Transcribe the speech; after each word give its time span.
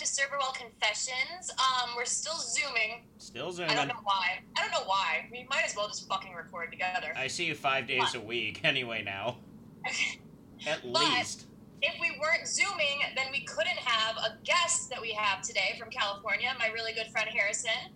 to 0.00 0.06
Serverwell 0.06 0.54
Confessions. 0.54 1.50
Um, 1.58 1.90
we're 1.94 2.06
still 2.06 2.38
zooming. 2.38 3.02
Still 3.18 3.52
zooming. 3.52 3.72
I 3.72 3.74
don't 3.74 3.88
know 3.88 4.00
why. 4.02 4.38
I 4.56 4.62
don't 4.62 4.70
know 4.70 4.86
why. 4.88 5.28
We 5.30 5.46
might 5.50 5.62
as 5.66 5.76
well 5.76 5.88
just 5.88 6.08
fucking 6.08 6.34
record 6.34 6.70
together. 6.72 7.12
I 7.14 7.26
see 7.26 7.44
you 7.44 7.54
five 7.54 7.86
days 7.86 8.14
a 8.14 8.20
week 8.20 8.60
anyway 8.64 9.02
now. 9.04 9.36
At 10.66 10.80
But- 10.90 11.02
least. 11.02 11.44
if 11.82 12.00
we 12.00 12.18
weren't 12.18 12.48
zooming, 12.48 13.00
then 13.14 13.26
we 13.30 13.44
couldn't 13.44 13.76
have 13.76 14.16
a 14.16 14.38
guest 14.42 14.88
that 14.88 15.02
we 15.02 15.12
have 15.12 15.42
today 15.42 15.76
from 15.78 15.90
California, 15.90 16.50
my 16.58 16.68
really 16.68 16.94
good 16.94 17.08
friend 17.08 17.28
Harrison. 17.28 17.92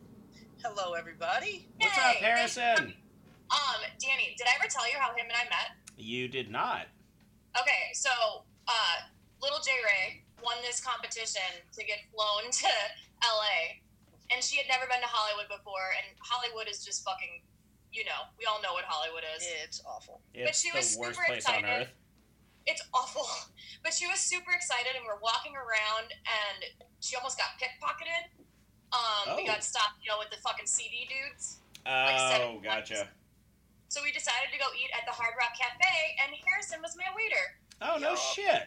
Hello, 0.62 0.92
everybody. 0.92 1.68
What's 1.78 1.96
up, 1.96 2.16
Harrison? 2.16 2.92
Um, 3.50 3.80
Danny, 3.98 4.34
did 4.36 4.46
I 4.46 4.52
ever 4.60 4.68
tell 4.68 4.86
you 4.86 4.98
how 4.98 5.10
him 5.12 5.24
and 5.24 5.32
I 5.32 5.44
met? 5.44 5.76
You 5.96 6.28
did 6.28 6.50
not. 6.50 6.86
Okay, 7.58 7.92
so 7.94 8.10
uh, 8.68 8.72
little 9.40 9.58
J 9.64 9.70
Ray 9.84 10.23
won 10.44 10.60
this 10.62 10.78
competition 10.84 11.42
to 11.72 11.80
get 11.84 11.98
flown 12.12 12.52
to 12.62 12.70
LA, 13.24 13.80
and 14.30 14.44
she 14.44 14.56
had 14.60 14.68
never 14.68 14.84
been 14.86 15.00
to 15.00 15.08
Hollywood 15.10 15.48
before, 15.48 15.96
and 15.96 16.06
Hollywood 16.20 16.68
is 16.68 16.84
just 16.84 17.02
fucking, 17.04 17.40
you 17.92 18.04
know, 18.04 18.28
we 18.38 18.44
all 18.44 18.60
know 18.60 18.72
what 18.76 18.84
Hollywood 18.86 19.24
is. 19.36 19.42
It's 19.64 19.80
awful. 19.88 20.20
It's 20.36 20.60
she 20.60 20.70
the 20.70 20.78
was 20.78 20.96
worst 21.00 21.16
super 21.18 21.26
place 21.26 21.48
on 21.48 21.64
excited. 21.64 21.88
earth. 21.88 21.92
It's 22.66 22.84
awful, 22.96 23.24
but 23.84 23.92
she 23.92 24.06
was 24.06 24.20
super 24.20 24.52
excited, 24.52 24.92
and 24.96 25.04
we're 25.08 25.20
walking 25.20 25.52
around, 25.56 26.12
and 26.28 26.58
she 27.00 27.16
almost 27.16 27.36
got 27.40 27.56
pickpocketed. 27.60 28.32
Um, 28.94 29.36
we 29.36 29.42
Oh. 29.42 29.46
got 29.58 29.64
stopped, 29.64 29.98
you 30.04 30.08
know, 30.12 30.18
with 30.22 30.30
the 30.30 30.38
fucking 30.44 30.66
CD 30.70 31.08
dudes. 31.10 31.58
Oh, 31.84 32.16
seven 32.30 32.62
gotcha. 32.62 33.08
So 33.88 34.02
we 34.02 34.10
decided 34.10 34.48
to 34.50 34.58
go 34.58 34.66
eat 34.74 34.90
at 34.96 35.04
the 35.06 35.12
Hard 35.12 35.34
Rock 35.38 35.52
Cafe, 35.58 35.84
and 36.24 36.32
Harrison 36.46 36.80
was 36.82 36.96
my 36.96 37.10
waiter. 37.14 37.44
Oh 37.82 37.98
no 38.00 38.10
Yeah. 38.10 38.16
shit. 38.16 38.62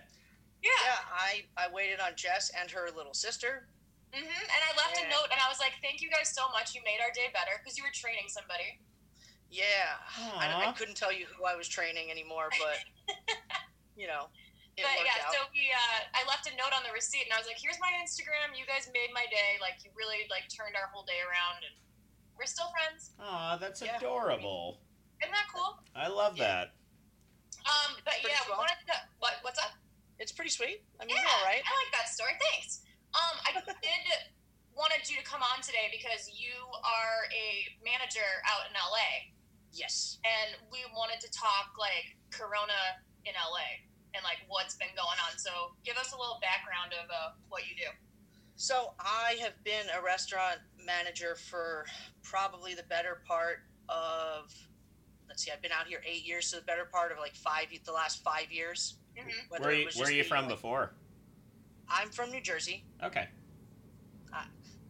Yeah. 0.68 0.84
Yeah, 0.84 1.00
I, 1.16 1.32
I 1.56 1.66
waited 1.72 2.00
on 2.04 2.14
Jess 2.20 2.52
and 2.60 2.68
her 2.76 2.92
little 2.92 3.14
sister. 3.16 3.68
hmm 4.12 4.24
And 4.28 4.62
I 4.68 4.72
left 4.76 5.00
a 5.00 5.06
note, 5.08 5.32
and 5.32 5.40
I 5.40 5.48
was 5.48 5.60
like, 5.64 5.80
"Thank 5.80 6.02
you 6.04 6.10
guys 6.12 6.32
so 6.36 6.48
much. 6.52 6.76
You 6.76 6.82
made 6.84 7.00
our 7.00 7.12
day 7.16 7.32
better 7.32 7.56
because 7.64 7.78
you 7.80 7.84
were 7.88 7.94
training 7.96 8.28
somebody." 8.28 8.80
Yeah, 9.48 9.96
I, 10.36 10.68
I 10.68 10.76
couldn't 10.76 11.00
tell 11.00 11.14
you 11.16 11.24
who 11.32 11.48
I 11.48 11.56
was 11.56 11.72
training 11.72 12.12
anymore, 12.12 12.52
but 12.60 12.84
you 13.96 14.04
know, 14.12 14.28
it 14.76 14.84
but 14.84 15.00
yeah, 15.08 15.24
out. 15.24 15.32
so 15.32 15.40
we, 15.56 15.72
uh, 15.72 16.00
I 16.20 16.28
left 16.28 16.52
a 16.52 16.54
note 16.60 16.76
on 16.76 16.84
the 16.84 16.92
receipt, 16.92 17.24
and 17.24 17.32
I 17.32 17.40
was 17.40 17.48
like, 17.48 17.56
"Here's 17.56 17.80
my 17.80 17.92
Instagram. 18.04 18.52
You 18.60 18.68
guys 18.68 18.92
made 18.92 19.08
my 19.16 19.24
day. 19.32 19.56
Like, 19.64 19.80
you 19.88 19.92
really 19.96 20.28
like 20.28 20.52
turned 20.52 20.76
our 20.76 20.92
whole 20.92 21.08
day 21.08 21.24
around, 21.24 21.64
and 21.64 21.76
we're 22.36 22.50
still 22.50 22.68
friends. 22.76 23.16
Aw, 23.24 23.56
that's 23.56 23.80
Yeah. 23.80 23.96
adorable. 23.96 24.84
Isn't 25.24 25.32
that 25.32 25.48
cool?" 25.48 25.80
I 25.96 26.12
love 26.12 26.36
Yeah. 26.36 26.68
that. 26.68 26.68
Um, 27.64 27.96
but 28.04 28.20
Pretty 28.20 28.36
yeah, 28.36 28.44
we 28.52 28.56
wanted 28.60 28.80
to. 28.92 28.96
What? 29.24 29.40
What's 29.48 29.60
up? 29.64 29.72
It's 30.20 30.32
pretty 30.32 30.50
sweet. 30.52 30.84
I 31.00 31.06
mean, 31.06 31.16
Yeah, 31.16 31.24
all 31.28 31.46
right. 31.46 31.62
I 31.62 31.72
like 31.84 31.92
that 31.94 32.10
story. 32.10 32.34
Thanks. 32.52 32.82
Um, 33.14 33.36
I 33.48 33.54
did 33.54 34.04
wanted 34.76 35.10
you 35.10 35.18
to 35.18 35.24
come 35.26 35.42
on 35.42 35.62
today 35.66 35.90
because 35.90 36.30
you 36.30 36.54
are 36.86 37.26
a 37.34 37.66
manager 37.82 38.26
out 38.46 38.70
in 38.70 38.74
LA, 38.78 39.34
Yes. 39.74 40.20
and 40.22 40.54
we 40.72 40.86
wanted 40.94 41.20
to 41.22 41.30
talk 41.32 41.74
like 41.80 42.14
Corona 42.30 43.02
in 43.26 43.34
LA 43.34 43.82
and 44.14 44.24
like 44.24 44.38
what's 44.48 44.76
been 44.76 44.94
going 44.96 45.18
on. 45.26 45.38
So 45.38 45.74
give 45.84 45.98
us 45.98 46.14
a 46.14 46.18
little 46.18 46.38
background 46.42 46.94
of 46.94 47.10
uh, 47.10 47.34
what 47.50 47.64
you 47.66 47.76
do. 47.76 47.90
So 48.56 48.94
I 49.00 49.38
have 49.42 49.54
been 49.64 49.86
a 49.98 50.02
restaurant 50.02 50.58
manager 50.84 51.36
for 51.36 51.86
probably 52.24 52.74
the 52.74 52.86
better 52.90 53.22
part 53.28 53.66
of. 53.90 54.54
Let's 55.28 55.44
see, 55.44 55.52
I've 55.52 55.62
been 55.62 55.74
out 55.74 55.88
here 55.88 56.02
eight 56.08 56.26
years, 56.26 56.48
so 56.48 56.58
the 56.58 56.64
better 56.66 56.86
part 56.86 57.12
of 57.12 57.18
like 57.20 57.36
five, 57.36 57.68
the 57.86 57.92
last 57.92 58.24
five 58.24 58.52
years. 58.52 58.98
Hmm 59.18 59.30
Where 59.64 59.74
you, 59.74 59.88
where 59.96 60.08
are 60.08 60.12
you 60.12 60.24
from 60.24 60.46
like- 60.46 60.56
before? 60.56 60.92
I'm 61.90 62.10
from 62.10 62.32
New 62.32 62.42
Jersey. 62.42 62.84
Okay. 63.04 63.28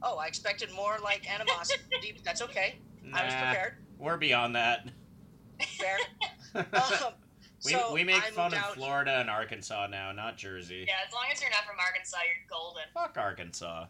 Oh, 0.03 0.17
I 0.17 0.27
expected 0.27 0.71
more 0.75 0.97
like 1.03 1.27
animosity. 1.27 2.15
That's 2.23 2.43
okay. 2.43 2.75
I 3.15 3.25
was 3.25 3.33
Nah, 3.33 3.39
prepared. 3.45 3.73
We're 3.97 4.17
beyond 4.17 4.55
that. 4.55 4.87
Fair. 5.61 5.97
Um, 6.55 7.13
we, 7.65 7.71
so 7.71 7.93
we 7.93 8.03
make 8.03 8.23
I 8.23 8.29
fun 8.31 8.53
of 8.53 8.59
out- 8.59 8.73
Florida 8.75 9.19
and 9.19 9.29
Arkansas 9.29 9.87
now, 9.87 10.11
not 10.11 10.37
Jersey. 10.37 10.85
Yeah, 10.87 10.93
as 11.05 11.13
long 11.13 11.25
as 11.31 11.39
you're 11.41 11.49
not 11.51 11.65
from 11.65 11.75
Arkansas, 11.79 12.17
you're 12.25 12.45
golden. 12.49 12.83
Fuck 12.93 13.17
Arkansas. 13.19 13.85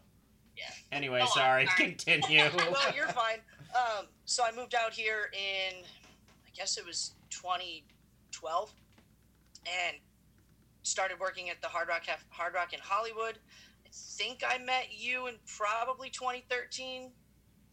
Yeah. 0.56 0.64
Anyway, 0.92 1.18
Go 1.18 1.24
on, 1.24 1.30
sorry. 1.30 1.66
sorry. 1.66 1.76
Continue. 1.96 2.44
no, 2.56 2.74
you're 2.94 3.06
fine. 3.08 3.38
Um, 3.74 4.06
so 4.26 4.42
I 4.44 4.50
moved 4.54 4.74
out 4.74 4.92
here 4.92 5.30
in, 5.32 5.76
I 5.84 6.50
guess 6.54 6.76
it 6.78 6.84
was 6.86 7.12
2012, 7.30 8.72
and 9.66 9.96
started 10.88 11.20
working 11.20 11.50
at 11.50 11.60
the 11.60 11.68
Hard 11.68 11.88
Rock 11.88 12.04
Hard 12.30 12.54
Rock 12.54 12.72
in 12.72 12.80
Hollywood. 12.82 13.38
I 13.84 13.88
think 13.92 14.42
I 14.46 14.58
met 14.58 14.88
you 14.90 15.26
in 15.28 15.34
probably 15.46 16.10
2013. 16.10 17.10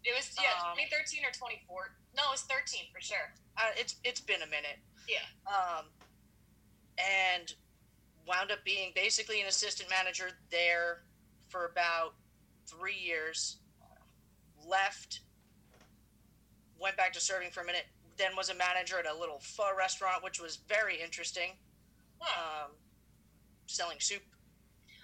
It 0.04 0.14
was 0.16 0.32
yeah, 0.40 0.50
Um, 0.70 0.78
2013 0.78 1.26
or 1.26 1.32
24. 1.32 1.96
No, 2.16 2.24
it 2.30 2.32
was 2.32 2.42
13 2.42 2.82
for 2.94 3.02
sure. 3.02 3.34
Uh, 3.58 3.72
it's 3.78 3.96
it's 4.04 4.22
been 4.22 4.42
a 4.42 4.48
minute. 4.48 4.78
Yeah. 5.08 5.26
Um, 5.48 5.86
and 6.98 7.54
wound 8.28 8.52
up 8.52 8.64
being 8.64 8.92
basically 8.96 9.42
an 9.42 9.48
assistant 9.48 9.90
manager 9.90 10.30
there 10.52 11.04
for 11.48 11.66
about 11.66 12.14
three 12.66 12.98
years. 12.98 13.58
Left, 14.68 15.22
went 16.80 16.98
back 16.98 17.14
to 17.14 17.20
serving 17.20 17.52
for 17.52 17.62
a 17.62 17.66
minute. 17.66 17.86
Then 18.18 18.36
was 18.36 18.50
a 18.50 18.56
manager 18.56 18.98
at 18.98 19.06
a 19.06 19.14
little 19.14 19.40
pho 19.40 19.76
restaurant, 19.78 20.24
which 20.24 20.40
was 20.40 20.58
very 20.68 21.02
interesting. 21.02 21.52
Huh. 22.20 22.66
Um, 22.66 22.72
selling 23.68 23.98
soup 24.00 24.22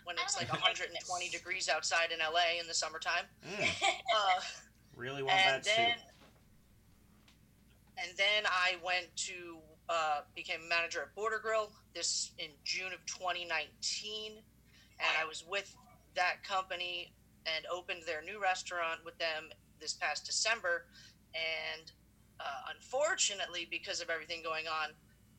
when 0.03 0.15
it's 0.23 0.37
like 0.37 0.51
120 0.51 1.29
degrees 1.29 1.69
outside 1.69 2.11
in 2.11 2.19
LA 2.19 2.59
in 2.59 2.67
the 2.67 2.73
summertime. 2.73 3.25
Mm, 3.47 3.67
Uh, 4.15 4.41
really 4.95 5.23
want 5.23 5.37
and 5.39 5.63
that 5.63 5.63
then 5.63 5.91
soup. 5.95 6.05
and 7.97 8.17
then 8.17 8.43
I 8.45 8.75
went 8.83 9.15
to 9.27 9.57
uh, 9.89 10.21
became 10.35 10.67
manager 10.67 11.01
at 11.01 11.15
Border 11.15 11.39
Grill 11.41 11.71
this 11.93 12.31
in 12.39 12.49
June 12.63 12.93
of 12.93 13.05
2019, 13.05 14.33
and 14.33 15.09
I 15.21 15.25
was 15.25 15.43
with 15.47 15.75
that 16.15 16.43
company 16.43 17.13
and 17.45 17.65
opened 17.71 18.01
their 18.05 18.21
new 18.21 18.41
restaurant 18.41 18.99
with 19.05 19.17
them 19.17 19.49
this 19.79 19.93
past 19.93 20.25
December, 20.25 20.85
and 21.33 21.91
uh, 22.39 22.71
unfortunately, 22.75 23.67
because 23.69 24.01
of 24.01 24.09
everything 24.09 24.41
going 24.43 24.67
on, 24.67 24.89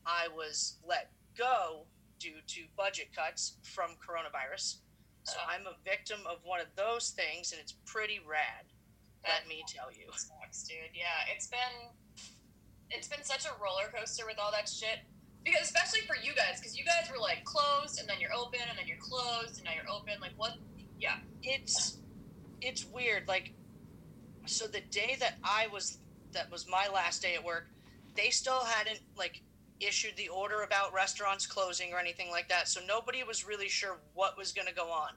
I 0.05 0.27
was 0.35 0.77
let 0.87 1.11
go 1.37 1.85
due 2.23 2.39
to 2.47 2.61
budget 2.77 3.09
cuts 3.15 3.57
from 3.63 3.91
coronavirus. 3.99 4.79
So 5.23 5.35
Oh. 5.39 5.49
I'm 5.51 5.67
a 5.67 5.75
victim 5.83 6.19
of 6.25 6.39
one 6.43 6.61
of 6.61 6.67
those 6.75 7.11
things, 7.11 7.51
and 7.51 7.59
it's 7.59 7.73
pretty 7.85 8.19
rad. 8.23 8.65
Let 9.27 9.47
me 9.47 9.63
tell 9.67 9.91
you. 9.91 10.07
sucks, 10.15 10.63
dude. 10.63 10.95
Yeah, 10.95 11.27
it's 11.35 11.47
been 11.47 11.91
it's 12.89 13.07
been 13.07 13.23
such 13.23 13.45
a 13.45 13.51
roller 13.61 13.91
coaster 13.93 14.25
with 14.25 14.39
all 14.39 14.51
that 14.51 14.69
shit. 14.69 14.99
Because 15.43 15.63
especially 15.63 16.01
for 16.07 16.15
you 16.15 16.33
guys, 16.35 16.59
because 16.59 16.77
you 16.77 16.85
guys 16.85 17.09
were 17.11 17.19
like 17.19 17.43
closed 17.43 17.99
and 17.99 18.07
then 18.07 18.19
you're 18.21 18.33
open 18.33 18.59
and 18.69 18.77
then 18.77 18.87
you're 18.87 19.01
closed 19.01 19.57
and 19.57 19.65
now 19.65 19.71
you're 19.75 19.89
open. 19.91 20.15
Like 20.21 20.31
what? 20.37 20.53
Yeah. 20.99 21.17
it's 21.41 21.97
it's 22.61 22.85
weird 22.85 23.27
like 23.27 23.51
so 24.45 24.67
the 24.67 24.79
day 24.89 25.17
that 25.19 25.33
i 25.43 25.67
was 25.67 25.97
that 26.31 26.49
was 26.49 26.65
my 26.69 26.87
last 26.87 27.21
day 27.21 27.35
at 27.35 27.43
work 27.43 27.67
they 28.15 28.29
still 28.29 28.63
hadn't 28.63 29.01
like 29.17 29.41
issued 29.79 30.15
the 30.17 30.29
order 30.29 30.63
about 30.63 30.93
restaurants 30.93 31.45
closing 31.45 31.93
or 31.93 31.99
anything 31.99 32.29
like 32.31 32.49
that. 32.49 32.67
So 32.67 32.79
nobody 32.87 33.23
was 33.23 33.45
really 33.45 33.67
sure 33.67 33.99
what 34.13 34.37
was 34.37 34.51
going 34.51 34.67
to 34.67 34.73
go 34.73 34.89
on. 34.91 35.11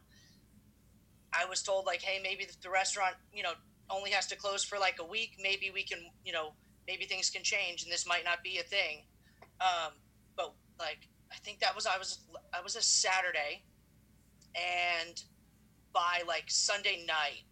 I 1.33 1.45
was 1.45 1.63
told 1.63 1.87
like 1.87 2.01
hey 2.03 2.21
maybe 2.23 2.47
the 2.63 2.71
restaurant 2.71 3.15
you 3.33 3.43
know 3.43 3.53
only 3.91 4.11
has 4.11 4.27
to 4.29 4.37
close 4.37 4.65
for 4.65 4.79
like 4.79 4.97
a 5.01 5.05
week. 5.05 5.37
Maybe 5.41 5.71
we 5.73 5.83
can 5.83 5.99
you 6.25 6.33
know 6.33 6.55
maybe 6.87 7.05
things 7.05 7.31
can 7.31 7.43
change 7.43 7.83
and 7.83 7.93
this 7.93 8.07
might 8.07 8.25
not 8.25 8.43
be 8.43 8.59
a 8.59 8.63
thing. 8.63 9.03
Um, 9.61 9.93
but 10.37 10.55
like 10.79 11.09
i 11.33 11.37
think 11.37 11.59
that 11.61 11.75
was 11.75 11.87
i 11.87 11.97
was 11.97 12.21
i 12.53 12.61
was 12.61 12.77
a 12.77 12.83
saturday 12.83 13.63
and 14.57 15.23
by 15.93 16.23
like 16.27 16.45
Sunday 16.49 17.05
night, 17.07 17.45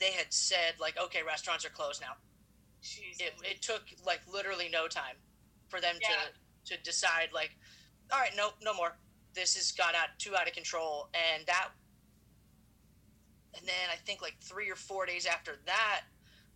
they 0.00 0.12
had 0.12 0.32
said 0.32 0.74
like, 0.80 0.96
okay, 1.02 1.20
restaurants 1.26 1.64
are 1.64 1.70
closed 1.70 2.00
now. 2.00 2.14
Jesus. 2.82 3.20
It, 3.20 3.34
it 3.42 3.62
took 3.62 3.82
like 4.04 4.20
literally 4.32 4.68
no 4.70 4.88
time 4.88 5.16
for 5.68 5.80
them 5.80 5.96
Yeah. 6.00 6.08
to 6.66 6.74
to 6.76 6.82
decide 6.82 7.30
like, 7.32 7.56
all 8.12 8.18
right, 8.18 8.32
no, 8.36 8.50
no 8.62 8.74
more. 8.74 8.96
This 9.34 9.54
has 9.56 9.72
got 9.72 9.94
out 9.94 10.08
too 10.18 10.36
out 10.36 10.46
of 10.46 10.52
control, 10.52 11.08
and 11.14 11.46
that, 11.46 11.68
and 13.56 13.66
then 13.66 13.88
I 13.90 13.96
think 13.96 14.20
like 14.20 14.36
three 14.42 14.70
or 14.70 14.76
four 14.76 15.06
days 15.06 15.24
after 15.26 15.56
that 15.66 16.02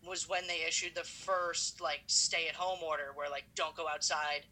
was 0.07 0.29
when 0.29 0.47
they 0.47 0.65
issued 0.67 0.95
the 0.95 1.05
first 1.05 1.81
like 1.81 2.03
stay 2.07 2.49
at 2.49 2.55
home 2.55 2.81
order, 2.83 3.13
where 3.15 3.31
like 3.31 3.45
don't 3.55 3.75
go 3.77 3.89
outside, 3.89 4.47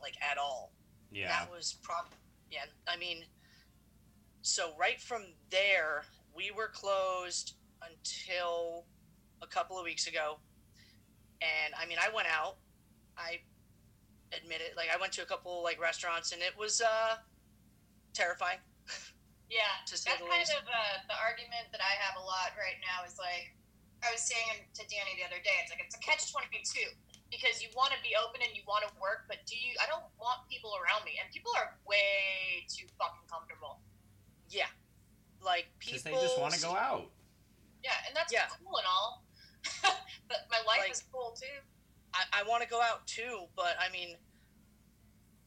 like 0.00 0.14
at 0.22 0.38
all 0.38 0.72
Yeah. 1.12 1.28
that 1.28 1.50
was 1.50 1.74
prob 1.82 2.06
yeah 2.50 2.64
i 2.88 2.96
mean 2.96 3.24
so 4.42 4.72
right 4.78 5.00
from 5.00 5.22
there 5.50 6.04
we 6.34 6.50
were 6.50 6.68
closed 6.72 7.54
until 7.82 8.86
a 9.42 9.46
couple 9.46 9.78
of 9.78 9.84
weeks 9.84 10.06
ago 10.06 10.38
and 11.40 11.74
i 11.80 11.86
mean 11.86 11.98
i 12.00 12.08
went 12.14 12.28
out 12.28 12.56
i 13.16 13.38
admit 14.36 14.60
it 14.60 14.76
like 14.76 14.88
i 14.92 14.96
went 15.00 15.12
to 15.12 15.22
a 15.22 15.26
couple 15.26 15.62
like 15.62 15.80
restaurants 15.80 16.32
and 16.32 16.42
it 16.42 16.52
was 16.58 16.80
uh 16.80 17.16
terrifying 18.14 18.58
Yeah, 19.50 19.66
To 19.90 19.98
say 19.98 20.14
that's 20.14 20.22
the 20.22 20.30
kind 20.30 20.46
of 20.46 20.64
uh, 20.70 20.96
the 21.10 21.18
argument 21.18 21.74
that 21.74 21.82
I 21.82 21.98
have 22.06 22.14
a 22.14 22.22
lot 22.22 22.54
right 22.54 22.78
now 22.86 23.02
is 23.02 23.18
like 23.18 23.50
I 23.98 24.14
was 24.14 24.22
saying 24.22 24.62
to 24.78 24.86
Danny 24.86 25.18
the 25.18 25.26
other 25.26 25.42
day. 25.42 25.58
It's 25.58 25.74
like 25.74 25.82
it's 25.82 25.98
a 25.98 26.02
catch 26.06 26.30
twenty 26.30 26.62
two 26.62 26.86
because 27.34 27.58
you 27.58 27.66
want 27.74 27.90
to 27.90 27.98
be 27.98 28.14
open 28.14 28.46
and 28.46 28.54
you 28.54 28.62
want 28.70 28.86
to 28.86 28.90
work, 29.02 29.26
but 29.26 29.42
do 29.50 29.58
you? 29.58 29.74
I 29.82 29.90
don't 29.90 30.06
want 30.22 30.46
people 30.46 30.78
around 30.78 31.02
me, 31.02 31.18
and 31.18 31.26
people 31.34 31.50
are 31.58 31.74
way 31.82 32.62
too 32.70 32.86
fucking 32.94 33.26
comfortable. 33.26 33.82
Yeah, 34.54 34.70
like 35.42 35.66
people. 35.82 35.98
Because 35.98 36.06
they 36.06 36.14
just 36.22 36.38
want 36.38 36.54
to 36.54 36.62
go 36.62 36.78
out. 36.78 37.10
Yeah, 37.82 37.98
and 38.06 38.14
that's 38.14 38.30
Yeah. 38.30 38.46
cool 38.54 38.78
and 38.78 38.86
all, 38.86 39.26
but 39.82 40.38
my 40.50 40.58
life 40.66 40.80
Like- 40.80 40.90
is 40.92 41.02
cool 41.12 41.32
too. 41.40 41.46
I, 42.12 42.40
I 42.40 42.48
want 42.48 42.62
to 42.64 42.68
go 42.68 42.80
out 42.82 43.06
too, 43.06 43.42
but 43.54 43.76
I 43.78 43.90
mean, 43.92 44.16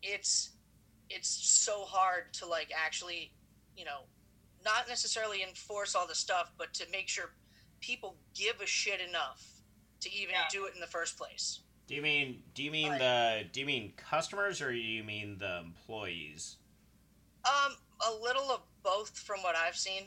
it's 0.02 0.52
it's 1.10 1.28
so 1.30 1.84
hard 1.84 2.34
to 2.34 2.46
like 2.46 2.72
actually, 2.76 3.32
you 3.76 3.86
know, 3.86 4.02
not 4.64 4.88
necessarily 4.88 5.44
enforce 5.44 5.94
all 5.96 6.08
the 6.08 6.16
stuff, 6.16 6.52
but 6.58 6.74
to 6.76 6.86
make 6.92 7.10
sure 7.10 7.32
people 7.82 8.16
give 8.34 8.62
a 8.62 8.66
shit 8.66 9.02
enough 9.02 9.46
to 10.00 10.12
even 10.12 10.36
Yeah. 10.36 10.46
do 10.52 10.66
it 10.66 10.74
in 10.74 10.80
the 10.80 10.88
first 10.88 11.18
place. 11.18 11.60
Do 11.88 11.96
you 11.96 12.02
mean 12.02 12.44
do 12.54 12.64
you 12.64 12.72
mean 12.72 12.92
Right. 12.92 13.00
the 13.00 13.50
do 13.52 13.60
you 13.60 13.66
mean 13.66 13.94
customers 13.98 14.62
or 14.62 14.72
do 14.72 14.78
you 14.78 15.04
mean 15.04 15.38
the 15.38 15.58
employees? 15.60 16.58
Um, 17.46 17.76
a 18.08 18.12
little 18.22 18.50
of 18.52 18.62
both 18.84 19.18
from 19.20 19.42
what 19.44 19.56
I've 19.58 19.76
seen. 19.76 20.04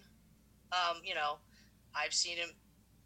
Um, 0.73 1.03
you 1.05 1.15
know, 1.15 1.39
I've 1.95 2.15
seen 2.15 2.39
him. 2.39 2.49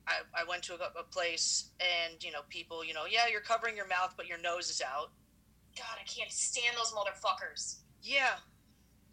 I, 0.06 0.42
I 0.42 0.44
went 0.48 0.62
to 0.64 0.74
a, 0.74 1.00
a 1.00 1.04
place 1.04 1.70
and 1.80 2.22
you 2.22 2.32
know 2.32 2.40
people 2.48 2.84
you 2.84 2.94
know 2.94 3.04
yeah 3.10 3.28
you're 3.30 3.40
covering 3.40 3.76
your 3.76 3.86
mouth 3.86 4.14
but 4.16 4.26
your 4.26 4.38
nose 4.38 4.70
is 4.70 4.82
out 4.82 5.10
God, 5.76 5.98
I 6.00 6.04
can't 6.04 6.32
stand 6.32 6.76
those 6.76 6.92
motherfuckers. 6.92 7.76
yeah 8.02 8.36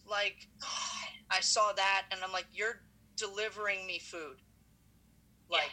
like 0.10 0.48
God. 0.60 1.10
I 1.30 1.42
saw 1.42 1.74
that 1.74 2.06
and 2.12 2.22
I'm 2.24 2.32
like, 2.32 2.48
you're 2.54 2.82
delivering 3.16 3.86
me 3.86 4.00
food. 4.00 4.38
Like, 5.50 5.72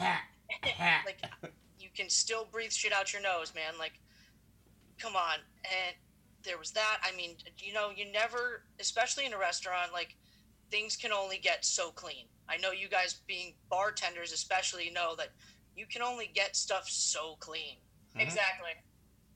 like 1.04 1.22
you 1.78 1.88
can 1.94 2.08
still 2.08 2.46
breathe 2.50 2.72
shit 2.72 2.92
out 2.92 3.12
your 3.12 3.22
nose, 3.22 3.52
man. 3.54 3.74
Like, 3.78 4.00
come 4.98 5.16
on. 5.16 5.38
And 5.64 5.96
there 6.44 6.58
was 6.58 6.70
that. 6.72 6.98
I 7.02 7.14
mean, 7.16 7.36
you 7.58 7.72
know, 7.72 7.90
you 7.94 8.10
never, 8.10 8.62
especially 8.80 9.26
in 9.26 9.32
a 9.32 9.38
restaurant, 9.38 9.92
like 9.92 10.16
things 10.70 10.96
can 10.96 11.12
only 11.12 11.38
get 11.38 11.64
so 11.64 11.90
clean. 11.90 12.26
I 12.48 12.56
know 12.56 12.70
you 12.72 12.88
guys 12.88 13.14
being 13.26 13.54
bartenders, 13.70 14.32
especially, 14.32 14.90
know 14.90 15.14
that 15.16 15.28
you 15.76 15.86
can 15.86 16.02
only 16.02 16.26
get 16.34 16.56
stuff 16.56 16.88
so 16.88 17.36
clean. 17.40 17.76
Mhm. 18.14 18.22
exactly. 18.22 18.70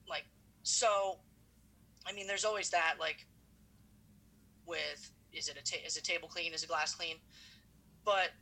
Like, 0.08 0.24
so, 0.62 1.20
I 2.06 2.12
mean, 2.12 2.26
there's 2.26 2.44
always 2.44 2.70
that. 2.70 2.98
Like, 2.98 3.26
with 4.66 5.10
is 5.32 5.48
it 5.48 5.56
a 5.56 5.62
ta- 5.62 5.84
is 5.84 5.96
a 5.96 6.02
table 6.02 6.28
clean? 6.28 6.52
Is 6.54 6.62
a 6.64 6.66
glass 6.66 6.94
clean? 6.94 7.20
But 8.04 8.32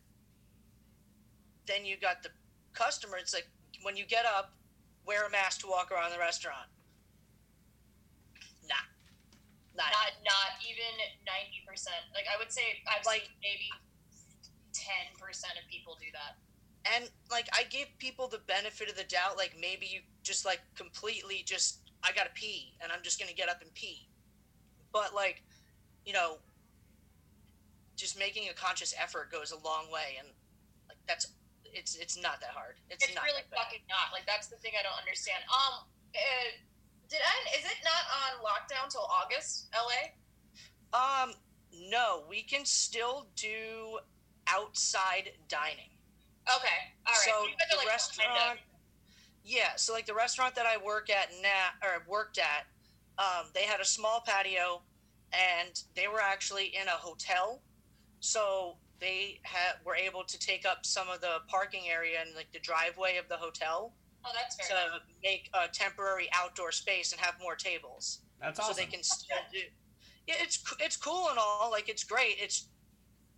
then 1.66 1.84
you 1.84 1.96
got 1.96 2.22
the 2.22 2.30
customer. 2.72 3.16
It's 3.16 3.34
like 3.34 3.48
when 3.82 3.96
you 3.96 4.04
get 4.06 4.24
up, 4.26 4.54
wear 5.04 5.26
a 5.26 5.30
mask 5.30 5.60
to 5.62 5.66
walk 5.66 5.90
around 5.90 6.10
the 6.12 6.18
restaurant. 6.18 6.68
Nah, 8.68 8.74
not, 9.74 9.90
Not 9.92 10.12
not 10.24 10.50
even 10.64 10.84
ninety 11.26 11.62
percent. 11.66 12.04
Like 12.14 12.24
I 12.32 12.36
would 12.38 12.52
say, 12.52 12.82
I've 12.86 13.04
Like- 13.06 13.22
seen 13.22 13.30
maybe 13.42 13.70
ten 14.90 15.14
percent 15.18 15.54
of 15.54 15.64
people 15.70 15.94
do 16.00 16.10
that. 16.12 16.34
and 16.96 17.08
like 17.30 17.46
I 17.52 17.62
give 17.70 17.86
people 17.98 18.26
the 18.26 18.40
benefit 18.46 18.90
of 18.90 18.96
the 18.96 19.04
doubt. 19.04 19.36
Like 19.38 19.54
maybe 19.60 19.86
you 19.86 20.00
just 20.22 20.44
like 20.44 20.60
completely 20.74 21.42
just 21.46 21.78
I 22.02 22.10
gotta 22.12 22.30
pee 22.34 22.74
and 22.82 22.90
I'm 22.90 23.02
just 23.02 23.20
gonna 23.20 23.32
get 23.36 23.48
up 23.48 23.62
and 23.62 23.72
pee. 23.74 24.08
But 24.92 25.14
like, 25.14 25.44
you 26.04 26.12
know, 26.12 26.38
just 27.96 28.18
making 28.18 28.48
a 28.50 28.54
conscious 28.54 28.94
effort 28.98 29.30
goes 29.30 29.52
a 29.52 29.58
long 29.64 29.86
way, 29.92 30.16
and 30.18 30.28
like 30.88 30.98
that's 31.06 31.28
it's 31.64 31.94
it's 31.96 32.16
not 32.20 32.40
that 32.40 32.50
hard. 32.50 32.76
It's, 32.88 33.04
It's 33.04 33.14
not 33.14 33.24
really 33.24 33.44
fucking 33.54 33.84
not. 33.88 34.10
Like 34.12 34.26
that's 34.26 34.48
the 34.48 34.56
thing 34.56 34.72
I 34.78 34.82
don't 34.82 34.98
understand. 34.98 35.38
Um, 35.52 35.84
uh, 36.16 36.50
did 37.08 37.20
I? 37.20 37.58
Is 37.58 37.64
it 37.64 37.78
not 37.84 38.04
on 38.24 38.30
lockdown 38.42 38.90
till 38.90 39.06
August? 39.06 39.68
LA. 39.74 40.16
Um, 40.92 41.34
no, 41.88 42.24
we 42.28 42.42
can 42.42 42.64
still 42.64 43.28
do 43.36 44.00
outside 44.54 45.30
dining. 45.48 45.90
Okay. 46.56 46.68
All 47.06 47.12
right. 47.12 47.16
So 47.24 47.30
you 47.44 47.50
guys 47.50 47.68
are, 47.68 47.70
the 47.72 47.76
like, 47.78 47.86
restaurant, 47.88 48.30
behind 48.34 48.58
us. 48.58 48.64
yeah. 49.44 49.76
So 49.76 49.92
like 49.92 50.06
the 50.06 50.14
restaurant 50.14 50.54
that 50.56 50.66
I 50.66 50.76
work 50.84 51.10
at 51.10 51.28
now 51.42 51.68
or 51.82 52.02
worked 52.08 52.38
at, 52.38 52.66
um, 53.18 53.46
they 53.54 53.62
had 53.62 53.80
a 53.80 53.84
small 53.84 54.22
patio, 54.26 54.82
and 55.32 55.80
they 55.94 56.08
were 56.08 56.20
actually 56.20 56.66
in 56.80 56.88
a 56.88 56.92
hotel, 56.92 57.60
so 58.20 58.76
they 59.00 59.40
had 59.44 59.74
were 59.84 59.94
able 59.96 60.24
to 60.24 60.38
take 60.38 60.66
up 60.66 60.84
some 60.84 61.08
of 61.08 61.20
the 61.20 61.38
parking 61.48 61.84
area 61.88 62.18
and 62.24 62.34
like 62.34 62.50
the 62.52 62.58
driveway 62.60 63.16
of 63.16 63.28
the 63.28 63.36
hotel 63.36 63.92
Oh, 64.24 64.30
that's 64.34 64.56
fair. 64.56 64.76
to 64.76 65.00
make 65.22 65.48
a 65.54 65.66
temporary 65.68 66.28
outdoor 66.34 66.72
space 66.72 67.12
and 67.12 67.20
have 67.22 67.34
more 67.40 67.54
tables. 67.54 68.20
That's 68.40 68.60
awesome. 68.60 68.74
so 68.74 68.80
they 68.80 68.86
can 68.86 69.02
still 69.02 69.38
do. 69.52 69.60
Yeah, 70.26 70.34
it's 70.40 70.62
it's 70.78 70.96
cool 70.96 71.28
and 71.30 71.38
all. 71.38 71.70
Like 71.70 71.88
it's 71.88 72.04
great. 72.04 72.36
It's 72.38 72.68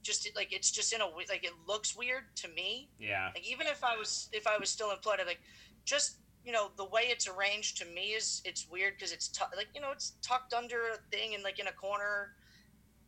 just 0.03 0.29
like 0.37 0.53
it's 0.53 0.71
just 0.71 0.93
in 0.93 1.01
a 1.01 1.05
w- 1.05 1.27
like 1.29 1.45
it 1.45 1.53
looks 1.67 1.97
weird 1.97 2.25
to 2.37 2.49
me. 2.49 2.89
yeah. 2.99 3.31
Like 3.35 3.49
even 3.49 3.67
if 3.67 3.83
I 3.85 3.97
was 3.97 4.29
if 4.33 4.47
I 4.47 4.59
was 4.59 4.69
still 4.71 4.91
employed, 4.91 5.17
I'd 5.21 5.27
like 5.27 5.41
just 5.85 6.17
you 6.45 6.53
know 6.53 6.71
the 6.77 6.85
way 6.85 7.03
it's 7.03 7.29
arranged 7.29 7.79
to 7.79 7.85
me 7.87 8.13
is 8.13 8.43
it's 8.45 8.67
weird 8.71 8.95
because 8.97 9.13
it's 9.13 9.29
tu- 9.29 9.45
like 9.57 9.69
you 9.75 9.81
know 9.81 9.91
it's 9.93 10.15
tucked 10.23 10.55
under 10.55 10.77
a 10.95 11.17
thing 11.17 11.35
and 11.35 11.43
like 11.45 11.59
in 11.59 11.67
a 11.69 11.73
corner. 11.73 12.35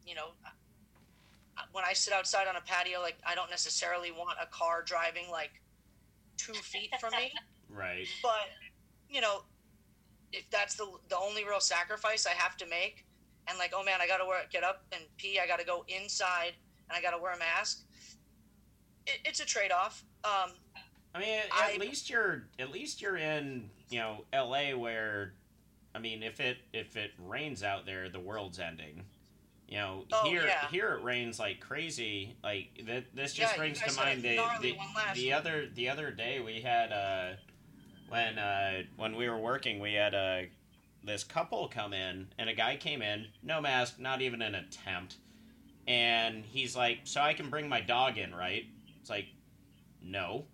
You 0.07 0.15
know, 0.15 0.29
when 1.73 1.85
I 1.85 1.93
sit 1.95 2.13
outside 2.13 2.47
on 2.47 2.57
a 2.57 2.61
patio, 2.61 3.01
like 3.01 3.17
I 3.27 3.35
don't 3.35 3.51
necessarily 3.51 4.13
want 4.13 4.39
a 4.41 4.47
car 4.47 4.83
driving 4.85 5.31
like 5.31 5.51
two 6.37 6.53
feet 6.53 6.91
from 7.01 7.13
me 7.13 7.33
Right. 7.71 8.07
but 8.23 8.49
you 9.09 9.21
know 9.21 9.43
if 10.33 10.49
that's 10.51 10.75
the 10.75 10.87
the 11.09 11.17
only 11.17 11.45
real 11.45 11.61
sacrifice 11.61 12.27
i 12.27 12.31
have 12.31 12.57
to 12.57 12.67
make 12.67 13.05
and 13.49 13.57
like 13.57 13.73
oh 13.75 13.85
man 13.85 14.01
i 14.01 14.07
gotta 14.09 14.25
wear, 14.27 14.41
get 14.51 14.65
up 14.65 14.85
and 14.93 15.03
pee 15.17 15.39
i 15.43 15.47
gotta 15.47 15.65
go 15.65 15.85
inside 15.89 16.55
and 16.89 16.97
i 16.97 17.01
gotta 17.03 17.21
wear 17.21 17.33
a 17.33 17.39
mask 17.39 17.83
it, 19.07 19.19
it's 19.25 19.41
a 19.41 19.45
trade-off 19.47 20.05
um 20.25 20.51
I 21.17 21.21
mean, 21.21 21.39
at 21.39 21.47
I- 21.53 21.77
least 21.79 22.11
you're 22.11 22.43
at 22.59 22.73
least 22.73 23.01
you're 23.01 23.17
in 23.17 23.71
you 23.89 24.01
know 24.01 24.25
L.A. 24.33 24.75
where, 24.75 25.35
I 25.95 26.01
mean, 26.01 26.25
if 26.25 26.41
it 26.41 26.57
if 26.73 26.97
it 26.97 27.13
rains 27.21 27.63
out 27.63 27.87
there, 27.87 28.09
the 28.09 28.19
world's 28.19 28.59
ending. 28.59 29.05
You 29.69 29.77
know, 29.77 30.05
Oh, 30.13 30.29
here 30.29 30.45
yeah. 30.45 30.67
here 30.73 30.93
it 30.95 31.05
rains 31.05 31.39
like 31.39 31.61
crazy. 31.61 32.35
Like 32.43 32.71
th- 32.85 33.05
this 33.15 33.33
just 33.33 33.53
Yeah, 33.53 33.59
brings 33.59 33.81
to 33.81 33.91
a 33.91 33.95
mind 33.95 34.23
the 34.23 34.41
the, 34.61 34.75
the 35.15 35.33
other 35.33 35.69
the 35.73 35.89
other 35.89 36.11
day 36.11 36.41
we 36.41 36.63
had 36.63 36.91
uh 36.91 37.37
when 38.09 38.37
uh 38.41 38.83
when 38.97 39.15
we 39.15 39.29
were 39.29 39.39
working 39.39 39.79
we 39.79 39.93
had 39.95 40.17
uh 40.17 40.41
this 41.05 41.23
couple 41.23 41.69
come 41.69 41.93
in 41.93 42.27
and 42.41 42.49
a 42.51 42.55
guy 42.55 42.75
came 42.77 43.03
in 43.03 43.27
no 43.41 43.61
mask 43.61 44.01
not 44.01 44.21
even 44.21 44.43
an 44.43 44.57
attempt 44.57 45.15
and 45.87 46.45
he's 46.45 46.75
like 46.75 47.01
so 47.05 47.21
I 47.21 47.35
can 47.35 47.51
bring 47.51 47.69
my 47.69 47.81
dog 47.81 48.19
in 48.19 48.35
right 48.35 48.65
it's 49.01 49.11
like 49.11 49.27
no 50.03 50.47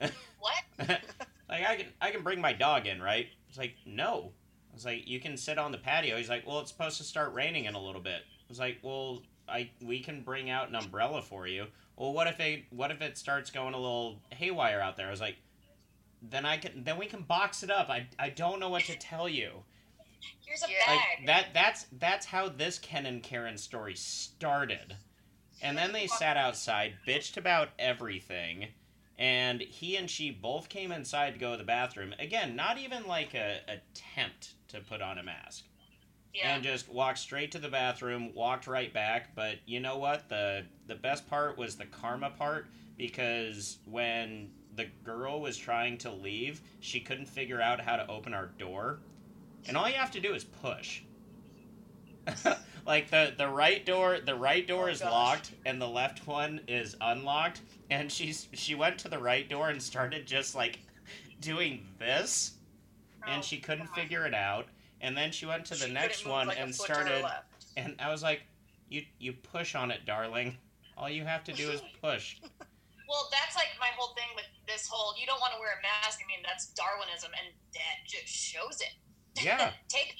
what? 0.00 0.62
like 1.48 1.66
I 1.66 1.76
can 1.76 1.86
I 2.00 2.10
can 2.10 2.22
bring 2.22 2.40
my 2.40 2.52
dog 2.52 2.86
in, 2.86 3.00
right? 3.00 3.28
It's 3.48 3.58
like 3.58 3.74
no. 3.86 4.32
I 4.70 4.74
was 4.74 4.84
like, 4.84 5.08
you 5.08 5.20
can 5.20 5.36
sit 5.36 5.58
on 5.58 5.72
the 5.72 5.78
patio. 5.78 6.16
He's 6.16 6.28
like, 6.28 6.46
well, 6.46 6.60
it's 6.60 6.70
supposed 6.70 6.96
to 6.98 7.04
start 7.04 7.34
raining 7.34 7.64
in 7.64 7.74
a 7.74 7.82
little 7.82 8.00
bit. 8.00 8.22
I 8.22 8.44
was 8.48 8.58
like, 8.58 8.78
well, 8.82 9.22
I 9.48 9.70
we 9.82 10.00
can 10.00 10.22
bring 10.22 10.50
out 10.50 10.68
an 10.68 10.74
umbrella 10.74 11.22
for 11.22 11.46
you. 11.46 11.66
Well, 11.96 12.12
what 12.12 12.26
if 12.26 12.40
it 12.40 12.64
what 12.70 12.90
if 12.90 13.02
it 13.02 13.18
starts 13.18 13.50
going 13.50 13.74
a 13.74 13.78
little 13.78 14.20
haywire 14.30 14.80
out 14.80 14.96
there? 14.96 15.08
I 15.08 15.10
was 15.10 15.20
like, 15.20 15.36
then 16.22 16.46
I 16.46 16.56
can 16.56 16.84
then 16.84 16.98
we 16.98 17.06
can 17.06 17.22
box 17.22 17.62
it 17.62 17.70
up. 17.70 17.90
I 17.90 18.06
I 18.18 18.30
don't 18.30 18.60
know 18.60 18.68
what 18.70 18.84
to 18.84 18.96
tell 18.96 19.28
you. 19.28 19.64
Here's 20.44 20.62
a 20.62 20.68
Yeah. 20.68 20.86
bag. 20.86 20.98
Like 21.18 21.26
that 21.26 21.54
that's 21.54 21.86
that's 21.92 22.26
how 22.26 22.48
this 22.48 22.78
Ken 22.78 23.06
and 23.06 23.22
Karen 23.22 23.58
story 23.58 23.94
started. 23.96 24.96
And 25.60 25.76
then 25.76 25.92
they 25.92 26.06
sat 26.06 26.36
outside, 26.36 26.94
bitched 27.06 27.36
about 27.36 27.70
everything, 27.78 28.68
and 29.18 29.60
he 29.60 29.96
and 29.96 30.10
she 30.10 30.30
both 30.30 30.68
came 30.68 30.92
inside 30.92 31.34
to 31.34 31.38
go 31.40 31.52
to 31.52 31.56
the 31.58 31.64
bathroom. 31.64 32.14
Again, 32.18 32.56
not 32.56 32.78
even 32.78 33.06
like 33.06 33.34
a 33.34 33.60
attempt 33.68 34.54
to 34.68 34.80
put 34.80 35.02
on 35.02 35.18
a 35.18 35.22
mask. 35.22 35.66
yeah. 36.34 36.54
And 36.54 36.62
just 36.62 36.88
walked 36.88 37.18
straight 37.18 37.52
to 37.52 37.58
the 37.58 37.68
bathroom, 37.68 38.32
walked 38.34 38.66
right 38.66 38.92
back. 38.92 39.34
But 39.34 39.58
you 39.66 39.80
know 39.80 39.98
what? 39.98 40.28
The 40.28 40.66
the 40.86 40.94
best 40.96 41.28
part 41.28 41.58
was 41.58 41.76
the 41.76 41.86
karma 41.86 42.30
part 42.30 42.68
because 42.96 43.78
when 43.84 44.52
the 44.74 44.86
girl 45.04 45.40
was 45.40 45.56
trying 45.58 45.98
to 45.98 46.10
leave, 46.12 46.62
she 46.80 47.00
couldn't 47.00 47.26
figure 47.26 47.60
out 47.60 47.80
how 47.80 47.96
to 47.96 48.06
open 48.08 48.32
our 48.34 48.46
door. 48.46 49.00
And 49.68 49.76
all 49.76 49.88
you 49.88 49.94
have 49.94 50.10
to 50.12 50.20
do 50.20 50.34
is 50.34 50.44
push. 50.44 51.02
like 52.86 53.10
the 53.10 53.32
the 53.36 53.48
right 53.48 53.84
door 53.84 54.18
the 54.24 54.34
right 54.34 54.66
door 54.66 54.84
Oh, 54.88 54.92
is 54.92 55.00
gosh. 55.00 55.10
locked 55.10 55.50
and 55.66 55.80
the 55.80 55.88
left 55.88 56.26
one 56.26 56.60
is 56.68 56.96
unlocked 57.00 57.60
and 57.90 58.10
she's 58.10 58.46
she 58.52 58.74
went 58.74 58.98
to 58.98 59.08
the 59.08 59.18
right 59.18 59.48
door 59.48 59.70
and 59.70 59.82
started 59.82 60.26
just 60.26 60.54
like 60.54 60.78
doing 61.40 61.86
this 61.98 62.52
and 63.26 63.38
Oh, 63.38 63.42
she 63.42 63.58
couldn't 63.58 63.86
God. 63.86 63.94
figure 63.94 64.26
it 64.26 64.34
out 64.34 64.66
and 65.00 65.16
then 65.16 65.32
she 65.32 65.46
went 65.46 65.64
to 65.66 65.74
the 65.74 65.86
she 65.86 65.92
next 65.92 66.26
one 66.26 66.48
like, 66.48 66.60
and 66.60 66.74
foot 66.74 66.86
to 66.86 66.92
her 66.94 67.04
started 67.04 67.26
and 67.76 67.94
I 67.98 68.10
was 68.10 68.22
like, 68.22 68.42
You 68.88 69.02
you 69.18 69.32
push 69.32 69.74
on 69.74 69.90
it, 69.90 70.04
darling. 70.04 70.56
All 70.96 71.08
you 71.08 71.24
have 71.24 71.44
to 71.44 71.52
do 71.52 71.70
is 71.70 71.80
push. 72.02 72.36
Well, 73.08 73.28
that's 73.32 73.56
like 73.56 73.68
my 73.80 73.88
whole 73.96 74.14
thing 74.14 74.28
with 74.36 74.46
this 74.68 74.86
whole 74.88 75.14
you 75.18 75.26
don't 75.26 75.40
want 75.40 75.54
to 75.54 75.58
wear 75.60 75.70
a 75.78 75.82
mask. 75.82 76.20
I 76.22 76.26
mean, 76.26 76.44
that's 76.44 76.66
Darwinism, 76.74 77.30
and 77.32 77.54
Dad 77.72 78.04
just 78.06 78.28
shows 78.28 78.80
it. 78.80 78.92
Yeah. 79.42 79.72
Take. 79.88 80.14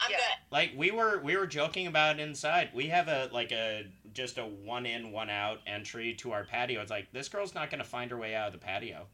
I'm 0.00 0.10
Yeah. 0.10 0.16
good. 0.16 0.24
Like 0.50 0.72
we 0.76 0.90
were 0.90 1.20
we 1.20 1.36
were 1.36 1.46
joking 1.46 1.86
about 1.86 2.18
inside. 2.18 2.70
We 2.74 2.88
have 2.88 3.08
a 3.08 3.28
like 3.32 3.52
a 3.52 3.86
just 4.12 4.38
a 4.38 4.42
one 4.44 4.86
in 4.86 5.12
one 5.12 5.30
out 5.30 5.60
entry 5.66 6.14
to 6.14 6.32
our 6.32 6.44
patio. 6.44 6.80
It's 6.80 6.90
like 6.90 7.12
this 7.12 7.28
girl's 7.28 7.54
not 7.54 7.70
gonna 7.70 7.84
find 7.84 8.10
her 8.10 8.16
way 8.18 8.34
out 8.34 8.48
of 8.48 8.52
the 8.52 8.58
patio. 8.58 9.06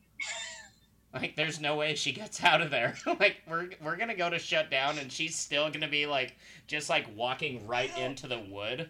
like 1.14 1.36
there's 1.36 1.60
no 1.60 1.76
way 1.76 1.94
she 1.94 2.12
gets 2.12 2.42
out 2.42 2.60
of 2.62 2.70
there. 2.70 2.94
like 3.20 3.42
we're 3.46 3.70
we're 3.82 3.96
gonna 3.96 4.14
go 4.14 4.30
to 4.30 4.38
shut 4.38 4.70
down 4.70 4.98
and 4.98 5.12
she's 5.12 5.36
still 5.36 5.70
gonna 5.70 5.88
be 5.88 6.06
like 6.06 6.36
just 6.66 6.88
like 6.88 7.06
walking 7.16 7.66
right 7.66 7.96
into 7.98 8.26
the 8.26 8.38
wood. 8.38 8.88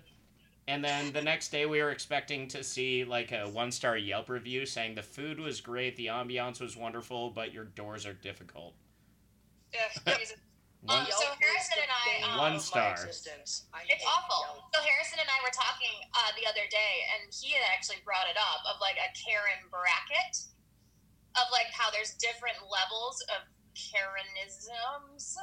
And 0.68 0.84
then 0.84 1.12
the 1.14 1.22
next 1.22 1.50
day 1.50 1.64
we 1.64 1.82
were 1.82 1.90
expecting 1.90 2.46
to 2.48 2.62
see 2.62 3.02
like 3.04 3.32
a 3.32 3.48
one 3.48 3.72
star 3.72 3.96
Yelp 3.96 4.28
review 4.28 4.66
saying 4.66 4.94
the 4.94 5.02
food 5.02 5.40
was 5.40 5.60
great, 5.62 5.96
the 5.96 6.06
ambiance 6.06 6.60
was 6.60 6.76
wonderful, 6.76 7.30
but 7.30 7.54
your 7.54 7.64
doors 7.64 8.04
are 8.04 8.12
difficult. 8.12 8.74
Yeah, 9.72 10.16
Jesus. 10.18 10.36
One, 10.82 11.00
Um, 11.02 11.06
so 11.10 11.26
Harrison 11.42 11.78
and 11.82 11.90
I, 11.90 12.08
um, 12.22 12.38
One 12.38 12.56
star. 12.60 12.94
It's 12.94 13.26
awful. 14.06 14.40
Yelp. 14.46 14.70
So 14.74 14.78
Harrison 14.80 15.18
and 15.18 15.28
I 15.28 15.38
were 15.42 15.50
talking 15.52 15.96
uh, 16.14 16.30
the 16.38 16.46
other 16.46 16.64
day, 16.70 16.94
and 17.18 17.26
he 17.34 17.50
had 17.52 17.66
actually 17.74 17.98
brought 18.04 18.30
it 18.30 18.38
up 18.38 18.62
of 18.68 18.80
like 18.80 18.94
a 18.96 19.10
Karen 19.18 19.66
bracket 19.74 20.38
of 21.34 21.50
like 21.50 21.66
how 21.74 21.90
there's 21.90 22.14
different 22.14 22.56
levels 22.70 23.18
of 23.34 23.42
Karenisms. 23.74 25.34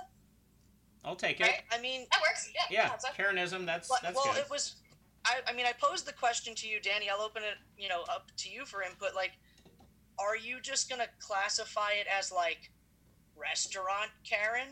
I'll 1.03 1.15
take 1.15 1.39
it. 1.39 1.43
Right? 1.43 1.61
I 1.71 1.79
mean, 1.81 2.07
That 2.11 2.21
works. 2.21 2.49
Yeah. 2.55 2.65
Yeah, 2.71 2.89
that's 2.89 3.05
it. 3.05 3.11
Karenism. 3.19 3.65
That's 3.65 3.87
But- 3.87 4.01
that's 4.01 4.15
well, 4.15 4.33
good. 4.33 4.41
it 4.43 4.49
was. 4.49 4.75
I, 5.25 5.39
I 5.47 5.53
mean, 5.53 5.65
I 5.65 5.73
posed 5.73 6.05
the 6.05 6.13
question 6.13 6.53
to 6.55 6.67
you, 6.67 6.79
Danny. 6.79 7.09
I'll 7.09 7.21
open 7.21 7.41
it, 7.43 7.57
you 7.77 7.89
know, 7.89 8.03
up 8.03 8.29
to 8.37 8.49
you 8.49 8.63
for 8.65 8.83
input. 8.83 9.15
Like, 9.15 9.31
are 10.19 10.37
you 10.37 10.61
just 10.61 10.87
gonna 10.89 11.07
classify 11.19 11.91
it 11.99 12.07
as 12.07 12.31
like 12.31 12.71
restaurant 13.35 14.11
Karen 14.23 14.69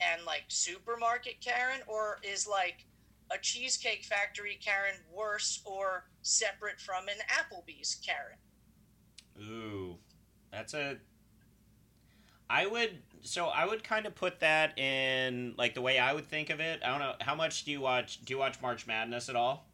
and 0.00 0.24
like 0.24 0.44
supermarket 0.48 1.40
Karen, 1.40 1.80
or 1.86 2.18
is 2.22 2.46
like 2.46 2.86
a 3.30 3.38
cheesecake 3.38 4.04
factory 4.04 4.58
Karen 4.62 4.96
worse 5.12 5.60
or 5.64 6.04
separate 6.22 6.80
from 6.80 7.08
an 7.08 7.16
Applebee's 7.28 7.96
Karen? 8.04 8.38
Ooh, 9.40 9.96
that's 10.50 10.74
a. 10.74 10.98
I 12.48 12.66
would 12.66 12.98
so 13.22 13.46
I 13.46 13.64
would 13.64 13.84
kind 13.84 14.06
of 14.06 14.14
put 14.14 14.40
that 14.40 14.78
in 14.78 15.54
like 15.56 15.74
the 15.74 15.82
way 15.82 15.98
I 15.98 16.12
would 16.12 16.26
think 16.26 16.50
of 16.50 16.60
it. 16.60 16.80
I 16.84 16.88
don't 16.88 16.98
know 16.98 17.14
how 17.20 17.34
much 17.34 17.64
do 17.64 17.70
you 17.70 17.80
watch? 17.80 18.24
Do 18.24 18.32
you 18.32 18.38
watch 18.38 18.60
March 18.60 18.86
Madness 18.86 19.28
at 19.28 19.36
all? 19.36 19.66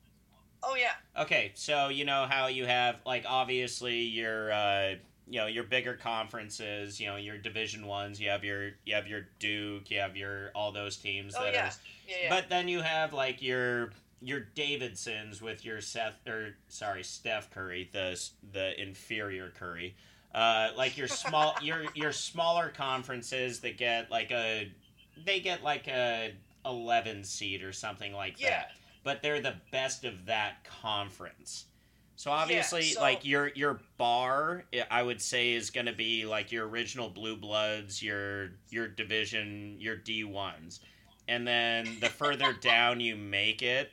Oh 0.62 0.74
yeah, 0.74 0.92
Okay, 1.18 1.52
so 1.54 1.88
you 1.88 2.04
know 2.04 2.26
how 2.28 2.48
you 2.48 2.66
have 2.66 2.96
like 3.06 3.24
obviously 3.26 4.00
your 4.02 4.52
uh, 4.52 4.94
you 5.28 5.40
know 5.40 5.46
your 5.46 5.64
bigger 5.64 5.94
conferences, 5.94 7.00
you 7.00 7.06
know 7.06 7.16
your 7.16 7.38
Division 7.38 7.86
ones. 7.86 8.20
You 8.20 8.28
have 8.30 8.44
your 8.44 8.70
you 8.84 8.94
have 8.94 9.06
your 9.08 9.26
Duke, 9.38 9.90
you 9.90 9.98
have 10.00 10.16
your 10.16 10.50
all 10.54 10.72
those 10.72 10.96
teams 10.96 11.34
Oh, 11.38 11.42
that 11.44 11.54
yeah. 11.54 11.66
are 11.66 11.70
yeah, 12.08 12.16
yeah. 12.22 12.28
But 12.30 12.48
then 12.48 12.68
you 12.68 12.80
have 12.80 13.12
like 13.12 13.42
your 13.42 13.90
your 14.22 14.40
Davidsons 14.54 15.42
with 15.42 15.64
your 15.64 15.80
Seth 15.80 16.14
or 16.26 16.56
sorry 16.68 17.02
Steph 17.02 17.50
Curry, 17.50 17.88
the 17.92 18.20
the 18.52 18.80
inferior 18.80 19.52
Curry. 19.58 19.94
Uh, 20.34 20.70
like 20.76 20.96
your 20.98 21.08
small 21.08 21.54
your 21.62 21.84
your 21.94 22.12
smaller 22.12 22.68
conferences 22.68 23.60
that 23.60 23.76
get 23.78 24.10
like 24.10 24.30
a 24.30 24.70
they 25.24 25.40
get 25.40 25.62
like 25.62 25.88
a 25.88 26.32
11 26.64 27.24
seed 27.24 27.62
or 27.62 27.72
something 27.72 28.12
like 28.12 28.40
Yeah. 28.40 28.50
that. 28.50 28.72
But 29.02 29.22
they're 29.22 29.40
the 29.40 29.54
best 29.70 30.04
of 30.04 30.26
that 30.26 30.64
conference. 30.64 31.66
So 32.16 32.30
obviously, 32.30 32.82
so- 32.82 33.00
like 33.00 33.24
your 33.24 33.48
your 33.48 33.80
bar, 33.98 34.64
eh, 34.72 34.84
I 34.90 35.02
would 35.02 35.20
say 35.20 35.52
is 35.52 35.70
going 35.70 35.86
to 35.86 35.92
be 35.92 36.24
like 36.24 36.50
your 36.50 36.66
original 36.66 37.10
blue 37.10 37.36
bloods, 37.36 38.02
your 38.02 38.52
your 38.70 38.88
division, 38.88 39.76
your 39.78 39.96
D 39.96 40.24
ones, 40.24 40.80
and 41.28 41.46
then 41.46 41.98
the 42.00 42.08
further 42.08 42.52
down 42.60 43.00
you 43.00 43.16
make 43.16 43.60
it, 43.62 43.92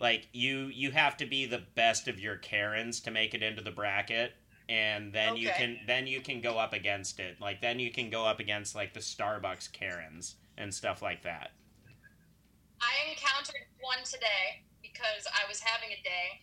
like 0.00 0.28
you 0.32 0.66
you 0.66 0.90
have 0.90 1.16
to 1.18 1.26
be 1.26 1.46
the 1.46 1.62
best 1.76 2.08
of 2.08 2.18
your 2.18 2.36
Karens 2.36 3.00
to 3.00 3.10
make 3.12 3.34
it 3.34 3.42
into 3.42 3.62
the 3.62 3.70
bracket, 3.70 4.32
and 4.68 5.12
then 5.12 5.36
you 5.36 5.48
can 5.56 5.78
then 5.86 6.08
you 6.08 6.20
can 6.20 6.40
go 6.40 6.58
up 6.58 6.72
against 6.72 7.20
it. 7.20 7.40
Like 7.40 7.60
then 7.60 7.78
you 7.78 7.92
can 7.92 8.10
go 8.10 8.26
up 8.26 8.40
against 8.40 8.74
like 8.74 8.94
the 8.94 9.00
Starbucks 9.00 9.70
Karens 9.72 10.34
and 10.58 10.74
stuff 10.74 11.02
like 11.02 11.22
that. 11.22 11.52
I 12.80 13.10
encountered 13.10 13.66
one 13.80 14.02
today 14.04 14.62
because 14.82 15.26
I 15.32 15.48
was 15.48 15.60
having 15.60 15.90
a 15.90 16.02
day. 16.02 16.40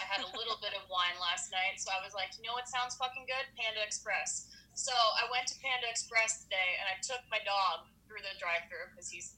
I 0.00 0.04
had 0.08 0.24
a 0.24 0.30
little 0.32 0.56
bit 0.62 0.72
of 0.72 0.88
wine 0.88 1.16
last 1.20 1.52
night, 1.52 1.76
so 1.76 1.92
I 1.92 2.00
was 2.00 2.16
like, 2.16 2.32
you 2.40 2.44
know 2.48 2.56
what 2.56 2.68
sounds 2.68 2.96
fucking 2.96 3.28
good? 3.28 3.44
Panda 3.56 3.84
Express. 3.84 4.48
So 4.72 4.92
I 4.92 5.28
went 5.28 5.44
to 5.52 5.56
Panda 5.60 5.88
Express 5.88 6.48
today, 6.48 6.80
and 6.80 6.88
I 6.88 6.96
took 7.04 7.20
my 7.28 7.40
dog 7.44 7.84
through 8.08 8.24
the 8.24 8.32
drive-through 8.40 8.88
because 8.92 9.12
he's 9.12 9.36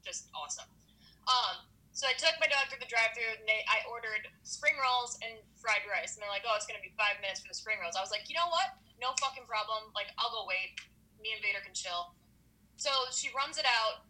just 0.00 0.32
awesome. 0.32 0.68
Um, 1.28 1.68
so 1.92 2.08
I 2.08 2.16
took 2.16 2.32
my 2.40 2.48
dog 2.48 2.72
through 2.72 2.80
the 2.80 2.88
drive-through, 2.88 3.40
and 3.40 3.44
they, 3.44 3.60
I 3.68 3.84
ordered 3.92 4.24
spring 4.48 4.80
rolls 4.80 5.20
and 5.20 5.36
fried 5.60 5.84
rice, 5.84 6.16
and 6.16 6.24
they're 6.24 6.32
like, 6.32 6.48
oh, 6.48 6.56
it's 6.56 6.64
gonna 6.64 6.80
be 6.80 6.96
five 6.96 7.20
minutes 7.20 7.44
for 7.44 7.52
the 7.52 7.58
spring 7.58 7.76
rolls. 7.84 7.92
I 7.98 8.00
was 8.00 8.14
like, 8.14 8.32
you 8.32 8.36
know 8.38 8.48
what? 8.48 8.72
No 8.96 9.12
fucking 9.20 9.44
problem. 9.44 9.92
Like, 9.92 10.08
I'll 10.16 10.32
go 10.32 10.48
wait. 10.48 10.80
Me 11.20 11.36
and 11.36 11.44
Vader 11.44 11.60
can 11.60 11.76
chill. 11.76 12.16
So 12.80 12.88
she 13.12 13.28
runs 13.36 13.60
it 13.60 13.68
out 13.68 14.07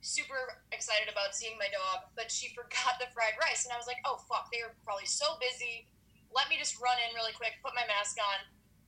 super 0.00 0.60
excited 0.72 1.08
about 1.12 1.36
seeing 1.36 1.56
my 1.60 1.68
dog, 1.68 2.08
but 2.16 2.32
she 2.32 2.52
forgot 2.56 2.96
the 2.98 3.08
fried 3.12 3.36
rice. 3.40 3.64
And 3.64 3.72
I 3.72 3.78
was 3.78 3.86
like, 3.86 4.00
oh, 4.04 4.20
fuck, 4.28 4.48
they 4.52 4.64
were 4.64 4.74
probably 4.84 5.08
so 5.08 5.36
busy. 5.40 5.88
Let 6.32 6.48
me 6.48 6.56
just 6.56 6.78
run 6.80 6.96
in 7.04 7.14
really 7.16 7.34
quick, 7.36 7.60
put 7.60 7.76
my 7.76 7.84
mask 7.88 8.16
on. 8.18 8.44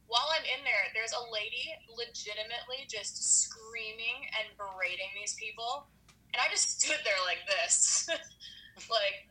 While 0.06 0.28
I'm 0.34 0.44
in 0.44 0.60
there, 0.66 0.92
there's 0.92 1.16
a 1.16 1.24
lady 1.32 1.72
legitimately 1.88 2.84
just 2.84 3.16
screaming 3.16 4.28
and 4.36 4.52
berating 4.60 5.08
these 5.16 5.32
people. 5.40 5.88
And 6.32 6.40
I 6.40 6.48
just 6.52 6.76
stood 6.80 7.00
there 7.04 7.22
like 7.24 7.44
this, 7.48 8.08
like 8.92 9.28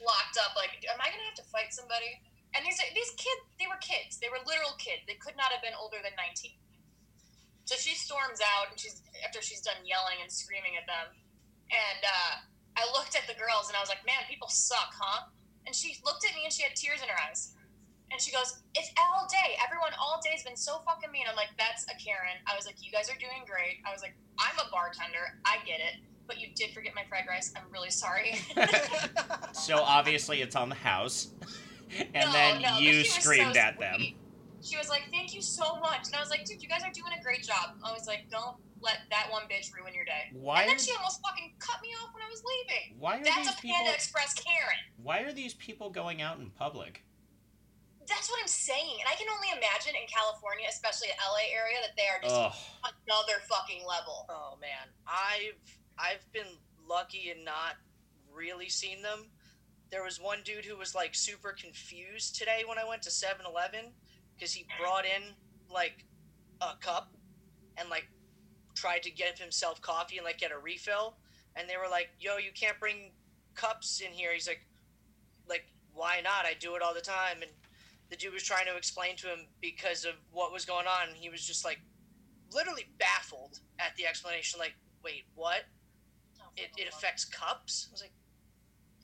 locked 0.00 0.36
up, 0.40 0.56
like, 0.56 0.80
am 0.88 1.00
I 1.00 1.12
going 1.12 1.20
to 1.20 1.28
have 1.32 1.40
to 1.40 1.48
fight 1.52 1.72
somebody? 1.72 2.20
And 2.54 2.62
these, 2.62 2.78
these 2.94 3.12
kids, 3.18 3.42
they 3.58 3.66
were 3.66 3.80
kids. 3.82 4.22
They 4.22 4.30
were 4.30 4.38
literal 4.46 4.78
kids. 4.78 5.02
They 5.10 5.18
could 5.18 5.34
not 5.34 5.50
have 5.50 5.60
been 5.60 5.74
older 5.74 5.98
than 5.98 6.14
19. 6.14 6.54
So 7.64 7.76
she 7.76 7.94
storms 7.96 8.40
out, 8.44 8.70
and 8.70 8.78
she's 8.78 9.00
after 9.24 9.40
she's 9.40 9.60
done 9.60 9.80
yelling 9.84 10.20
and 10.20 10.30
screaming 10.30 10.76
at 10.76 10.84
them. 10.86 11.16
And 11.72 12.00
uh, 12.04 12.32
I 12.76 12.84
looked 12.92 13.16
at 13.16 13.24
the 13.26 13.32
girls, 13.40 13.68
and 13.72 13.76
I 13.76 13.80
was 13.80 13.88
like, 13.88 14.04
"Man, 14.04 14.20
people 14.28 14.48
suck, 14.48 14.92
huh?" 14.92 15.32
And 15.66 15.74
she 15.74 15.96
looked 16.04 16.24
at 16.28 16.36
me, 16.36 16.44
and 16.44 16.52
she 16.52 16.62
had 16.62 16.76
tears 16.76 17.00
in 17.00 17.08
her 17.08 17.16
eyes. 17.28 17.56
And 18.12 18.20
she 18.20 18.30
goes, 18.30 18.60
"It's 18.76 18.92
all 19.00 19.26
day. 19.32 19.56
Everyone 19.64 19.96
all 19.96 20.20
day 20.22 20.36
has 20.36 20.44
been 20.44 20.60
so 20.60 20.84
fucking 20.84 21.10
mean." 21.10 21.24
I'm 21.28 21.36
like, 21.36 21.56
"That's 21.56 21.84
a 21.88 21.96
Karen." 21.96 22.36
I 22.46 22.54
was 22.54 22.66
like, 22.68 22.76
"You 22.84 22.92
guys 22.92 23.08
are 23.08 23.16
doing 23.16 23.48
great." 23.48 23.80
I 23.88 23.92
was 23.92 24.02
like, 24.04 24.14
"I'm 24.38 24.56
a 24.60 24.68
bartender. 24.70 25.40
I 25.48 25.56
get 25.64 25.80
it." 25.80 26.04
But 26.26 26.40
you 26.40 26.48
did 26.54 26.72
forget 26.72 26.94
my 26.94 27.04
fried 27.08 27.24
rice. 27.28 27.52
I'm 27.56 27.68
really 27.72 27.90
sorry. 27.90 28.36
So 29.52 29.78
obviously 29.78 30.42
it's 30.42 30.56
on 30.56 30.68
the 30.68 30.74
house, 30.74 31.28
and 31.98 32.26
No, 32.26 32.32
then 32.32 32.62
no, 32.62 32.78
you 32.78 33.04
screamed 33.04 33.54
so 33.54 33.60
at 33.60 33.78
them. 33.78 34.02
Sweet. 34.64 34.74
She 34.74 34.78
was 34.78 34.88
like, 34.88 35.10
"Thank 35.10 35.34
you 35.34 35.42
so 35.42 35.76
much," 35.80 36.06
and 36.06 36.14
I 36.16 36.20
was 36.20 36.30
like, 36.30 36.44
"Dude, 36.44 36.62
you 36.62 36.68
guys 36.68 36.82
are 36.82 36.90
doing 36.92 37.12
a 37.18 37.22
great 37.22 37.42
job." 37.42 37.78
I 37.84 37.92
was 37.92 38.06
like, 38.06 38.28
"Don't 38.30 38.56
let 38.80 38.98
that 39.10 39.30
one 39.30 39.44
bitch 39.44 39.72
ruin 39.74 39.94
your 39.94 40.04
day." 40.04 40.30
Why 40.32 40.62
and 40.62 40.70
then 40.70 40.78
she 40.78 40.92
almost 40.94 41.20
fucking 41.22 41.54
cut 41.58 41.80
me 41.82 41.88
off 42.02 42.12
when 42.14 42.22
I 42.22 42.28
was 42.28 42.42
leaving. 42.44 42.98
why 42.98 43.18
are 43.20 43.24
That's 43.24 43.36
these 43.36 43.48
a 43.48 43.52
Panda 43.52 43.78
people 43.78 43.92
Express 43.94 44.34
Karen. 44.34 44.78
why 45.02 45.20
are 45.20 45.32
these 45.32 45.54
people 45.54 45.90
going 45.90 46.22
out 46.22 46.38
in 46.38 46.50
public? 46.50 47.04
That's 48.06 48.28
what 48.28 48.38
I'm 48.40 48.48
saying, 48.48 49.00
and 49.00 49.08
I 49.08 49.14
can 49.16 49.28
only 49.30 49.48
imagine 49.56 49.94
in 49.96 50.06
California, 50.08 50.66
especially 50.68 51.08
the 51.08 51.24
LA 51.24 51.48
area, 51.56 51.78
that 51.80 51.96
they 51.96 52.06
are 52.08 52.20
just 52.20 52.34
Ugh. 52.34 52.92
another 53.06 53.40
fucking 53.48 53.86
level. 53.86 54.26
Oh 54.28 54.58
man, 54.60 54.88
I've 55.06 55.56
I've 55.98 56.30
been 56.32 56.58
lucky 56.86 57.30
and 57.30 57.44
not 57.44 57.76
really 58.30 58.68
seen 58.68 59.00
them. 59.00 59.30
There 59.90 60.02
was 60.04 60.20
one 60.20 60.42
dude 60.44 60.64
who 60.64 60.76
was 60.76 60.94
like 60.94 61.14
super 61.14 61.52
confused 61.52 62.36
today 62.36 62.64
when 62.66 62.78
I 62.78 62.84
went 62.84 63.02
to 63.02 63.10
7-Eleven 63.10 63.94
because 64.36 64.52
he 64.52 64.66
brought 64.80 65.04
in 65.04 65.22
like 65.70 66.04
a 66.60 66.72
cup 66.80 67.14
and 67.76 67.88
like 67.88 68.08
tried 68.74 69.02
to 69.02 69.10
get 69.10 69.38
himself 69.38 69.80
coffee 69.80 70.16
and 70.16 70.24
like 70.24 70.38
get 70.38 70.52
a 70.52 70.58
refill 70.58 71.16
and 71.56 71.68
they 71.68 71.76
were 71.76 71.90
like, 71.90 72.08
"Yo, 72.18 72.36
you 72.38 72.50
can't 72.52 72.78
bring 72.80 73.12
cups 73.54 74.00
in 74.00 74.12
here." 74.12 74.32
He's 74.32 74.48
like 74.48 74.66
like 75.48 75.66
why 75.92 76.20
not? 76.22 76.44
I 76.44 76.54
do 76.58 76.74
it 76.74 76.82
all 76.82 76.94
the 76.94 77.00
time 77.00 77.42
and 77.42 77.50
the 78.10 78.16
dude 78.16 78.32
was 78.32 78.42
trying 78.42 78.66
to 78.66 78.76
explain 78.76 79.16
to 79.16 79.26
him 79.26 79.46
because 79.60 80.04
of 80.04 80.14
what 80.30 80.52
was 80.52 80.64
going 80.64 80.86
on 80.86 81.08
and 81.08 81.16
he 81.16 81.28
was 81.28 81.44
just 81.44 81.64
like 81.64 81.80
literally 82.52 82.84
baffled 82.98 83.60
at 83.78 83.96
the 83.96 84.06
explanation 84.06 84.60
like 84.60 84.74
wait 85.02 85.24
what 85.34 85.64
it, 86.56 86.70
it 86.76 86.88
affects 86.88 87.24
cups 87.24 87.88
i 87.90 87.92
was 87.92 88.00
like 88.02 88.12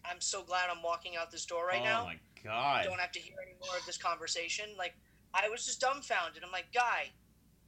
i'm 0.04 0.20
so 0.20 0.42
glad 0.44 0.68
i'm 0.70 0.82
walking 0.82 1.16
out 1.16 1.30
this 1.30 1.44
door 1.44 1.66
right 1.66 1.82
now. 1.82 2.02
oh 2.02 2.04
now 2.04 2.12
my 2.12 2.18
god. 2.44 2.84
don't 2.84 3.00
have 3.00 3.10
to 3.10 3.18
hear 3.18 3.34
any 3.42 3.56
more 3.66 3.76
of 3.76 3.84
this 3.86 3.98
conversation 3.98 4.66
like 4.78 4.94
i 5.34 5.48
was 5.48 5.64
just 5.64 5.80
dumbfounded 5.80 6.42
i'm 6.44 6.52
like 6.52 6.66
guy 6.74 7.10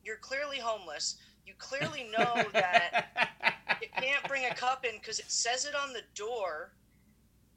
you're 0.05 0.17
clearly 0.19 0.59
homeless 0.59 1.17
you 1.47 1.55
clearly 1.59 2.07
know 2.17 2.45
that 2.53 3.07
you 3.83 3.89
can't 4.01 4.23
bring 4.29 4.45
a 4.47 4.55
cup 4.55 4.85
in 4.85 4.95
because 4.99 5.19
it 5.19 5.31
says 5.31 5.65
it 5.65 5.75
on 5.75 5.93
the 5.93 6.03
door 6.15 6.73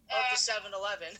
of 0.09 0.17
Uh, 0.17 0.33
the 0.33 0.37
7-Eleven. 0.41 1.13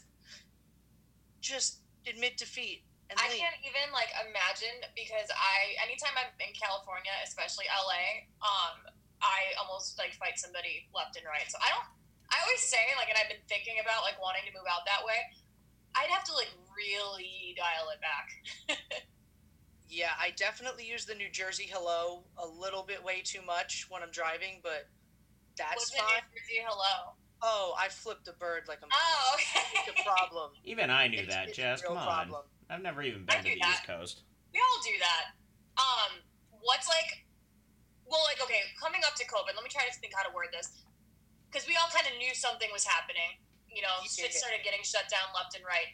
Just 1.42 1.82
admit 2.10 2.38
defeat 2.42 2.82
and 3.10 3.18
I 3.22 3.30
leave. 3.30 3.38
can't 3.38 3.62
even 3.62 3.94
like 3.94 4.10
imagine 4.26 4.82
because 4.98 5.30
I 5.30 5.78
anytime 5.86 6.18
I'm 6.18 6.34
in 6.42 6.50
California, 6.58 7.14
especially 7.22 7.70
LA, 7.70 8.26
um, 8.42 8.82
I 9.22 9.54
almost 9.62 10.02
like 10.02 10.18
fight 10.18 10.42
somebody 10.42 10.90
left 10.90 11.14
and 11.18 11.26
right. 11.30 11.46
So 11.46 11.62
I 11.62 11.70
don't. 11.70 11.86
I 12.34 12.42
always 12.42 12.66
say 12.66 12.82
like, 12.98 13.14
and 13.14 13.18
I've 13.22 13.30
been 13.30 13.46
thinking 13.46 13.78
about 13.78 14.02
like 14.02 14.18
wanting 14.18 14.42
to 14.50 14.54
move 14.58 14.66
out 14.66 14.90
that 14.90 15.06
way. 15.06 15.22
I'd 15.94 16.10
have 16.10 16.26
to 16.26 16.34
like 16.34 16.50
really 16.78 17.56
dial 17.58 17.90
it 17.94 18.02
back. 18.02 18.88
Yeah, 19.88 20.12
I 20.20 20.32
definitely 20.36 20.84
use 20.84 21.06
the 21.06 21.14
New 21.14 21.30
Jersey 21.32 21.70
hello 21.72 22.26
a 22.42 22.46
little 22.46 22.84
bit 22.84 23.04
way 23.06 23.22
too 23.24 23.40
much 23.46 23.86
when 23.88 24.02
I'm 24.02 24.10
driving, 24.12 24.60
but 24.66 24.90
that's 25.56 25.78
What's 25.78 25.94
fine. 25.96 26.20
New 26.34 26.42
Jersey 26.42 26.66
hello? 26.66 27.14
Oh, 27.46 27.78
I 27.80 27.88
flipped 27.88 28.28
a 28.28 28.34
bird 28.34 28.66
like 28.68 28.80
I'm 28.82 28.90
Oh, 28.92 29.38
it's 29.38 29.88
okay. 29.88 30.02
a 30.02 30.04
problem. 30.04 30.52
Even 30.66 30.90
I 30.90 31.08
knew 31.08 31.22
It's- 31.22 31.32
that, 31.32 31.50
it's 31.54 31.58
a 31.60 31.62
Jess. 31.62 31.82
real 31.86 31.94
Come 31.96 32.02
on. 32.02 32.08
problem. 32.08 32.44
I've 32.68 32.82
never 32.82 33.04
even 33.06 33.24
I 33.30 33.38
been 33.40 33.46
to 33.46 33.54
the 33.56 33.62
that. 33.62 33.78
East 33.78 33.86
Coast. 33.86 34.16
we 34.52 34.58
all 34.60 34.82
do 34.84 34.96
that. 35.00 35.24
Um, 35.78 36.12
what's 36.66 36.90
like, 36.90 37.24
well, 38.10 38.26
like 38.26 38.42
okay, 38.42 38.66
coming 38.82 39.06
up 39.06 39.14
to 39.22 39.24
COVID. 39.30 39.54
Let 39.54 39.62
me 39.64 39.70
try 39.70 39.86
to 39.86 39.94
think 40.02 40.18
how 40.18 40.26
to 40.28 40.34
word 40.34 40.50
this, 40.52 40.82
because 41.48 41.70
we 41.70 41.78
all 41.78 41.88
kind 41.94 42.10
of 42.10 42.18
knew 42.18 42.34
something 42.34 42.68
was 42.74 42.84
happening. 42.84 43.38
You 43.70 43.86
know, 43.86 44.02
shit 44.10 44.34
started 44.34 44.66
getting 44.66 44.82
shut 44.82 45.06
down 45.14 45.30
left 45.38 45.54
and 45.54 45.62
right. 45.64 45.94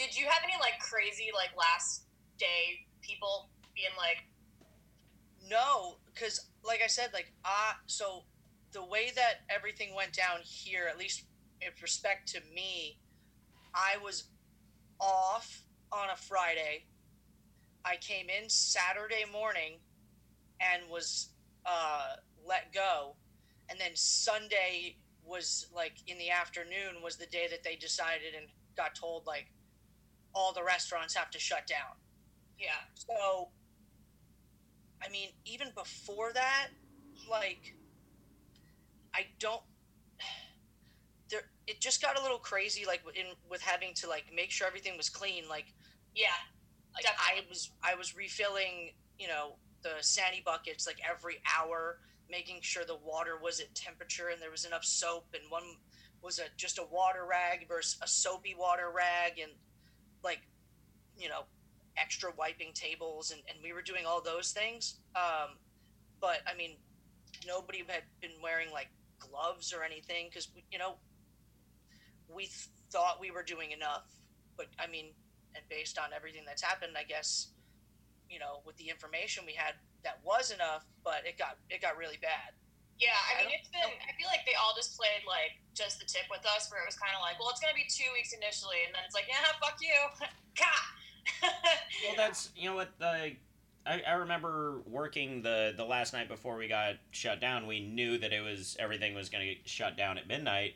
Did 0.00 0.16
you 0.16 0.24
have 0.24 0.40
any 0.42 0.54
like 0.58 0.78
crazy 0.80 1.28
like 1.34 1.50
last 1.58 2.04
day 2.38 2.86
people 3.02 3.50
being 3.74 3.92
like, 3.98 4.24
No, 5.46 5.98
because 6.06 6.48
like 6.64 6.80
I 6.82 6.86
said, 6.86 7.10
like 7.12 7.34
uh 7.44 7.74
so 7.86 8.22
the 8.72 8.82
way 8.82 9.12
that 9.14 9.42
everything 9.50 9.94
went 9.94 10.14
down 10.14 10.38
here, 10.42 10.86
at 10.90 10.96
least 10.96 11.24
with 11.62 11.82
respect 11.82 12.28
to 12.28 12.40
me, 12.54 12.98
I 13.74 14.02
was 14.02 14.28
off 14.98 15.64
on 15.92 16.08
a 16.08 16.16
Friday. 16.16 16.86
I 17.84 17.96
came 17.96 18.28
in 18.30 18.48
Saturday 18.48 19.24
morning 19.30 19.80
and 20.62 20.90
was 20.90 21.28
uh, 21.66 22.14
let 22.48 22.72
go, 22.72 23.16
and 23.68 23.78
then 23.78 23.90
Sunday 23.94 24.96
was 25.26 25.66
like 25.74 25.98
in 26.06 26.16
the 26.16 26.30
afternoon 26.30 27.02
was 27.04 27.16
the 27.16 27.26
day 27.26 27.48
that 27.50 27.62
they 27.62 27.76
decided 27.76 28.34
and 28.34 28.46
got 28.76 28.94
told 28.94 29.26
like 29.26 29.48
all 30.34 30.52
the 30.52 30.62
restaurants 30.62 31.14
have 31.14 31.30
to 31.30 31.38
shut 31.38 31.66
down. 31.66 31.96
yeah, 32.58 32.70
So, 32.94 33.48
I 35.04 35.08
mean, 35.10 35.28
even 35.44 35.68
before 35.74 36.32
that, 36.32 36.68
like, 37.30 37.74
I 39.14 39.26
don't. 39.38 39.62
There, 41.30 41.42
it 41.66 41.80
just 41.80 42.02
got 42.02 42.18
a 42.18 42.22
little 42.22 42.38
crazy, 42.38 42.84
like 42.86 43.02
in 43.14 43.26
with 43.48 43.60
having 43.62 43.94
to 43.94 44.08
like 44.08 44.24
make 44.34 44.50
sure 44.50 44.66
everything 44.66 44.96
was 44.96 45.08
clean. 45.08 45.44
Like, 45.48 45.72
yeah, 46.14 46.26
like 46.94 47.06
I 47.06 47.42
was, 47.48 47.70
I 47.82 47.94
was 47.94 48.16
refilling, 48.16 48.90
you 49.18 49.28
know, 49.28 49.56
the 49.82 49.94
sani 50.00 50.42
buckets 50.44 50.86
like 50.86 50.98
every 51.08 51.40
hour, 51.56 52.00
making 52.28 52.58
sure 52.62 52.84
the 52.84 52.96
water 52.96 53.38
was 53.40 53.60
at 53.60 53.74
temperature 53.74 54.28
and 54.28 54.42
there 54.42 54.50
was 54.50 54.64
enough 54.64 54.84
soap, 54.84 55.26
and 55.34 55.42
one 55.50 55.62
was 56.22 56.38
a 56.38 56.44
just 56.56 56.78
a 56.78 56.84
water 56.90 57.26
rag 57.28 57.68
versus 57.68 57.96
a 58.02 58.08
soapy 58.08 58.54
water 58.58 58.90
rag, 58.94 59.38
and 59.38 59.52
like, 60.22 60.40
you 61.18 61.28
know, 61.28 61.42
extra 61.96 62.30
wiping 62.36 62.72
tables, 62.74 63.30
and, 63.30 63.40
and 63.48 63.58
we 63.62 63.72
were 63.72 63.82
doing 63.82 64.06
all 64.06 64.22
those 64.22 64.52
things. 64.52 64.96
Um, 65.16 65.56
but 66.20 66.38
I 66.46 66.56
mean, 66.56 66.76
nobody 67.46 67.78
had 67.86 68.02
been 68.20 68.40
wearing 68.42 68.70
like 68.72 68.88
gloves 69.18 69.72
or 69.72 69.84
anything 69.84 70.26
because 70.28 70.48
you 70.72 70.78
know 70.78 70.94
we 72.28 72.44
th- 72.44 72.68
thought 72.90 73.20
we 73.20 73.30
were 73.30 73.42
doing 73.42 73.72
enough, 73.72 74.06
but 74.56 74.66
I 74.78 74.86
mean, 74.86 75.06
and 75.54 75.64
based 75.68 75.98
on 75.98 76.12
everything 76.14 76.42
that's 76.46 76.62
happened, 76.62 76.92
I 76.96 77.04
guess, 77.04 77.48
you 78.28 78.38
know, 78.38 78.60
with 78.64 78.76
the 78.76 78.88
information 78.88 79.44
we 79.46 79.54
had, 79.54 79.74
that 80.04 80.20
was 80.24 80.50
enough, 80.50 80.84
but 81.04 81.22
it 81.24 81.38
got 81.38 81.58
it 81.68 81.82
got 81.82 81.96
really 81.96 82.18
bad. 82.20 82.54
Yeah. 83.00 83.16
I 83.16 83.42
I 83.42 83.48
mean, 83.48 83.56
don't 83.56 83.60
it's 83.60 83.72
been. 83.72 83.90
I 84.04 84.12
feel 84.14 84.28
like 84.28 84.44
they 84.44 84.54
all 84.60 84.76
just 84.76 84.94
played 84.94 85.24
like 85.26 85.58
just 85.72 85.98
the 85.98 86.06
tip 86.06 86.28
with 86.30 86.44
us, 86.44 86.68
where 86.70 86.84
it 86.84 86.88
was 86.88 87.00
kind 87.00 87.12
of 87.16 87.24
like, 87.24 87.40
well, 87.40 87.48
it's 87.50 87.60
gonna 87.60 87.76
be 87.76 87.88
two 87.88 88.08
weeks 88.12 88.36
initially, 88.36 88.84
and 88.86 88.92
then 88.94 89.02
it's 89.08 89.16
like, 89.16 89.26
yeah, 89.26 89.40
fuck 89.58 89.80
you, 89.80 89.96
Ka. 90.60 90.70
Well, 92.06 92.16
that's 92.16 92.50
you 92.56 92.68
know 92.68 92.76
what 92.76 92.92
the. 92.98 93.36
I, 93.86 94.02
I 94.06 94.12
remember 94.12 94.80
working 94.86 95.40
the 95.42 95.72
the 95.76 95.84
last 95.84 96.12
night 96.12 96.28
before 96.28 96.56
we 96.56 96.68
got 96.68 96.96
shut 97.12 97.40
down. 97.40 97.66
We 97.66 97.80
knew 97.80 98.18
that 98.18 98.32
it 98.32 98.40
was 98.40 98.76
everything 98.78 99.14
was 99.14 99.30
going 99.30 99.46
to 99.46 99.54
get 99.54 99.68
shut 99.68 99.96
down 99.96 100.18
at 100.18 100.28
midnight. 100.28 100.74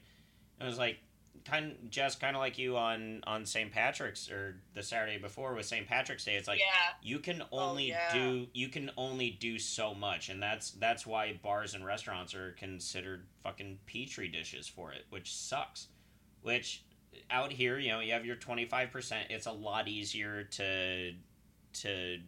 It 0.61 0.65
was 0.65 0.79
like 0.79 0.99
kind 1.45 1.77
just 1.91 2.21
kind 2.21 2.35
of 2.37 2.41
like 2.41 2.59
you 2.59 2.77
on 2.77 3.23
on 3.27 3.45
St. 3.45 3.71
Patrick's 3.71 4.31
or 4.31 4.57
the 4.75 4.83
Saturday 4.83 5.19
before 5.19 5.55
with 5.55 5.67
St. 5.67 5.87
Patrick's 5.87 6.25
Day. 6.25 6.37
It's 6.37 6.49
like 6.49 6.59
yeah, 6.59 6.93
you 7.03 7.19
can 7.19 7.43
oh, 7.53 7.59
only 7.59 7.89
yeah. 7.89 8.13
do 8.13 8.47
you 8.53 8.69
can 8.69 8.91
only 8.97 9.31
do 9.31 9.59
so 9.59 9.95
much, 9.95 10.29
and 10.29 10.43
that's 10.43 10.71
that's 10.73 11.07
why 11.07 11.39
bars 11.43 11.75
and 11.75 11.85
restaurants 11.85 12.35
are 12.35 12.53
considered 12.53 13.27
fucking 13.43 13.79
petri 13.87 14.29
dishes 14.29 14.67
for 14.67 14.93
it, 14.93 15.05
which 15.11 15.35
sucks. 15.35 15.89
Which 16.43 16.83
out 17.31 17.53
here, 17.53 17.79
you 17.79 17.91
know, 17.91 18.01
you 18.01 18.13
have 18.13 18.25
your 18.27 18.37
twenty 18.37 18.65
five 18.67 18.91
percent. 18.91 19.27
It's 19.31 19.47
a 19.47 19.53
lot 19.53 19.89
easier 19.89 20.45
to 20.45 21.13
to 21.75 22.19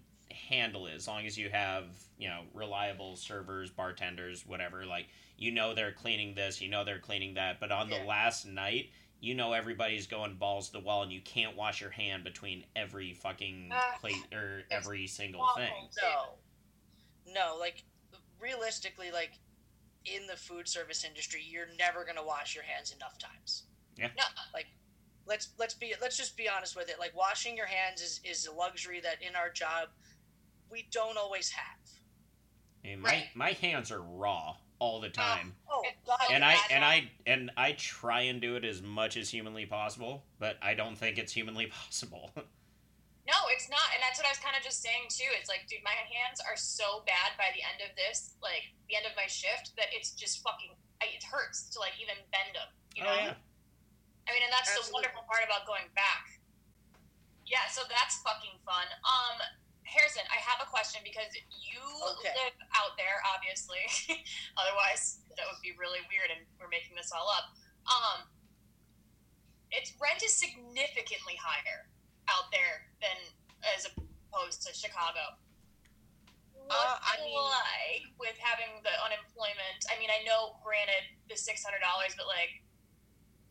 handle 0.48 0.86
it 0.86 0.94
as 0.94 1.06
long 1.06 1.24
as 1.24 1.38
you 1.38 1.48
have 1.48 1.84
you 2.18 2.28
know 2.28 2.42
reliable 2.52 3.16
servers, 3.16 3.70
bartenders, 3.70 4.46
whatever. 4.46 4.84
Like 4.84 5.06
you 5.38 5.52
know 5.52 5.74
they're 5.74 5.92
cleaning 5.92 6.34
this, 6.34 6.60
you 6.60 6.68
know 6.68 6.84
they're 6.84 6.98
cleaning 6.98 7.34
that. 7.34 7.60
But 7.60 7.72
on 7.72 7.88
Yeah. 7.88 8.00
the 8.00 8.04
last 8.06 8.46
night, 8.46 8.90
you 9.26 9.34
know 9.34 9.52
everybody's 9.52 10.06
going 10.06 10.36
balls 10.36 10.68
to 10.68 10.72
the 10.74 10.80
wall, 10.80 11.02
and 11.02 11.12
you 11.12 11.20
can't 11.20 11.56
wash 11.56 11.80
your 11.80 11.90
hand 11.90 12.22
between 12.24 12.64
every 12.76 13.12
fucking 13.12 13.70
Ah, 13.72 13.96
plate 14.00 14.32
or 14.32 14.62
every 14.70 15.06
single 15.08 15.40
awful. 15.42 15.62
thing. 15.62 15.88
No, 17.26 17.34
no, 17.34 17.56
like 17.58 17.82
realistically, 18.40 19.10
like 19.10 19.32
in 20.04 20.26
the 20.28 20.36
food 20.36 20.68
service 20.68 21.04
industry, 21.04 21.42
you're 21.44 21.66
never 21.78 22.04
gonna 22.04 22.24
wash 22.24 22.54
your 22.54 22.64
hands 22.64 22.92
enough 22.92 23.18
times. 23.18 23.64
Yeah. 23.96 24.10
No, 24.16 24.24
like 24.54 24.66
Let's 25.26 25.48
let's 25.58 25.74
be 25.74 25.92
let's 26.00 26.16
just 26.16 26.36
be 26.36 26.48
honest 26.48 26.76
with 26.76 26.88
it. 26.88 27.00
Like 27.00 27.16
washing 27.16 27.56
your 27.56 27.66
hands 27.66 28.00
is 28.00 28.20
is 28.24 28.46
a 28.46 28.52
luxury 28.52 29.00
that 29.00 29.20
in 29.22 29.34
our 29.34 29.50
job 29.50 29.88
we 30.70 30.86
don't 30.92 31.18
always 31.18 31.50
have. 31.50 31.78
And 32.84 33.02
my 33.02 33.08
Right. 33.08 33.26
my 33.34 33.52
hands 33.52 33.90
are 33.90 34.00
raw 34.00 34.56
all 34.78 35.00
the 35.00 35.08
time. 35.08 35.54
Oh 35.70 35.82
It's 35.84 35.96
God, 36.06 36.18
and 36.30 36.44
I 36.44 36.56
and. 36.70 36.84
I 36.84 37.10
and 37.26 37.50
I 37.56 37.72
try 37.72 38.22
and 38.22 38.40
do 38.40 38.56
it 38.56 38.64
as 38.64 38.82
much 38.82 39.16
as 39.16 39.30
humanly 39.30 39.66
possible, 39.66 40.24
but 40.38 40.56
I 40.62 40.74
don't 40.74 40.96
think 40.96 41.18
it's 41.18 41.32
humanly 41.32 41.66
possible. 41.84 42.30
No, 43.26 43.34
it's 43.50 43.66
not, 43.66 43.90
and 43.90 43.98
that's 43.98 44.22
what 44.22 44.26
I 44.26 44.30
was 44.30 44.38
kind 44.38 44.54
of 44.54 44.62
just 44.62 44.78
saying 44.86 45.10
too. 45.10 45.26
It's 45.34 45.50
like, 45.50 45.66
dude, 45.66 45.82
my 45.82 45.98
hands 45.98 46.38
are 46.46 46.54
so 46.54 47.02
bad 47.10 47.34
by 47.34 47.50
the 47.58 47.62
end 47.66 47.82
of 47.82 47.90
this, 47.98 48.38
like 48.38 48.70
the 48.86 48.94
end 48.94 49.02
of 49.02 49.18
my 49.18 49.26
shift, 49.26 49.74
that 49.74 49.90
it's 49.90 50.14
just 50.14 50.46
fucking. 50.46 50.70
I, 51.02 51.10
it 51.12 51.26
hurts 51.26 51.68
to 51.74 51.82
like 51.82 51.98
even 52.00 52.14
bend 52.30 52.54
them. 52.54 52.70
You 52.94 53.02
know. 53.02 53.12
oh 53.12 53.34
yeah. 53.34 53.36
I 54.26 54.34
mean, 54.34 54.42
and 54.42 54.50
that's 54.54 54.74
the 54.74 54.82
wonderful 54.90 55.22
part 55.26 55.42
about 55.46 55.66
going 55.66 55.86
back. 55.94 56.38
Yeah, 57.46 57.62
so 57.70 57.86
that's 57.86 58.18
fucking 58.26 58.58
fun. 58.66 58.86
Um, 59.06 59.38
Harrison, 59.86 60.22
I 60.28 60.38
have 60.42 60.58
a 60.60 60.68
question 60.68 61.00
because 61.06 61.30
you 61.32 61.80
Okay. 62.20 62.34
live 62.34 62.56
out 62.76 62.98
there, 62.98 63.22
obviously. 63.32 63.80
Otherwise, 64.60 65.22
that 65.38 65.46
would 65.48 65.62
be 65.62 65.72
really 65.78 66.02
weird, 66.10 66.28
and 66.34 66.42
we're 66.60 66.68
making 66.70 66.92
this 66.98 67.10
all 67.14 67.30
up. 67.30 67.54
Um, 67.86 68.18
its 69.70 69.94
rent 70.02 70.22
is 70.22 70.34
significantly 70.34 71.38
higher 71.38 71.86
out 72.28 72.50
there 72.50 72.90
than 73.00 73.16
as 73.74 73.86
opposed 73.86 74.66
to 74.66 74.74
Chicago. 74.74 75.38
Uh, 76.66 76.98
I 76.98 77.22
mean- 77.22 77.38
like 77.38 78.10
with 78.18 78.34
having 78.42 78.82
the 78.82 78.90
unemployment? 79.06 79.86
I 79.86 79.94
mean, 80.02 80.10
I 80.10 80.26
know, 80.26 80.58
granted, 80.66 81.06
the 81.30 81.38
six 81.38 81.62
hundred 81.62 81.78
dollars, 81.80 82.14
but 82.18 82.26
like, 82.26 82.50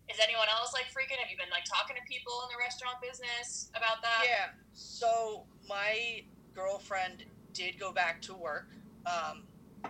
is 0.10 0.20
anyone 0.22 0.48
else 0.50 0.74
like 0.74 0.86
freaking? 0.86 1.18
Have 1.20 1.30
you 1.32 1.38
been 1.38 1.50
like 1.52 1.66
talking 1.66 1.96
to 1.96 2.02
people 2.08 2.34
in 2.44 2.50
the 2.56 2.60
restaurant 2.60 2.98
business 3.02 3.72
about 3.76 4.02
that? 4.02 4.24
Yeah. 4.26 4.54
So 4.74 5.46
my 5.68 6.24
girlfriend 6.54 7.26
did 7.54 7.80
go 7.80 7.92
back 7.92 8.22
to 8.24 8.36
work. 8.36 8.70
Um, 9.06 9.44
I 9.84 9.90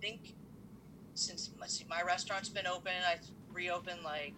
think 0.00 0.34
since 1.14 1.50
let's 1.58 1.78
see, 1.78 1.86
my 1.88 2.02
restaurant's 2.02 2.48
been 2.48 2.66
open, 2.66 2.92
I 3.06 3.16
reopened 3.52 4.00
like 4.04 4.36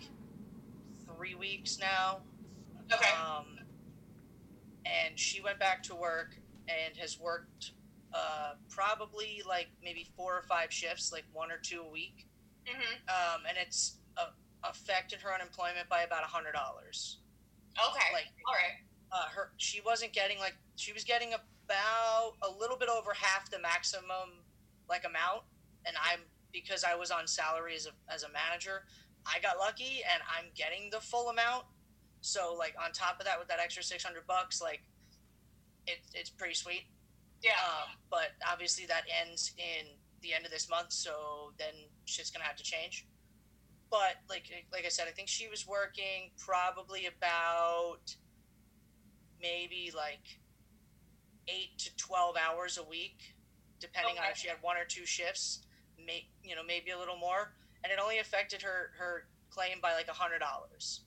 three 1.07 1.35
weeks 1.35 1.79
now. 1.79 2.21
Okay. 2.93 3.11
Um, 3.11 3.59
and 4.85 5.19
she 5.19 5.41
went 5.41 5.59
back 5.59 5.83
to 5.85 5.95
work 5.95 6.37
and 6.69 6.97
has 6.99 7.19
worked 7.19 7.73
uh, 8.15 8.53
probably 8.69 9.43
like 9.49 9.69
maybe 9.83 10.07
four 10.17 10.37
or 10.37 10.43
five 10.43 10.73
shifts, 10.73 11.13
like 11.13 11.25
one 11.33 11.51
or 11.51 11.59
two 11.59 11.83
a 11.87 11.91
week. 11.91 12.27
Mm-hmm. 12.67 13.09
Um, 13.09 13.43
and 13.49 13.57
it's 13.61 13.97
affected 14.71 15.21
her 15.21 15.33
unemployment 15.35 15.89
by 15.89 16.03
about 16.03 16.23
a 16.23 16.27
hundred 16.27 16.53
dollars. 16.53 17.19
Okay. 17.77 18.13
Like 18.13 18.27
All 18.47 18.55
right. 18.55 18.83
uh, 19.13 19.29
her 19.35 19.51
she 19.57 19.81
wasn't 19.85 20.13
getting 20.13 20.39
like 20.39 20.57
she 20.77 20.93
was 20.93 21.05
getting 21.05 21.35
about 21.35 22.33
a 22.43 22.51
little 22.59 22.77
bit 22.77 22.89
over 22.89 23.13
half 23.13 23.51
the 23.51 23.59
maximum 23.59 24.45
like 24.89 25.05
amount 25.05 25.43
and 25.85 25.97
i'm 25.99 26.21
because 26.53 26.85
i 26.85 26.95
was 26.95 27.11
on 27.11 27.27
salary 27.27 27.75
as 27.75 27.87
a, 27.87 28.13
as 28.13 28.23
a 28.23 28.29
manager 28.31 28.85
I 29.27 29.41
got 29.41 29.59
lucky 29.59 30.03
and 30.11 30.23
I'm 30.31 30.47
getting 30.55 30.89
the 30.91 31.01
full 31.01 31.29
amount. 31.29 31.65
So 32.21 32.55
like 32.57 32.75
on 32.83 32.93
top 32.93 33.19
of 33.19 33.27
that, 33.27 33.39
with 33.39 33.49
that 33.49 33.59
extra 33.59 33.83
six 33.83 34.05
hundred 34.05 34.27
bucks, 34.27 34.63
like 34.63 34.83
it, 35.87 35.99
it's 36.15 36.31
pretty 36.31 36.55
sweet. 36.55 36.85
Yeah. 37.43 37.51
Um, 37.65 37.99
but 38.11 38.39
obviously 38.51 38.87
that 38.87 39.03
ends 39.23 39.53
in 39.59 39.87
the 40.23 40.33
end 40.33 40.45
of 40.45 40.51
this 40.51 40.71
month, 40.71 40.93
so 40.93 41.53
then 41.59 41.75
shit's 42.05 42.31
gonna 42.31 42.45
have 42.45 42.57
to 42.57 42.65
change. 42.65 43.07
But 43.91 44.17
like 44.29 44.51
like 44.73 44.85
I 44.85 44.89
said, 44.89 45.07
I 45.09 45.13
think 45.13 45.29
she 45.29 45.49
was 45.49 45.67
working 45.67 46.31
probably 46.39 47.07
about 47.07 48.17
maybe 49.41 49.93
like 49.95 50.41
eight 51.49 51.79
to 51.79 51.97
twelve 51.97 52.37
hours 52.37 52.79
a 52.79 52.85
week, 52.85 53.35
depending 53.81 54.19
on 54.19 54.25
if 54.31 54.39
she 54.39 54.49
had 54.49 54.59
one 54.61 54.77
or 54.77 54.85
two 54.85 55.07
shifts. 55.07 55.63
May 56.05 56.27
you 56.43 56.55
know 56.55 56.63
maybe 56.67 56.91
a 56.91 56.99
little 56.99 57.17
more, 57.17 57.55
and 57.85 57.93
it 57.93 57.99
only 58.03 58.19
affected 58.19 58.63
her 58.63 58.91
her 58.99 59.29
claim 59.51 59.79
by 59.81 59.95
like 59.95 60.09
a 60.09 60.17
hundred 60.17 60.41
dollars. 60.41 61.03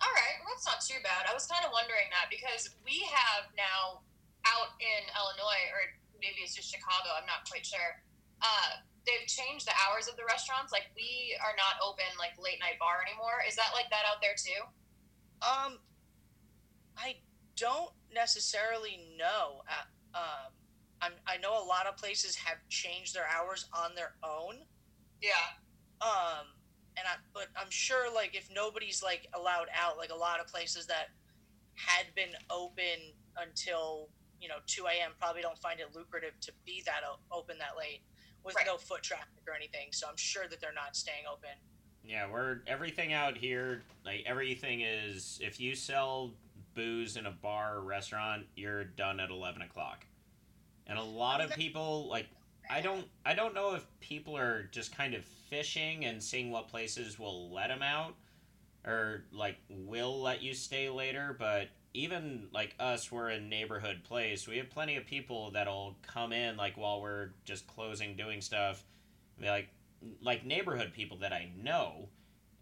All 0.00 0.12
right, 0.16 0.40
well, 0.40 0.56
that's 0.56 0.64
not 0.64 0.80
too 0.80 0.96
bad. 1.04 1.28
I 1.28 1.36
was 1.36 1.44
kind 1.44 1.60
of 1.64 1.72
wondering 1.76 2.08
that 2.08 2.32
because 2.32 2.72
we 2.84 3.04
have 3.12 3.52
now 3.52 4.00
out 4.48 4.72
in 4.80 5.02
Illinois, 5.12 5.68
or 5.76 5.92
maybe 6.16 6.40
it's 6.40 6.56
just 6.56 6.72
Chicago. 6.72 7.12
I'm 7.12 7.28
not 7.28 7.44
quite 7.44 7.64
sure. 7.64 8.00
Uh, 8.40 8.80
they've 9.06 9.26
changed 9.26 9.66
the 9.66 9.72
hours 9.86 10.08
of 10.08 10.16
the 10.16 10.24
restaurants. 10.28 10.72
Like 10.72 10.90
we 10.96 11.36
are 11.40 11.54
not 11.56 11.80
open 11.84 12.04
like 12.18 12.36
late 12.38 12.60
night 12.60 12.78
bar 12.78 13.00
anymore. 13.06 13.40
Is 13.46 13.56
that 13.56 13.70
like 13.74 13.88
that 13.90 14.04
out 14.08 14.20
there 14.20 14.36
too? 14.36 14.60
Um, 15.42 15.78
I 16.96 17.16
don't 17.56 17.92
necessarily 18.12 19.00
know. 19.18 19.62
Uh, 19.68 20.18
Um, 20.18 20.52
I'm, 21.02 21.12
I 21.26 21.38
know 21.38 21.56
a 21.56 21.64
lot 21.64 21.86
of 21.86 21.96
places 21.96 22.34
have 22.36 22.58
changed 22.68 23.14
their 23.14 23.26
hours 23.26 23.66
on 23.72 23.94
their 23.94 24.16
own. 24.22 24.56
Yeah. 25.22 25.56
Um, 26.02 26.46
and 26.96 27.06
I, 27.06 27.16
but 27.32 27.46
I'm 27.56 27.70
sure 27.70 28.12
like 28.12 28.34
if 28.34 28.50
nobody's 28.52 29.02
like 29.02 29.28
allowed 29.32 29.68
out, 29.74 29.96
like 29.96 30.10
a 30.10 30.16
lot 30.16 30.40
of 30.40 30.46
places 30.48 30.86
that 30.88 31.08
had 31.74 32.12
been 32.14 32.34
open 32.50 33.14
until 33.38 34.10
you 34.40 34.48
know 34.48 34.56
2 34.66 34.84
a.m. 34.86 35.12
probably 35.18 35.40
don't 35.40 35.56
find 35.58 35.80
it 35.80 35.94
lucrative 35.94 36.32
to 36.40 36.52
be 36.66 36.82
that 36.84 37.00
o- 37.06 37.20
open 37.32 37.56
that 37.58 37.78
late 37.78 38.02
with 38.44 38.54
Right. 38.56 38.66
no 38.66 38.76
foot 38.76 39.02
traffic 39.02 39.42
or 39.46 39.54
anything. 39.54 39.88
So 39.92 40.08
I'm 40.08 40.16
sure 40.16 40.48
that 40.48 40.60
they're 40.60 40.72
not 40.72 40.96
staying 40.96 41.24
open. 41.30 41.50
Yeah, 42.04 42.30
we're 42.30 42.60
everything 42.66 43.12
out 43.12 43.36
here. 43.36 43.82
Like 44.04 44.24
everything 44.26 44.80
is, 44.80 45.38
if 45.42 45.60
you 45.60 45.74
sell 45.74 46.32
booze 46.74 47.16
in 47.16 47.26
a 47.26 47.30
bar 47.30 47.76
or 47.76 47.80
restaurant, 47.82 48.46
you're 48.56 48.84
done 48.84 49.20
at 49.20 49.30
eleven 49.30 49.62
o'clock. 49.62 50.06
And 50.86 50.98
a 50.98 51.02
lot 51.02 51.40
of 51.40 51.50
people 51.52 52.08
like, 52.08 52.26
I 52.68 52.80
don't, 52.80 53.06
I 53.24 53.34
don't 53.34 53.54
know 53.54 53.74
if 53.74 53.84
people 54.00 54.36
are 54.36 54.64
just 54.72 54.96
kind 54.96 55.14
of 55.14 55.24
fishing 55.24 56.04
and 56.04 56.22
seeing 56.22 56.50
what 56.50 56.68
places 56.68 57.18
will 57.18 57.52
let 57.52 57.68
them 57.68 57.82
out, 57.82 58.14
or 58.86 59.24
like 59.32 59.58
will 59.68 60.20
let 60.20 60.42
you 60.42 60.54
stay 60.54 60.88
later. 60.88 61.36
But 61.38 61.68
even 61.94 62.48
like 62.52 62.74
us, 62.78 63.10
we're 63.10 63.28
a 63.28 63.40
neighborhood 63.40 64.02
place. 64.04 64.46
We 64.46 64.58
have 64.58 64.70
plenty 64.70 64.96
of 64.96 65.06
people 65.06 65.50
that'll 65.50 65.96
come 66.02 66.32
in 66.32 66.56
like 66.56 66.76
while 66.76 67.00
we're 67.00 67.30
just 67.44 67.66
closing, 67.66 68.16
doing 68.16 68.40
stuff. 68.40 68.84
Be 69.40 69.48
like, 69.48 69.68
like 70.22 70.44
neighborhood 70.44 70.92
people 70.92 71.18
that 71.18 71.32
I 71.32 71.50
know. 71.56 72.08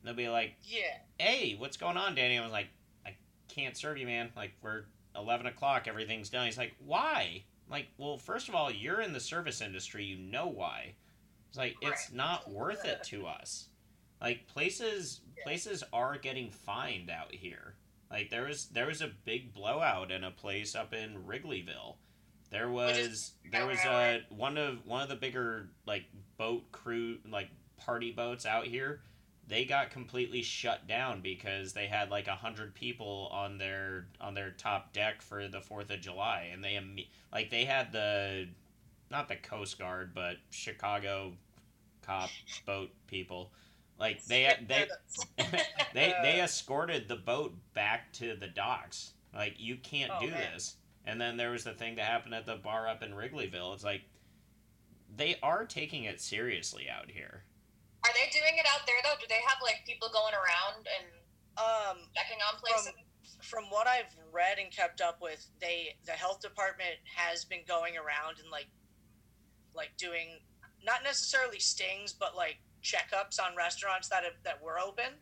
They'll 0.05 0.15
be 0.15 0.29
like, 0.29 0.55
Yeah. 0.63 0.99
"Hey, 1.19 1.57
what's 1.59 1.77
going 1.77 1.97
on, 1.97 2.15
Danny?" 2.15 2.39
I 2.39 2.43
was 2.43 2.53
like, 2.53 2.69
"I 3.05 3.17
can't 3.49 3.77
serve 3.77 3.99
you, 3.99 4.07
man. 4.07 4.31
Like 4.37 4.53
we're 4.63 4.85
eleven 5.17 5.47
o'clock, 5.47 5.89
everything's 5.89 6.31
done." 6.31 6.47
He's 6.47 6.59
like, 6.59 6.75
"Why?" 6.85 7.43
I'm 7.69 7.73
like, 7.73 7.89
well, 7.99 8.17
first 8.17 8.49
of 8.49 8.55
all, 8.55 8.71
you're 8.71 9.03
in 9.03 9.13
the 9.13 9.21
service 9.21 9.61
industry. 9.61 10.05
You 10.05 10.17
know 10.17 10.47
why. 10.47 10.95
It's 11.49 11.59
like 11.59 11.77
it's 11.83 12.11
not 12.13 12.51
worth 12.51 12.85
it 12.85 13.03
to 13.05 13.27
us. 13.27 13.69
Like 14.23 14.47
places, 14.47 15.21
places 15.45 15.85
are 15.93 16.17
getting 16.17 16.51
fined 16.51 17.11
out 17.11 17.35
here. 17.35 17.75
Like 18.11 18.31
there 18.31 18.45
was 18.45 18.67
there 18.67 18.87
was 18.87 19.03
a 19.03 19.11
big 19.25 19.53
blowout 19.53 20.11
in 20.11 20.25
a 20.25 20.31
place 20.31 20.75
up 20.75 20.95
in 20.95 21.25
Wrigleyville. 21.27 21.97
There 22.51 22.71
was 22.71 23.33
there 23.51 23.67
was 23.67 23.79
a 23.85 23.91
uh, 23.91 24.19
one 24.31 24.57
of 24.57 24.87
one 24.87 25.03
of 25.03 25.09
the 25.09 25.17
bigger 25.17 25.69
like 25.87 26.05
boat 26.39 26.71
crew 26.73 27.19
like 27.31 27.49
party 27.77 28.11
boats 28.11 28.47
out 28.47 28.67
here. 28.67 29.01
They 29.47 29.65
got 29.65 29.91
completely 29.91 30.43
shut 30.43 30.87
down 30.87 31.23
because 31.23 31.73
they 31.73 31.87
had 31.87 32.11
like 32.11 32.27
a 32.29 32.35
hundred 32.35 32.75
people 32.75 33.29
on 33.33 33.59
their 33.59 34.07
on 34.21 34.35
their 34.35 34.51
top 34.53 34.93
deck 34.93 35.21
for 35.21 35.49
the 35.49 35.61
Fourth 35.61 35.91
of 35.91 36.01
July, 36.01 36.51
and 36.53 36.65
they 36.65 36.81
like 37.33 37.51
they 37.51 37.65
had 37.65 37.93
the 37.93 38.49
not 39.11 39.29
the 39.29 39.37
Coast 39.37 39.79
Guard 39.79 40.13
but 40.15 40.37
Chicago 40.51 41.35
cop 42.03 42.31
boat 42.67 42.91
people. 43.07 43.53
Like 43.99 44.25
they 44.25 44.53
they 44.69 44.87
they 45.95 46.15
they 46.23 46.41
escorted 46.43 47.09
the 47.09 47.17
boat 47.17 47.55
back 47.75 48.13
to 48.15 48.37
the 48.37 48.47
docks. 48.49 49.13
Like 49.35 49.55
you 49.59 49.77
can't 49.77 50.11
Oh, 50.15 50.21
do 50.21 50.31
man. 50.31 50.53
this. 50.53 50.77
And 51.05 51.21
then 51.21 51.37
there 51.37 51.51
was 51.51 51.65
the 51.65 51.73
thing 51.73 51.97
that 51.97 52.05
happened 52.05 52.35
at 52.35 52.47
the 52.47 52.57
bar 52.57 52.87
up 52.89 53.03
in 53.03 53.13
Wrigleyville. 53.13 53.75
It's 53.75 53.85
like 53.85 54.03
they 55.17 55.37
are 55.43 55.65
taking 55.65 56.05
it 56.05 56.21
seriously 56.21 56.87
out 56.89 57.11
here. 57.11 57.45
Are 58.05 58.11
they 58.15 58.31
doing 58.31 58.57
it 58.59 58.67
out 58.73 58.87
there 58.87 58.97
though? 59.03 59.19
Do 59.21 59.27
they 59.29 59.41
have 59.47 59.59
like 59.63 59.83
people 59.87 60.09
going 60.13 60.35
around 60.35 60.87
and 60.87 61.07
Um, 61.59 62.09
checking 62.15 62.39
on 62.53 62.59
places? 62.61 62.93
from 63.43 63.65
what 63.71 63.87
I've 63.87 64.13
read 64.33 64.59
and 64.59 64.71
kept 64.73 65.01
up 65.01 65.21
with, 65.21 65.47
they 65.61 65.97
the 66.05 66.13
health 66.13 66.41
department 66.41 66.97
has 67.17 67.45
been 67.45 67.61
going 67.67 67.97
around 67.97 68.39
and 68.41 68.51
like 68.51 68.67
like 69.75 69.91
doing 69.97 70.41
not 70.85 71.03
necessarily 71.03 71.59
stings, 71.59 72.13
but 72.13 72.37
like 72.37 72.59
checkups 72.83 73.41
on 73.41 73.57
restaurants 73.57 74.09
that 74.09 74.25
have, 74.25 74.35
that 74.45 74.63
were 74.63 74.79
open. 74.79 75.19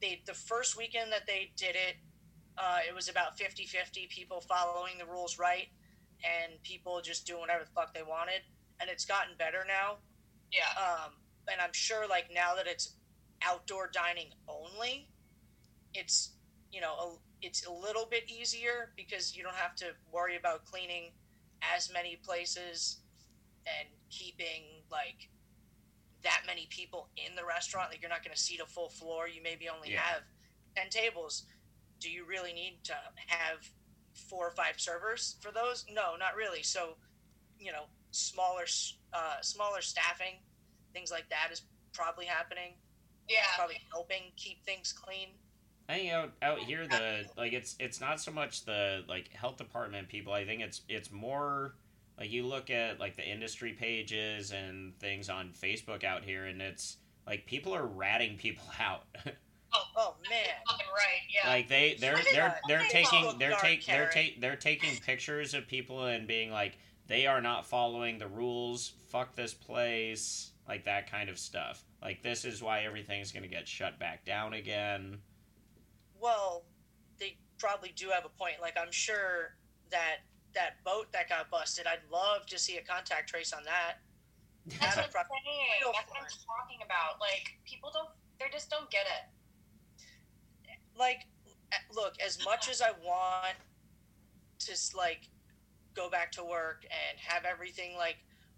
They 0.00 0.22
the 0.26 0.34
first 0.34 0.76
weekend 0.76 1.12
that 1.12 1.26
they 1.26 1.52
did 1.56 1.76
it, 1.76 1.96
uh, 2.58 2.78
it 2.88 2.94
was 2.94 3.08
about 3.08 3.38
50-50 3.38 4.08
people 4.10 4.40
following 4.40 4.98
the 4.98 5.06
rules 5.06 5.38
right 5.38 5.68
and 6.24 6.62
people 6.62 7.00
just 7.02 7.26
doing 7.26 7.40
whatever 7.40 7.64
the 7.64 7.70
fuck 7.70 7.94
they 7.94 8.02
wanted. 8.02 8.42
And 8.80 8.90
it's 8.90 9.04
gotten 9.04 9.34
better 9.38 9.64
now. 9.66 9.98
yeah. 10.52 10.70
Um, 10.80 11.12
and 11.50 11.60
I'm 11.60 11.72
sure 11.72 12.08
like 12.08 12.26
now 12.32 12.54
that 12.54 12.66
it's 12.66 12.94
outdoor 13.44 13.90
dining 13.92 14.28
only, 14.48 15.08
it's 15.94 16.34
you 16.70 16.80
know 16.80 16.94
a, 16.94 17.16
it's 17.42 17.66
a 17.66 17.72
little 17.72 18.06
bit 18.10 18.30
easier 18.30 18.92
because 18.96 19.36
you 19.36 19.42
don't 19.42 19.56
have 19.56 19.74
to 19.76 19.86
worry 20.12 20.36
about 20.36 20.64
cleaning 20.64 21.10
as 21.74 21.92
many 21.92 22.16
places 22.24 22.98
and 23.66 23.88
keeping 24.10 24.82
like 24.90 25.28
that 26.24 26.42
many 26.46 26.66
people 26.70 27.08
in 27.16 27.34
the 27.34 27.44
restaurant. 27.44 27.90
Like 27.90 28.00
you're 28.00 28.10
not 28.10 28.24
going 28.24 28.34
to 28.34 28.40
seat 28.40 28.60
a 28.60 28.66
full 28.66 28.88
floor. 28.88 29.28
You 29.28 29.42
maybe 29.42 29.68
only 29.68 29.92
Yeah. 29.92 30.00
have 30.00 30.22
ten 30.76 30.88
tables. 30.90 31.44
Do 32.00 32.10
you 32.10 32.24
really 32.24 32.52
need 32.52 32.80
to 32.84 32.94
have 33.26 33.68
four 34.28 34.46
or 34.46 34.50
five 34.50 34.74
servers 34.78 35.36
for 35.40 35.50
those? 35.52 35.84
No, 35.90 36.16
not 36.18 36.34
really. 36.36 36.62
So, 36.62 36.96
you 37.58 37.72
know, 37.72 37.84
smaller 38.10 38.64
uh, 39.12 39.40
smaller 39.42 39.80
staffing, 39.82 40.34
things 40.92 41.10
like 41.10 41.28
that 41.30 41.48
is 41.52 41.62
probably 41.92 42.26
happening. 42.26 42.74
Yeah. 43.28 43.44
Probably 43.56 43.80
helping 43.92 44.32
keep 44.36 44.64
things 44.64 44.92
clean. 44.92 45.28
I 45.88 45.94
think 45.98 46.12
out 46.12 46.32
out 46.42 46.58
here 46.60 46.86
the 46.86 47.24
like 47.36 47.52
it's 47.52 47.76
it's 47.78 48.00
not 48.00 48.20
so 48.20 48.30
much 48.30 48.64
the 48.64 49.04
like 49.08 49.30
health 49.32 49.56
department 49.56 50.08
people. 50.08 50.32
I 50.32 50.44
think 50.44 50.62
it's 50.62 50.82
it's 50.88 51.10
more 51.10 51.74
like 52.18 52.30
you 52.30 52.44
look 52.46 52.70
at 52.70 53.00
like 53.00 53.16
the 53.16 53.24
industry 53.28 53.72
pages 53.72 54.52
and 54.52 54.98
things 54.98 55.28
on 55.28 55.50
Facebook 55.50 56.04
out 56.04 56.24
here, 56.24 56.44
and 56.46 56.60
it's 56.62 56.98
like 57.26 57.46
people 57.46 57.74
are 57.74 57.86
ratting 57.86 58.36
people 58.36 58.64
out. 58.80 59.04
Oh, 59.74 59.82
oh 59.96 60.14
man, 60.28 60.44
Fucking 60.68 60.86
right. 60.92 61.20
Yeah. 61.44 61.48
like 61.50 61.68
they 61.68 61.96
they're 61.98 62.16
I 62.16 62.20
think 62.22 62.34
they're 62.36 62.60
they're 62.68 62.88
taking 62.90 63.38
they're 63.38 63.50
dark 63.50 63.62
take 63.62 63.86
they're 63.86 64.08
carry. 64.08 64.12
take 64.12 64.40
they're 64.40 64.56
taking 64.56 64.96
pictures 65.00 65.54
of 65.54 65.66
people 65.66 66.04
and 66.06 66.26
being 66.26 66.50
like 66.50 66.76
they 67.06 67.26
are 67.26 67.40
not 67.40 67.64
following 67.64 68.18
the 68.18 68.28
rules. 68.28 68.92
Fuck 69.08 69.34
this 69.34 69.54
place. 69.54 70.50
Like 70.68 70.84
that 70.84 71.10
kind 71.10 71.28
of 71.30 71.38
stuff. 71.38 71.82
Like 72.02 72.22
this 72.22 72.44
is 72.44 72.62
why 72.62 72.82
everything's 72.82 73.32
gonna 73.32 73.48
get 73.48 73.66
shut 73.66 73.98
back 73.98 74.24
down 74.24 74.52
again. 74.52 75.18
well, 76.20 76.64
they 77.18 77.36
probably 77.58 77.92
do 77.96 78.10
have 78.10 78.24
a 78.24 78.28
point. 78.28 78.56
Like 78.60 78.76
I'm 78.78 78.92
sure 78.92 79.54
that 79.90 80.16
that 80.54 80.82
boat 80.84 81.12
that 81.12 81.28
got 81.28 81.50
busted, 81.50 81.86
I'd 81.86 82.04
love 82.12 82.46
to 82.46 82.58
see 82.58 82.76
a 82.78 82.82
contact 82.82 83.28
trace 83.30 83.52
on 83.52 83.64
that. 83.64 84.00
That's 84.66 84.96
what 84.96 85.06
I'm 85.06 85.12
saying. 85.12 85.92
That's 85.94 86.10
what 86.10 86.18
I'm 86.22 86.28
talking 86.46 86.80
about. 86.84 87.20
Like 87.20 87.58
people 87.64 87.90
don't. 87.92 88.08
They 88.40 88.46
just 88.52 88.70
don't 88.70 88.90
get 88.90 89.06
it. 89.06 89.30
like 90.98 91.26
look 91.94 92.14
as 92.24 92.38
much 92.44 92.68
as 92.68 92.82
i 92.82 92.90
want 93.04 93.56
to 94.58 94.72
like 94.96 95.28
go 95.94 96.10
back 96.10 96.30
to 96.32 96.44
work 96.44 96.84
and 96.84 97.18
have 97.18 97.44
everything 97.44 97.96
like 97.96 98.16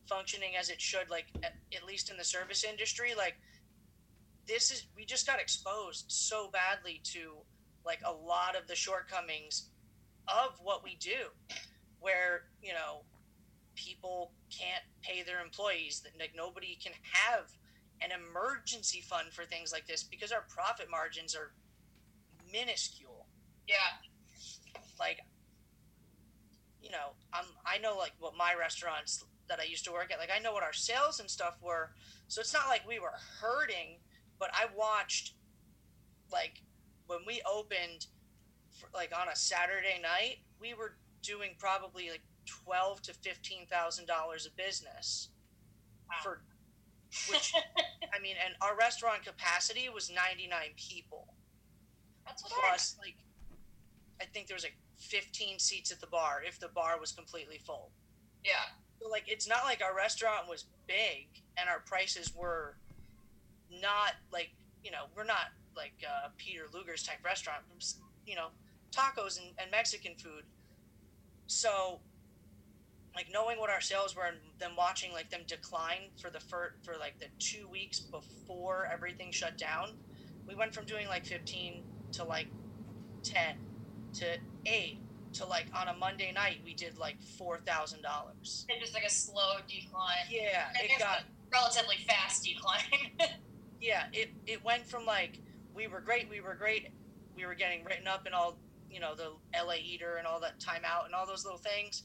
functioning 0.08 0.52
as 0.58 0.68
it 0.70 0.80
should 0.80 1.10
like 1.10 1.26
at, 1.42 1.54
at 1.74 1.84
least 1.84 2.10
in 2.10 2.16
the 2.16 2.24
service 2.24 2.64
industry 2.64 3.12
like 3.16 3.36
this 4.46 4.70
is 4.70 4.86
we 4.96 5.04
just 5.04 5.26
got 5.26 5.40
exposed 5.40 6.04
so 6.08 6.50
badly 6.52 7.00
to 7.04 7.34
like 7.86 8.00
a 8.04 8.12
lot 8.12 8.56
of 8.60 8.66
the 8.68 8.74
shortcomings 8.74 9.70
of 10.28 10.58
what 10.62 10.84
we 10.84 10.96
do 10.96 11.28
where 12.04 12.44
you 12.62 12.72
know 12.72 13.00
people 13.74 14.32
can't 14.50 14.84
pay 15.02 15.22
their 15.22 15.40
employees 15.40 16.00
that 16.04 16.12
like 16.20 16.32
nobody 16.36 16.78
can 16.82 16.92
have 17.12 17.50
an 18.02 18.10
emergency 18.12 19.00
fund 19.00 19.32
for 19.32 19.44
things 19.44 19.72
like 19.72 19.86
this 19.86 20.02
because 20.02 20.32
our 20.32 20.44
profit 20.48 20.86
margins 20.90 21.34
are 21.34 21.52
minuscule. 22.52 23.26
Yeah. 23.66 23.98
Like, 24.98 25.20
you 26.82 26.90
know, 26.90 27.14
I'm 27.32 27.46
I 27.64 27.78
know 27.78 27.96
like 27.96 28.12
what 28.18 28.34
my 28.36 28.54
restaurants 28.58 29.24
that 29.48 29.60
I 29.60 29.64
used 29.64 29.84
to 29.86 29.92
work 29.92 30.10
at, 30.12 30.18
like 30.18 30.30
I 30.34 30.40
know 30.40 30.52
what 30.52 30.62
our 30.62 30.72
sales 30.72 31.20
and 31.20 31.30
stuff 31.30 31.56
were. 31.62 31.92
So 32.28 32.40
it's 32.40 32.52
not 32.52 32.68
like 32.68 32.86
we 32.86 32.98
were 32.98 33.14
hurting, 33.40 33.98
but 34.38 34.50
I 34.52 34.66
watched 34.76 35.34
like 36.32 36.62
when 37.06 37.20
we 37.26 37.40
opened 37.50 38.06
for, 38.70 38.88
like 38.94 39.12
on 39.18 39.28
a 39.28 39.36
Saturday 39.36 40.00
night, 40.02 40.38
we 40.60 40.74
were 40.74 40.96
doing 41.24 41.50
probably 41.58 42.10
like 42.10 42.22
twelve 42.46 43.02
to 43.02 43.14
fifteen 43.14 43.66
thousand 43.66 44.06
dollars 44.06 44.46
a 44.46 44.50
business 44.62 45.30
Wow. 46.08 46.16
for 46.22 46.42
which 47.30 47.52
I 48.14 48.20
mean, 48.20 48.36
and 48.44 48.54
our 48.60 48.76
restaurant 48.76 49.24
capacity 49.24 49.88
was 49.88 50.10
ninety 50.10 50.46
nine 50.46 50.74
people 50.76 51.34
That's 52.26 52.42
what 52.42 52.52
I 52.52 52.68
plus 52.68 52.96
like 53.00 53.16
I 54.20 54.26
think 54.26 54.46
there 54.46 54.54
was 54.54 54.64
like 54.64 54.76
fifteen 54.98 55.58
seats 55.58 55.90
at 55.90 56.00
the 56.00 56.06
bar 56.06 56.42
if 56.46 56.60
the 56.60 56.68
bar 56.68 57.00
was 57.00 57.12
completely 57.12 57.58
full. 57.58 57.90
Yeah. 58.44 58.68
So 59.00 59.08
like 59.08 59.24
it's 59.26 59.48
not 59.48 59.64
like 59.64 59.82
our 59.82 59.96
restaurant 59.96 60.48
was 60.48 60.66
big 60.86 61.26
and 61.58 61.68
our 61.68 61.80
prices 61.80 62.32
were 62.34 62.76
not 63.82 64.12
like 64.32 64.50
you 64.82 64.90
know 64.90 65.04
we're 65.16 65.24
not 65.24 65.48
like 65.76 65.94
uh, 66.06 66.28
Peter 66.36 66.64
Luger's 66.72 67.02
type 67.02 67.24
restaurant. 67.24 67.62
You 68.26 68.36
know 68.36 68.48
tacos 68.92 69.38
and, 69.40 69.48
and 69.58 69.70
Mexican 69.70 70.14
food. 70.16 70.44
So 71.46 72.00
like 73.14 73.26
knowing 73.32 73.58
what 73.58 73.70
our 73.70 73.80
sales 73.80 74.16
were 74.16 74.24
and 74.24 74.38
then 74.58 74.70
watching 74.76 75.12
like 75.12 75.30
them 75.30 75.42
decline 75.46 76.10
for 76.20 76.30
the 76.30 76.40
fir- 76.40 76.74
for 76.82 76.94
like 76.98 77.18
the 77.18 77.26
two 77.38 77.68
weeks 77.68 78.00
before 78.00 78.88
everything 78.92 79.30
shut 79.30 79.56
down, 79.56 79.90
we 80.48 80.54
went 80.54 80.74
from 80.74 80.84
doing 80.84 81.06
like 81.06 81.24
fifteen 81.24 81.82
to 82.12 82.24
like 82.24 82.48
ten 83.22 83.56
to 84.14 84.36
eight 84.66 84.98
to 85.34 85.44
like 85.46 85.66
on 85.74 85.88
a 85.88 85.94
Monday 85.94 86.32
night 86.32 86.58
we 86.64 86.74
did 86.74 86.98
like 86.98 87.20
four 87.38 87.58
thousand 87.58 88.02
dollars. 88.02 88.66
It's 88.68 88.80
just 88.80 88.94
like 88.94 89.04
a 89.04 89.10
slow 89.10 89.56
decline. 89.68 90.26
Yeah, 90.30 90.66
it 90.80 90.98
got 90.98 91.22
relatively 91.52 91.96
fast 92.06 92.44
decline. 92.44 93.30
yeah, 93.80 94.04
it 94.12 94.30
it 94.46 94.64
went 94.64 94.86
from 94.86 95.06
like 95.06 95.38
we 95.74 95.86
were 95.86 96.00
great, 96.00 96.28
we 96.28 96.40
were 96.40 96.54
great, 96.54 96.88
we 97.36 97.46
were 97.46 97.54
getting 97.54 97.84
written 97.84 98.06
up 98.06 98.26
in 98.26 98.32
all 98.32 98.56
you 98.94 99.00
know 99.02 99.18
the 99.18 99.34
LA 99.50 99.82
Eater 99.82 100.16
and 100.22 100.26
all 100.26 100.38
that 100.40 100.60
Time 100.62 100.86
Out 100.86 101.04
and 101.10 101.14
all 101.14 101.26
those 101.26 101.42
little 101.44 101.58
things, 101.58 102.04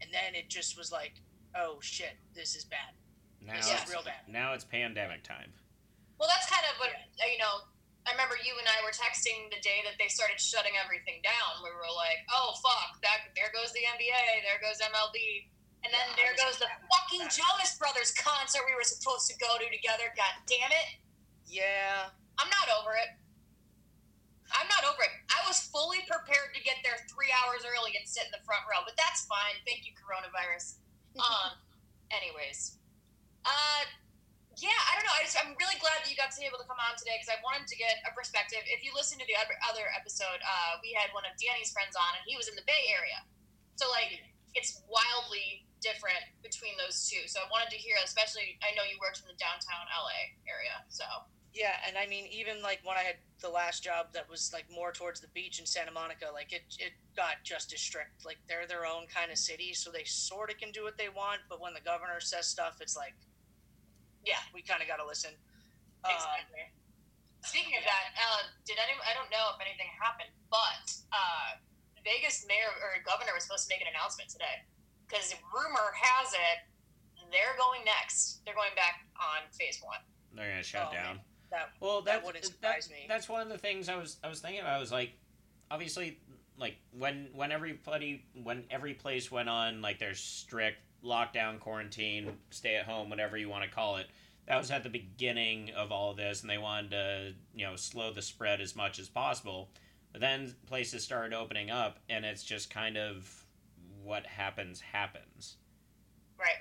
and 0.00 0.08
then 0.08 0.32
it 0.34 0.48
just 0.48 0.78
was 0.80 0.88
like, 0.90 1.20
oh 1.54 1.76
shit, 1.84 2.16
this 2.34 2.56
is 2.56 2.64
bad. 2.64 2.96
Now 3.44 3.60
This 3.60 3.68
Yeah. 3.68 3.84
is 3.84 3.90
real 3.92 4.02
bad. 4.02 4.24
now 4.26 4.56
it's 4.56 4.64
pandemic 4.64 5.22
time. 5.22 5.52
well, 6.18 6.28
that's 6.32 6.48
kind 6.48 6.64
of 6.72 6.80
what 6.80 6.88
uh, 6.90 7.28
you 7.28 7.36
know. 7.38 7.68
I 8.08 8.16
remember 8.16 8.40
you 8.40 8.56
and 8.56 8.64
I 8.64 8.80
were 8.80 8.96
texting 8.96 9.52
the 9.52 9.60
day 9.60 9.84
that 9.84 10.00
they 10.00 10.08
started 10.08 10.40
shutting 10.40 10.72
everything 10.80 11.20
down. 11.20 11.60
We 11.60 11.68
were 11.68 11.84
like, 11.92 12.24
"Oh 12.32 12.56
fuck, 12.64 12.96
that 13.04 13.28
there 13.36 13.52
goes 13.52 13.76
the 13.76 13.84
NBA, 13.84 14.40
there 14.48 14.56
goes 14.64 14.80
MLB, 14.80 15.20
and 15.84 15.92
then 15.92 16.00
Yeah, 16.16 16.24
there 16.24 16.34
goes 16.40 16.56
the 16.56 16.64
fucking 16.88 17.28
that. 17.28 17.36
Jonas 17.36 17.76
Brothers 17.76 18.16
concert 18.16 18.64
we 18.64 18.72
were 18.72 18.88
supposed 18.88 19.28
to 19.28 19.36
go 19.36 19.60
to 19.60 19.68
together. 19.68 20.08
God 20.16 20.32
damn 20.48 20.72
it! 20.72 20.88
Yeah, 21.44 22.08
I'm 22.40 22.48
not 22.48 22.72
over 22.80 22.96
it. 22.96 23.10
I'm 24.54 24.68
not 24.68 24.82
over 24.86 25.00
it. 25.02 25.12
I 25.30 25.40
was 25.46 25.62
fully 25.70 26.02
prepared 26.06 26.54
to 26.54 26.60
get 26.62 26.82
there 26.82 26.98
three 27.10 27.30
hours 27.42 27.62
early 27.62 27.94
and 27.94 28.04
sit 28.06 28.26
in 28.26 28.32
the 28.34 28.42
front 28.42 28.66
row, 28.66 28.82
but 28.82 28.98
that's 28.98 29.26
fine. 29.26 29.58
Thank 29.66 29.86
you, 29.86 29.92
coronavirus. 29.96 30.80
Um, 31.18 31.58
anyways, 32.14 32.78
uh, 33.42 33.82
yeah, 34.62 34.78
I 34.86 34.94
don't 34.94 35.02
know. 35.02 35.16
I 35.18 35.26
just, 35.26 35.34
I'm 35.34 35.58
really 35.58 35.74
glad 35.82 35.98
that 35.98 36.06
you 36.06 36.14
got 36.14 36.30
to 36.30 36.38
be 36.38 36.46
able 36.46 36.62
to 36.62 36.68
come 36.70 36.78
on 36.78 36.94
today 36.94 37.18
because 37.18 37.34
I 37.34 37.42
wanted 37.42 37.66
to 37.66 37.74
get 37.74 37.98
a 38.06 38.14
perspective. 38.14 38.62
If 38.70 38.86
you 38.86 38.94
listen 38.94 39.18
to 39.18 39.26
the 39.26 39.34
other 39.38 39.90
episode, 39.90 40.38
uh, 40.38 40.78
we 40.86 40.94
had 40.94 41.10
one 41.10 41.26
of 41.26 41.34
Danny's 41.34 41.74
friends 41.74 41.98
on, 41.98 42.14
and 42.14 42.22
he 42.30 42.38
was 42.38 42.46
in 42.46 42.54
the 42.54 42.62
Bay 42.62 42.94
Area. 42.94 43.18
So 43.74 43.90
like, 43.90 44.22
it's 44.54 44.86
wildly 44.86 45.66
different 45.80 46.20
between 46.44 46.76
those 46.76 47.08
two. 47.08 47.24
So 47.26 47.40
I 47.40 47.48
wanted 47.48 47.72
to 47.72 47.80
hear, 47.80 47.96
especially 48.04 48.60
I 48.60 48.76
know 48.76 48.84
you 48.84 49.00
worked 49.00 49.24
in 49.24 49.26
the 49.26 49.38
downtown 49.40 49.88
LA 49.88 50.36
area, 50.44 50.84
so 50.92 51.04
yeah, 51.52 51.76
and 51.86 51.96
I 51.98 52.06
mean 52.06 52.26
even 52.30 52.62
like 52.62 52.80
when 52.84 52.96
I 52.96 53.02
had 53.02 53.16
the 53.40 53.48
last 53.48 53.82
job 53.82 54.12
that 54.12 54.28
was 54.28 54.50
like 54.52 54.66
more 54.70 54.92
towards 54.92 55.20
the 55.20 55.28
beach 55.34 55.58
in 55.58 55.66
Santa 55.66 55.90
Monica, 55.90 56.26
like 56.32 56.52
it 56.52 56.62
it 56.78 56.92
got 57.16 57.42
just 57.42 57.72
as 57.72 57.80
strict. 57.80 58.24
Like 58.24 58.38
they're 58.48 58.66
their 58.66 58.86
own 58.86 59.06
kind 59.12 59.30
of 59.30 59.38
city, 59.38 59.72
so 59.74 59.90
they 59.90 60.04
sort 60.04 60.50
of 60.50 60.58
can 60.58 60.70
do 60.72 60.84
what 60.84 60.96
they 60.98 61.08
want, 61.08 61.40
but 61.48 61.60
when 61.60 61.74
the 61.74 61.80
governor 61.80 62.20
says 62.20 62.46
stuff, 62.46 62.78
it's 62.80 62.96
like, 62.96 63.14
Yeah. 64.24 64.38
we 64.54 64.62
kind 64.62 64.82
of 64.82 64.88
got 64.88 64.96
to 65.02 65.06
listen. 65.06 65.34
Uh, 66.04 66.10
Exactly. 66.14 66.64
Speaking 67.42 67.72
of 67.80 67.84
that, 67.88 68.12
uh, 68.20 68.42
did 68.68 68.76
anyone? 68.76 69.00
I 69.08 69.16
don't 69.16 69.30
know 69.32 69.56
if 69.56 69.60
anything 69.64 69.88
happened, 69.96 70.28
but 70.52 70.84
uh, 71.10 71.56
Vegas 72.04 72.44
mayor 72.46 72.68
or 72.84 73.00
governor 73.02 73.32
was 73.34 73.44
supposed 73.48 73.64
to 73.68 73.72
make 73.72 73.80
an 73.80 73.88
announcement 73.88 74.28
today 74.28 74.60
because 75.08 75.32
rumor 75.52 75.92
has 75.96 76.32
it 76.36 76.68
they're 77.30 77.54
going 77.58 77.84
next. 77.86 78.42
They're 78.44 78.54
going 78.58 78.74
back 78.74 79.06
on 79.14 79.46
phase 79.54 79.78
one. 79.80 80.00
They're 80.34 80.50
gonna 80.50 80.62
shut 80.66 80.88
Oh, 80.90 80.92
down. 80.92 81.20
That 81.50 81.70
Well, 81.80 82.02
that 82.02 82.22
that's, 82.22 82.26
wouldn't 82.26 82.60
that- 82.62 82.90
me. 82.90 83.06
That's 83.08 83.28
one 83.28 83.42
of 83.42 83.48
the 83.48 83.58
things 83.58 83.88
I 83.88 83.96
was 83.96 84.16
I 84.22 84.28
was 84.28 84.40
thinking 84.40 84.60
about. 84.60 84.76
I 84.76 84.80
was 84.80 84.92
like, 84.92 85.12
obviously, 85.70 86.18
like 86.58 86.76
when 86.96 87.28
when 87.32 87.52
everybody 87.52 88.24
when 88.42 88.64
every 88.70 88.94
place 88.94 89.30
went 89.30 89.48
on 89.48 89.82
like 89.82 89.98
their 89.98 90.14
strict 90.14 90.78
lockdown, 91.04 91.58
quarantine, 91.60 92.32
stay 92.50 92.76
at 92.76 92.84
home, 92.84 93.08
whatever 93.10 93.36
you 93.36 93.48
want 93.48 93.64
to 93.64 93.70
call 93.70 93.96
it. 93.96 94.06
That 94.46 94.56
was 94.58 94.70
at 94.70 94.82
the 94.82 94.88
beginning 94.90 95.70
of 95.76 95.92
all 95.92 96.12
this, 96.14 96.40
and 96.40 96.50
they 96.50 96.58
wanted 96.58 96.90
to 96.90 97.34
you 97.54 97.66
know 97.66 97.76
slow 97.76 98.12
the 98.12 98.22
spread 98.22 98.60
as 98.60 98.74
much 98.76 98.98
as 98.98 99.08
possible. 99.08 99.70
But 100.12 100.20
then 100.20 100.54
places 100.66 101.04
started 101.04 101.32
opening 101.36 101.70
up, 101.70 102.00
and 102.08 102.24
it's 102.24 102.42
just 102.42 102.68
kind 102.68 102.96
of 102.96 103.44
what 104.02 104.26
happens 104.26 104.80
happens 104.80 105.56
Right. 106.38 106.56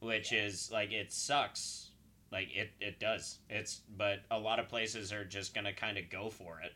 which 0.00 0.32
is 0.32 0.70
like 0.72 0.92
it 0.92 1.12
sucks 1.12 1.89
like 2.32 2.54
it 2.54 2.70
it 2.80 3.00
does. 3.00 3.38
It's 3.48 3.80
but 3.96 4.20
a 4.30 4.38
lot 4.38 4.58
of 4.58 4.68
places 4.68 5.12
are 5.12 5.24
just 5.24 5.54
gonna 5.54 5.72
kind 5.72 5.98
of 5.98 6.08
go 6.10 6.30
for 6.30 6.60
it. 6.60 6.72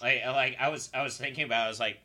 Like 0.00 0.24
like 0.26 0.56
i 0.60 0.68
was 0.68 0.90
i 0.94 1.02
was 1.02 1.16
thinking 1.16 1.44
about 1.44 1.66
i 1.66 1.68
was 1.68 1.80
like 1.80 1.98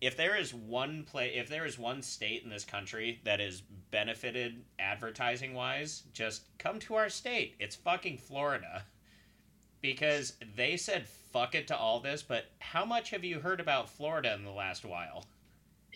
if 0.00 0.16
there 0.16 0.36
is 0.36 0.52
one 0.52 1.04
play 1.04 1.34
if 1.34 1.48
there 1.48 1.64
is 1.64 1.78
one 1.78 2.02
state 2.02 2.42
in 2.42 2.50
this 2.50 2.64
country 2.64 3.20
that 3.24 3.40
is 3.40 3.62
benefited 3.90 4.64
advertising 4.78 5.54
wise 5.54 6.02
just 6.12 6.42
come 6.58 6.78
to 6.80 6.94
our 6.94 7.08
state. 7.08 7.56
It's 7.58 7.76
fucking 7.76 8.18
florida. 8.18 8.84
Because 9.80 10.34
they 10.56 10.76
said 10.76 11.06
fuck 11.08 11.54
it 11.54 11.66
to 11.68 11.76
all 11.76 12.00
this 12.00 12.22
but 12.22 12.46
how 12.58 12.84
much 12.84 13.10
have 13.10 13.24
you 13.24 13.40
heard 13.40 13.60
about 13.60 13.88
florida 13.88 14.34
in 14.34 14.44
the 14.44 14.50
last 14.50 14.84
while? 14.84 15.24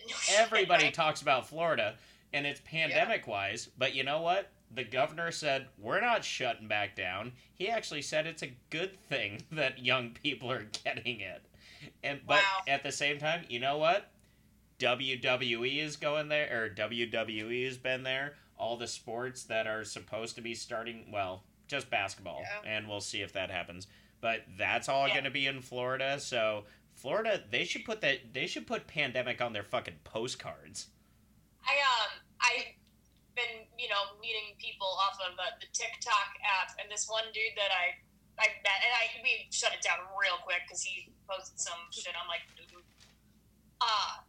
Everybody 0.37 0.91
talks 0.91 1.21
about 1.21 1.47
Florida 1.47 1.95
and 2.33 2.45
it's 2.45 2.61
pandemic 2.65 3.27
wise, 3.27 3.69
but 3.77 3.95
you 3.95 4.03
know 4.03 4.21
what? 4.21 4.51
The 4.75 4.83
governor 4.83 5.31
said 5.31 5.67
we're 5.77 6.01
not 6.01 6.23
shutting 6.25 6.67
back 6.67 6.95
down. 6.95 7.31
He 7.53 7.69
actually 7.69 8.01
said 8.01 8.27
it's 8.27 8.43
a 8.43 8.53
good 8.69 8.99
thing 9.07 9.43
that 9.51 9.79
young 9.79 10.11
people 10.11 10.51
are 10.51 10.67
getting 10.83 11.21
it. 11.21 11.41
And 12.03 12.19
but 12.25 12.37
Wow. 12.37 12.63
at 12.67 12.83
the 12.83 12.91
same 12.91 13.17
time, 13.19 13.45
you 13.49 13.59
know 13.59 13.77
what? 13.77 14.11
WWE 14.79 15.77
is 15.79 15.95
going 15.95 16.27
there 16.29 16.63
or 16.65 16.69
WWE 16.69 17.65
has 17.65 17.77
been 17.77 18.03
there. 18.03 18.35
All 18.57 18.77
the 18.77 18.87
sports 18.87 19.43
that 19.45 19.67
are 19.67 19.83
supposed 19.83 20.35
to 20.35 20.41
be 20.41 20.55
starting, 20.55 21.09
well, 21.11 21.43
just 21.67 21.89
basketball, 21.89 22.41
Yeah. 22.41 22.69
and 22.77 22.87
we'll 22.87 23.01
see 23.01 23.21
if 23.21 23.33
that 23.33 23.49
happens. 23.51 23.87
But 24.21 24.43
that's 24.57 24.87
all 24.89 25.07
Yeah. 25.07 25.15
going 25.15 25.23
to 25.25 25.31
be 25.31 25.45
in 25.47 25.61
Florida, 25.61 26.19
so 26.19 26.65
Florida, 26.93 27.43
they 27.49 27.65
should 27.65 27.83
put 27.85 28.01
that. 28.01 28.33
They 28.33 28.47
should 28.47 28.65
put 28.65 28.87
pandemic 28.87 29.41
on 29.41 29.53
their 29.53 29.63
fucking 29.63 29.99
postcards. 30.03 30.87
I 31.67 31.73
um 31.79 32.19
I've 32.39 32.73
been 33.35 33.64
you 33.77 33.89
know 33.91 34.15
meeting 34.19 34.55
people 34.57 34.87
off 35.03 35.17
of 35.23 35.35
uh, 35.35 35.53
the 35.59 35.69
TikTok 35.71 36.39
app, 36.43 36.75
and 36.79 36.87
this 36.87 37.07
one 37.07 37.27
dude 37.35 37.55
that 37.59 37.71
I 37.71 37.95
I 38.39 38.47
met, 38.63 38.79
and 38.83 38.93
I 38.95 39.03
we 39.23 39.47
shut 39.51 39.71
it 39.71 39.81
down 39.83 40.03
real 40.15 40.39
quick 40.43 40.63
because 40.67 40.83
he 40.83 41.11
posted 41.27 41.59
some 41.59 41.79
shit. 41.91 42.15
I'm 42.15 42.27
like, 42.27 42.43
"Dude." 42.55 42.83
uh, 43.81 44.25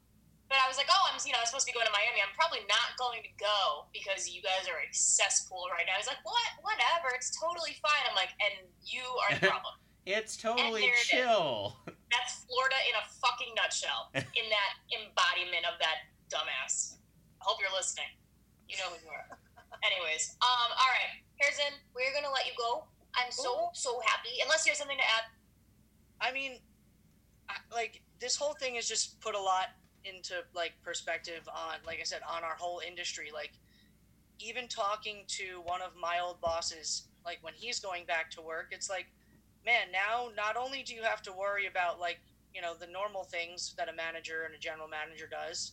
but 0.47 0.63
I 0.63 0.71
was 0.71 0.79
like, 0.79 0.87
oh, 0.91 1.05
I'm 1.11 1.19
you 1.27 1.35
know 1.35 1.43
I'm 1.43 1.49
supposed 1.49 1.67
to 1.67 1.75
be 1.75 1.77
going 1.77 1.91
to 1.91 1.95
Miami. 1.95 2.23
I'm 2.23 2.35
probably 2.39 2.63
not 2.71 2.95
going 2.95 3.23
to 3.27 3.33
go 3.35 3.91
because 3.91 4.31
you 4.31 4.39
guys 4.47 4.71
are 4.71 4.79
a 4.79 4.89
cesspool 4.95 5.67
right 5.75 5.83
now. 5.87 5.99
He's 5.99 6.07
like, 6.07 6.23
what? 6.23 6.47
Whatever. 6.63 7.11
It's 7.19 7.35
totally 7.35 7.75
fine. 7.83 8.03
I'm 8.07 8.15
like, 8.15 8.31
and 8.39 8.71
you 8.87 9.03
are 9.27 9.35
the 9.35 9.43
problem. 9.51 9.75
It's 10.07 10.39
totally 10.39 10.87
there 10.87 10.95
it 10.95 11.03
is. 11.03 11.11
chill. 11.11 11.83
That's 12.15 12.47
Florida 12.47 12.79
in 12.87 12.95
a 12.95 13.05
fucking 13.19 13.59
nutshell. 13.59 14.15
in 14.39 14.47
that 14.55 14.73
embodiment 14.95 15.67
of 15.67 15.83
that 15.83 16.07
dumbass. 16.31 17.03
I 17.43 17.43
hope 17.43 17.59
you're 17.59 17.75
listening. 17.75 18.07
You 18.69 18.77
know 18.79 18.91
who 18.91 18.99
you 19.05 19.11
are. 19.11 19.39
Anyways, 19.85 20.37
um, 20.43 20.71
all 20.73 20.91
right, 20.91 21.23
Harrison, 21.39 21.73
we're 21.95 22.13
gonna 22.15 22.33
let 22.33 22.47
you 22.47 22.53
go. 22.59 22.85
I'm 23.15 23.31
so 23.31 23.71
so 23.73 24.01
happy. 24.05 24.41
Unless 24.43 24.67
you 24.67 24.71
have 24.71 24.79
something 24.79 24.99
to 24.99 25.05
add. 25.05 25.25
I 26.21 26.33
mean, 26.33 26.59
I, 27.49 27.55
like 27.73 28.03
this 28.21 28.37
whole 28.37 28.55
thing 28.55 28.75
has 28.75 28.89
just 28.89 29.21
put 29.21 29.35
a 29.35 29.41
lot 29.41 29.77
into 30.05 30.35
like 30.55 30.73
perspective 30.83 31.49
on, 31.49 31.77
like 31.87 31.99
I 32.01 32.05
said, 32.05 32.21
on 32.29 32.43
our 32.45 32.57
whole 32.57 32.81
industry. 32.87 33.31
Like, 33.33 33.53
even 34.39 34.69
talking 34.69 35.25
to 35.29 35.63
one 35.65 35.83
of 35.83 35.93
my 36.01 36.21
old 36.21 36.41
bosses 36.41 37.09
like 37.25 37.39
when 37.43 37.55
he's 37.55 37.81
going 37.81 38.07
back 38.07 38.31
to 38.31 38.41
work, 38.41 38.69
it's 38.71 38.89
like, 38.89 39.07
man, 39.65 39.89
now 39.93 40.29
not 40.37 40.57
only 40.57 40.83
do 40.83 40.95
you 40.95 41.03
have 41.03 41.21
to 41.23 41.33
worry 41.33 41.67
about 41.67 41.99
like 41.99 42.21
you 42.55 42.63
know 42.63 42.75
the 42.75 42.87
normal 42.87 43.25
things 43.25 43.75
that 43.77 43.89
a 43.89 43.93
manager 43.93 44.45
and 44.47 44.55
a 44.55 44.59
general 44.59 44.89
manager 44.89 45.27
does, 45.29 45.73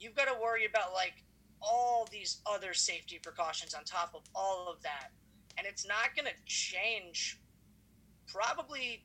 you've 0.00 0.14
got 0.14 0.26
to 0.26 0.34
worry 0.42 0.64
about 0.64 0.92
like 0.92 1.22
all 1.68 2.08
these 2.10 2.40
other 2.46 2.72
safety 2.74 3.18
precautions 3.22 3.74
on 3.74 3.84
top 3.84 4.14
of 4.14 4.22
all 4.34 4.68
of 4.72 4.82
that, 4.82 5.10
and 5.58 5.66
it's 5.66 5.86
not 5.86 6.14
going 6.14 6.26
to 6.26 6.34
change 6.44 7.40
probably 8.26 9.04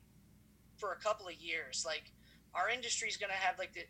for 0.76 0.92
a 0.92 0.96
couple 0.96 1.26
of 1.26 1.34
years. 1.34 1.84
Like 1.86 2.12
our 2.54 2.68
industry 2.68 3.08
is 3.08 3.16
going 3.16 3.30
to 3.30 3.36
have 3.36 3.58
like 3.58 3.72
the, 3.72 3.82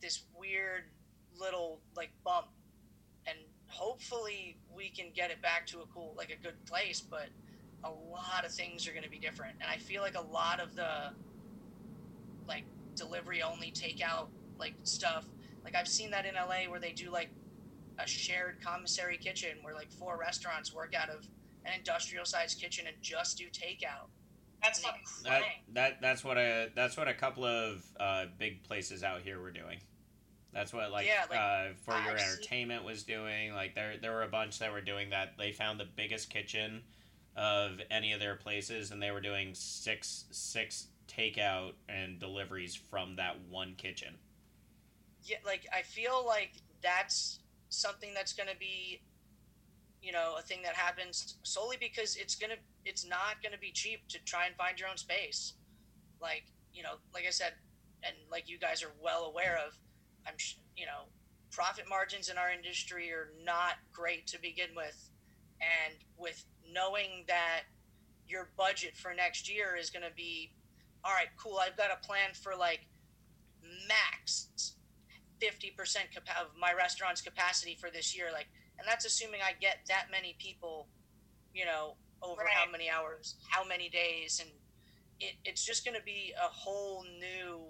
this 0.00 0.22
weird 0.38 0.84
little 1.38 1.80
like 1.96 2.10
bump. 2.24 2.46
And 3.26 3.36
hopefully 3.68 4.56
we 4.74 4.88
can 4.88 5.06
get 5.14 5.30
it 5.30 5.42
back 5.42 5.66
to 5.66 5.80
a 5.80 5.86
cool 5.92 6.14
like 6.16 6.30
a 6.30 6.42
good 6.42 6.54
place 6.64 7.00
but 7.02 7.28
a 7.84 7.90
lot 7.90 8.44
of 8.44 8.50
things 8.50 8.88
are 8.88 8.92
going 8.92 9.04
to 9.04 9.10
be 9.10 9.18
different. 9.18 9.54
And 9.60 9.70
i 9.70 9.76
feel 9.76 10.02
like 10.02 10.16
a 10.16 10.32
lot 10.32 10.58
of 10.60 10.74
the 10.74 11.10
like 12.48 12.64
delivery 12.94 13.42
only 13.42 13.70
takeout 13.70 14.28
like 14.58 14.74
stuff 14.82 15.26
like 15.64 15.76
i've 15.76 15.86
seen 15.86 16.10
that 16.10 16.24
in 16.24 16.34
la 16.34 16.70
where 16.70 16.80
they 16.80 16.92
do 16.92 17.10
like 17.10 17.28
a 17.98 18.06
shared 18.06 18.62
commissary 18.62 19.16
kitchen 19.16 19.58
where 19.62 19.74
like 19.74 19.90
four 19.90 20.16
restaurants 20.18 20.74
work 20.74 20.94
out 20.94 21.08
of 21.10 21.26
an 21.64 21.72
industrial 21.76 22.24
sized 22.24 22.60
kitchen 22.60 22.86
and 22.86 22.96
just 23.02 23.36
do 23.38 23.44
takeout 23.46 24.08
That's 24.62 24.80
fucking 24.80 25.02
That, 25.24 25.42
that 25.74 26.00
that's 26.00 26.24
what 26.24 26.38
a 26.38 26.70
that's 26.74 26.96
what 26.96 27.08
a 27.08 27.14
couple 27.14 27.44
of 27.44 27.84
uh, 27.98 28.26
big 28.38 28.62
places 28.62 29.02
out 29.02 29.22
here 29.22 29.40
were 29.40 29.50
doing. 29.50 29.78
That's 30.52 30.72
what 30.72 30.90
like, 30.90 31.06
Yeah, 31.06 31.24
like, 31.28 31.38
uh, 31.38 31.74
for 31.84 31.92
your 32.04 32.12
I've 32.14 32.20
seen- 32.20 32.28
entertainment 32.30 32.84
was 32.84 33.02
doing. 33.02 33.52
Like 33.52 33.74
there 33.74 33.96
there 34.00 34.12
were 34.12 34.22
a 34.22 34.28
bunch 34.28 34.58
that 34.60 34.72
were 34.72 34.80
doing 34.80 35.10
that. 35.10 35.34
They 35.36 35.52
found 35.52 35.78
the 35.78 35.84
biggest 35.96 36.30
kitchen 36.30 36.82
of 37.36 37.80
any 37.90 38.12
of 38.12 38.20
their 38.20 38.34
places, 38.36 38.90
and 38.90 39.00
they 39.02 39.10
were 39.10 39.20
doing 39.20 39.54
six 39.54 40.24
six 40.30 40.86
takeout 41.06 41.72
and 41.88 42.18
deliveries 42.18 42.74
from 42.74 43.16
that 43.16 43.36
one 43.50 43.74
kitchen. 43.76 44.14
yeah, 45.24 45.36
like 45.44 45.66
I 45.74 45.82
feel 45.82 46.24
like 46.26 46.52
that's 46.82 47.40
something 47.68 48.14
that's 48.14 48.32
going 48.32 48.48
to 48.48 48.56
be, 48.58 49.00
you 50.02 50.12
know, 50.12 50.36
a 50.38 50.42
thing 50.42 50.60
that 50.62 50.74
happens 50.74 51.36
solely 51.42 51.76
because 51.78 52.16
it's 52.16 52.34
gonna, 52.34 52.54
it's 52.84 53.06
not 53.06 53.42
going 53.42 53.52
to 53.52 53.58
be 53.58 53.70
cheap 53.72 54.08
to 54.08 54.18
try 54.24 54.46
and 54.46 54.54
find 54.56 54.78
your 54.78 54.88
own 54.88 54.96
space. 54.96 55.54
Like 56.20 56.44
you 56.78 56.84
know, 56.84 56.94
like 57.12 57.24
I 57.26 57.30
said, 57.30 57.54
and 58.04 58.14
like 58.30 58.48
you 58.48 58.58
guys 58.58 58.84
are 58.84 58.92
well 59.02 59.24
aware 59.24 59.58
of, 59.66 59.76
I'm, 60.26 60.34
you 60.76 60.86
know, 60.86 61.10
profit 61.50 61.86
margins 61.88 62.28
in 62.28 62.38
our 62.38 62.50
industry 62.50 63.10
are 63.10 63.30
not 63.44 63.74
great 63.92 64.28
to 64.28 64.40
begin 64.40 64.68
with, 64.76 65.10
and 65.60 65.94
with 66.16 66.44
knowing 66.72 67.24
that 67.26 67.62
your 68.28 68.50
budget 68.56 68.96
for 68.96 69.12
next 69.12 69.52
year 69.52 69.76
is 69.76 69.90
going 69.90 70.04
to 70.04 70.14
be, 70.14 70.52
all 71.04 71.12
right, 71.12 71.28
cool, 71.36 71.58
I've 71.60 71.76
got 71.76 71.90
a 71.90 72.06
plan 72.06 72.30
for 72.32 72.54
like 72.54 72.86
max 73.88 74.74
50% 75.40 75.74
capa- 76.14 76.40
of 76.40 76.48
my 76.58 76.72
restaurant's 76.72 77.20
capacity 77.20 77.76
for 77.80 77.90
this 77.90 78.16
year 78.16 78.26
like 78.32 78.46
and 78.78 78.86
that's 78.86 79.04
assuming 79.04 79.40
i 79.42 79.52
get 79.60 79.78
that 79.88 80.06
many 80.10 80.36
people 80.38 80.88
you 81.54 81.64
know 81.64 81.94
over 82.22 82.42
how 82.48 82.70
many 82.70 82.90
hours 82.90 83.36
how 83.48 83.64
many 83.64 83.88
days 83.88 84.40
and 84.40 84.50
it, 85.20 85.34
it's 85.44 85.64
just 85.64 85.84
going 85.84 85.96
to 85.96 86.02
be 86.04 86.32
a 86.36 86.48
whole 86.48 87.04
new 87.18 87.60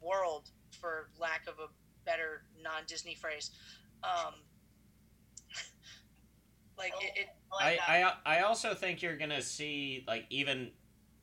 world 0.00 0.50
for 0.80 1.10
lack 1.18 1.46
of 1.46 1.54
a 1.58 1.68
better 2.04 2.42
non-disney 2.62 3.14
phrase 3.14 3.50
um, 4.02 4.34
like 6.78 6.92
it, 7.00 7.12
it 7.20 7.26
I 7.60 7.78
I. 7.86 8.02
I 8.02 8.38
I 8.38 8.42
also 8.42 8.74
think 8.74 9.02
you're 9.02 9.16
gonna 9.16 9.42
see 9.42 10.04
like 10.06 10.24
even 10.30 10.70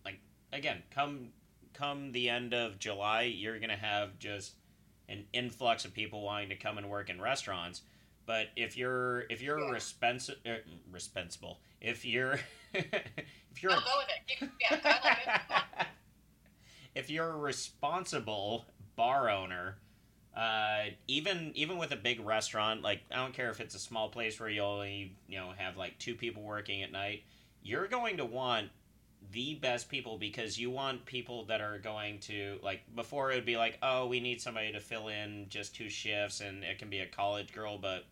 like 0.05 0.19
again 0.53 0.83
come 0.91 1.29
come 1.73 2.11
the 2.11 2.29
end 2.29 2.53
of 2.53 2.77
July 2.79 3.23
you're 3.23 3.59
gonna 3.59 3.75
have 3.75 4.19
just 4.19 4.55
an 5.09 5.25
influx 5.33 5.85
of 5.85 5.93
people 5.93 6.21
wanting 6.21 6.49
to 6.49 6.55
come 6.55 6.77
and 6.77 6.89
work 6.89 7.09
in 7.09 7.21
restaurants. 7.21 7.81
But 8.25 8.47
if 8.55 8.77
you're 8.77 9.21
if 9.29 9.41
you're 9.41 9.59
Yeah. 9.59 9.69
er, 10.45 10.61
responsible 10.89 11.59
if 11.81 12.05
you're 12.05 12.39
if 12.73 13.63
you're 13.63 13.71
I'll 13.71 13.79
go 13.81 13.85
with 13.99 14.41
it. 14.41 14.49
Yeah, 14.69 15.63
if 16.95 17.09
you're 17.09 17.29
a 17.29 17.37
responsible 17.37 18.65
bar 18.95 19.29
owner, 19.29 19.77
uh, 20.35 20.85
even 21.07 21.51
even 21.55 21.77
with 21.77 21.91
a 21.91 21.95
big 21.95 22.19
restaurant, 22.19 22.81
like 22.81 23.01
I 23.11 23.15
don't 23.17 23.33
care 23.33 23.49
if 23.49 23.59
it's 23.59 23.75
a 23.75 23.79
small 23.79 24.09
place 24.09 24.39
where 24.39 24.49
you 24.49 24.61
only 24.61 25.13
you 25.27 25.37
know 25.37 25.51
have 25.57 25.77
like 25.77 25.97
two 25.99 26.15
people 26.15 26.43
working 26.43 26.83
at 26.83 26.91
night, 26.91 27.23
you're 27.63 27.87
going 27.87 28.17
to 28.17 28.25
want 28.25 28.69
the 29.31 29.55
best 29.55 29.89
people 29.89 30.17
because 30.17 30.57
you 30.57 30.69
want 30.69 31.05
people 31.05 31.45
that 31.45 31.59
are 31.61 31.79
going 31.79 32.19
to 32.19 32.57
like 32.63 32.81
before 32.95 33.31
it 33.31 33.35
would 33.35 33.45
be 33.45 33.57
like 33.57 33.77
oh 33.81 34.07
we 34.07 34.19
need 34.19 34.41
somebody 34.41 34.71
to 34.71 34.79
fill 34.79 35.07
in 35.09 35.45
just 35.49 35.75
two 35.75 35.89
shifts 35.89 36.39
and 36.41 36.63
it 36.63 36.79
can 36.79 36.89
be 36.89 36.99
a 36.99 37.05
college 37.05 37.53
girl 37.53 37.77
but 37.77 38.05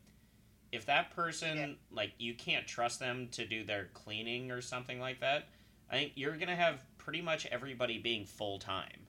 if 0.71 0.85
that 0.87 1.11
person 1.15 1.57
Yeah. 1.57 1.67
like 1.91 2.11
you 2.17 2.33
can't 2.33 2.67
trust 2.67 2.99
them 2.99 3.29
to 3.31 3.45
do 3.45 3.63
their 3.63 3.85
cleaning 3.93 4.51
or 4.51 4.61
something 4.61 4.99
like 4.99 5.21
that 5.21 5.47
i 5.89 5.95
think 5.95 6.11
you're 6.15 6.35
gonna 6.37 6.55
have 6.55 6.79
pretty 6.97 7.21
much 7.21 7.45
everybody 7.51 7.99
being 7.99 8.25
full-time. 8.25 9.05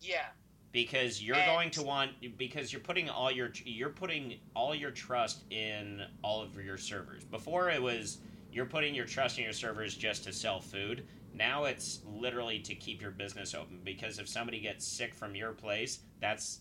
Yeah. 0.00 0.26
Because 0.70 1.22
you're 1.22 1.36
And- 1.36 1.46
going 1.46 1.70
to 1.72 1.82
want 1.82 2.38
because 2.38 2.72
you're 2.72 2.80
putting 2.82 3.08
all 3.10 3.30
your 3.32 3.50
you're 3.64 3.90
putting 3.90 4.38
all 4.54 4.72
your 4.74 4.90
trust 4.92 5.42
in 5.50 6.06
all 6.22 6.42
of 6.42 6.54
your 6.62 6.76
servers. 6.78 7.24
Before 7.24 7.70
it 7.70 7.82
was 7.82 8.18
you're 8.56 8.64
putting 8.66 8.94
your 8.94 9.04
trust 9.04 9.36
in 9.36 9.44
your 9.44 9.52
servers 9.52 9.94
just 9.94 10.24
to 10.24 10.32
sell 10.32 10.60
food 10.60 11.06
now 11.34 11.64
it's 11.64 12.00
literally 12.06 12.58
to 12.58 12.74
keep 12.74 13.02
your 13.02 13.10
business 13.10 13.54
open 13.54 13.80
because 13.84 14.18
if 14.18 14.26
somebody 14.26 14.58
gets 14.58 14.86
sick 14.86 15.14
from 15.14 15.34
your 15.34 15.52
place 15.52 16.00
that's 16.20 16.60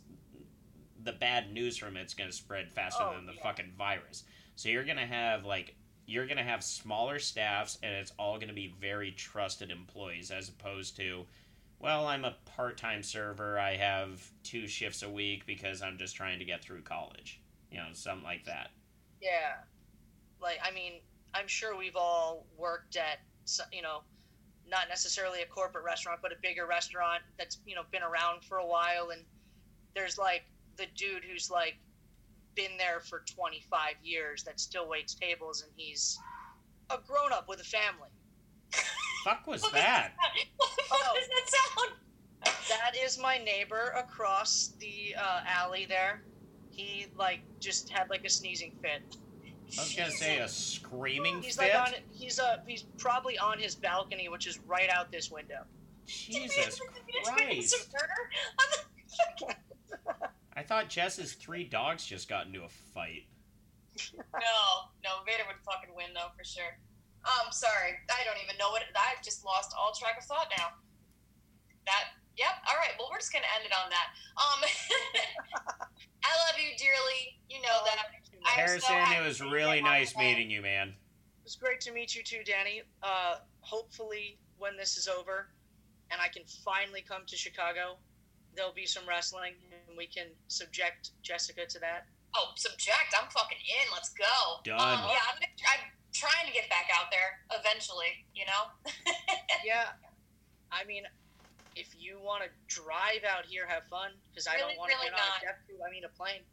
the 1.03 1.13
bad 1.13 1.53
news 1.53 1.77
from 1.77 1.95
it's 1.95 2.13
going 2.13 2.29
to 2.29 2.36
spread 2.36 2.69
faster 2.69 3.03
Oh, 3.03 3.15
than 3.15 3.25
the 3.25 3.34
yeah. 3.34 3.43
fucking 3.43 3.71
virus 3.77 4.25
so 4.55 4.67
you're 4.67 4.84
going 4.84 4.97
to 4.97 5.05
have 5.05 5.45
like 5.45 5.75
you're 6.05 6.25
going 6.27 6.38
to 6.38 6.43
have 6.43 6.63
smaller 6.63 7.17
staffs 7.17 7.79
and 7.81 7.93
it's 7.93 8.12
all 8.19 8.36
going 8.36 8.49
to 8.49 8.53
be 8.53 8.75
very 8.79 9.12
trusted 9.12 9.71
employees 9.71 10.31
as 10.31 10.49
opposed 10.49 10.97
to 10.97 11.25
well, 11.79 12.08
I'm 12.08 12.23
a 12.23 12.36
part 12.45 12.77
time 12.77 13.03
server. 13.03 13.60
I 13.60 13.75
have 13.75 14.25
two 14.43 14.65
shifts 14.67 15.03
a 15.03 15.10
week 15.10 15.45
because 15.45 15.81
I'm 15.81 15.97
just 15.97 16.15
trying 16.15 16.39
to 16.39 16.45
get 16.45 16.63
through 16.63 16.81
college. 16.81 17.41
You 17.69 17.77
know, 17.77 17.88
something 17.91 18.23
like 18.23 18.45
that. 18.45 18.69
Yeah. 19.21 19.58
Like, 20.41 20.58
I 20.63 20.73
mean, 20.73 20.93
I'm 21.36 21.48
sure 21.48 21.78
we've 21.78 21.95
all 21.98 22.45
worked 22.58 22.95
at, 22.95 23.19
you 23.74 23.82
know, 23.82 24.00
not 24.67 24.88
necessarily 24.89 25.41
a 25.41 25.45
corporate 25.45 25.84
restaurant, 25.84 26.19
but 26.21 26.32
a 26.32 26.36
bigger 26.41 26.65
restaurant 26.65 27.21
that's, 27.38 27.60
you 27.65 27.76
know, 27.76 27.82
been 27.91 28.02
around 28.04 28.43
for 28.43 28.58
a 28.58 28.65
while. 28.65 29.10
And 29.12 29.21
there's 29.95 30.17
like 30.17 30.43
the 30.78 30.86
dude 30.95 31.24
who's 31.30 31.52
like 31.52 31.76
been 32.56 32.78
there 32.78 33.02
for 33.02 33.24
25 33.36 33.95
years 34.02 34.43
that 34.43 34.60
still 34.60 34.88
waits 34.88 35.13
tables 35.13 35.62
and 35.62 35.71
he's 35.76 36.17
a 36.89 36.98
grown 37.06 37.34
up 37.34 37.48
with 37.50 37.60
a 37.60 37.63
family. 37.65 38.10
Fuck 39.26 39.45
was 39.45 39.62
that? 39.74 40.12
What 40.58 40.69
the 40.78 40.84
fuck 40.84 41.00
Oh. 41.04 41.15
does 41.15 41.28
that 41.28 41.50
sound? 41.78 42.60
That 42.69 42.95
is 43.04 43.19
my 43.19 43.38
neighbor 43.39 43.93
across 43.98 44.74
the 44.80 45.15
uh, 45.19 45.41
alley 45.48 45.86
there. 45.88 46.24
He 46.69 47.08
like 47.17 47.41
just 47.60 47.89
had 47.89 48.10
like 48.10 48.24
a 48.26 48.30
sneezing 48.30 48.71
fit. 48.82 49.02
I 49.78 49.82
was 49.82 49.95
gonna 49.97 50.12
say 50.12 50.38
a 50.39 50.47
screaming 50.47 51.41
He's 51.41 51.58
fit. 51.58 51.73
like 51.73 51.88
on 51.88 51.93
he's 52.12 52.39
uh 52.39 52.58
he's 52.67 52.84
probably 52.97 53.38
on 53.38 53.60
his 53.60 53.75
balcony, 53.75 54.30
which 54.30 54.47
is 54.47 54.60
right 54.67 54.89
out 54.89 55.12
this 55.12 55.32
window. 55.32 55.63
Jesus 56.06 56.80
Christ! 57.23 57.89
I 60.56 60.63
thought 60.63 60.88
Jess's 60.88 61.34
three 61.34 61.63
dogs 61.65 62.06
just 62.06 62.30
got 62.30 62.45
into 62.47 62.63
a 62.63 62.69
fight. 62.69 63.25
No, 64.35 64.92
no, 65.08 65.23
Vader 65.23 65.48
would 65.48 65.56
fucking 65.63 65.96
win 65.96 66.12
though 66.13 66.27
for 66.35 66.44
sure. 66.44 66.75
Um, 67.23 67.48
sorry, 67.50 67.96
I 68.12 68.21
don't 68.27 68.37
even 68.44 68.60
know 68.60 68.69
what 68.69 68.83
it, 68.83 68.92
I've 68.94 69.23
just 69.23 69.42
lost 69.48 69.73
all 69.73 69.96
track 69.96 70.19
of 70.19 70.27
thought 70.27 70.52
now. 70.60 70.75
That, 71.87 72.13
yep. 72.37 72.60
All 72.67 72.75
right, 72.77 72.92
well, 73.00 73.08
we're 73.10 73.23
just 73.23 73.31
gonna 73.31 73.48
end 73.56 73.65
it 73.65 73.73
on 73.73 73.87
that. 73.89 74.08
Um, 74.35 74.60
I 76.27 76.31
love 76.46 76.60
you 76.60 76.75
dearly. 76.77 77.39
You 77.50 77.63
know 77.63 77.81
that. 77.87 78.04
I 78.46 78.62
am 78.62 78.79
so 78.79 78.93
Harrison, 78.93 79.23
it 79.23 79.25
was 79.25 79.41
really 79.41 79.81
nice 79.81 80.15
meeting 80.15 80.50
you, 80.50 80.62
man. 80.62 80.89
It 80.89 81.43
was 81.43 81.56
great 81.56 81.81
to 81.81 81.91
meet 81.91 82.15
you 82.15 82.23
too, 82.23 82.41
Danny. 82.46 82.81
Uh, 83.04 83.35
hopefully, 83.62 84.37
when 84.58 84.77
this 84.77 84.98
is 84.98 85.08
over, 85.08 85.48
and 86.12 86.21
I 86.21 86.27
can 86.27 86.43
finally 86.63 87.04
come 87.08 87.21
to 87.27 87.35
Chicago, 87.35 87.98
there'll 88.56 88.73
be 88.73 88.85
some 88.85 89.04
wrestling, 89.08 89.54
and 89.87 89.98
we 89.98 90.08
can 90.08 90.27
subject 90.48 91.12
Jessica 91.21 91.65
to 91.67 91.79
that. 91.79 92.08
Oh, 92.35 92.52
subject. 92.56 93.13
I'm 93.19 93.29
fucking 93.29 93.58
in. 93.58 93.85
Let's 93.93 94.10
go. 94.10 94.60
Done. 94.63 94.79
Um, 94.79 95.08
yeah, 95.10 95.23
I'm, 95.31 95.39
I'm 95.39 95.83
trying 96.13 96.48
to 96.48 96.54
get 96.54 96.69
back 96.69 96.89
out 97.00 97.08
there 97.12 97.39
eventually. 97.60 98.25
You 98.33 98.46
know. 98.46 98.91
yeah, 99.65 99.96
I 100.71 100.83
mean, 100.85 101.04
if 101.75 101.96
you 101.98 102.19
want 102.19 102.43
to 102.43 102.50
drive 102.67 103.23
out 103.23 103.46
here, 103.46 103.67
have 103.67 103.83
fun, 103.87 104.12
because 104.31 104.48
I 104.48 104.56
Really, 104.56 104.75
don't 104.75 104.79
want 104.79 104.91
to 104.91 104.98
really 104.98 105.12
get 105.12 105.19
on 105.19 105.29
not. 105.31 105.43
a 105.43 105.46
jet 105.46 105.58
fuel. 105.67 105.79
I 105.87 105.91
mean, 105.91 106.04
a 106.04 106.12
plane. 106.12 106.43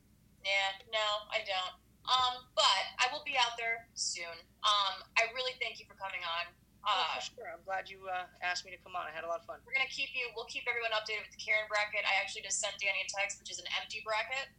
Yeah. 0.45 0.87
No, 0.91 1.07
I 1.31 1.43
don't. 1.47 1.75
Um, 2.09 2.43
but 2.59 2.83
I 2.99 3.07
will 3.15 3.23
be 3.23 3.39
out 3.39 3.55
there 3.57 3.87
soon. 3.95 4.35
Um, 4.67 5.07
I 5.15 5.31
really 5.35 5.55
thank 5.63 5.79
you 5.79 5.87
for 5.87 5.95
coming 5.95 6.21
on. 6.27 6.51
oh, 6.83 6.91
Uh, 6.91 7.23
for 7.23 7.23
sure. 7.39 7.49
I'm 7.55 7.63
glad 7.63 7.87
you 7.87 8.03
uh, 8.11 8.27
asked 8.43 8.67
me 8.67 8.75
to 8.75 8.81
come 8.83 8.99
on. 8.99 9.07
I 9.07 9.15
had 9.15 9.23
a 9.23 9.31
lot 9.31 9.39
of 9.39 9.47
fun. 9.47 9.63
we're 9.63 9.75
gonna 9.75 9.91
keep 9.91 10.11
you. 10.15 10.27
We'll 10.35 10.51
keep 10.51 10.67
everyone 10.67 10.91
updated 10.99 11.31
with 11.31 11.35
the 11.35 11.43
Karen 11.43 11.71
bracket. 11.71 12.03
I 12.03 12.19
actually 12.19 12.43
just 12.43 12.59
sent 12.59 12.75
Danny 12.83 13.07
a 13.07 13.09
text, 13.09 13.39
which 13.39 13.55
is 13.55 13.63
an 13.63 13.69
empty 13.79 14.03
bracket, 14.03 14.51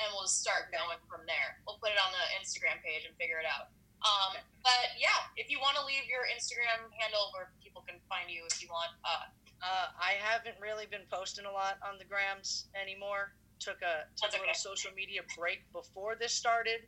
and 0.00 0.08
we'll 0.16 0.26
start 0.30 0.72
going 0.72 0.98
from 1.04 1.28
there. 1.28 1.60
We'll 1.68 1.76
put 1.78 1.92
it 1.92 2.00
on 2.00 2.10
the 2.16 2.24
Instagram 2.40 2.80
page 2.80 3.04
and 3.04 3.12
figure 3.20 3.38
it 3.38 3.46
out. 3.48 3.68
Um, 4.04 4.36
but 4.64 4.96
yeah, 5.00 5.28
if 5.36 5.48
you 5.52 5.60
want 5.60 5.76
to 5.80 5.84
leave 5.84 6.04
your 6.08 6.24
Instagram 6.32 6.88
handle 7.00 7.28
where 7.36 7.52
people 7.64 7.84
can 7.88 7.96
find 8.08 8.28
you, 8.32 8.44
if 8.48 8.60
you 8.64 8.68
want, 8.72 8.92
uh, 9.04 9.28
Uh, 9.64 9.88
I 9.96 10.20
haven't 10.20 10.60
really 10.60 10.84
been 10.84 11.08
posting 11.08 11.46
a 11.48 11.52
lot 11.52 11.80
on 11.80 11.96
the 11.96 12.04
grams 12.04 12.68
anymore. 12.76 13.32
Took 13.60 13.80
a 13.82 14.04
took 14.16 14.36
a 14.36 14.40
little 14.40 14.54
social 14.54 14.90
media 14.94 15.22
break 15.38 15.60
before 15.72 16.16
this 16.16 16.32
started, 16.32 16.80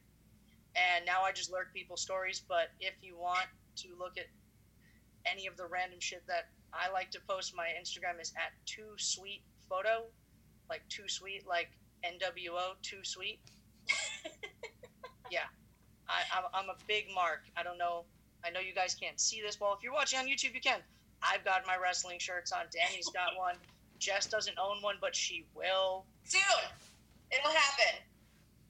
and 0.75 1.07
now 1.07 1.23
I 1.23 1.33
just 1.33 1.51
lurk 1.51 1.73
people's 1.73 2.03
stories. 2.03 2.43
But 2.47 2.69
if 2.81 2.95
you 3.01 3.17
want 3.17 3.47
to 3.77 3.89
look 3.99 4.19
at 4.19 4.27
any 5.25 5.47
of 5.47 5.57
the 5.57 5.67
random 5.67 6.01
shit 6.01 6.23
that 6.27 6.49
I 6.73 6.91
like 6.93 7.11
to 7.13 7.21
post, 7.29 7.55
my 7.57 7.69
Instagram 7.81 8.21
is 8.21 8.33
at 8.37 8.53
too 8.67 8.95
sweet 8.99 9.43
photo, 9.69 10.05
like 10.69 10.83
too 10.89 11.09
sweet, 11.09 11.47
like 11.47 11.69
NWO 12.05 12.81
too 12.83 13.01
sweet. 13.03 13.41
yeah, 15.31 15.47
I, 16.09 16.23
I'm, 16.37 16.45
I'm 16.55 16.71
a 16.71 16.79
big 16.87 17.07
mark. 17.15 17.41
I 17.57 17.63
don't 17.63 17.79
know. 17.79 18.05
I 18.45 18.51
know 18.51 18.61
you 18.61 18.75
guys 18.75 18.95
can't 18.95 19.19
see 19.19 19.41
this. 19.43 19.61
Well, 19.61 19.73
if 19.75 19.83
you're 19.83 19.93
watching 19.93 20.19
on 20.19 20.27
YouTube, 20.27 20.55
you 20.55 20.61
can. 20.61 20.81
I've 21.23 21.45
got 21.45 21.67
my 21.67 21.77
wrestling 21.83 22.19
shirts 22.19 22.53
on. 22.53 22.67
Danny's 22.73 23.09
got 23.09 23.37
one. 23.37 23.57
Jess 23.99 24.27
doesn't 24.27 24.59
own 24.59 24.83
one, 24.83 24.97
but 25.01 25.17
she 25.17 25.47
will. 25.55 26.05
Soon 26.27 26.63
it'll 27.33 27.51
happen. 27.55 28.03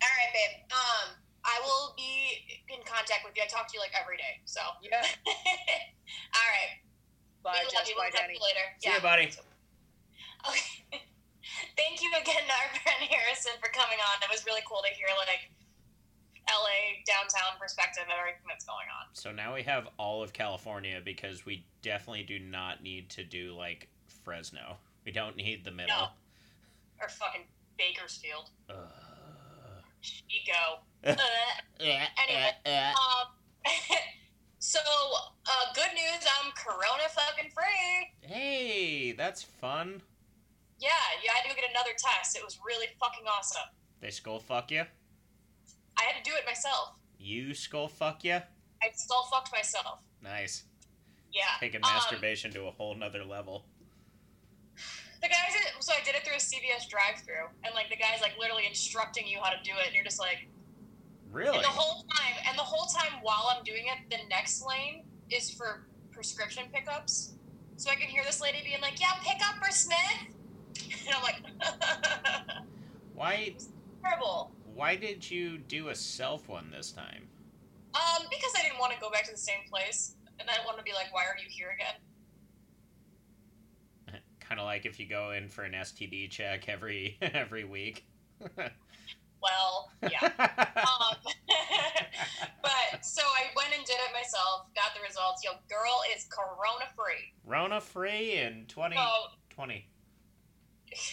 All 0.02 0.12
right, 0.12 0.32
babe. 0.32 0.54
Um, 0.72 1.06
I 1.44 1.56
will 1.64 1.94
be 1.96 2.40
in 2.72 2.80
contact 2.84 3.22
with 3.24 3.36
you. 3.36 3.42
I 3.44 3.48
talk 3.48 3.68
to 3.68 3.74
you 3.74 3.80
like 3.80 3.92
every 3.96 4.16
day. 4.16 4.40
So, 4.44 4.60
Yeah. 4.82 5.00
All 6.36 6.48
right. 6.52 6.80
Bye, 7.42 7.62
we 7.62 7.64
love 7.64 7.72
Jess. 7.72 7.88
you. 7.88 7.94
Bye, 7.96 8.10
We'll 8.10 8.12
talk 8.12 8.20
Danny. 8.28 8.34
to 8.34 8.40
you 8.40 8.46
later. 8.46 8.66
See 8.80 8.92
you, 8.92 9.00
buddy. 9.02 9.28
Okay. 10.46 11.02
Thank 11.76 12.02
you 12.02 12.10
again 12.10 12.44
to 12.46 12.54
our 12.60 12.68
friend 12.80 13.02
Harrison 13.10 13.52
for 13.60 13.70
coming 13.72 13.98
on. 13.98 14.22
It 14.22 14.30
was 14.30 14.44
really 14.46 14.60
cool 14.68 14.78
to 14.86 14.94
hear 14.94 15.08
like 15.18 15.50
LA 16.48 17.02
downtown 17.06 17.58
perspective 17.58 18.04
of 18.06 18.14
everything 18.18 18.46
that's 18.48 18.64
going 18.64 18.86
on. 19.00 19.06
So 19.14 19.32
now 19.32 19.54
we 19.54 19.62
have 19.64 19.88
all 19.98 20.22
of 20.22 20.32
California 20.32 21.00
because 21.04 21.44
we 21.44 21.64
definitely 21.82 22.22
do 22.22 22.38
not 22.38 22.82
need 22.82 23.10
to 23.10 23.24
do 23.24 23.54
like 23.56 23.88
Fresno. 24.24 24.76
We 25.04 25.10
don't 25.10 25.36
need 25.36 25.64
the 25.64 25.72
middle. 25.72 25.96
No. 25.96 26.08
Or 27.00 27.08
fucking 27.08 27.42
Bakersfield. 27.78 28.50
Ugh. 28.70 28.76
Ego. 30.30 30.80
Uh, 31.04 31.14
Anyway. 31.80 32.52
um, 32.66 33.26
so, 34.58 34.78
uh, 34.80 35.72
good 35.74 35.90
news, 35.94 36.24
I'm 36.42 36.52
corona 36.52 37.08
fucking 37.10 37.50
free. 37.50 38.28
hey, 38.28 39.12
that's 39.12 39.42
fun. 39.42 40.00
Yeah, 40.78 40.88
yeah, 41.24 41.32
I 41.32 41.36
had 41.38 41.42
to 41.44 41.48
go 41.48 41.54
get 41.60 41.70
another 41.70 41.90
test. 41.96 42.36
It 42.36 42.44
was 42.44 42.58
really 42.66 42.86
fucking 43.00 43.24
awesome. 43.26 43.62
They 44.00 44.10
skull 44.10 44.38
fuck 44.40 44.70
you. 44.70 44.82
I 45.98 46.02
had 46.02 46.22
to 46.22 46.30
do 46.30 46.36
it 46.36 46.44
myself. 46.46 46.90
You 47.18 47.54
skull 47.54 47.88
fuck 47.88 48.24
you. 48.24 48.34
I 48.34 48.90
skull 48.94 49.26
fucked 49.32 49.52
myself. 49.52 50.00
Nice. 50.22 50.64
Yeah. 51.32 51.42
Taking 51.60 51.82
Um, 51.82 51.90
masturbation 51.94 52.52
to 52.52 52.66
a 52.66 52.70
whole 52.70 52.94
nother 52.94 53.24
level. 53.24 53.64
The 55.22 55.28
guys, 55.28 55.52
so 55.80 55.92
I 55.92 56.04
did 56.04 56.14
it 56.14 56.24
through 56.24 56.36
a 56.36 56.38
CVS 56.38 56.88
drive-through, 56.88 57.48
and 57.64 57.74
like 57.74 57.88
the 57.88 57.96
guy's 57.96 58.20
like 58.20 58.32
literally 58.38 58.66
instructing 58.66 59.26
you 59.26 59.38
how 59.42 59.50
to 59.50 59.56
do 59.64 59.72
it, 59.80 59.86
and 59.86 59.94
you're 59.94 60.04
just 60.04 60.20
like, 60.20 60.48
Really? 61.32 61.56
and 61.56 61.64
the 61.64 61.68
whole 61.68 62.02
time, 62.16 62.34
and 62.48 62.58
the 62.58 62.62
whole 62.62 62.86
time 62.86 63.20
while 63.22 63.52
I'm 63.54 63.62
doing 63.64 63.84
it, 63.86 64.10
the 64.10 64.18
next 64.28 64.64
lane 64.66 65.04
is 65.30 65.50
for 65.50 65.86
prescription 66.12 66.64
pickups. 66.72 67.34
So 67.76 67.90
I 67.90 67.94
can 67.94 68.08
hear 68.08 68.22
this 68.24 68.40
lady 68.40 68.58
being 68.64 68.80
like, 68.80 68.98
"Yeah, 69.00 69.12
pick 69.22 69.40
up 69.46 69.56
for 69.62 69.70
Smith," 69.70 69.98
and 71.06 71.14
I'm 71.14 71.22
like, 71.22 71.42
Why? 73.14 73.54
terrible. 74.02 74.52
Why 74.74 74.96
did 74.96 75.28
you 75.30 75.58
do 75.58 75.88
a 75.88 75.94
self 75.94 76.48
one 76.48 76.70
this 76.70 76.92
time? 76.92 77.28
Um, 77.94 78.26
because 78.30 78.52
I 78.58 78.62
didn't 78.62 78.78
want 78.78 78.92
to 78.92 79.00
go 79.00 79.10
back 79.10 79.24
to 79.24 79.32
the 79.32 79.38
same 79.38 79.64
place, 79.70 80.16
and 80.38 80.48
I 80.48 80.54
didn't 80.54 80.66
want 80.66 80.78
to 80.78 80.84
be 80.84 80.92
like, 80.92 81.12
"Why 81.12 81.24
are 81.24 81.36
you 81.42 81.48
here 81.48 81.70
again?" 81.74 81.94
Kind 84.48 84.60
of 84.60 84.66
like 84.66 84.86
if 84.86 84.98
you 85.00 85.08
go 85.08 85.30
in 85.32 85.48
for 85.48 85.62
an 85.64 85.72
STD 85.72 86.30
check 86.30 86.68
every 86.68 87.16
every 87.22 87.64
week. 87.64 88.06
Well, 89.42 89.90
yeah. 90.02 90.24
um, 90.38 91.16
but 92.62 93.04
so 93.04 93.22
I 93.22 93.44
went 93.56 93.74
and 93.76 93.84
did 93.84 93.94
it 93.94 94.12
myself, 94.12 94.66
got 94.74 94.94
the 94.94 95.00
results. 95.06 95.42
Yo, 95.44 95.52
girl 95.68 96.00
is 96.16 96.26
corona 96.30 96.86
free. 96.96 97.32
Rona 97.44 97.80
free 97.80 98.32
in 98.38 98.64
2020. 98.68 99.88
So 100.88 101.04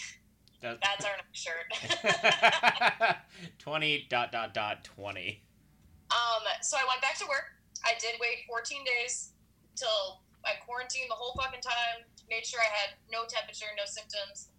That- 0.61 0.79
that's 0.83 1.05
our 1.05 1.11
next 1.17 1.39
shirt. 1.39 3.15
20 3.59 4.07
dot 4.09 4.31
dot 4.31 4.53
dot 4.53 4.83
20. 4.83 5.43
um, 6.11 6.43
so 6.61 6.77
I 6.77 6.85
went 6.87 7.01
back 7.01 7.17
to 7.19 7.25
work. 7.27 7.51
I 7.85 7.93
did 7.99 8.15
wait 8.21 8.45
14 8.47 8.83
days 8.85 9.31
till 9.75 10.21
I 10.45 10.51
quarantined 10.65 11.09
the 11.09 11.15
whole 11.15 11.33
fucking 11.41 11.61
time. 11.61 12.05
Made 12.33 12.49
sure 12.49 12.65
I 12.65 12.73
had 12.73 12.97
no 13.13 13.29
temperature, 13.29 13.69
no 13.77 13.85
symptoms. 13.85 14.49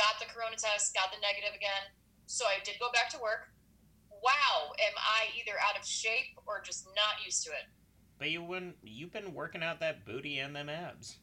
Got 0.00 0.16
the 0.16 0.32
corona 0.32 0.56
test, 0.56 0.96
got 0.96 1.12
the 1.12 1.20
negative 1.20 1.52
again. 1.52 1.92
So 2.24 2.48
I 2.48 2.56
did 2.64 2.80
go 2.80 2.88
back 2.88 3.12
to 3.12 3.20
work. 3.20 3.52
Wow, 4.08 4.72
am 4.80 4.96
I 4.96 5.28
either 5.36 5.60
out 5.60 5.76
of 5.76 5.84
shape 5.84 6.40
or 6.48 6.64
just 6.64 6.88
not 6.96 7.20
used 7.20 7.44
to 7.44 7.52
it? 7.52 7.68
But 8.16 8.32
you 8.32 8.40
wouldn't 8.40 8.80
you've 8.80 9.12
been 9.12 9.36
working 9.36 9.60
out 9.60 9.76
that 9.84 10.08
booty 10.08 10.40
and 10.40 10.56
them 10.56 10.72
abs. 10.72 11.20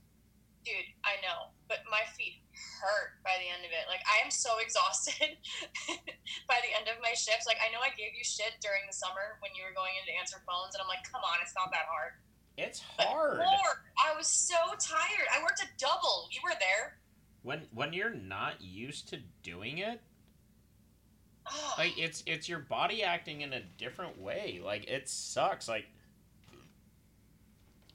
Dude, 0.61 0.93
I 1.01 1.17
know, 1.25 1.49
but 1.65 1.81
my 1.89 2.05
feet 2.13 2.45
hurt 2.53 3.17
by 3.25 3.33
the 3.41 3.49
end 3.49 3.65
of 3.65 3.73
it. 3.73 3.89
Like 3.89 4.05
I 4.05 4.21
am 4.21 4.29
so 4.29 4.57
exhausted 4.65 5.41
by 6.49 6.61
the 6.61 6.69
end 6.77 6.85
of 6.85 7.01
my 7.01 7.17
shifts. 7.17 7.49
Like 7.49 7.57
I 7.65 7.73
know 7.73 7.81
I 7.81 7.89
gave 7.97 8.13
you 8.13 8.21
shit 8.21 8.61
during 8.61 8.85
the 8.85 8.93
summer 8.93 9.41
when 9.41 9.57
you 9.57 9.65
were 9.65 9.73
going 9.73 9.97
in 9.97 10.05
to 10.05 10.13
answer 10.21 10.37
phones, 10.45 10.77
and 10.77 10.85
I'm 10.85 10.91
like, 10.91 11.01
come 11.09 11.25
on, 11.25 11.41
it's 11.41 11.57
not 11.57 11.73
that 11.73 11.89
hard. 11.89 12.13
It's 12.57 12.81
But 12.97 13.07
hard. 13.07 13.37
Lord, 13.39 13.77
I 13.97 14.15
was 14.17 14.27
so 14.27 14.55
tired. 14.79 15.27
I 15.35 15.41
worked 15.41 15.61
a 15.61 15.67
double. 15.77 16.27
You 16.31 16.39
were 16.43 16.55
there. 16.59 16.97
When 17.43 17.61
when 17.73 17.93
you're 17.93 18.13
not 18.13 18.61
used 18.61 19.09
to 19.09 19.19
doing 19.43 19.79
it, 19.79 20.01
like 21.77 21.97
it's 21.97 22.23
it's 22.25 22.49
your 22.49 22.59
body 22.59 23.03
acting 23.03 23.41
in 23.41 23.53
a 23.53 23.61
different 23.77 24.19
way. 24.19 24.61
Like 24.63 24.87
it 24.87 25.09
sucks. 25.09 25.67
Like 25.67 25.85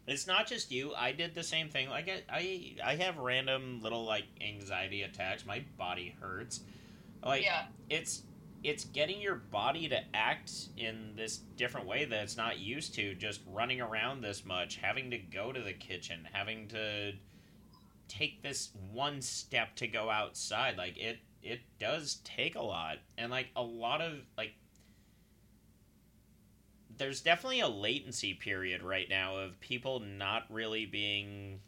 it's 0.07 0.27
not 0.27 0.47
just 0.47 0.71
you. 0.71 0.95
I 0.95 1.13
did 1.13 1.35
the 1.35 1.43
same 1.43 1.69
thing. 1.69 1.89
Like 1.89 2.09
I 2.09 2.23
I, 2.31 2.93
I 2.93 2.95
have 2.97 3.17
random 3.19 3.81
little 3.83 4.05
like 4.05 4.25
anxiety 4.41 5.03
attacks. 5.03 5.45
My 5.47 5.65
body 5.77 6.15
hurts. 6.21 6.61
Like 7.25 7.45
yeah, 7.45 7.65
it's 7.89 8.23
it's 8.63 8.85
getting 8.85 9.21
your 9.21 9.37
body 9.37 9.89
to 9.89 9.99
act 10.15 10.53
in 10.77 11.15
this 11.17 11.39
different 11.57 11.87
way 11.87 12.05
that 12.05 12.23
it's 12.23 12.37
not 12.37 12.59
used 12.59 12.95
to 12.95 13.15
just 13.15 13.41
running 13.47 13.81
around 13.81 14.21
this 14.21 14.45
much 14.45 14.77
having 14.77 15.11
to 15.11 15.19
go 15.19 15.53
to 15.53 15.61
the 15.61 15.73
kitchen 15.73 16.29
having 16.33 16.69
to 16.69 17.13
take 18.09 18.43
this 18.43 18.71
one 18.93 19.23
step 19.23 19.75
to 19.77 19.87
go 19.87 20.11
outside. 20.11 20.77
Like 20.77 20.99
it 20.99 21.19
it 21.43 21.61
does 21.79 22.21
take 22.25 22.57
a 22.57 22.63
lot. 22.63 22.99
And 23.17 23.31
like 23.31 23.49
a 23.57 23.63
lot 23.63 24.03
of 24.03 24.15
like 24.37 24.53
there's 26.99 27.23
definitely 27.23 27.61
a 27.61 27.69
latency 27.69 28.35
period 28.35 28.83
right 28.83 29.09
now 29.09 29.37
of 29.37 29.59
people 29.61 30.01
not 30.01 30.43
really 30.51 30.85
being 30.85 31.61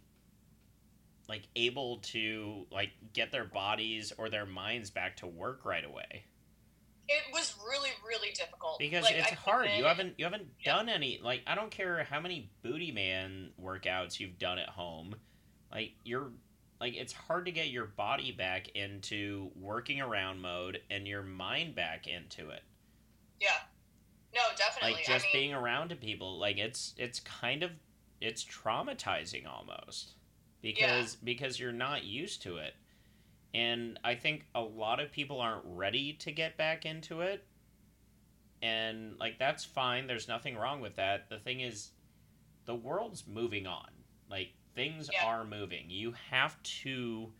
like 1.29 1.49
able 1.57 1.99
to 1.99 2.67
like 2.71 2.91
get 3.15 3.33
their 3.33 3.45
bodies 3.45 4.13
or 4.19 4.29
their 4.29 4.45
minds 4.45 4.91
back 4.91 5.17
to 5.17 5.27
work 5.27 5.65
right 5.65 5.85
away 5.87 6.25
it 7.13 7.33
was 7.33 7.55
really, 7.69 7.91
really 8.07 8.33
difficult. 8.33 8.79
Because 8.79 9.05
Like, 9.05 9.17
it's 9.17 9.33
I 9.33 9.35
hard. 9.35 9.69
You 9.77 9.85
haven't 9.85 10.15
you 10.19 10.25
haven't 10.25 10.47
Yeah. 10.61 10.77
done 10.77 10.89
any 10.89 11.21
like 11.23 11.43
i 11.47 11.55
don't 11.55 11.71
care 11.71 12.05
how 12.05 12.21
many 12.21 12.51
booty 12.63 12.91
man 12.93 13.51
workouts 13.61 14.19
you've 14.21 14.39
done 14.39 14.59
at 14.59 14.69
home 14.69 15.15
like 15.71 15.93
you're 16.05 16.31
like 16.81 16.95
it's 16.95 17.13
hard 17.13 17.47
to 17.47 17.53
get 17.53 17.69
your 17.69 17.87
body 17.87 18.33
back 18.33 18.69
into 18.71 19.51
working 19.55 20.01
around 20.01 20.41
mode 20.41 20.81
and 20.91 21.07
your 21.07 21.23
mind 21.23 21.75
back 21.75 22.07
into 22.07 22.51
it. 22.51 22.63
Yeah, 23.41 23.51
no, 24.35 24.41
definitely. 24.57 24.95
like 24.95 25.05
just 25.07 25.27
I 25.27 25.29
mean, 25.29 25.33
being 25.33 25.55
around 25.55 25.91
to 25.91 25.97
people 25.97 26.39
like 26.39 26.59
it's 26.59 26.95
it's 26.97 27.21
kind 27.21 27.63
of 27.63 27.71
it's 28.21 28.45
traumatizing 28.45 29.47
almost. 29.47 30.15
Because 30.61 31.17
because 31.17 31.59
you're 31.59 31.73
not 31.73 32.05
used 32.05 32.43
to 32.43 32.57
it 32.57 32.75
and 33.55 33.99
i 34.05 34.15
think 34.15 34.47
a 34.55 34.61
lot 34.61 35.01
of 35.01 35.13
people 35.13 35.41
aren't 35.41 35.65
ready 35.67 36.13
to 36.15 36.33
get 36.33 36.57
back 36.57 36.85
into 36.87 37.21
it 37.21 37.45
and 38.63 39.15
like 39.19 39.39
that's 39.39 39.65
fine 39.65 40.07
there's 40.07 40.29
nothing 40.29 40.57
wrong 40.57 40.81
with 40.81 40.97
that 40.97 41.29
the 41.29 41.39
thing 41.39 41.61
is 41.61 41.91
the 42.65 42.75
world's 42.75 43.27
moving 43.27 43.67
on 43.67 43.89
like 44.31 44.53
things 44.75 45.11
Yeah. 45.13 45.27
are 45.27 45.45
moving 45.45 45.87
you 45.89 46.15
have 46.31 46.63
to 46.63 47.33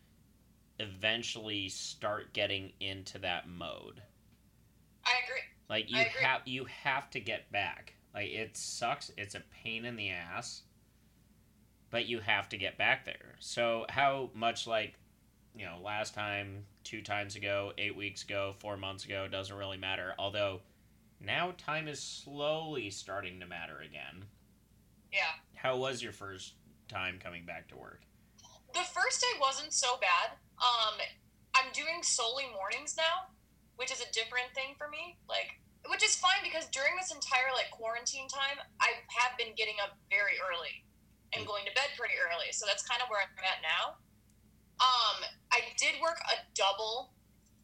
eventually 0.79 1.69
start 1.69 2.33
getting 2.33 2.73
into 2.79 3.19
that 3.19 3.47
mode 3.47 4.01
I 5.05 5.11
agree. 5.25 5.41
Like 5.69 5.91
you 5.91 6.03
have 6.21 6.41
you 6.45 6.65
have 6.65 7.09
to 7.11 7.19
get 7.19 7.51
back. 7.51 7.95
Like 8.13 8.29
it 8.29 8.55
sucks. 8.55 9.11
It's 9.17 9.35
a 9.35 9.41
pain 9.63 9.83
in 9.85 9.97
the 9.97 10.09
ass. 10.11 10.63
But 11.89 12.05
you 12.07 12.19
have 12.19 12.49
to 12.49 12.57
get 12.57 12.77
back 12.77 13.05
there. 13.05 13.35
So 13.39 13.85
how 13.89 14.31
much 14.33 14.65
like 14.65 14.95
you 15.55 15.65
know, 15.65 15.77
last 15.83 16.13
time, 16.13 16.65
two 16.83 17.01
times 17.01 17.35
ago, 17.35 17.73
eight 17.77 17.95
weeks 17.95 18.23
ago, 18.23 18.55
four 18.59 18.77
months 18.77 19.05
ago, 19.05 19.27
doesn't 19.27 19.55
really 19.55 19.77
matter. 19.77 20.13
Although 20.17 20.61
now 21.19 21.53
time 21.57 21.87
is 21.87 22.01
slowly 22.01 22.89
starting 22.89 23.39
to 23.39 23.45
matter 23.45 23.79
again. 23.79 24.25
Yeah. 25.11 25.37
How 25.55 25.77
was 25.77 26.01
your 26.01 26.11
first 26.11 26.53
time 26.87 27.19
coming 27.21 27.45
back 27.45 27.67
to 27.69 27.77
work? 27.77 28.01
The 28.73 28.85
first 28.91 29.21
day 29.21 29.39
wasn't 29.39 29.71
so 29.71 29.97
bad. 30.01 30.35
Um, 30.57 30.97
I'm 31.53 31.71
doing 31.71 32.01
solely 32.01 32.45
mornings 32.51 32.97
now, 32.97 33.29
which 33.77 33.91
is 33.91 34.01
a 34.01 34.09
different 34.11 34.49
thing 34.57 34.73
for 34.77 34.89
me. 34.89 35.17
Like, 35.29 35.61
which 35.87 36.03
is 36.03 36.15
fine 36.15 36.41
because 36.41 36.65
during 36.73 36.97
this 36.97 37.13
entire 37.13 37.53
like 37.53 37.69
quarantine 37.69 38.27
time, 38.27 38.57
I 38.81 39.05
have 39.13 39.37
been 39.37 39.53
getting 39.53 39.77
up 39.83 39.93
very 40.09 40.41
early 40.41 40.81
and 41.35 41.45
going 41.45 41.65
to 41.65 41.73
bed 41.77 41.93
pretty 41.97 42.17
early. 42.17 42.49
So 42.51 42.65
that's 42.65 42.81
kind 42.81 43.01
of 43.01 43.09
where 43.09 43.21
I'm 43.21 43.29
at 43.45 43.61
now. 43.61 44.01
Um, 44.81 45.17
I 45.51 45.61
did 45.77 46.01
work 46.01 46.17
a 46.31 46.37
double. 46.55 47.13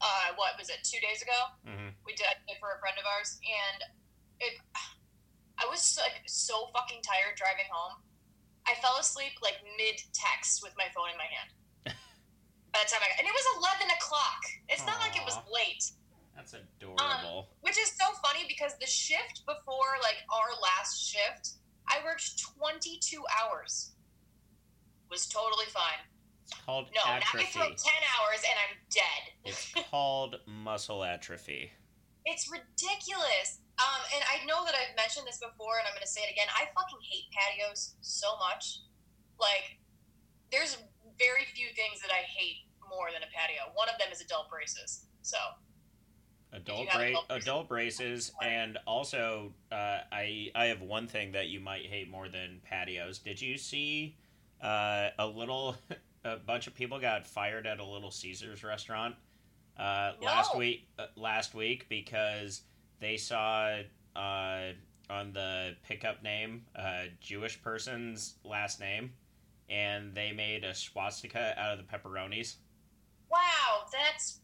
Uh, 0.02 0.32
what 0.36 0.56
was 0.58 0.70
it? 0.70 0.80
Two 0.84 1.00
days 1.04 1.22
ago. 1.22 1.40
Mm-hmm. 1.68 1.92
we 2.06 2.14
did 2.16 2.28
it 2.48 2.58
for 2.60 2.72
a 2.72 2.80
friend 2.80 2.96
of 2.96 3.04
ours, 3.04 3.36
and 3.44 3.80
it, 4.40 4.56
I 5.60 5.68
was 5.68 6.00
like 6.00 6.24
so 6.26 6.72
fucking 6.72 7.04
tired 7.04 7.36
driving 7.36 7.68
home. 7.68 8.00
I 8.64 8.76
fell 8.80 8.96
asleep 9.00 9.36
like 9.44 9.60
mid 9.76 10.00
text 10.16 10.64
with 10.64 10.72
my 10.78 10.88
phone 10.96 11.12
in 11.12 11.18
my 11.20 11.28
hand. 11.28 11.50
By 12.72 12.80
the 12.86 12.88
time 12.88 13.04
I 13.04 13.12
got, 13.12 13.20
and 13.20 13.28
it 13.28 13.36
was 13.36 13.48
eleven 13.60 13.88
o'clock. 13.92 14.40
It's 14.70 14.86
not 14.88 15.04
like 15.04 15.18
it 15.20 15.26
was 15.28 15.36
late, 15.52 15.84
That's 16.38 16.56
adorable. 16.56 17.50
which 17.60 17.76
is 17.76 17.92
so 17.92 18.08
funny 18.24 18.48
because 18.48 18.78
the 18.80 18.88
shift 18.88 19.44
before 19.44 20.00
like 20.00 20.24
our 20.32 20.56
last 20.64 20.96
shift, 21.04 21.60
I 21.92 22.00
worked 22.08 22.40
twenty 22.40 22.96
two 23.04 23.20
hours. 23.36 23.92
Was 25.12 25.26
totally 25.28 25.66
fine. 25.74 26.00
It's 26.52 26.62
called 26.66 26.88
No, 26.96 27.02
now 27.06 27.14
I 27.14 27.18
atrophy. 27.18 27.46
throw 27.54 27.68
ten 27.70 28.02
hours 28.18 28.42
and 28.44 28.58
I'm 28.58 28.76
dead. 28.90 29.22
It's 29.46 29.74
called 29.92 30.36
muscle 30.48 31.04
atrophy. 31.04 31.72
It's 32.26 32.50
ridiculous. 32.52 33.60
Um, 33.80 34.02
and 34.14 34.24
I 34.28 34.46
know 34.46 34.66
that 34.66 34.76
I've 34.76 34.96
mentioned 34.98 35.26
this 35.26 35.38
before, 35.40 35.78
and 35.80 35.88
I'm 35.88 35.94
going 35.94 36.02
to 36.04 36.08
say 36.08 36.22
it 36.22 36.32
again. 36.32 36.48
I 36.54 36.66
fucking 36.76 37.00
hate 37.02 37.32
patios 37.32 37.96
so 38.02 38.28
much. 38.38 38.80
Like, 39.40 39.78
there's 40.52 40.76
very 41.18 41.46
few 41.56 41.68
things 41.76 42.02
that 42.02 42.12
I 42.12 42.24
hate 42.28 42.68
more 42.90 43.08
than 43.14 43.24
a 43.24 43.32
patio. 43.34 43.72
One 43.76 43.88
of 43.88 43.98
them 43.98 44.10
is 44.12 44.20
adult 44.22 44.50
braces. 44.50 45.06
So, 45.22 45.38
Adult 46.52 46.88
bra- 46.92 47.36
adult 47.38 47.70
braces, 47.70 48.32
and 48.42 48.78
also 48.88 49.54
uh, 49.72 50.00
I 50.12 50.52
I 50.56 50.66
have 50.66 50.82
one 50.82 51.08
thing 51.08 51.32
that 51.34 51.48
you 51.48 51.60
might 51.60 51.86
hate 51.86 52.10
more 52.10 52.28
than 52.28 52.60
patios. 52.68 53.20
Did 53.20 53.40
you 53.40 53.56
see 53.58 54.18
uh, 54.62 55.10
a 55.20 55.28
little 55.28 55.76
a 56.24 56.38
bunch 56.38 56.68
of 56.68 56.76
people 56.76 57.00
got 57.00 57.26
fired 57.26 57.66
at 57.66 57.80
a 57.80 57.84
Little 57.86 58.12
Caesars 58.12 58.64
restaurant 58.64 59.16
uh, 59.78 60.12
last 60.22 60.56
week 60.58 60.88
uh, 60.98 61.06
last 61.16 61.54
week 61.54 61.88
because 61.90 62.62
they 63.00 63.18
saw 63.18 63.78
uh, 64.16 64.72
on 65.10 65.34
the 65.34 65.76
pickup 65.88 66.22
name 66.22 66.64
uh, 66.76 67.04
Jewish 67.22 67.62
person's 67.62 68.36
last 68.44 68.80
name, 68.80 69.14
and 69.70 70.14
they 70.14 70.32
made 70.32 70.64
a 70.64 70.76
swastika 70.76 71.54
out 71.58 71.72
of 71.72 71.78
the 71.78 71.84
pepperonis. 71.86 72.56
wow, 73.32 73.86
that's 73.92 74.40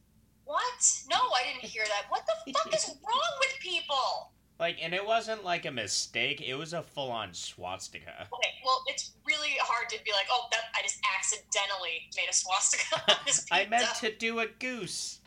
what? 0.46 1.04
No, 1.10 1.18
I 1.18 1.44
didn't 1.52 1.70
hear 1.70 1.84
that. 1.84 2.10
What 2.10 2.24
the 2.26 2.54
fuck 2.54 2.74
is 2.74 2.88
wrong 3.06 3.32
with 3.40 3.60
people? 3.60 4.32
Like, 4.58 4.78
and 4.82 4.94
it 4.94 5.06
wasn't 5.06 5.44
like 5.44 5.66
a 5.66 5.72
mistake; 5.72 6.42
it 6.42 6.56
was 6.56 6.72
a 6.72 6.82
full-on 6.82 7.34
swastika. 7.34 8.28
Okay, 8.34 8.54
well, 8.64 8.82
it's 8.88 9.12
really 9.28 9.56
hard 9.60 9.90
to 9.90 10.00
be 10.06 10.12
like, 10.12 10.28
oh, 10.32 10.48
that 10.52 10.72
I 10.74 10.82
just 10.82 11.00
accidentally 11.18 12.08
made 12.16 12.30
a 12.30 12.34
swastika 12.34 13.12
on 13.12 13.18
this 13.26 13.42
pizza. 13.42 13.54
I 13.54 13.68
meant 13.68 13.94
to 14.00 14.16
do 14.16 14.40
a 14.40 14.48
goose. 14.48 15.20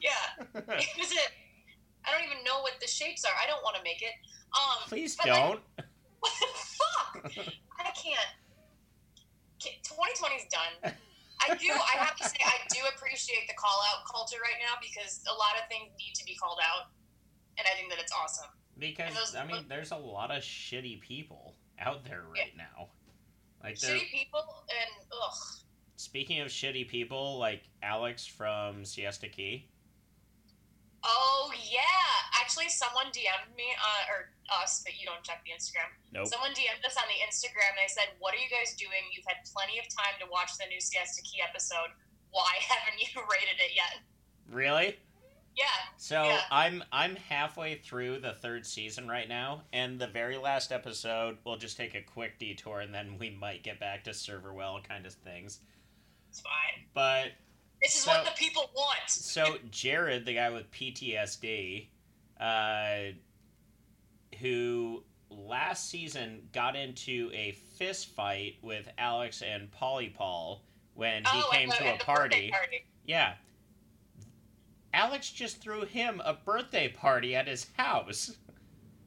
Yeah, 0.00 0.10
it 0.54 0.92
was 0.98 1.12
it. 1.12 1.32
I 2.04 2.12
don't 2.12 2.24
even 2.24 2.44
know 2.44 2.60
what 2.60 2.74
the 2.80 2.86
shapes 2.86 3.24
are. 3.24 3.32
I 3.42 3.46
don't 3.48 3.62
want 3.64 3.76
to 3.76 3.82
make 3.82 4.02
it. 4.02 4.12
Um, 4.52 4.88
Please 4.88 5.16
don't. 5.16 5.60
What 6.20 6.32
the 6.40 6.46
fuck? 6.52 7.32
I 7.80 7.90
can't. 7.96 8.30
2020's 9.58 10.46
done. 10.52 10.92
I 11.40 11.54
do. 11.56 11.72
I 11.72 11.96
have 11.98 12.16
to 12.16 12.24
say, 12.28 12.38
I 12.44 12.60
do 12.70 12.80
appreciate 12.94 13.48
the 13.48 13.54
call 13.54 13.76
out 13.90 14.04
culture 14.04 14.38
right 14.40 14.60
now 14.60 14.78
because 14.78 15.24
a 15.26 15.34
lot 15.34 15.56
of 15.58 15.66
things 15.68 15.90
need 15.98 16.14
to 16.14 16.24
be 16.24 16.36
called 16.36 16.60
out, 16.62 16.92
and 17.58 17.66
I 17.66 17.74
think 17.74 17.90
that 17.90 17.98
it's 17.98 18.12
awesome. 18.12 18.52
Because 18.78 19.34
I 19.34 19.46
mean, 19.46 19.64
there's 19.68 19.90
a 19.90 19.96
lot 19.96 20.30
of 20.30 20.42
shitty 20.42 21.00
people 21.00 21.54
out 21.80 22.04
there 22.04 22.22
right 22.32 22.56
now. 22.56 22.88
Like. 23.62 23.76
Shitty 23.76 24.10
people 24.12 24.44
and 24.68 25.06
ugh. 25.12 25.38
Speaking 25.96 26.40
of 26.40 26.48
shitty 26.48 26.88
people, 26.88 27.38
like 27.38 27.64
Alex 27.82 28.26
from 28.26 28.84
Siesta 28.84 29.28
Key. 29.28 29.68
Oh 31.06 31.52
yeah, 31.70 32.42
actually, 32.42 32.68
someone 32.68 33.06
DM'd 33.14 33.54
me 33.56 33.70
uh, 33.78 34.12
or 34.12 34.34
us, 34.50 34.82
but 34.84 34.98
you 34.98 35.06
don't 35.06 35.22
check 35.22 35.40
the 35.46 35.54
Instagram. 35.54 35.88
Nope. 36.12 36.26
Someone 36.26 36.50
DM'd 36.50 36.84
us 36.84 36.98
on 36.98 37.06
the 37.06 37.20
Instagram 37.22 37.78
and 37.78 37.80
they 37.80 37.88
said, 37.88 38.12
"What 38.18 38.34
are 38.34 38.42
you 38.42 38.50
guys 38.50 38.74
doing? 38.74 39.06
You've 39.14 39.24
had 39.24 39.40
plenty 39.46 39.78
of 39.78 39.86
time 39.88 40.18
to 40.20 40.26
watch 40.28 40.58
the 40.58 40.66
new 40.66 40.82
Siesta 40.82 41.22
Key 41.22 41.40
episode. 41.40 41.94
Why 42.34 42.58
haven't 42.70 42.98
you 43.00 43.22
rated 43.22 43.56
it 43.62 43.72
yet?" 43.72 44.02
Really? 44.50 44.98
Yeah, 45.56 45.64
So 45.96 46.24
Yeah. 46.24 46.40
I'm 46.50 46.84
I'm 46.92 47.16
halfway 47.16 47.76
through 47.76 48.18
the 48.20 48.32
third 48.34 48.66
season 48.66 49.08
right 49.08 49.28
now, 49.28 49.62
and 49.72 49.98
the 49.98 50.06
very 50.06 50.36
last 50.36 50.70
episode 50.70 51.38
we'll 51.44 51.56
just 51.56 51.76
take 51.78 51.94
a 51.94 52.02
quick 52.02 52.38
detour, 52.38 52.80
and 52.80 52.94
then 52.94 53.16
we 53.18 53.30
might 53.30 53.62
get 53.62 53.80
back 53.80 54.04
to 54.04 54.10
serverwell 54.10 54.86
kind 54.86 55.06
of 55.06 55.14
things. 55.14 55.60
it's 56.28 56.40
fine. 56.40 56.84
But 56.92 57.32
This 57.82 57.94
is 57.94 58.02
So- 58.02 58.10
what 58.12 58.24
the 58.26 58.32
people 58.32 58.70
want. 58.74 58.98
so 59.08 59.56
Jared, 59.70 60.26
the 60.26 60.34
guy 60.34 60.50
with 60.50 60.70
PTSD, 60.70 61.88
uh, 62.38 63.12
who 64.40 65.04
last 65.30 65.88
season 65.90 66.48
got 66.52 66.76
into 66.76 67.30
a 67.34 67.52
fist 67.78 68.08
fight 68.14 68.56
with 68.62 68.88
Alex 68.98 69.42
and 69.42 69.70
Polly 69.72 70.08
Paul 70.10 70.62
when 70.94 71.24
he 71.24 71.30
oh, 71.32 71.48
came 71.52 71.70
at 71.70 71.78
the, 71.78 71.84
to 71.84 71.90
a 71.90 71.92
at 71.94 71.98
the 72.00 72.04
birthday 72.04 72.14
party. 72.14 72.50
party. 72.50 72.86
Yeah. 73.06 73.34
Alex 74.96 75.30
just 75.30 75.60
threw 75.60 75.84
him 75.84 76.22
a 76.24 76.32
birthday 76.32 76.88
party 76.88 77.36
at 77.36 77.46
his 77.46 77.66
house. 77.76 78.34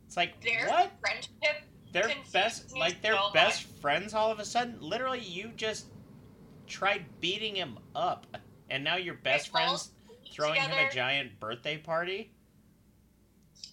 It's 0.06 0.16
like 0.16 0.40
Their 0.44 0.68
what? 0.68 0.92
friendship. 1.02 1.64
They're 1.92 2.14
best 2.32 2.78
like 2.78 3.02
they're 3.02 3.16
so 3.16 3.32
best 3.34 3.64
friends 3.82 4.14
all 4.14 4.32
of 4.32 4.40
a 4.40 4.46
sudden. 4.46 4.78
Literally 4.80 5.20
you 5.20 5.52
just 5.56 5.88
tried 6.68 7.06
beating 7.20 7.56
him 7.56 7.80
up 7.96 8.28
and 8.70 8.84
now 8.84 8.98
you're 8.98 9.16
best 9.16 9.48
They 9.48 9.52
friends 9.52 9.90
throwing 10.32 10.62
him 10.62 10.70
a 10.72 10.94
giant 10.94 11.40
birthday 11.40 11.78
party? 11.78 12.32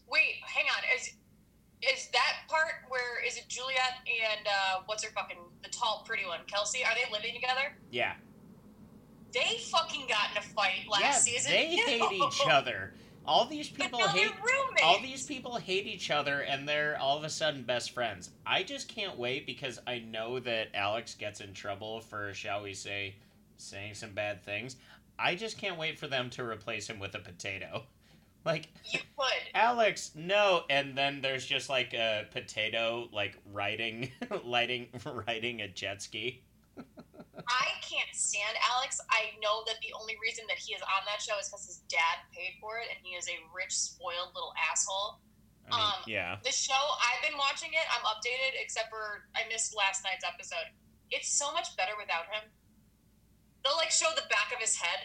Wait, 0.09 0.37
hang 0.43 0.65
on. 0.75 0.83
Is 0.99 1.13
is 1.83 2.09
that 2.13 2.49
part 2.49 2.89
where 2.89 3.23
is 3.27 3.37
it 3.37 3.47
Juliette 3.49 4.01
and 4.07 4.47
uh, 4.47 4.81
what's 4.87 5.05
her 5.05 5.11
fucking 5.11 5.37
the 5.63 5.69
tall 5.69 6.03
pretty 6.07 6.25
one 6.25 6.41
Kelsey? 6.47 6.83
Are 6.83 6.95
they 6.95 7.13
living 7.13 7.35
together? 7.35 7.77
Yeah. 7.91 8.15
They 9.33 9.59
fucking 9.71 10.07
got 10.09 10.31
in 10.33 10.39
a 10.39 10.43
fight 10.43 10.87
last 10.91 11.29
yeah, 11.29 11.39
season. 11.39 11.53
they 11.53 11.77
too. 11.77 11.83
hate 11.87 12.13
each 12.13 12.41
other. 12.49 12.93
All 13.27 13.45
these 13.45 13.69
people 13.69 13.99
hate 14.07 14.31
all 14.85 15.01
these 15.01 15.27
people 15.27 15.57
hate 15.57 15.87
each 15.87 16.13
other 16.13 16.41
and 16.43 16.69
they're 16.69 16.97
all 17.01 17.19
of 17.19 17.25
a 17.25 17.31
sudden 17.31 17.65
best 17.65 17.91
friends. 17.91 18.31
I 18.47 18.63
just 18.63 18.89
can't 18.89 19.19
wait 19.19 19.47
because 19.47 19.81
I 19.87 19.99
know 19.99 20.39
that 20.41 20.69
Alex 20.75 21.15
gets 21.15 21.41
in 21.41 21.53
trouble 21.53 22.01
for, 22.01 22.33
shall 22.35 22.63
we 22.63 22.73
say, 22.73 23.17
saying 23.57 23.95
some 23.95 24.13
bad 24.13 24.45
things. 24.45 24.77
I 25.19 25.35
just 25.35 25.59
can't 25.59 25.79
wait 25.79 25.99
for 25.99 26.07
them 26.07 26.31
to 26.31 26.45
replace 26.45 26.89
him 26.89 26.99
with 26.99 27.15
a 27.15 27.21
potato. 27.21 27.85
Like, 28.45 28.69
You 28.93 29.01
could. 29.19 29.27
Alex, 29.57 30.13
no, 30.15 30.63
and 30.71 30.97
then 30.97 31.21
there's 31.21 31.45
just 31.45 31.69
like 31.69 31.93
a 31.95 32.27
potato 32.31 33.09
like 33.13 33.37
riding 33.53 34.13
lighting 34.45 34.87
riding 35.27 35.63
a 35.63 35.67
jet 35.67 36.01
ski. 36.01 36.43
I 37.47 37.69
can't 37.83 38.11
stand 38.13 38.57
Alex. 38.75 39.01
I 39.11 39.37
know 39.41 39.63
that 39.67 39.77
the 39.81 39.95
only 39.99 40.17
reason 40.21 40.45
that 40.49 40.59
he 40.59 40.75
is 40.75 40.83
on 40.83 41.03
that 41.07 41.23
show 41.23 41.39
is 41.39 41.49
because 41.49 41.67
his 41.67 41.81
dad 41.87 42.23
paid 42.35 42.59
for 42.61 42.79
it, 42.79 42.89
and 42.91 42.99
he 43.03 43.15
is 43.15 43.29
a 43.29 43.37
rich, 43.55 43.73
spoiled 43.75 44.35
little 44.35 44.53
asshole. 44.59 45.21
I 45.71 45.77
mean, 45.77 45.81
Um, 45.81 46.01
yeah. 46.07 46.37
The 46.43 46.53
show, 46.53 46.79
I've 47.03 47.23
been 47.29 47.39
watching 47.39 47.71
it. 47.75 47.87
I'm 47.91 48.05
updated, 48.07 48.59
except 48.63 48.91
for 48.91 49.27
I 49.35 49.47
missed 49.49 49.75
last 49.77 50.03
night's 50.05 50.25
episode. 50.25 50.71
It's 51.11 51.29
so 51.29 51.53
much 51.53 51.75
better 51.77 51.93
without 51.99 52.27
him. 52.31 52.51
They'll 53.65 53.77
like 53.77 53.91
show 53.91 54.11
the 54.15 54.23
back 54.31 54.55
of 54.55 54.59
his 54.63 54.77
head 54.77 55.01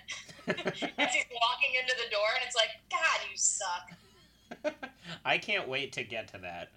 as 0.97 1.13
he's 1.13 1.25
walking 1.33 1.71
into 1.81 1.95
the 1.97 2.09
door, 2.13 2.29
and 2.37 2.45
it's 2.45 2.55
like, 2.55 2.69
God, 2.89 3.19
you 3.29 3.37
suck. 3.37 4.73
I 5.25 5.37
can't 5.37 5.67
wait 5.67 5.93
to 5.93 6.03
get 6.03 6.27
to 6.33 6.37
that. 6.39 6.69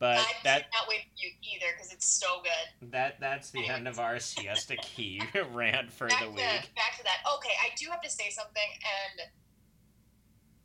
But 0.00 0.16
I 0.16 0.32
that 0.48 0.72
cannot 0.72 0.88
wait 0.88 1.04
for 1.12 1.20
you 1.20 1.28
either 1.44 1.76
because 1.76 1.92
it's 1.92 2.08
so 2.08 2.40
good. 2.40 2.90
that 2.90 3.20
that's 3.20 3.52
the 3.52 3.68
end 3.68 3.84
of 3.86 4.00
our 4.00 4.16
siesta 4.18 4.76
key 4.82 5.20
rant 5.52 5.92
for 5.92 6.08
back 6.08 6.20
the 6.24 6.32
to 6.32 6.32
week. 6.32 6.72
back 6.72 6.96
to 6.96 7.04
that. 7.04 7.20
Okay, 7.36 7.52
I 7.60 7.68
do 7.76 7.84
have 7.92 8.00
to 8.00 8.08
say 8.08 8.32
something, 8.32 8.64
and 8.80 9.28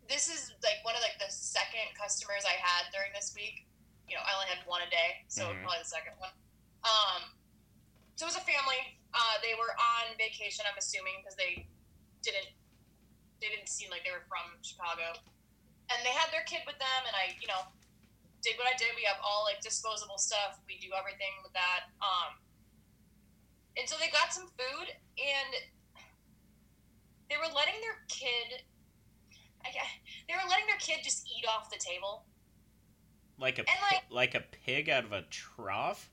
this 0.08 0.32
is 0.32 0.56
like 0.64 0.80
one 0.88 0.96
of 0.96 1.04
like 1.04 1.20
the 1.20 1.28
second 1.28 1.84
customers 2.00 2.48
I 2.48 2.56
had 2.56 2.88
during 2.96 3.12
this 3.12 3.36
week. 3.36 3.68
You 4.08 4.16
know, 4.16 4.24
I 4.24 4.32
only 4.40 4.48
had 4.48 4.64
one 4.64 4.80
a 4.86 4.90
day, 4.90 5.20
so 5.28 5.52
Mhm. 5.52 5.60
probably 5.68 5.84
the 5.84 5.92
second 5.92 6.16
one. 6.16 6.32
Um, 6.88 7.36
so 8.16 8.24
it 8.24 8.32
was 8.32 8.40
a 8.40 8.46
family. 8.48 8.80
Uh, 9.12 9.36
they 9.44 9.52
were 9.60 9.76
on 9.76 10.16
vacation, 10.16 10.64
I'm 10.70 10.78
assuming, 10.78 11.20
because 11.20 11.36
they 11.36 11.68
didn't 12.24 12.56
they 13.44 13.50
didn't 13.52 13.68
seem 13.68 13.92
like 13.92 14.06
they 14.08 14.16
were 14.16 14.24
from 14.32 14.48
Chicago, 14.64 15.12
and 15.92 16.00
they 16.08 16.16
had 16.16 16.32
their 16.32 16.44
kid 16.48 16.64
with 16.66 16.80
them. 16.80 17.02
And 17.06 17.12
I, 17.20 17.36
you 17.44 17.48
know, 17.52 17.68
did 18.46 18.56
what 18.62 18.70
I 18.70 18.78
did. 18.78 18.94
We 18.94 19.02
have 19.10 19.18
all 19.26 19.42
like 19.50 19.58
disposable 19.66 20.22
stuff. 20.22 20.62
We 20.70 20.78
do 20.78 20.94
everything 20.94 21.34
with 21.42 21.52
that. 21.58 21.90
Um, 21.98 22.38
and 23.76 23.90
so 23.90 23.98
they 23.98 24.14
got 24.14 24.30
some 24.32 24.46
food, 24.54 24.88
and 25.18 25.52
they 27.30 27.36
were 27.42 27.50
letting 27.50 27.82
their 27.82 28.06
kid. 28.08 28.62
I 29.66 29.74
they 30.30 30.38
were 30.38 30.46
letting 30.48 30.70
their 30.70 30.78
kid 30.80 31.02
just 31.02 31.26
eat 31.26 31.44
off 31.50 31.74
the 31.74 31.82
table. 31.82 32.30
Like 33.42 33.58
a 33.58 33.66
And, 33.68 33.82
like- 33.92 34.06
like 34.10 34.34
a 34.38 34.46
pig 34.64 34.88
out 34.90 35.04
of 35.04 35.12
a 35.12 35.24
trough. 35.34 36.10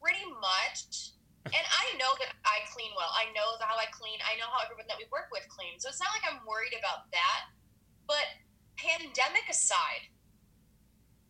pretty 0.00 0.24
much. 0.40 1.12
And 1.46 1.64
I 1.64 1.96
know 1.96 2.12
that 2.18 2.34
I 2.44 2.66
clean 2.74 2.90
well. 2.96 3.08
I 3.14 3.30
know 3.32 3.56
how 3.60 3.76
I 3.78 3.86
clean. 3.92 4.18
I 4.26 4.36
know 4.36 4.46
how 4.52 4.60
everyone 4.64 4.84
that 4.88 4.98
we 4.98 5.06
work 5.10 5.28
with 5.32 5.46
cleans. 5.48 5.82
So 5.82 5.88
it's 5.88 6.00
not 6.00 6.10
like 6.12 6.26
I'm 6.26 6.44
worried 6.44 6.74
about 6.76 7.08
that. 7.12 7.40
But 8.06 8.26
pandemic 8.76 9.48
aside, 9.48 10.10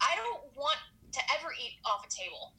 I 0.01 0.17
don't 0.17 0.43
want 0.57 0.79
to 1.13 1.21
ever 1.39 1.53
a 2.09 2.11
table. 2.17 2.57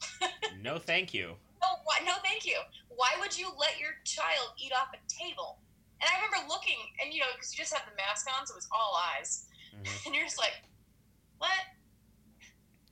No, 0.62 0.78
thank 0.78 1.12
you. 1.12 1.34
No, 1.60 1.76
why, 1.84 2.00
no, 2.08 2.14
thank 2.24 2.46
you. 2.48 2.56
Why 2.88 3.12
would 3.20 3.36
you 3.36 3.52
let 3.60 3.76
your 3.78 3.92
child 4.08 4.56
eat 4.56 4.72
off 4.72 4.88
a 4.96 5.00
table? 5.12 5.60
And 6.00 6.08
I 6.08 6.16
remember 6.16 6.48
looking, 6.48 6.80
and 7.04 7.12
you 7.12 7.20
know, 7.20 7.28
because 7.36 7.52
you 7.52 7.60
just 7.60 7.74
have 7.76 7.84
the 7.84 7.92
mask 8.00 8.24
on, 8.32 8.46
so 8.48 8.54
it 8.56 8.64
was 8.64 8.68
all 8.72 8.96
eyes, 8.96 9.44
Mhm. 9.76 9.84
and 10.08 10.14
you're 10.16 10.24
just 10.24 10.38
like, 10.40 10.56
"What? 11.36 11.52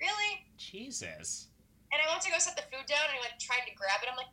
Really?" 0.01 0.45
Jesus. 0.61 1.49
And 1.93 1.97
I 2.05 2.11
went 2.13 2.21
to 2.23 2.31
go 2.31 2.37
set 2.39 2.57
the 2.61 2.69
food 2.69 2.85
down, 2.85 3.09
and 3.09 3.17
he 3.17 3.21
like 3.25 3.41
tried 3.41 3.65
to 3.65 3.73
grab 3.73 4.05
it. 4.05 4.09
I'm 4.13 4.21
like, 4.21 4.29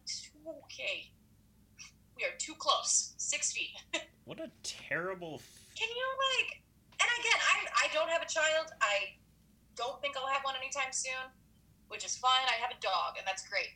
"Okay, 0.68 1.08
we 2.20 2.28
are 2.28 2.36
too 2.38 2.56
close, 2.60 3.14
six 3.18 3.54
feet." 3.54 3.72
What 4.26 4.40
a 4.42 4.50
terrible. 4.64 5.38
F- 5.40 5.78
Can 5.78 5.88
you 5.88 6.08
like? 6.34 6.60
And 7.00 7.08
again, 7.22 7.40
I 7.40 7.86
I 7.86 7.94
don't 7.94 8.10
have 8.10 8.24
a 8.26 8.28
child. 8.28 8.68
I 8.82 9.22
don't 9.78 10.02
think 10.02 10.18
I'll 10.18 10.28
have 10.28 10.44
one 10.44 10.56
anytime 10.58 10.92
soon, 10.92 11.30
which 11.88 12.06
is 12.06 12.18
fine. 12.18 12.46
I 12.48 12.60
have 12.62 12.72
a 12.72 12.80
dog, 12.82 13.16
and 13.18 13.26
that's 13.26 13.48
great. 13.48 13.76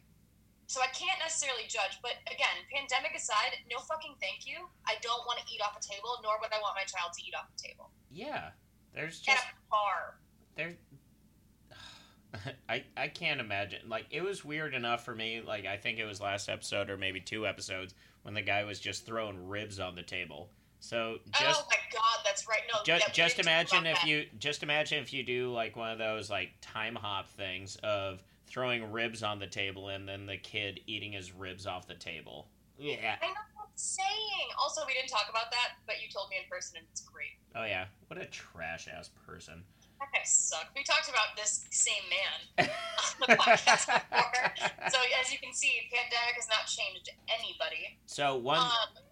So 0.67 0.81
I 0.81 0.87
can't 0.93 1.17
necessarily 1.17 1.63
judge, 1.67 1.97
but 2.03 2.13
again, 2.29 2.53
pandemic 2.71 3.15
aside, 3.17 3.57
no 3.71 3.79
fucking 3.79 4.15
thank 4.21 4.45
you. 4.45 4.69
I 4.85 4.95
don't 5.01 5.25
want 5.25 5.39
to 5.41 5.45
eat 5.49 5.61
off 5.65 5.73
a 5.75 5.81
table, 5.81 6.21
nor 6.21 6.37
would 6.41 6.53
I 6.53 6.61
want 6.61 6.77
my 6.77 6.85
child 6.85 7.13
to 7.17 7.21
eat 7.25 7.33
off 7.33 7.49
a 7.49 7.57
table. 7.57 7.89
yeah. 8.11 8.51
There's 8.93 9.21
At 9.27 9.33
just 9.35 9.45
a 9.45 9.69
bar. 9.69 10.19
there. 10.55 10.73
I 12.69 12.83
I 12.97 13.07
can't 13.07 13.39
imagine. 13.39 13.87
Like 13.87 14.05
it 14.11 14.21
was 14.23 14.43
weird 14.43 14.73
enough 14.73 15.05
for 15.05 15.13
me. 15.15 15.41
Like 15.45 15.65
I 15.65 15.77
think 15.77 15.99
it 15.99 16.05
was 16.05 16.19
last 16.19 16.49
episode 16.49 16.89
or 16.89 16.97
maybe 16.97 17.19
two 17.21 17.45
episodes 17.47 17.93
when 18.23 18.33
the 18.33 18.41
guy 18.41 18.63
was 18.63 18.79
just 18.79 19.05
throwing 19.05 19.47
ribs 19.47 19.79
on 19.79 19.95
the 19.95 20.03
table. 20.03 20.49
So 20.79 21.17
just 21.33 21.61
oh 21.61 21.67
my 21.69 21.77
god, 21.93 22.23
that's 22.25 22.47
right. 22.47 22.61
No, 22.73 22.79
just, 22.85 23.13
just 23.13 23.39
imagine 23.39 23.85
if 23.85 23.97
that. 23.97 24.07
you 24.07 24.25
just 24.39 24.63
imagine 24.63 25.01
if 25.03 25.11
you 25.13 25.23
do 25.23 25.51
like 25.51 25.75
one 25.75 25.91
of 25.91 25.97
those 25.97 26.29
like 26.29 26.51
time 26.61 26.95
hop 26.95 27.27
things 27.29 27.77
of 27.83 28.23
throwing 28.47 28.91
ribs 28.91 29.21
on 29.21 29.39
the 29.39 29.47
table 29.47 29.89
and 29.89 30.07
then 30.07 30.25
the 30.25 30.37
kid 30.37 30.79
eating 30.87 31.11
his 31.11 31.31
ribs 31.33 31.67
off 31.67 31.87
the 31.87 31.95
table. 31.95 32.47
Yeah. 32.79 33.15
I 33.21 33.27
know 33.27 33.33
what 33.53 33.65
I'm 33.65 33.75
saying. 33.75 34.47
Also, 34.57 34.81
we 34.87 34.93
didn't 34.93 35.09
talk 35.09 35.27
about 35.29 35.51
that, 35.51 35.77
but 35.85 36.01
you 36.01 36.09
told 36.09 36.29
me 36.29 36.37
in 36.41 36.49
person, 36.49 36.77
and 36.77 36.85
it's 36.91 37.01
great. 37.01 37.35
Oh 37.55 37.65
yeah. 37.65 37.85
What 38.07 38.19
a 38.19 38.25
trash 38.25 38.87
ass 38.87 39.09
person. 39.27 39.61
That 39.99 40.07
guy 40.13 40.23
sucked. 40.23 40.73
We 40.75 40.83
talked 40.83 41.09
about 41.09 41.35
this 41.35 41.65
same 41.71 42.03
man 42.09 42.69
on 43.21 43.27
the 43.27 43.35
podcast 43.35 43.85
before. 43.85 44.53
So 44.89 44.97
as 45.21 45.31
you 45.31 45.39
can 45.39 45.53
see, 45.53 45.73
pandemic 45.91 46.35
has 46.35 46.47
not 46.47 46.67
changed 46.67 47.09
anybody. 47.27 47.99
so 48.05 48.37
one 48.37 48.59
Um, 48.59 48.71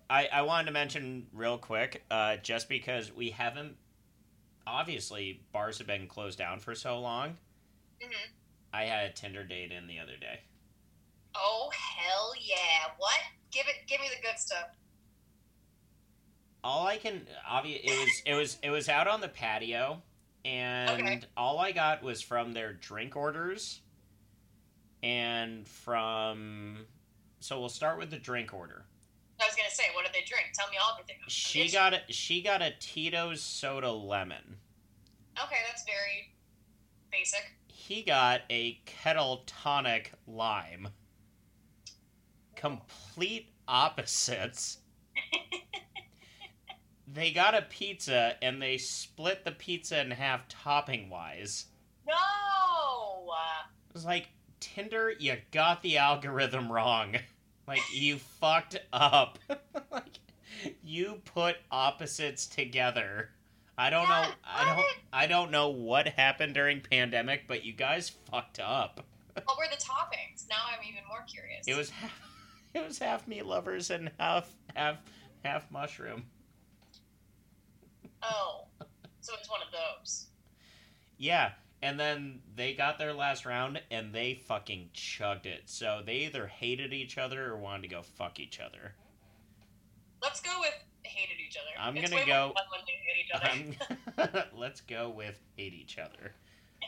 I, 0.10 0.28
I 0.32 0.42
wanted 0.44 0.66
to 0.68 0.72
mention 0.72 1.28
real 1.34 1.58
quick, 1.58 2.04
uh, 2.10 2.38
just 2.38 2.70
because 2.70 3.14
we 3.14 3.30
haven't 3.32 3.76
obviously 4.66 5.42
bars 5.54 5.78
have 5.78 5.88
been 5.88 6.08
closed 6.08 6.38
down 6.38 6.60
for 6.60 6.76
so 6.76 7.00
long. 7.00 7.38
mhm. 8.02 8.30
I 8.74 8.84
had 8.84 9.10
a 9.10 9.14
Tinder 9.14 9.44
date 9.44 9.72
in 9.72 9.88
the 9.88 10.00
other 10.00 10.18
day. 10.18 10.42
Oh 11.36 11.70
hell 11.74 12.34
yeah! 12.40 12.92
What? 12.98 13.20
Give 13.52 13.66
it. 13.68 13.88
Give 13.88 14.00
me 14.02 14.08
the 14.10 14.22
good 14.22 14.38
stuff. 14.40 14.68
all 16.64 16.86
I 16.88 16.98
can 16.98 17.28
obvious 17.48 17.82
it 17.84 17.92
was 17.98 18.22
it 18.26 18.34
was 18.34 18.58
it 18.64 18.70
was 18.72 18.90
out 18.90 19.08
on 19.08 19.22
the 19.22 19.28
patio 19.30 20.02
and 20.44 20.90
Okay. 21.02 21.22
all 21.38 21.60
I 21.60 21.72
got 21.72 22.02
was 22.04 22.22
from 22.22 22.52
their 22.54 22.74
drink 22.74 23.16
orders 23.16 23.82
and 25.04 25.68
from 25.68 26.86
so 27.40 27.60
we'll 27.60 27.70
start 27.70 28.00
with 28.00 28.10
the 28.10 28.18
drink 28.18 28.54
order. 28.54 28.87
I 29.40 29.46
was 29.46 29.56
gonna 29.56 29.70
say, 29.70 29.84
what 29.94 30.04
did 30.06 30.14
they 30.14 30.26
drink? 30.26 30.48
Tell 30.54 30.70
me 30.70 30.78
all 30.78 30.94
everything. 30.94 31.18
I'm 31.24 31.30
She 31.30 31.62
itching. 31.62 31.74
got 31.74 31.94
a 31.94 32.02
she 32.14 32.42
got 32.42 32.62
a 32.62 32.74
Tito's 32.80 33.42
soda 33.42 33.92
lemon. 33.92 34.58
Okay, 35.42 35.58
that's 35.68 35.84
very 35.84 36.34
basic. 37.12 37.44
He 37.68 38.02
got 38.02 38.42
a 38.50 38.82
Ketel 38.86 39.44
tonic 39.46 40.12
lime. 40.26 40.90
Complete 42.56 43.50
opposites. 43.68 44.80
they 47.08 47.32
got 47.32 47.54
a 47.56 47.62
pizza 47.64 48.36
and 48.42 48.62
they 48.62 48.78
split 48.78 49.46
the 49.46 49.52
pizza 49.52 50.02
in 50.02 50.12
half 50.12 50.48
topping 50.48 51.10
wise. 51.10 51.66
No. 52.08 52.14
It 53.90 53.94
was 53.94 54.06
like 54.06 54.30
Tinder, 54.60 55.14
you 55.18 55.38
got 55.52 55.82
the 55.84 55.98
algorithm 55.98 56.72
wrong. 56.72 57.16
Like 57.68 57.82
you 57.94 58.18
fucked 58.18 58.80
up. 58.94 59.40
like 59.92 60.20
you 60.84 61.22
put 61.26 61.58
opposites 61.70 62.48
together. 62.48 63.30
I 63.78 63.90
don't 63.90 64.08
know. 64.08 64.26
I 64.44 64.76
don't. 64.76 64.86
I 65.14 65.28
don't 65.28 65.52
know 65.52 65.70
what 65.70 66.08
happened 66.08 66.56
during 66.56 66.82
pandemic, 66.82 67.48
but 67.48 67.64
you 67.64 67.74
guys 67.74 68.10
fucked 68.32 68.60
up. 68.60 69.06
What 69.34 69.58
were 69.58 69.68
the 69.70 69.78
toppings? 69.78 70.50
Now 70.50 70.56
I'm 70.68 70.84
even 70.88 71.04
more 71.08 71.24
curious. 71.28 71.68
It 71.68 71.76
was. 71.76 71.90
Half, 71.92 72.12
it 72.74 72.88
was 72.88 72.98
half 72.98 73.28
meat 73.28 73.46
lovers 73.46 73.92
and 73.92 74.10
half 74.18 74.50
half 74.76 74.98
half 75.44 75.70
mushroom. 75.70 76.24
Oh, 78.24 78.66
so 79.22 79.34
it's 79.40 79.50
one 79.50 79.62
of 79.62 79.72
those. 79.72 80.28
Yeah, 81.20 81.52
and 81.82 82.00
then 82.00 82.42
they 82.56 82.74
got 82.74 82.98
their 82.98 83.14
last 83.14 83.46
round 83.46 83.82
and 83.92 84.14
they 84.14 84.34
fucking 84.48 84.90
chugged 84.94 85.46
it. 85.46 85.64
So 85.66 86.02
they 86.06 86.18
either 86.26 86.48
hated 86.48 86.94
each 86.94 87.18
other 87.18 87.52
or 87.52 87.58
wanted 87.58 87.84
to 87.84 87.88
go 87.90 88.02
fuck 88.02 88.40
each 88.40 88.60
other. 88.60 88.96
Let's 90.22 90.40
go 90.40 90.52
with 90.60 90.74
hated 91.04 91.38
each 91.46 91.58
other. 91.58 91.70
I'm 91.80 91.96
It's 91.98 92.10
gonna 92.10 92.26
go- 92.26 92.48
more 92.48 92.54
fun 92.54 92.66
when 92.72 92.82
they 92.86 92.94
hate 92.94 93.26
each 93.26 93.32
other. 93.34 93.88
Um, 94.18 94.44
let's 94.60 94.82
go 94.82 95.10
with 95.10 95.40
hate 95.56 95.74
each 95.74 95.98
other. 95.98 96.34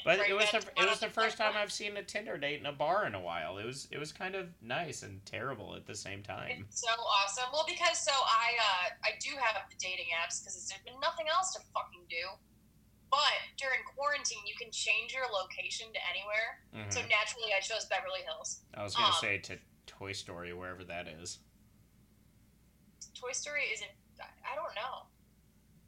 But 0.06 0.20
Right, 0.20 0.30
it 0.30 0.34
was 0.34 0.50
the 0.52 0.60
it 0.78 0.88
was 0.88 1.00
the 1.02 1.10
first 1.10 1.36
time 1.38 1.54
I've 1.58 1.74
seen 1.74 1.98
a 1.98 2.04
Tinder 2.04 2.38
date 2.38 2.60
in 2.62 2.68
a 2.68 2.72
bar 2.72 3.06
in 3.06 3.16
a 3.16 3.20
while. 3.20 3.58
It 3.58 3.66
was 3.66 3.88
it 3.92 3.98
was 3.98 4.14
kind 4.14 4.34
of 4.36 4.48
nice 4.62 5.04
and 5.04 5.20
terrible 5.26 5.76
at 5.76 5.86
the 5.86 5.96
same 5.96 6.24
time. 6.24 6.66
It's 6.70 6.80
so 6.82 6.88
awesome. 6.88 7.46
Well, 7.52 7.66
because 7.68 8.00
so 8.00 8.12
I 8.14 8.54
uh, 8.62 8.90
I 9.04 9.10
do 9.20 9.32
have 9.32 9.62
the 9.70 9.76
dating 9.78 10.06
apps 10.16 10.40
because 10.40 10.56
there's 10.56 10.82
been 10.86 11.00
nothing 11.02 11.26
else 11.28 11.54
to 11.56 11.60
fucking 11.74 12.06
do. 12.10 12.16
But 13.12 13.34
during 13.58 13.80
quarantine, 13.96 14.46
you 14.46 14.54
can 14.56 14.72
change 14.72 15.14
your 15.14 15.26
location 15.32 15.88
to 15.94 16.00
anywhere. 16.10 16.62
Mhm. 16.76 16.94
So 16.94 17.02
naturally, 17.08 17.52
I 17.58 17.60
chose 17.60 17.86
Beverly 17.86 18.22
Hills. 18.24 18.62
I 18.76 18.84
was 18.84 18.96
gonna 18.96 19.08
um, 19.08 19.14
say 19.20 19.38
to 19.40 19.58
Toy 19.88 20.12
Story 20.14 20.54
wherever 20.54 20.84
that 20.86 21.08
is 21.08 21.40
Toy 23.16 23.32
Story 23.32 23.64
isn't. 23.74 23.90
I- 24.22 24.56
don't 24.56 24.76
know. 24.76 25.06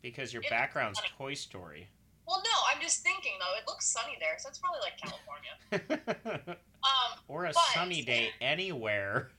because 0.01 0.33
your 0.33 0.41
It's 0.41 0.49
background's. 0.49 0.99
Toy 1.17 1.33
Story. 1.35 1.87
Well, 2.27 2.41
no, 2.43 2.57
I'm 2.73 2.81
just 2.81 3.03
thinking 3.03 3.33
though. 3.39 3.53
It 3.57 3.67
looks 3.67 3.91
sunny 3.91 4.17
there, 4.19 4.37
so 4.39 4.49
it's 4.49 4.59
probably 4.59 4.79
like 4.81 4.97
California. 4.97 6.57
Um, 6.83 7.19
or 7.27 7.45
a 7.45 7.53
But- 7.53 7.61
sunny 7.75 8.01
day 8.03 8.31
anywhere. 8.41 9.31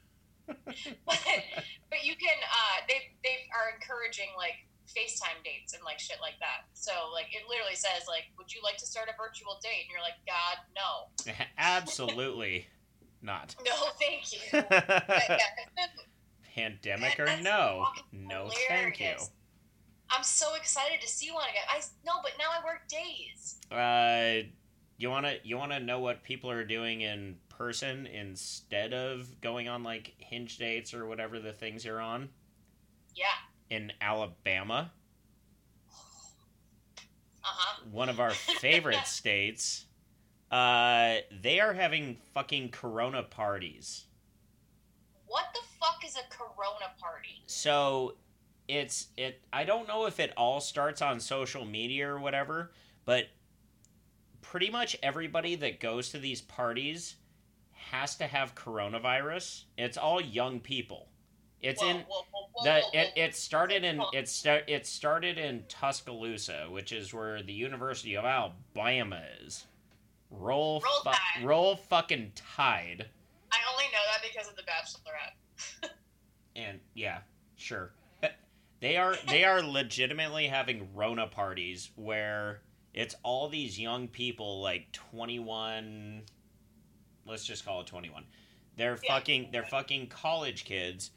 but, 0.47 0.57
but 1.07 2.05
you 2.05 2.15
can. 2.15 2.37
Uh, 2.45 2.87
they 2.89 3.11
they 3.25 3.49
are 3.53 3.75
encouraging 3.75 4.29
like 4.37 4.55
FaceTime 4.97 5.43
dates 5.45 5.73
and 5.75 5.83
like 5.85 5.99
shit 5.99 6.19
like 6.21 6.39
that. 6.41 6.69
So 6.75 6.93
like 7.13 7.27
it 7.33 7.43
literally 7.49 7.75
says 7.75 8.07
like, 8.09 8.25
would 8.39 8.53
you 8.53 8.61
like 8.63 8.77
to 8.79 8.87
start 8.87 9.09
a 9.09 9.17
virtual 9.17 9.59
date? 9.63 9.87
And 9.87 9.91
you're 9.91 10.03
like, 10.03 10.21
God, 10.27 10.57
no, 10.75 11.35
Absolutely 11.59 12.67
not. 13.23 13.55
no, 13.65 13.73
thank 14.01 14.33
you. 14.33 14.41
Yeah, 14.53 15.39
Pandemic 16.55 17.19
or 17.19 17.29
no? 17.43 17.87
No, 18.13 18.51
thank 18.69 19.01
you. 19.01 19.15
I'm 20.11 20.23
so 20.23 20.55
excited 20.55 21.01
to 21.01 21.09
see 21.09 21.31
one 21.31 21.45
again. 21.49 21.63
I 21.71 21.81
no, 22.05 22.13
but 22.23 22.33
now 22.39 22.51
I 22.51 22.63
work 22.65 22.87
days. 22.89 23.57
Uh, 23.71 24.47
you 24.99 25.09
wanna 25.09 25.37
you 25.43 25.57
wanna 25.57 25.81
know 25.81 26.01
what 26.01 26.23
people 26.23 26.51
are 26.51 26.65
doing 26.65 27.01
in 27.01 27.37
person 27.49 28.07
instead 28.07 28.93
of 28.93 29.41
going 29.41 29.69
on 29.69 29.83
like 29.83 30.15
hinge 30.19 30.59
dates 30.59 30.93
or 30.93 31.07
whatever 31.07 31.39
the 31.39 31.53
things 31.53 31.85
you're 31.85 32.01
on 32.01 32.29
Yeah. 33.15 33.27
In 33.73 33.91
Alabama? 34.03 34.93
one 37.91 38.09
of 38.09 38.21
our 38.21 38.31
favorite 38.31 39.07
states, 39.07 39.87
uh, 40.51 41.17
they 41.43 41.59
are 41.59 41.73
having 41.73 42.17
fucking 42.35 42.69
Corona 42.69 43.23
parties. 43.23 44.05
What 45.27 45.47
the 45.55 45.61
fuck 45.81 46.05
is 46.07 46.17
a 46.17 46.29
Corona 46.31 46.93
party? 47.01 47.43
So 47.47 48.17
it's 48.69 49.09
it. 49.17 49.41
I 49.53 49.65
don't 49.65 49.89
know 49.89 50.07
if 50.07 50.21
it 50.21 50.33
all 50.37 50.61
starts 50.61 51.01
on 51.01 51.19
social 51.19 51.65
media 51.65 52.09
or 52.09 52.19
whatever, 52.21 52.73
but 53.07 53.29
pretty 54.43 54.71
much 54.71 54.97
everybody 55.03 55.55
that 55.57 55.81
goes 55.81 56.11
to 56.11 56.19
these 56.19 56.43
parties 56.43 57.17
has 57.73 58.17
to 58.17 58.27
have 58.27 58.55
coronavirus. 58.55 59.65
It's 59.79 59.97
all 59.97 60.21
young 60.21 60.61
people. 60.61 61.09
It's 61.63 61.81
Whoa, 61.81 61.89
in 61.91 61.97
whoa, 62.09 62.23
whoa, 62.55 62.65
that 62.65 62.83
it, 62.93 63.13
it 63.17 63.35
started 63.37 63.85
in 63.85 64.03
it, 64.13 64.29
sta- 64.29 64.65
it 64.67 64.85
started 64.87 65.39
in 65.39 65.63
Tuscaloosa, 65.69 66.67
which 66.69 66.91
is 66.93 67.15
where 67.15 67.43
the 67.43 67.53
University 67.53 68.17
of 68.17 68.25
Alabama 68.25 69.23
is. 69.45 69.67
Roll 70.31 70.83
Roll 70.83 71.13
fu- 71.15 71.47
roll 71.47 71.77
fucking 71.77 72.33
tide. 72.35 73.07
I 73.53 73.57
only 73.71 73.85
know 73.93 74.01
that 74.13 74.23
because 74.29 74.49
of 74.49 74.57
the 74.57 74.63
Bachelorette. 74.63 75.91
And 76.55 76.81
yeah, 76.95 77.21
sure. 77.57 77.93
They 78.81 78.97
are 78.99 79.15
they 79.29 79.45
are 79.45 79.63
legitimately 79.63 80.49
having 80.49 80.89
Rona 80.95 81.27
parties 81.29 81.91
where 81.97 82.61
it's 82.93 83.15
all 83.23 83.49
these 83.49 83.79
young 83.79 84.09
people 84.09 84.61
like 84.61 84.91
21 84.93 86.23
let's 87.27 87.45
just 87.47 87.65
call 87.65 87.81
it 87.81 87.87
21. 87.87 88.25
They're 88.77 88.99
Yeah. 89.03 89.15
fucking 89.15 89.49
they're 89.53 89.63
fucking 89.63 90.09
college 90.09 90.65
kids 90.65 91.13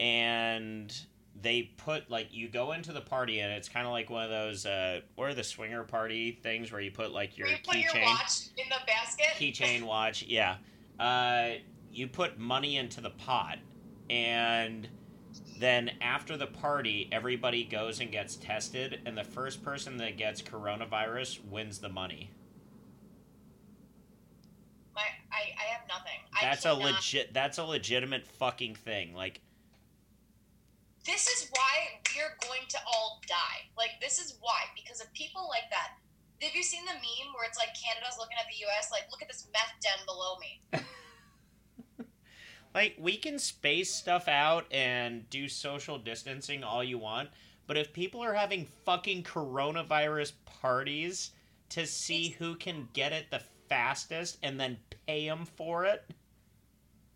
and 0.00 0.98
they 1.42 1.70
put 1.76 2.10
like 2.10 2.28
you 2.32 2.48
go 2.48 2.72
into 2.72 2.90
the 2.92 3.00
party 3.00 3.40
and 3.40 3.52
it's 3.52 3.68
kind 3.68 3.86
of 3.86 3.92
like 3.92 4.08
one 4.10 4.24
of 4.24 4.30
those 4.30 4.64
uh 4.66 5.00
or 5.16 5.32
the 5.34 5.44
swinger 5.44 5.84
party 5.84 6.32
things 6.42 6.72
where 6.72 6.80
you 6.80 6.90
put 6.90 7.12
like 7.12 7.36
your 7.38 7.46
you 7.48 7.56
keychain 7.58 8.02
watch 8.04 8.48
in 8.56 8.64
the 8.68 8.76
basket. 8.86 9.26
keychain 9.38 9.82
watch 9.82 10.24
yeah 10.26 10.56
uh, 10.98 11.50
you 11.92 12.06
put 12.06 12.38
money 12.38 12.76
into 12.76 13.00
the 13.00 13.10
pot 13.10 13.58
and 14.10 14.88
then 15.58 15.90
after 16.00 16.36
the 16.36 16.46
party 16.46 17.08
everybody 17.12 17.62
goes 17.64 18.00
and 18.00 18.10
gets 18.10 18.36
tested 18.36 19.00
and 19.06 19.16
the 19.16 19.24
first 19.24 19.62
person 19.62 19.96
that 19.98 20.16
gets 20.16 20.40
coronavirus 20.42 21.44
wins 21.46 21.78
the 21.78 21.88
money 21.88 22.30
My, 24.94 25.02
I, 25.32 25.42
I 25.58 25.64
have 25.72 25.82
nothing. 25.88 26.18
that's 26.40 26.66
I 26.66 26.70
a 26.70 26.74
cannot- 26.76 26.92
legit 26.96 27.32
that's 27.34 27.58
a 27.58 27.64
legitimate 27.64 28.26
fucking 28.26 28.74
thing 28.74 29.14
like 29.14 29.40
This 31.06 31.26
is 31.28 31.48
why 31.50 32.00
we're 32.14 32.36
going 32.46 32.68
to 32.68 32.78
all 32.86 33.20
die. 33.26 33.68
Like, 33.76 34.00
this 34.00 34.18
is 34.18 34.36
why. 34.40 34.68
Because 34.76 35.00
of 35.00 35.12
people 35.12 35.48
like 35.48 35.70
that. 35.70 35.96
Have 36.42 36.54
you 36.54 36.62
seen 36.62 36.84
the 36.84 36.92
meme 36.92 37.32
where 37.34 37.46
it's 37.46 37.58
like 37.58 37.68
Canada's 37.76 38.16
looking 38.18 38.36
at 38.38 38.46
the 38.48 38.64
US, 38.66 38.90
like, 38.90 39.10
look 39.10 39.22
at 39.22 39.28
this 39.28 39.46
meth 39.52 39.74
den 39.80 40.04
below 40.06 40.36
me? 40.40 40.60
like 42.74 42.96
we 42.98 43.16
can 43.16 43.38
space 43.38 43.92
stuff 43.92 44.28
out 44.28 44.66
and 44.72 45.28
do 45.30 45.48
social 45.48 45.98
distancing 45.98 46.62
all 46.62 46.82
you 46.84 46.98
want 46.98 47.28
but 47.66 47.76
if 47.76 47.92
people 47.92 48.22
are 48.22 48.34
having 48.34 48.66
fucking 48.84 49.22
coronavirus 49.22 50.32
parties 50.44 51.30
to 51.68 51.86
see 51.86 52.30
who 52.38 52.54
can 52.56 52.88
get 52.92 53.12
it 53.12 53.30
the 53.30 53.42
fastest 53.68 54.38
and 54.42 54.58
then 54.58 54.76
pay 55.06 55.28
them 55.28 55.46
for 55.56 55.84
it 55.84 56.04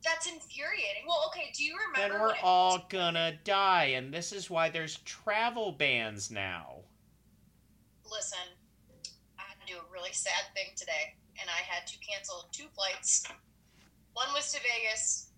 That's 0.05 0.27
infuriating. 0.27 1.05
Well, 1.09 1.25
okay, 1.29 1.51
do 1.57 1.65
you 1.65 1.77
remember? 1.77 2.15
then 2.15 2.21
we're 2.23 2.37
all 2.43 2.77
was- 2.77 2.87
gonna 2.91 3.33
die 3.45 3.85
and 3.97 4.13
this 4.13 4.33
is 4.33 4.51
why 4.51 4.69
there's 4.69 4.99
travel 4.99 5.73
bans 5.73 6.31
now 6.31 6.85
Listen, 8.11 8.47
I 9.41 9.43
had 9.49 9.59
to 9.59 9.67
do 9.67 9.81
a 9.81 9.87
really 9.91 10.13
sad 10.13 10.53
thing 10.55 10.71
today, 10.77 11.17
and 11.41 11.49
I 11.51 11.65
had 11.67 11.83
to 11.89 11.97
cancel 11.99 12.47
two 12.53 12.69
flights. 12.77 13.25
One 14.13 14.31
was 14.37 14.53
to 14.53 14.61
Vegas, 14.63 15.33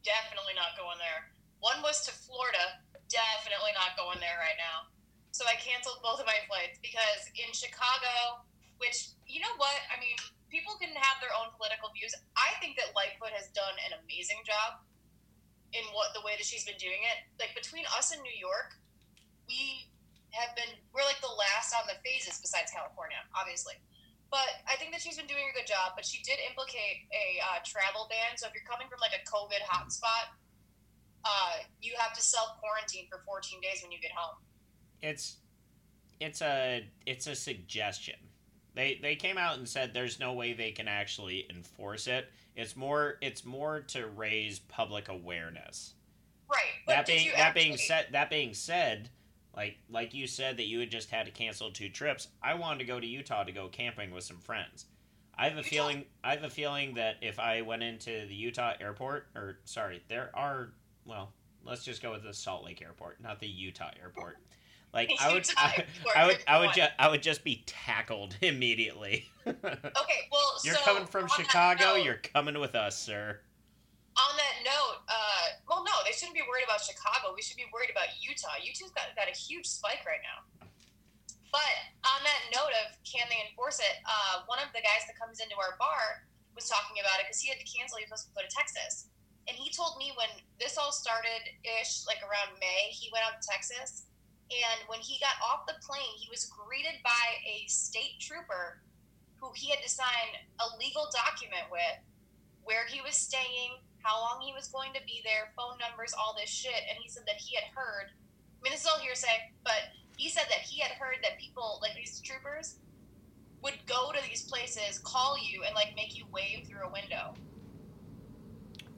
definitely 0.00 0.54
not 0.56 0.78
going 0.78 0.96
there. 0.96 1.28
One 1.60 1.82
was 1.82 2.06
to 2.06 2.12
Florida, 2.14 2.80
definitely 3.12 3.76
not 3.76 3.98
going 4.00 4.16
there 4.22 4.38
right 4.40 4.56
now. 4.56 4.88
So 5.32 5.44
I 5.44 5.60
canceled 5.60 6.00
both 6.00 6.20
of 6.20 6.26
my 6.26 6.40
flights 6.48 6.78
because 6.80 7.28
in 7.36 7.52
Chicago, 7.52 8.46
which, 8.78 9.12
you 9.26 9.40
know 9.40 9.52
what? 9.60 9.76
I 9.92 10.00
mean, 10.00 10.16
people 10.52 10.76
can 10.76 10.92
have 10.92 11.16
their 11.24 11.32
own 11.32 11.48
political 11.56 11.88
views. 11.96 12.12
I 12.36 12.52
think 12.60 12.76
that 12.76 12.92
Lightfoot 12.92 13.32
has 13.32 13.48
done 13.56 13.72
an 13.88 13.96
amazing 14.04 14.44
job 14.44 14.84
in 15.72 15.80
what 15.96 16.12
the 16.12 16.20
way 16.20 16.36
that 16.36 16.44
she's 16.44 16.68
been 16.68 16.76
doing 16.76 17.00
it. 17.08 17.24
Like 17.40 17.56
between 17.56 17.88
us 17.96 18.12
and 18.12 18.20
New 18.20 18.36
York, 18.36 18.76
we 19.48 19.88
have 20.36 20.52
been 20.52 20.68
we're 20.92 21.08
like 21.08 21.24
the 21.24 21.32
last 21.32 21.72
on 21.72 21.88
the 21.88 21.96
phases 22.04 22.36
besides 22.36 22.68
California, 22.68 23.18
obviously. 23.32 23.80
But 24.28 24.60
I 24.68 24.76
think 24.76 24.92
that 24.92 25.00
she's 25.00 25.16
been 25.16 25.28
doing 25.28 25.48
a 25.48 25.54
good 25.56 25.68
job. 25.68 25.96
But 25.96 26.04
she 26.04 26.20
did 26.20 26.36
implicate 26.44 27.08
a 27.12 27.40
uh, 27.40 27.58
travel 27.64 28.08
ban. 28.12 28.36
So 28.36 28.48
if 28.48 28.52
you're 28.52 28.68
coming 28.68 28.88
from 28.92 29.00
like 29.00 29.16
a 29.16 29.24
COVID 29.24 29.60
hotspot, 29.64 30.36
uh, 31.24 31.64
you 31.80 31.96
have 31.96 32.12
to 32.12 32.22
self 32.22 32.60
quarantine 32.60 33.08
for 33.08 33.24
14 33.24 33.60
days 33.64 33.80
when 33.80 33.88
you 33.88 34.00
get 34.04 34.12
home. 34.12 34.36
it's 35.00 35.40
it's 36.20 36.40
a 36.44 36.84
it's 37.08 37.26
a 37.26 37.34
suggestion 37.34 38.20
they 38.74 38.98
they 39.02 39.16
came 39.16 39.38
out 39.38 39.58
and 39.58 39.68
said 39.68 39.92
there's 39.92 40.18
no 40.20 40.32
way 40.32 40.52
they 40.52 40.72
can 40.72 40.88
actually 40.88 41.46
enforce 41.50 42.06
it 42.06 42.30
it's 42.56 42.76
more 42.76 43.16
it's 43.20 43.44
more 43.44 43.80
to 43.80 44.06
raise 44.08 44.58
public 44.58 45.08
awareness 45.08 45.94
Right. 46.50 46.58
But 46.86 46.92
that 46.92 47.06
being 47.06 47.30
that 47.34 47.54
being 47.54 47.76
said 47.78 48.08
that 48.12 48.28
being 48.28 48.52
said 48.52 49.08
like 49.56 49.78
like 49.90 50.14
you 50.14 50.26
said 50.26 50.56
that 50.56 50.66
you 50.66 50.80
had 50.80 50.90
just 50.90 51.10
had 51.10 51.26
to 51.26 51.32
cancel 51.32 51.70
two 51.70 51.88
trips 51.88 52.28
i 52.42 52.54
wanted 52.54 52.78
to 52.78 52.84
go 52.84 52.98
to 52.98 53.06
utah 53.06 53.44
to 53.44 53.52
go 53.52 53.68
camping 53.68 54.10
with 54.10 54.24
some 54.24 54.38
friends 54.38 54.86
i 55.36 55.44
have 55.44 55.54
a 55.54 55.56
Utah? 55.56 55.68
feeling 55.68 56.04
i 56.24 56.32
have 56.34 56.44
a 56.44 56.50
feeling 56.50 56.94
that 56.94 57.16
if 57.20 57.38
i 57.38 57.60
went 57.62 57.82
into 57.82 58.26
the 58.26 58.34
utah 58.34 58.72
airport 58.80 59.26
or 59.34 59.58
sorry 59.64 60.02
there 60.08 60.30
are 60.34 60.70
well 61.04 61.32
let's 61.64 61.84
just 61.84 62.02
go 62.02 62.12
with 62.12 62.22
the 62.22 62.34
salt 62.34 62.64
lake 62.64 62.82
airport 62.82 63.20
not 63.22 63.40
the 63.40 63.46
utah 63.46 63.90
airport 64.00 64.38
like 64.92 65.10
i 65.20 65.32
would 65.32 65.48
I, 65.56 65.84
I 66.14 66.26
would 66.26 66.38
i 66.46 66.58
would 66.58 66.66
one? 66.66 66.74
just 66.74 66.92
i 66.98 67.08
would 67.08 67.22
just 67.22 67.44
be 67.44 67.62
tackled 67.66 68.36
immediately 68.42 69.28
Okay, 69.46 70.28
well, 70.30 70.54
you're 70.64 70.74
so 70.74 70.84
coming 70.84 71.06
from 71.06 71.28
chicago 71.28 71.96
note- 71.96 72.04
you're 72.04 72.20
coming 72.34 72.58
with 72.60 72.74
us 72.74 72.98
sir 72.98 73.40
On 74.12 74.36
that 74.36 74.56
note, 74.60 75.00
uh, 75.08 75.56
well, 75.64 75.80
no, 75.88 76.04
they 76.04 76.12
shouldn't 76.12 76.36
be 76.36 76.44
worried 76.44 76.68
about 76.68 76.84
Chicago. 76.84 77.32
We 77.32 77.40
should 77.40 77.56
be 77.56 77.64
worried 77.72 77.88
about 77.88 78.12
Utah. 78.20 78.60
Utah's 78.60 78.92
got, 78.92 79.08
got 79.16 79.24
a 79.24 79.32
huge 79.32 79.64
spike 79.64 80.04
right 80.04 80.20
now. 80.20 80.68
But 81.48 81.72
on 82.04 82.20
that 82.20 82.42
note 82.52 82.76
of 82.84 82.92
can 83.08 83.24
they 83.32 83.40
enforce 83.48 83.80
it, 83.80 84.04
uh, 84.04 84.44
one 84.44 84.60
of 84.60 84.68
the 84.76 84.84
guys 84.84 85.08
that 85.08 85.16
comes 85.16 85.40
into 85.40 85.56
our 85.56 85.80
bar 85.80 86.28
was 86.52 86.68
talking 86.68 87.00
about 87.00 87.24
it 87.24 87.28
because 87.28 87.40
he 87.40 87.48
had 87.48 87.56
to 87.56 87.64
cancel. 87.64 87.96
He 87.96 88.04
was 88.04 88.20
supposed 88.20 88.28
to 88.28 88.36
go 88.36 88.44
to 88.44 88.52
Texas. 88.52 89.08
And 89.48 89.56
he 89.56 89.72
told 89.72 89.96
me 89.96 90.12
when 90.20 90.28
this 90.60 90.76
all 90.76 90.92
started 90.92 91.48
ish, 91.64 92.04
like 92.04 92.20
around 92.20 92.52
May, 92.60 92.92
he 92.92 93.08
went 93.16 93.24
out 93.24 93.40
to 93.40 93.42
Texas. 93.48 94.11
And 94.52 94.84
when 94.88 95.00
he 95.00 95.16
got 95.16 95.40
off 95.40 95.64
the 95.64 95.80
plane, 95.80 96.12
he 96.20 96.28
was 96.28 96.44
greeted 96.52 97.00
by 97.00 97.24
a 97.48 97.64
state 97.68 98.20
trooper 98.20 98.84
who 99.40 99.48
he 99.56 99.70
had 99.72 99.80
to 99.80 99.88
sign 99.88 100.36
a 100.60 100.66
legal 100.76 101.08
document 101.08 101.72
with 101.72 101.98
where 102.62 102.84
he 102.86 103.00
was 103.00 103.16
staying, 103.16 103.80
how 104.04 104.20
long 104.20 104.44
he 104.44 104.52
was 104.52 104.68
going 104.68 104.92
to 104.92 105.00
be 105.08 105.24
there, 105.24 105.50
phone 105.56 105.80
numbers, 105.80 106.14
all 106.14 106.36
this 106.38 106.50
shit. 106.50 106.84
And 106.88 107.00
he 107.00 107.08
said 107.08 107.24
that 107.26 107.40
he 107.40 107.56
had 107.56 107.72
heard, 107.74 108.12
I 108.12 108.58
mean, 108.62 108.72
this 108.72 108.84
is 108.84 108.86
all 108.86 109.00
hearsay, 109.00 109.50
but 109.64 109.96
he 110.16 110.28
said 110.28 110.46
that 110.50 110.62
he 110.62 110.80
had 110.80 110.92
heard 110.92 111.16
that 111.22 111.40
people, 111.40 111.80
like 111.82 111.96
these 111.96 112.20
troopers, 112.20 112.76
would 113.62 113.78
go 113.86 114.12
to 114.12 114.20
these 114.28 114.46
places, 114.46 114.98
call 115.00 115.36
you, 115.38 115.64
and 115.64 115.74
like 115.74 115.96
make 115.96 116.16
you 116.16 116.24
wave 116.30 116.66
through 116.68 116.86
a 116.86 116.92
window. 116.92 117.34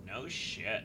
no 0.04 0.28
shit 0.28 0.84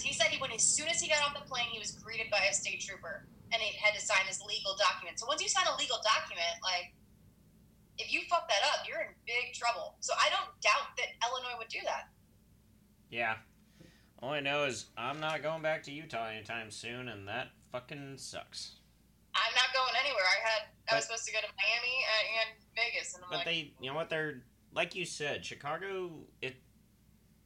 He 0.00 0.12
said 0.12 0.28
he, 0.28 0.40
when 0.40 0.52
as 0.52 0.62
soon 0.62 0.88
as 0.88 1.00
he 1.00 1.08
got 1.08 1.22
off 1.22 1.34
the 1.34 1.48
plane, 1.48 1.66
he 1.70 1.78
was 1.78 1.92
greeted 1.92 2.30
by 2.30 2.40
a 2.50 2.54
state 2.54 2.80
trooper, 2.80 3.26
and 3.52 3.62
he 3.62 3.76
had 3.78 3.94
to 3.94 4.00
sign 4.00 4.26
his 4.26 4.40
legal 4.42 4.76
document. 4.76 5.18
So 5.18 5.26
once 5.26 5.42
you 5.42 5.48
sign 5.48 5.64
a 5.66 5.76
legal 5.78 5.98
document, 6.04 6.60
like 6.62 6.92
if 7.98 8.12
you 8.12 8.20
fuck 8.28 8.48
that 8.48 8.62
up, 8.72 8.86
you're 8.86 9.00
in 9.00 9.14
big 9.26 9.54
trouble. 9.54 9.96
So 10.00 10.12
I 10.14 10.30
don't 10.30 10.48
doubt 10.60 10.96
that 10.96 11.16
Illinois 11.26 11.58
would 11.58 11.68
do 11.68 11.80
that. 11.84 12.08
Yeah. 13.10 13.36
All 14.22 14.32
I 14.32 14.40
know 14.40 14.64
is 14.64 14.86
I'm 14.96 15.20
not 15.20 15.42
going 15.42 15.62
back 15.62 15.82
to 15.84 15.92
Utah 15.92 16.28
anytime 16.28 16.70
soon, 16.70 17.08
and 17.08 17.26
that 17.28 17.48
fucking 17.70 18.18
sucks. 18.18 18.76
I'm 19.34 19.54
not 19.54 19.72
going 19.72 19.94
anywhere. 20.04 20.24
I 20.24 20.48
had 20.48 20.62
I 20.90 20.96
was 20.96 21.04
supposed 21.04 21.24
to 21.26 21.32
go 21.32 21.38
to 21.38 21.46
Miami 21.46 21.96
and, 22.18 22.26
and 22.40 22.64
Vegas, 22.74 23.14
and 23.14 23.24
I'm 23.24 23.30
But 23.30 23.36
like, 23.38 23.46
they, 23.46 23.72
you 23.80 23.90
know 23.90 23.96
what? 23.96 24.10
They're 24.10 24.42
like 24.74 24.94
you 24.94 25.04
said, 25.04 25.44
Chicago. 25.44 26.10
It. 26.42 26.56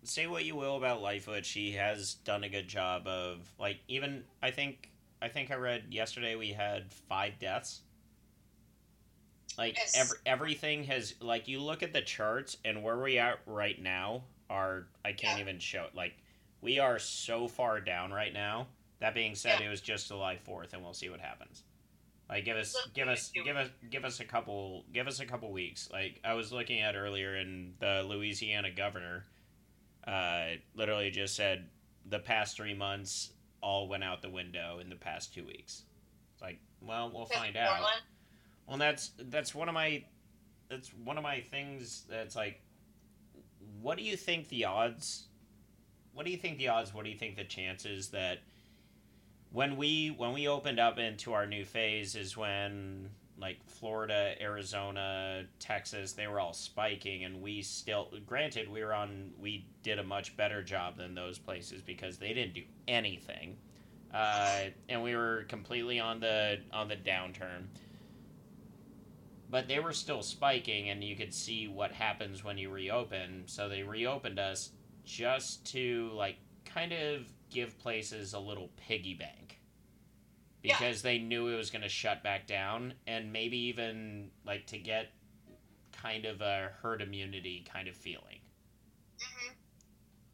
Say 0.05 0.27
what 0.27 0.45
you 0.45 0.57
will 0.57 0.77
about 0.77 1.01
Lightfoot, 1.01 1.47
she 1.47 1.73
has 1.73 2.15
done 2.15 2.43
a 2.43 2.49
good 2.49 2.67
job 2.67 3.07
of 3.07 3.49
like 3.59 3.81
even. 3.87 4.25
I 4.43 4.51
think 4.51 4.91
I 5.23 5.29
think 5.29 5.51
I 5.51 5.55
read 5.55 5.85
yesterday 5.91 6.35
we 6.35 6.53
had 6.53 6.93
five 6.93 7.39
deaths. 7.39 7.83
Like 9.59 9.77
Yes. 9.77 9.97
every, 9.97 10.19
everything 10.27 10.85
has 10.85 11.15
like 11.21 11.47
you 11.49 11.61
look 11.61 11.83
at 11.83 11.93
the 11.93 12.01
charts 12.03 12.57
and 12.65 12.83
where 12.83 12.99
we 12.99 13.19
are 13.19 13.39
right 13.47 13.81
now 13.81 14.25
are 14.51 14.87
I 15.05 15.13
can't 15.13 15.39
Yeah. 15.39 15.45
even 15.45 15.59
show 15.59 15.85
it. 15.85 15.95
Like 15.95 16.15
we 16.61 16.79
are 16.79 16.99
so 16.99 17.49
far 17.49 17.81
down 17.81 18.13
right 18.13 18.33
now. 18.33 18.69
That 19.01 19.15
being 19.15 19.35
said, 19.35 19.61
Yeah. 19.61 19.67
it 19.67 19.71
was 19.71 19.81
just 19.81 20.09
July 20.09 20.37
fourth, 20.37 20.73
and 20.73 20.83
we'll 20.83 20.95
see 20.95 21.09
what 21.11 21.21
happens. 21.21 21.65
Like 22.29 22.45
give 22.45 22.57
us 22.57 22.75
give 22.95 23.09
us 23.09 23.31
give 23.31 23.57
us 23.57 23.69
give 23.91 24.05
us 24.05 24.21
a 24.21 24.25
couple 24.25 24.85
give 24.93 25.07
us 25.07 25.21
a 25.21 25.27
couple 25.27 25.53
weeks. 25.53 25.91
Like 25.93 26.19
I 26.25 26.33
was 26.35 26.51
looking 26.51 26.81
at 26.81 26.97
earlier 26.97 27.37
in 27.37 27.75
the 27.79 28.05
Louisiana 28.09 28.71
governor 28.71 29.25
uh 30.07 30.57
literally 30.75 31.11
just 31.11 31.37
said 31.37 31.69
the 32.07 32.19
past 32.19 32.57
3 32.57 32.75
months 32.75 33.31
all 33.63 33.89
went 33.89 34.05
out 34.05 34.21
the 34.23 34.31
window 34.31 34.79
in 34.81 34.89
the 34.91 34.97
past 34.97 35.33
2 35.35 35.45
weeks. 35.45 35.83
It's 36.35 36.43
like, 36.43 36.59
well, 36.81 37.11
we'll 37.15 37.27
find 37.27 37.57
out. 37.57 37.69
Portland- 37.79 38.03
Well, 38.67 38.77
that's 38.79 39.13
that's 39.19 39.55
one 39.55 39.69
of 39.69 39.75
my 39.75 40.05
that's 40.69 40.89
one 41.05 41.17
of 41.17 41.23
my 41.23 41.41
things 41.41 42.05
that's 42.09 42.35
like 42.37 42.61
what 43.81 43.99
do 43.99 44.05
you 44.05 44.17
think 44.17 44.49
the 44.49 44.65
odds 44.65 45.27
what 46.15 46.25
do 46.25 46.33
you 46.33 46.37
think 46.39 46.59
the 46.59 46.69
odds 46.69 46.93
what 46.95 47.05
do 47.05 47.11
you 47.11 47.17
think 47.19 47.37
the 47.37 47.45
chances 47.45 48.09
that 48.09 48.39
when 49.51 49.77
we 49.77 50.09
when 50.17 50.33
we 50.33 50.49
opened 50.49 50.79
up 50.81 50.99
into 50.99 51.33
our 51.33 51.47
new 51.47 51.65
phase 51.65 52.17
is 52.17 52.37
when 52.37 53.11
like 53.43 53.59
Florida, 53.67 54.35
Arizona, 54.41 55.43
Texas, 55.59 56.13
they 56.13 56.29
were 56.29 56.39
all 56.39 56.53
spiking 56.53 57.25
and 57.25 57.43
we 57.43 57.61
still 57.61 58.09
granted 58.25 58.71
we 58.71 58.83
were 58.83 58.95
on 58.95 59.33
we 59.39 59.67
did 59.83 59.99
a 59.99 60.03
much 60.05 60.37
better 60.37 60.63
job 60.63 60.97
than 60.97 61.15
those 61.15 61.39
places 61.39 61.83
because 61.83 62.19
they 62.19 62.33
didn't 62.33 62.55
do 62.55 62.63
anything. 62.87 63.57
Uh, 64.15 64.67
and 64.89 65.03
we 65.03 65.17
were 65.17 65.45
completely 65.49 65.99
on 65.99 66.21
the 66.21 66.61
on 66.73 66.87
the 66.87 66.95
downturn. 66.97 67.67
But 69.51 69.67
they 69.67 69.81
were 69.81 69.93
still 69.93 70.23
spiking 70.23 70.89
and 70.89 71.03
you 71.03 71.17
could 71.17 71.35
see 71.35 71.67
what 71.67 71.91
happens 71.91 72.45
when 72.45 72.57
you 72.57 72.71
reopen. 72.71 73.43
So 73.47 73.69
they 73.69 73.83
reopened 73.83 74.39
us 74.39 74.71
just 75.05 75.67
to 75.73 76.11
like 76.15 76.37
kind 76.65 76.93
of 76.93 77.27
give 77.51 77.77
places 77.81 78.35
a 78.35 78.39
little 78.39 78.71
piggy 78.77 79.15
bank 79.15 79.42
Yeah. 80.63 80.79
because 80.79 81.03
they 81.03 81.19
knew 81.19 81.49
it 81.49 81.57
was 81.57 81.71
going 81.71 81.83
to 81.83 81.89
shut 81.89 82.23
back 82.23 82.47
down 82.47 82.95
and 83.07 83.33
maybe 83.33 83.57
even 83.59 84.31
like 84.47 84.67
to 84.69 84.79
get 84.79 85.09
kind 85.93 86.25
of 86.25 86.41
a 86.41 86.71
herd 86.83 87.03
immunity 87.03 87.65
kind 87.73 87.89
of 87.89 87.97
feeling 87.97 88.39
Mhm. 89.19 89.55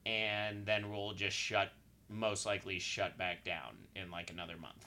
and 0.06 0.66
then 0.66 0.90
we'll 0.90 1.12
just 1.12 1.36
shut 1.36 1.72
most 2.08 2.46
likely 2.46 2.78
shut 2.78 3.16
back 3.18 3.44
down 3.44 3.76
in 3.94 4.10
like 4.10 4.30
another 4.30 4.56
month 4.56 4.86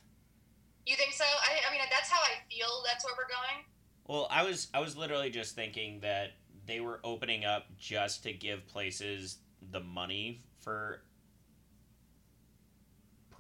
You 0.87 0.95
think 0.95 1.13
so? 1.13 1.23
I, 1.23 1.67
I 1.67 1.71
mean, 1.71 1.81
that's 1.91 2.09
how 2.09 2.19
I 2.19 2.41
feel. 2.49 2.67
That's 2.85 3.05
where 3.05 3.13
we're 3.15 3.27
going. 3.29 3.63
Well, 4.07 4.27
I 4.31 4.41
was 4.43 4.67
I 4.73 4.79
was 4.79 4.97
literally 4.97 5.29
just 5.29 5.53
thinking 5.53 5.99
that 5.99 6.31
they 6.65 6.79
were 6.79 6.99
opening 7.03 7.45
up 7.45 7.65
just 7.77 8.23
to 8.23 8.33
give 8.33 8.65
places 8.67 9.37
the 9.71 9.79
money 9.79 10.41
for 10.59 11.03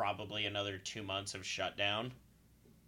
probably 0.01 0.47
another 0.47 0.79
2 0.79 1.03
months 1.03 1.35
of 1.35 1.45
shutdown 1.45 2.11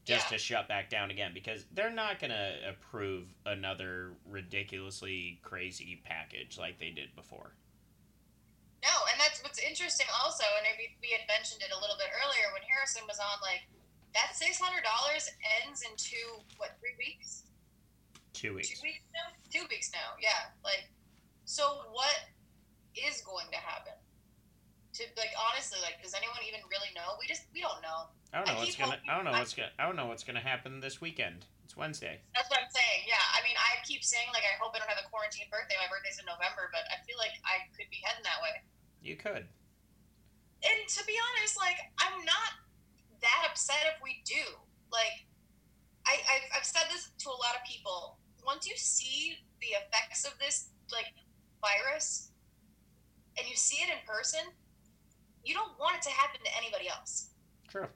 just 0.04 0.26
Yeah. 0.26 0.38
to 0.38 0.38
shut 0.40 0.68
back 0.68 0.90
down 0.90 1.12
again 1.12 1.32
because 1.32 1.64
they're 1.72 1.92
not 1.92 2.20
going 2.20 2.32
to 2.32 2.68
approve 2.68 3.32
another 3.46 4.18
ridiculously 4.26 5.40
crazy 5.44 6.02
package 6.04 6.58
like 6.58 6.80
they 6.80 6.90
did 6.90 7.16
before. 7.16 7.54
No, 8.82 9.06
and 9.12 9.20
that's 9.22 9.44
what's 9.44 9.60
interesting 9.60 10.08
also, 10.24 10.44
and 10.58 10.66
mean, 10.76 10.90
we 11.02 11.10
had 11.12 11.22
mentioned 11.28 11.62
it 11.62 11.72
a 11.72 11.80
little 11.80 11.96
bit 11.98 12.10
earlier 12.26 12.52
when 12.52 12.64
Harrison 12.64 13.04
was 13.08 13.20
on, 13.20 13.40
like, 13.42 13.62
that 14.16 14.34
$600 14.36 15.30
ends 15.62 15.84
in 15.84 15.96
two, 15.96 16.44
what, 16.58 16.72
three 16.80 16.96
weeks? 16.98 17.44
2 18.34 18.56
weeks. 18.56 18.70
Two 18.70 18.82
weeks 18.82 19.06
now? 19.14 19.32
Two 19.52 19.68
weeks 19.70 19.92
now, 19.94 20.18
yeah. 20.20 20.50
Like, 20.64 20.90
so 21.46 21.86
what 21.92 22.26
is 22.96 23.22
going 23.22 23.52
to 23.52 23.58
happen? 23.58 23.94
To, 24.94 25.02
like, 25.18 25.34
honestly, 25.34 25.82
like, 25.82 25.98
does 26.06 26.14
anyone 26.14 26.38
even 26.46 26.62
really 26.70 26.94
know? 26.94 27.18
We 27.18 27.26
just, 27.26 27.50
we 27.50 27.66
don't 27.66 27.82
know. 27.82 28.14
I 28.30 28.38
don't 28.38 28.46
know 28.46 28.54
I 28.54 28.62
what's 28.62 28.78
to 28.78 28.86
hoping- 28.86 29.10
I 29.10 29.14
don't 29.18 29.26
know 29.26 29.34
I- 29.34 29.40
what's 29.42 29.54
to 29.58 29.66
I 29.78 29.84
don't 29.90 29.98
know 29.98 30.06
what's 30.06 30.22
to 30.26 30.34
happen 30.38 30.82
this 30.82 31.02
weekend. 31.02 31.46
It's 31.66 31.74
Wednesday. 31.78 32.22
That's 32.38 32.50
what 32.50 32.62
I'm 32.62 32.70
saying. 32.70 33.10
Yeah, 33.10 33.22
I 33.34 33.42
mean, 33.42 33.58
I 33.58 33.82
keep 33.86 34.04
saying 34.06 34.30
like 34.34 34.46
I 34.46 34.54
hope 34.62 34.74
I 34.76 34.80
don't 34.82 34.90
have 34.90 35.02
a 35.02 35.10
quarantine 35.10 35.50
birthday. 35.50 35.74
My 35.82 35.90
birthday's 35.90 36.18
in 36.22 36.26
November, 36.30 36.70
but 36.70 36.86
I 36.94 37.02
feel 37.06 37.18
like 37.18 37.34
I 37.46 37.66
could 37.74 37.90
be 37.90 38.02
heading 38.06 38.22
that 38.26 38.38
way. 38.46 38.62
You 39.02 39.16
could. 39.18 39.50
And 40.62 40.80
to 40.86 41.02
be 41.10 41.18
honest, 41.18 41.58
like 41.58 41.78
I'm 41.98 42.22
not 42.26 42.52
that 43.22 43.48
upset 43.50 43.86
if 43.90 43.98
we 44.04 44.22
do. 44.26 44.44
Like, 44.92 45.26
I 46.06 46.22
I've, 46.30 46.62
I've 46.62 46.68
said 46.68 46.86
this 46.94 47.10
to 47.26 47.30
a 47.34 47.38
lot 47.42 47.58
of 47.58 47.66
people. 47.66 48.18
Once 48.46 48.68
you 48.70 48.76
see 48.78 49.40
the 49.62 49.74
effects 49.82 50.26
of 50.26 50.38
this 50.38 50.70
like 50.92 51.10
virus, 51.62 52.30
and 53.40 53.48
you 53.48 53.56
see 53.56 53.82
it 53.82 53.90
in 53.90 54.02
person, 54.06 54.42
you 55.44 55.54
don't 55.54 55.78
want 55.80 55.96
it 55.98 56.02
to 56.04 56.10
happen 56.10 56.40
to 56.44 56.52
anybody 56.58 56.88
else. 56.88 57.30
True. 57.68 57.88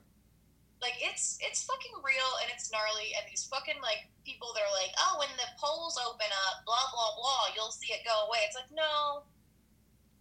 like 0.82 0.94
it's 1.00 1.38
it's 1.40 1.64
fucking 1.64 1.92
real 2.02 2.30
and 2.42 2.50
it's 2.54 2.70
gnarly 2.70 3.14
and 3.18 3.24
these 3.30 3.44
fucking 3.50 3.78
like 3.82 4.06
people 4.24 4.48
that 4.54 4.62
are 4.62 4.74
like 4.78 4.90
oh 4.98 5.18
when 5.18 5.30
the 5.38 5.46
polls 5.58 5.98
open 6.02 6.26
up 6.50 6.62
blah 6.66 6.86
blah 6.94 7.12
blah 7.18 7.50
you'll 7.54 7.70
see 7.70 7.92
it 7.94 8.02
go 8.06 8.26
away 8.26 8.38
it's 8.46 8.54
like 8.56 8.70
no 8.74 9.22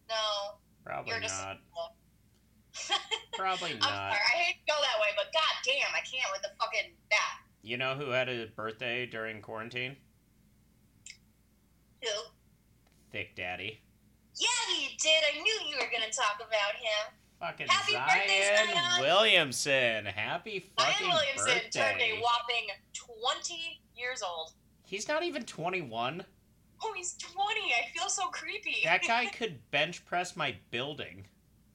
no 0.09 0.57
Probably 0.85 1.11
you're 1.11 1.19
just 1.21 1.41
not. 1.43 1.57
Probably 3.35 3.71
I'm 3.73 3.79
not. 3.79 3.89
sorry 3.89 4.21
I 4.21 4.37
hate 4.45 4.57
to 4.61 4.73
go 4.73 4.77
that 4.79 4.97
way 5.01 5.09
but 5.17 5.33
god 5.33 5.53
damn 5.65 5.89
I 5.93 6.01
can't 6.05 6.29
with 6.31 6.41
the 6.43 6.53
fucking 6.59 6.93
that 7.09 7.41
You 7.63 7.77
know 7.77 7.95
who 7.95 8.09
had 8.11 8.29
a 8.29 8.45
birthday 8.55 9.05
during 9.05 9.41
quarantine? 9.41 9.95
who 12.01 12.09
Thick 13.11 13.35
Daddy. 13.35 13.81
Yeah 14.39 14.75
you 14.81 14.87
did 14.99 15.23
I 15.33 15.41
knew 15.41 15.59
you 15.69 15.75
were 15.77 15.89
gonna 15.91 16.11
talk 16.11 16.37
about 16.37 16.75
him 16.75 17.13
Fucking 17.39 17.67
Happy 17.67 17.93
birthday, 17.93 18.55
Zion 18.65 18.73
Zion! 18.73 19.01
Williamson. 19.01 20.05
Happy 20.07 20.65
fucking 20.75 21.07
Williamson 21.07 21.69
turned 21.71 21.97
birthday. 21.99 22.17
a 22.17 22.21
whopping 22.21 22.67
20 22.93 23.81
years 23.95 24.23
old 24.23 24.51
He's 24.85 25.07
not 25.07 25.23
even 25.23 25.43
21. 25.43 26.23
oh 26.83 26.93
he's 26.95 27.13
20 27.17 27.35
I 27.39 27.89
feel 27.97 28.09
so 28.09 28.27
creepy 28.29 28.77
That 28.85 29.03
guy 29.05 29.25
could 29.37 29.59
bench 29.71 30.03
press 30.05 30.35
my 30.35 30.55
building. 30.71 31.25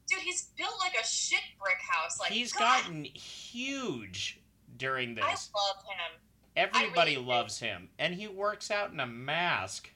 dude 0.08 0.18
he's 0.20 0.50
built 0.56 0.74
like 0.80 0.94
a 1.00 1.06
shit 1.06 1.42
brick 1.62 1.78
house 1.88 2.18
like 2.18 2.30
He's 2.32 2.52
God, 2.52 2.82
gotten 2.82 3.04
huge 3.04 4.40
during 4.76 5.14
this. 5.14 5.24
I 5.24 5.28
love 5.30 5.84
him 5.84 6.20
Everybody 6.56 7.12
really 7.12 7.14
do. 7.24 7.30
loves 7.30 7.58
him. 7.60 7.88
And 7.98 8.14
he 8.14 8.28
works 8.28 8.70
out 8.70 8.92
in 8.92 9.00
a 9.00 9.06
mask. 9.06 9.90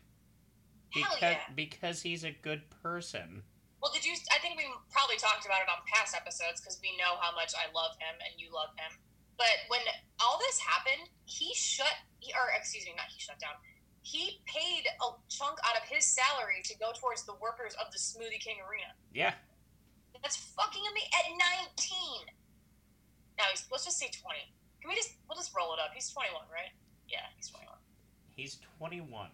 Because, 0.96 1.20
yeah. 1.20 1.52
because 1.54 2.00
he's 2.00 2.24
a 2.24 2.32
good 2.32 2.64
person. 2.82 3.42
Well, 3.82 3.92
did 3.92 4.04
you? 4.04 4.16
I 4.32 4.40
think 4.40 4.56
we 4.56 4.64
probably 4.90 5.20
talked 5.20 5.44
about 5.44 5.60
it 5.60 5.68
on 5.68 5.84
past 5.84 6.16
episodes 6.16 6.64
because 6.64 6.80
we 6.80 6.96
know 6.96 7.20
how 7.20 7.36
much 7.36 7.52
I 7.52 7.68
love 7.76 7.94
him 8.00 8.16
and 8.24 8.32
you 8.40 8.48
love 8.48 8.72
him. 8.74 8.96
But 9.36 9.68
when 9.68 9.84
all 10.18 10.40
this 10.40 10.56
happened, 10.58 11.12
he 11.28 11.52
shut, 11.52 11.92
he, 12.18 12.32
or 12.32 12.48
excuse 12.56 12.88
me, 12.88 12.96
not 12.96 13.12
he 13.12 13.20
shut 13.20 13.38
down. 13.38 13.52
He 14.00 14.40
paid 14.46 14.88
a 15.02 15.08
chunk 15.28 15.58
out 15.66 15.76
of 15.76 15.84
his 15.86 16.06
salary 16.06 16.64
to 16.64 16.72
go 16.78 16.90
towards 16.96 17.26
the 17.28 17.34
workers 17.36 17.76
of 17.76 17.92
the 17.92 17.98
Smoothie 17.98 18.40
King 18.40 18.62
Arena. 18.64 18.96
Yeah. 19.12 19.34
That's 20.22 20.36
fucking 20.56 20.82
amazing. 20.82 21.12
At 21.12 21.26
19. 21.76 22.32
Now 23.36 23.44
he's, 23.50 23.66
let's 23.70 23.84
just 23.84 23.98
say 23.98 24.08
20. 24.08 24.38
Can 24.80 24.88
we 24.88 24.96
just, 24.96 25.14
we'll 25.28 25.36
just 25.36 25.52
roll 25.54 25.74
it 25.74 25.80
up. 25.82 25.90
He's 25.92 26.08
21, 26.08 26.48
right? 26.48 26.72
Yeah, 27.08 27.26
he's 27.36 27.50
21. 27.50 27.76
He's 28.34 28.58
21. 28.78 29.28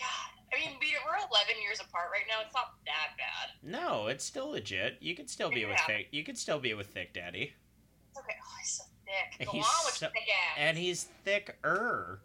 God. 0.00 0.30
I 0.52 0.58
mean, 0.58 0.76
we, 0.80 0.88
we're 1.06 1.16
11 1.16 1.62
years 1.62 1.78
apart 1.80 2.06
right 2.12 2.24
now. 2.28 2.42
It's 2.44 2.54
not 2.54 2.74
that 2.86 3.16
bad. 3.16 3.50
No, 3.62 4.08
it's 4.08 4.24
still 4.24 4.50
legit. 4.50 4.96
You 5.00 5.14
could 5.14 5.30
still 5.30 5.50
be 5.50 5.64
with 5.64 5.78
thick. 5.86 6.08
You 6.10 6.24
could 6.24 6.36
still 6.38 6.58
be 6.58 6.74
with 6.74 6.88
thick 6.88 7.12
daddy, 7.14 7.52
It's 8.10 8.18
okay. 8.18 8.34
Oh, 8.42 8.56
he's 8.58 8.70
so 8.70 8.84
thick. 9.04 9.46
Go 9.46 9.52
He's 9.52 9.64
on 9.64 9.84
with 9.84 9.94
so- 9.94 10.06
thick 10.08 10.22
ass. 10.28 10.56
and 10.58 10.76
he's 10.78 11.04
thicker. 11.24 12.20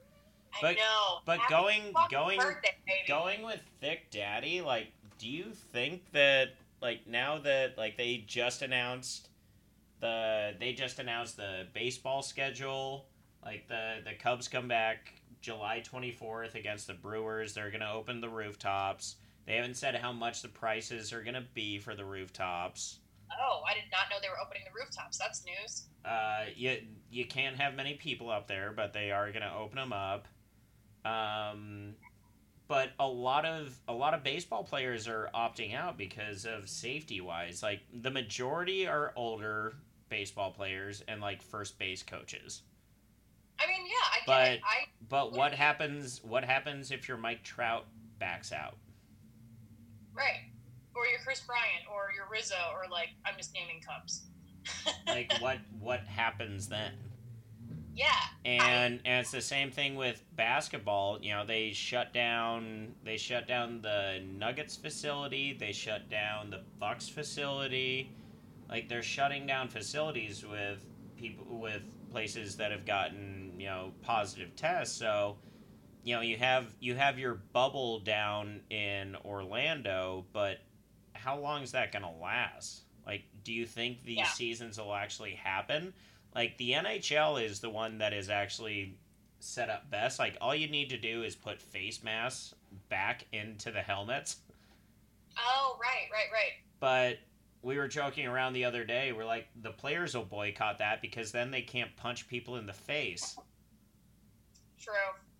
I 0.53 0.57
but- 0.61 0.75
know. 0.77 1.19
but 1.25 1.39
Happy 1.39 1.53
going- 1.53 1.93
going- 2.09 2.39
birthday. 2.39 2.71
Going 3.07 3.43
with 3.43 3.59
thick 3.81 4.09
daddy, 4.09 4.61
like, 4.61 4.87
do 5.19 5.27
you 5.29 5.51
think 5.73 6.11
that 6.13 6.55
like 6.81 7.05
now 7.07 7.37
that 7.39 7.77
like 7.77 7.97
they 7.97 8.23
just 8.27 8.61
announced 8.61 9.29
the 9.99 10.55
they 10.59 10.73
just 10.73 10.99
announced 10.99 11.37
the 11.37 11.67
baseball 11.73 12.21
schedule, 12.21 13.05
like 13.43 13.67
the 13.67 14.01
the 14.03 14.13
Cubs 14.13 14.47
come 14.47 14.67
back 14.67 15.13
July 15.45 15.79
twenty 15.83 16.11
fourth 16.11 16.55
against 16.55 16.87
the 16.87 16.95
Brewers. 16.95 17.53
They're 17.53 17.69
gonna 17.69 17.93
open 17.93 18.19
the 18.19 18.29
rooftops. 18.29 19.17
They 19.45 19.55
haven't 19.57 19.77
said 19.77 19.93
how 19.95 20.11
much 20.11 20.41
the 20.41 20.47
prices 20.47 21.13
are 21.13 21.21
gonna 21.21 21.45
be 21.53 21.77
for 21.77 21.93
the 21.93 22.03
rooftops. 22.03 22.97
Oh, 23.39 23.61
I 23.69 23.75
did 23.75 23.83
not 23.91 24.09
know 24.09 24.15
they 24.21 24.29
were 24.29 24.39
opening 24.43 24.63
the 24.65 24.79
rooftops. 24.79 25.19
That's 25.19 25.45
news. 25.45 25.83
Uh, 26.03 26.45
you 26.55 26.81
you 27.11 27.25
can't 27.25 27.55
have 27.55 27.75
many 27.75 27.93
people 27.93 28.31
up 28.31 28.47
there, 28.47 28.73
but 28.75 28.91
they 28.91 29.11
are 29.11 29.31
gonna 29.31 29.53
open 29.55 29.75
them 29.75 29.93
up. 29.93 30.27
Um, 31.05 31.93
but 32.67 32.93
a 32.99 33.07
lot 33.07 33.45
of 33.45 33.79
a 33.87 33.93
lot 33.93 34.15
of 34.15 34.23
baseball 34.23 34.63
players 34.63 35.07
are 35.07 35.29
opting 35.35 35.75
out 35.75 35.95
because 35.95 36.45
of 36.45 36.67
safety 36.67 37.21
wise. 37.21 37.61
Like 37.61 37.81
the 38.01 38.09
majority 38.09 38.87
are 38.87 39.13
older 39.15 39.75
baseball 40.09 40.49
players 40.51 41.03
and 41.07 41.21
like 41.21 41.43
first 41.43 41.77
base 41.77 42.01
coaches. 42.01 42.63
I 43.59 43.67
mean, 43.67 43.85
yeah, 43.85 43.93
I 44.11 44.43
get 44.47 44.53
it. 44.53 44.61
But- 44.61 44.67
I 44.67 44.85
But 45.09 45.33
what 45.33 45.53
happens? 45.53 46.21
What 46.23 46.43
happens 46.43 46.91
if 46.91 47.07
your 47.07 47.17
Mike 47.17 47.43
Trout 47.43 47.85
backs 48.19 48.51
out? 48.51 48.77
right. 50.15 50.49
Or 50.95 51.05
your 51.07 51.19
Kris 51.19 51.41
Bryant, 51.41 51.83
or 51.93 52.13
your 52.15 52.25
Rizzo, 52.31 52.55
or 52.73 52.89
like 52.89 53.09
I'm 53.25 53.33
just 53.37 53.53
naming 53.53 53.81
Cubs. 53.81 54.23
Like 55.07 55.31
what 55.39 55.59
what 55.79 55.99
happens 56.01 56.67
then? 56.67 56.93
Yeah. 57.95 58.07
and 58.43 58.99
and 59.05 59.21
it's 59.21 59.31
the 59.31 59.41
same 59.41 59.71
thing 59.71 59.95
with 59.95 60.23
basketball. 60.35 61.19
You 61.21 61.33
know, 61.33 61.45
they 61.45 61.71
shut 61.71 62.13
down 62.13 62.93
they 63.03 63.17
shut 63.17 63.47
down 63.47 63.81
the 63.81 64.21
Nuggets 64.37 64.75
facility. 64.75 65.55
They 65.57 65.71
shut 65.71 66.09
down 66.09 66.49
the 66.49 66.63
Bucks 66.79 67.07
facility. 67.07 68.11
Like 68.69 68.89
they're 68.89 69.03
shutting 69.03 69.45
down 69.45 69.67
facilities 69.69 70.45
with 70.45 70.83
people 71.17 71.45
with 71.59 71.83
places 72.11 72.57
that 72.57 72.71
have 72.71 72.85
gotten 72.85 73.44
you 73.57 73.67
know 73.67 73.93
positive 74.01 74.55
tests. 74.55 74.97
So 74.97 75.37
you 76.03 76.15
know 76.15 76.21
you 76.21 76.37
have 76.37 76.65
you 76.79 76.95
have 76.95 77.17
your 77.19 77.35
bubble 77.53 77.99
down 77.99 78.61
in 78.69 79.15
Orlando, 79.25 80.25
but 80.33 80.59
how 81.13 81.37
long 81.39 81.63
is 81.63 81.71
that 81.71 81.91
going 81.91 82.03
to 82.03 82.21
last? 82.21 82.81
Like, 83.05 83.23
do 83.43 83.53
you 83.53 83.65
think 83.65 84.03
these 84.03 84.17
Yeah. 84.17 84.27
seasons 84.29 84.77
will 84.79 84.93
actually 84.93 85.33
happen? 85.35 85.93
Like 86.33 86.57
the 86.57 86.71
NHL 86.73 87.43
is 87.43 87.59
the 87.59 87.69
one 87.69 87.99
that 87.99 88.13
is 88.13 88.29
actually 88.29 88.97
set 89.39 89.69
up 89.69 89.89
best. 89.89 90.19
Like 90.19 90.37
all 90.41 90.53
you 90.55 90.67
need 90.67 90.89
to 90.89 90.97
do 90.97 91.23
is 91.23 91.35
put 91.35 91.61
face 91.61 92.03
masks 92.03 92.53
back 92.89 93.25
into 93.31 93.71
the 93.71 93.81
helmets. 93.81 94.37
Oh, 95.37 95.77
right, 95.81 96.09
right, 96.11 96.31
right. 96.31 96.51
But 96.79 97.19
we 97.61 97.77
were 97.77 97.87
joking 97.87 98.27
around 98.27 98.53
the 98.53 98.65
other 98.65 98.83
day. 98.83 99.11
We're 99.11 99.25
like, 99.25 99.47
the 99.61 99.71
players 99.71 100.15
will 100.15 100.23
boycott 100.25 100.77
that 100.79 101.01
because 101.01 101.31
then 101.31 101.51
they 101.51 101.61
can't 101.61 101.95
punch 101.95 102.27
people 102.27 102.57
in 102.57 102.65
the 102.65 102.73
face. 102.73 103.37
True. 104.79 104.93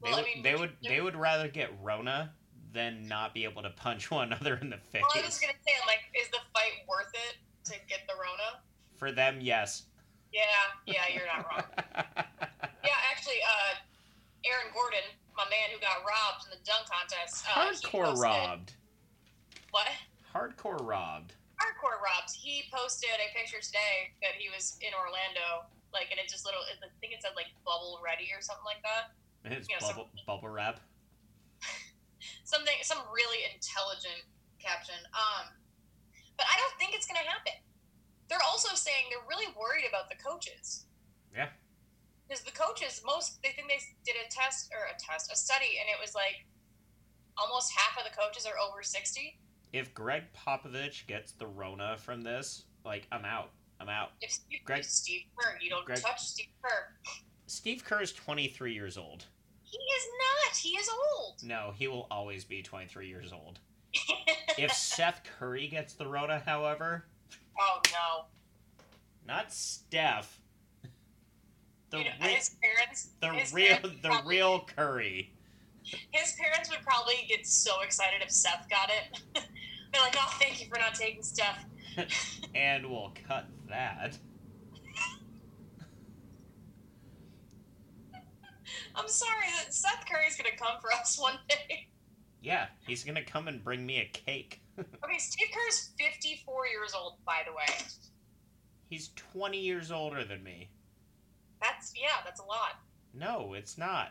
They, 0.04 0.10
Well, 0.10 0.20
would, 0.20 0.26
I 0.26 0.34
mean, 0.34 0.44
they 0.44 0.56
would 0.56 0.72
they 0.84 1.02
would 1.02 1.16
rather 1.16 1.48
get 1.48 1.70
Rona 1.82 2.32
than 2.74 3.08
not 3.08 3.34
be 3.34 3.44
able 3.46 3.62
to 3.64 3.70
punch 3.72 4.12
one 4.12 4.32
another 4.34 4.56
in 4.62 4.70
the 4.70 4.78
face. 4.78 5.02
Well, 5.14 5.24
I 5.24 5.26
was 5.26 5.40
gonna 5.40 5.54
say, 5.66 5.74
like, 5.88 6.00
is 6.20 6.30
the 6.32 6.40
fight 6.54 6.84
worth 6.88 7.12
it 7.14 7.38
to 7.72 7.80
get 7.88 8.02
the 8.08 8.14
Rona? 8.16 8.62
For 8.98 9.12
them, 9.12 9.40
yes. 9.42 9.84
Yeah, 10.34 10.42
yeah, 10.86 11.04
you're 11.14 11.28
not 11.28 11.46
wrong. 11.50 11.64
Yeah, 12.86 12.94
actually, 13.10 13.42
uh, 13.42 13.82
Aaron 14.46 14.70
Gordon, 14.70 15.02
my 15.34 15.50
man 15.50 15.74
who 15.74 15.82
got 15.82 16.06
robbed 16.06 16.46
in 16.46 16.54
the 16.54 16.62
dunk 16.62 16.86
contest. 16.86 17.42
Uh, 17.50 17.74
he 17.74 17.82
Hardcore 17.82 18.14
posted- 18.14 18.22
robbed. 18.30 18.70
What? 19.74 19.90
Hardcore 20.30 20.78
robbed. 20.86 21.34
Hardcore 21.58 21.98
robbed. 21.98 22.30
He 22.38 22.70
posted 22.70 23.10
a 23.18 23.34
picture 23.34 23.58
today 23.58 24.14
that 24.22 24.38
he 24.38 24.54
was 24.54 24.78
in 24.86 24.94
Orlando, 24.94 25.66
like, 25.98 26.14
and 26.14 26.20
it 26.22 26.30
just 26.30 26.46
little, 26.46 26.62
I 26.62 26.78
think 27.02 27.18
it 27.18 27.26
said 27.26 27.34
like 27.34 27.50
bubble 27.66 27.98
ready 28.06 28.30
or 28.30 28.38
something 28.44 28.68
like 28.70 28.86
that. 28.86 29.18
It's 29.46 29.68
Yeah, 29.70 29.80
some- 29.80 29.90
bubble, 29.96 30.10
bubble 30.26 30.50
wrap. 30.50 30.80
Something, 32.44 32.76
some 32.84 33.00
really 33.14 33.44
intelligent 33.54 34.22
caption. 34.60 34.96
Um, 35.14 35.50
but 36.38 36.46
I 36.52 36.58
don't 36.60 36.78
think 36.80 36.94
it's 36.96 37.06
gonna 37.08 37.26
happen. 37.26 37.54
They're 38.30 38.44
also 38.50 38.76
saying 38.76 39.06
they're 39.10 39.28
really 39.30 39.52
worried 39.58 39.86
about 39.88 40.10
the 40.10 40.16
coaches. 40.18 40.86
Yeah. 41.34 41.50
Because 42.28 42.44
the 42.44 42.52
coaches, 42.52 43.02
most 43.06 43.42
they 43.44 43.50
think 43.50 43.68
they 43.68 43.80
did 44.06 44.16
a 44.18 44.30
test 44.32 44.72
or 44.74 44.86
a 44.86 44.98
test, 45.00 45.32
a 45.32 45.36
study, 45.36 45.78
and 45.80 45.88
it 45.90 46.02
was 46.02 46.16
like 46.16 46.46
almost 47.38 47.72
half 47.78 47.98
of 47.98 48.04
the 48.10 48.16
coaches 48.18 48.46
are 48.46 48.58
over 48.60 48.82
sixty. 48.82 49.38
If 49.74 49.94
Gregg 49.94 50.24
Popovich 50.34 51.06
gets 51.08 51.34
the 51.34 51.48
Rona 51.48 51.98
from 51.98 52.22
this, 52.22 52.64
like 52.84 53.08
I'm 53.12 53.26
out. 53.26 53.52
I'm 53.80 53.90
out. 53.90 54.12
If 54.22 54.32
Steve, 54.32 54.60
Greg- 54.66 54.84
Steve 54.86 55.22
Kerr, 55.38 55.58
you 55.62 55.70
don't 55.70 55.86
Greg- 55.86 56.02
touch 56.02 56.22
Steve 56.22 56.48
Kerr. 56.64 56.96
Steve 57.48 57.84
Kerr 57.84 58.02
is 58.02 58.14
23 58.14 58.74
years 58.74 58.98
old. 58.98 59.26
He 59.78 59.84
is 59.84 60.08
not. 60.20 60.58
He 60.58 60.70
is 60.70 60.90
old. 60.90 61.36
No, 61.44 61.74
he 61.78 61.88
will 61.88 62.08
always 62.10 62.44
be 62.46 62.62
23 62.62 63.08
years 63.08 63.32
old. 63.34 63.60
If 64.58 64.72
Seth 64.72 65.22
Curry 65.38 65.68
gets 65.68 65.94
the 65.94 66.08
Rona, 66.08 66.42
however, 66.46 67.04
oh 67.60 67.82
no. 67.92 68.26
not 69.28 69.52
Steph, 69.52 70.40
the 71.90 71.98
You 71.98 72.04
know, 72.06 72.10
re- 72.24 72.34
his 72.36 72.56
parents. 72.62 73.10
the 73.20 73.30
his 73.34 73.54
real 73.54 73.68
parents 73.78 74.02
the 74.02 74.08
probably- 74.10 74.36
real 74.38 74.66
Curry. 74.76 75.32
His 75.84 76.34
parents 76.40 76.70
would 76.70 76.82
probably 76.84 77.16
get 77.28 77.46
so 77.46 77.82
excited 77.82 78.22
if 78.22 78.32
Seth 78.32 78.66
got 78.70 78.90
it. 78.90 79.20
They're 79.94 80.02
like, 80.02 80.16
"Oh, 80.18 80.36
thank 80.40 80.62
you 80.62 80.68
for 80.70 80.80
not 80.80 80.96
taking 80.96 81.22
Steph." 81.22 81.66
And 82.56 82.90
we'll 82.90 83.14
cut 83.28 83.46
that. 83.70 84.18
I'm 88.96 89.08
sorry 89.08 89.48
that 89.58 89.74
Seth 89.74 90.06
Curry's 90.10 90.36
gonna 90.38 90.56
come 90.58 90.80
for 90.82 90.92
us 90.94 91.18
one 91.20 91.38
day. 91.50 91.88
Yeah, 92.42 92.68
he's 92.88 93.04
gonna 93.04 93.24
come 93.24 93.48
and 93.48 93.64
bring 93.64 93.86
me 93.86 94.00
a 94.00 94.06
cake. 94.06 94.62
Okay, 95.04 95.18
Steve 95.20 95.48
Kerr's 95.54 95.92
54 95.98 96.68
years 96.68 96.94
old, 96.94 97.14
by 97.26 97.44
the 97.46 97.54
way. 97.54 97.86
He's 98.90 99.12
20 99.34 99.58
years 99.58 99.90
older 99.92 100.26
than 100.26 100.44
me. 100.44 100.70
That's 101.62 101.94
yeah, 101.96 102.22
that's 102.26 102.42
a 102.42 102.46
lot. 102.46 102.80
No, 103.14 103.54
it's 103.54 103.78
not. 103.78 104.10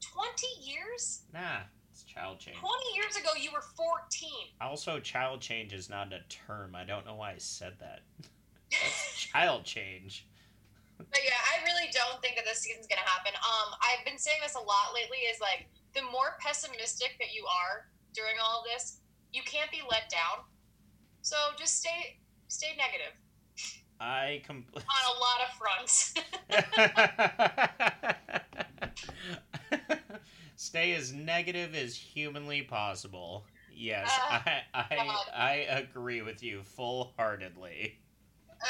20 0.00 0.46
years? 0.62 1.22
Nah, 1.32 1.62
it's 1.90 2.04
child 2.04 2.38
change. 2.38 2.56
20 2.58 2.72
years 2.94 3.16
ago, 3.16 3.30
you 3.40 3.50
were 3.52 3.62
14. 3.76 4.30
Also, 4.60 5.00
child 5.00 5.40
change 5.40 5.72
is 5.72 5.90
not 5.90 6.12
a 6.12 6.20
term. 6.28 6.74
I 6.76 6.84
don't 6.84 7.04
know 7.04 7.16
why 7.16 7.32
I 7.32 7.38
said 7.38 7.74
that. 7.80 8.02
Child 9.16 9.64
change. 9.64 10.26
But 11.10 11.20
yeah, 11.24 11.38
I 11.52 11.62
really 11.64 11.88
don't 11.92 12.20
think 12.22 12.36
that 12.36 12.44
this 12.44 12.60
season's 12.60 12.86
gonna 12.86 13.00
happen. 13.06 13.32
Um, 13.36 13.74
I've 13.82 14.04
been 14.04 14.18
saying 14.18 14.38
this 14.42 14.54
a 14.54 14.60
lot 14.62 14.92
lately. 14.94 15.18
Is 15.30 15.40
like 15.40 15.66
the 15.94 16.02
more 16.02 16.36
pessimistic 16.40 17.16
that 17.20 17.32
you 17.34 17.46
are 17.46 17.88
during 18.14 18.34
all 18.42 18.60
of 18.60 18.64
this, 18.66 19.00
you 19.32 19.42
can't 19.44 19.70
be 19.70 19.80
let 19.90 20.08
down. 20.10 20.44
So 21.22 21.36
just 21.58 21.78
stay 21.80 22.18
stay 22.48 22.76
negative 22.76 23.14
I 24.00 24.42
com- 24.46 24.64
on 24.76 24.82
a 24.82 25.18
lot 25.18 25.40
of 25.46 25.50
fronts. 25.56 26.14
Stay 30.56 30.92
as 30.94 31.12
negative 31.12 31.74
as 31.74 31.96
humanly 31.96 32.62
possible. 32.62 33.44
Yes, 33.72 34.08
Uh, 34.30 34.38
I, 34.46 34.62
I 34.74 34.96
God. 35.06 35.26
I 35.34 35.52
agree 35.68 36.22
with 36.22 36.42
you 36.42 36.62
full 36.62 37.12
heartedly. 37.16 37.98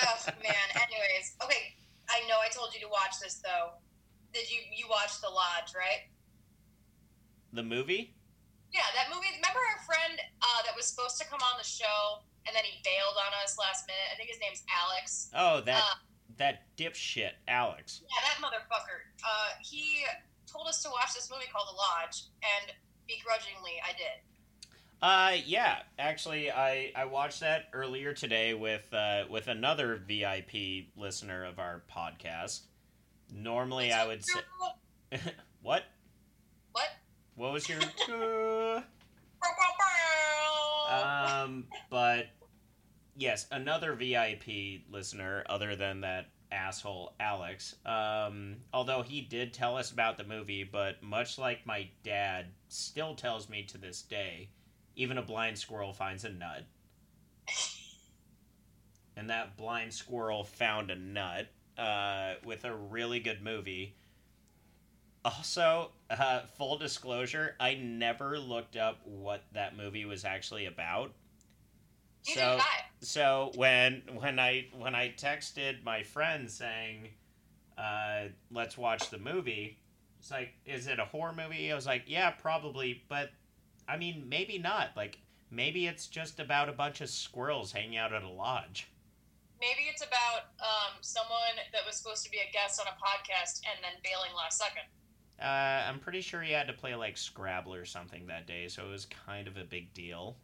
oh 0.02 0.18
man. 0.42 0.54
Anyways, 0.74 1.36
okay. 1.42 1.74
I 2.10 2.26
know 2.28 2.38
I 2.42 2.48
told 2.52 2.74
you 2.74 2.80
to 2.80 2.88
watch 2.88 3.20
this 3.20 3.40
though. 3.40 3.78
Did 4.32 4.50
you 4.50 4.60
you 4.74 4.86
watch 4.88 5.20
The 5.20 5.30
Lodge, 5.30 5.72
right? 5.76 6.10
The 7.52 7.62
movie? 7.62 8.14
Yeah, 8.72 8.82
that 8.98 9.14
movie. 9.14 9.30
Remember 9.38 9.62
our 9.62 9.80
friend 9.86 10.18
uh, 10.42 10.60
that 10.66 10.74
was 10.74 10.86
supposed 10.90 11.16
to 11.22 11.24
come 11.30 11.38
on 11.40 11.54
the 11.58 11.64
show 11.66 12.26
and 12.46 12.52
then 12.54 12.66
he 12.66 12.82
bailed 12.82 13.14
on 13.22 13.30
us 13.42 13.54
last 13.56 13.86
minute? 13.86 14.08
I 14.10 14.18
think 14.18 14.28
his 14.28 14.40
name's 14.42 14.66
Alex. 14.66 15.30
Oh, 15.32 15.62
that 15.62 15.78
Uh, 15.78 15.96
that 16.36 16.66
dipshit, 16.76 17.38
Alex. 17.46 18.02
Yeah, 18.02 18.20
that 18.26 18.42
motherfucker. 18.42 19.06
Uh, 19.22 19.54
he 19.62 20.02
told 20.50 20.66
us 20.66 20.82
to 20.82 20.90
watch 20.90 21.14
this 21.14 21.30
movie 21.30 21.46
called 21.54 21.68
The 21.70 21.78
Lodge, 21.78 22.26
and 22.42 22.74
begrudgingly, 23.06 23.78
I 23.86 23.94
did. 23.94 24.18
Uh, 25.04 25.36
yeah. 25.44 25.80
Actually, 25.98 26.50
I 26.50 26.90
I 26.96 27.04
watched 27.04 27.40
that 27.40 27.66
earlier 27.74 28.14
today 28.14 28.54
with 28.54 28.88
uh 28.94 29.24
with 29.28 29.48
another 29.48 29.96
VIP 29.96 30.86
listener 30.96 31.44
of 31.44 31.58
our 31.58 31.82
podcast. 31.94 32.62
Normally, 33.30 33.92
I 33.92 34.06
would 34.06 34.22
say 34.24 35.20
what? 35.62 35.84
What? 36.72 36.88
What 37.34 37.52
was 37.52 37.68
your? 37.68 37.80
um, 40.90 41.66
but 41.90 42.28
yes, 43.14 43.46
another 43.52 43.92
VIP 43.92 44.84
listener 44.90 45.44
other 45.50 45.76
than 45.76 46.00
that 46.00 46.30
asshole 46.50 47.12
Alex. 47.20 47.74
Um, 47.84 48.56
although 48.72 49.02
he 49.02 49.20
did 49.20 49.52
tell 49.52 49.76
us 49.76 49.90
about 49.90 50.16
the 50.16 50.24
movie, 50.24 50.64
but 50.64 51.02
much 51.02 51.36
like 51.36 51.66
my 51.66 51.90
dad, 52.04 52.46
still 52.68 53.14
tells 53.14 53.50
me 53.50 53.64
to 53.64 53.76
this 53.76 54.00
day, 54.00 54.48
even 54.96 55.18
a 55.18 55.22
blind 55.22 55.58
squirrel 55.58 55.92
finds 55.92 56.24
a 56.24 56.30
nut. 56.30 56.64
And 59.16 59.30
that 59.30 59.56
blind 59.56 59.92
squirrel 59.92 60.44
found 60.44 60.90
a 60.90 60.96
nut 60.96 61.46
uh, 61.78 62.34
with 62.44 62.64
a 62.64 62.74
really 62.74 63.20
good 63.20 63.42
movie. 63.42 63.96
Also, 65.24 65.92
uh, 66.10 66.40
full 66.58 66.76
disclosure, 66.76 67.56
I 67.58 67.74
never 67.74 68.38
looked 68.38 68.76
up 68.76 69.00
what 69.04 69.44
that 69.52 69.76
movie 69.76 70.04
was 70.04 70.24
actually 70.24 70.66
about. 70.66 71.12
Neither 72.26 72.40
So, 72.40 72.60
so 73.00 73.52
when 73.54 74.02
when 74.14 74.38
I 74.38 74.68
when 74.76 74.94
I 74.94 75.10
texted 75.16 75.82
my 75.84 76.02
friend 76.02 76.50
saying, 76.50 77.08
uh, 77.78 78.28
"Let's 78.50 78.76
watch 78.76 79.10
the 79.10 79.18
movie," 79.18 79.78
it's 80.18 80.30
like, 80.30 80.54
"Is 80.66 80.86
it 80.86 80.98
a 80.98 81.04
horror 81.04 81.32
movie?" 81.32 81.70
I 81.70 81.74
was 81.74 81.86
like, 81.86 82.04
"Yeah, 82.06 82.30
probably," 82.30 83.04
but 83.08 83.30
I 83.88 83.96
mean, 83.96 84.26
maybe 84.28 84.58
not. 84.58 84.90
Like, 84.96 85.18
maybe 85.50 85.86
it's 85.86 86.06
just 86.06 86.40
about 86.40 86.68
a 86.68 86.72
bunch 86.72 87.00
of 87.00 87.08
squirrels 87.10 87.72
hanging 87.72 87.96
out 87.96 88.12
at 88.12 88.22
a 88.22 88.28
lodge. 88.28 88.88
Maybe 89.60 89.88
it's 89.90 90.02
about 90.02 90.50
um, 90.60 90.98
someone 91.00 91.56
that 91.72 91.80
was 91.86 91.96
supposed 91.96 92.24
to 92.24 92.30
be 92.30 92.38
a 92.38 92.52
guest 92.52 92.80
on 92.80 92.86
a 92.86 92.90
podcast 92.90 93.60
and 93.64 93.82
then 93.82 93.92
bailing 94.02 94.34
last 94.36 94.58
second. 94.58 94.84
Uh, 95.40 95.88
I'm 95.88 95.98
pretty 95.98 96.20
sure 96.20 96.42
he 96.42 96.52
had 96.52 96.66
to 96.66 96.72
play 96.72 96.94
like 96.94 97.16
Scrabble 97.16 97.74
or 97.74 97.84
something 97.84 98.26
that 98.26 98.46
day, 98.46 98.68
so 98.68 98.84
it 98.84 98.90
was 98.90 99.06
kind 99.06 99.48
of 99.48 99.56
a 99.56 99.64
big 99.64 99.92
deal. 99.94 100.36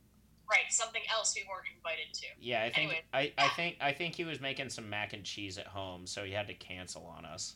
Right, 0.51 0.66
something 0.70 1.03
else 1.14 1.34
we 1.36 1.45
weren't 1.49 1.66
invited 1.76 2.12
to. 2.12 2.26
Yeah, 2.41 2.62
I 2.62 2.70
think 2.70 2.91
Anyway. 2.91 3.03
I, 3.12 3.32
I 3.38 3.49
think 3.51 3.76
I 3.80 3.93
think 3.93 4.16
he 4.16 4.24
was 4.24 4.41
making 4.41 4.68
some 4.70 4.91
mac 4.91 5.12
and 5.12 5.22
cheese 5.22 5.59
at 5.59 5.66
home, 5.68 6.07
so 6.07 6.24
he 6.24 6.32
had 6.32 6.49
to 6.49 6.55
cancel 6.55 7.07
on 7.07 7.24
us. 7.24 7.55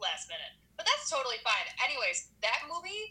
last 0.00 0.28
minute. 0.28 0.56
But 0.78 0.86
that's 0.86 1.10
totally 1.10 1.36
fine. 1.44 1.66
Anyways, 1.84 2.28
that 2.40 2.60
movie. 2.72 3.10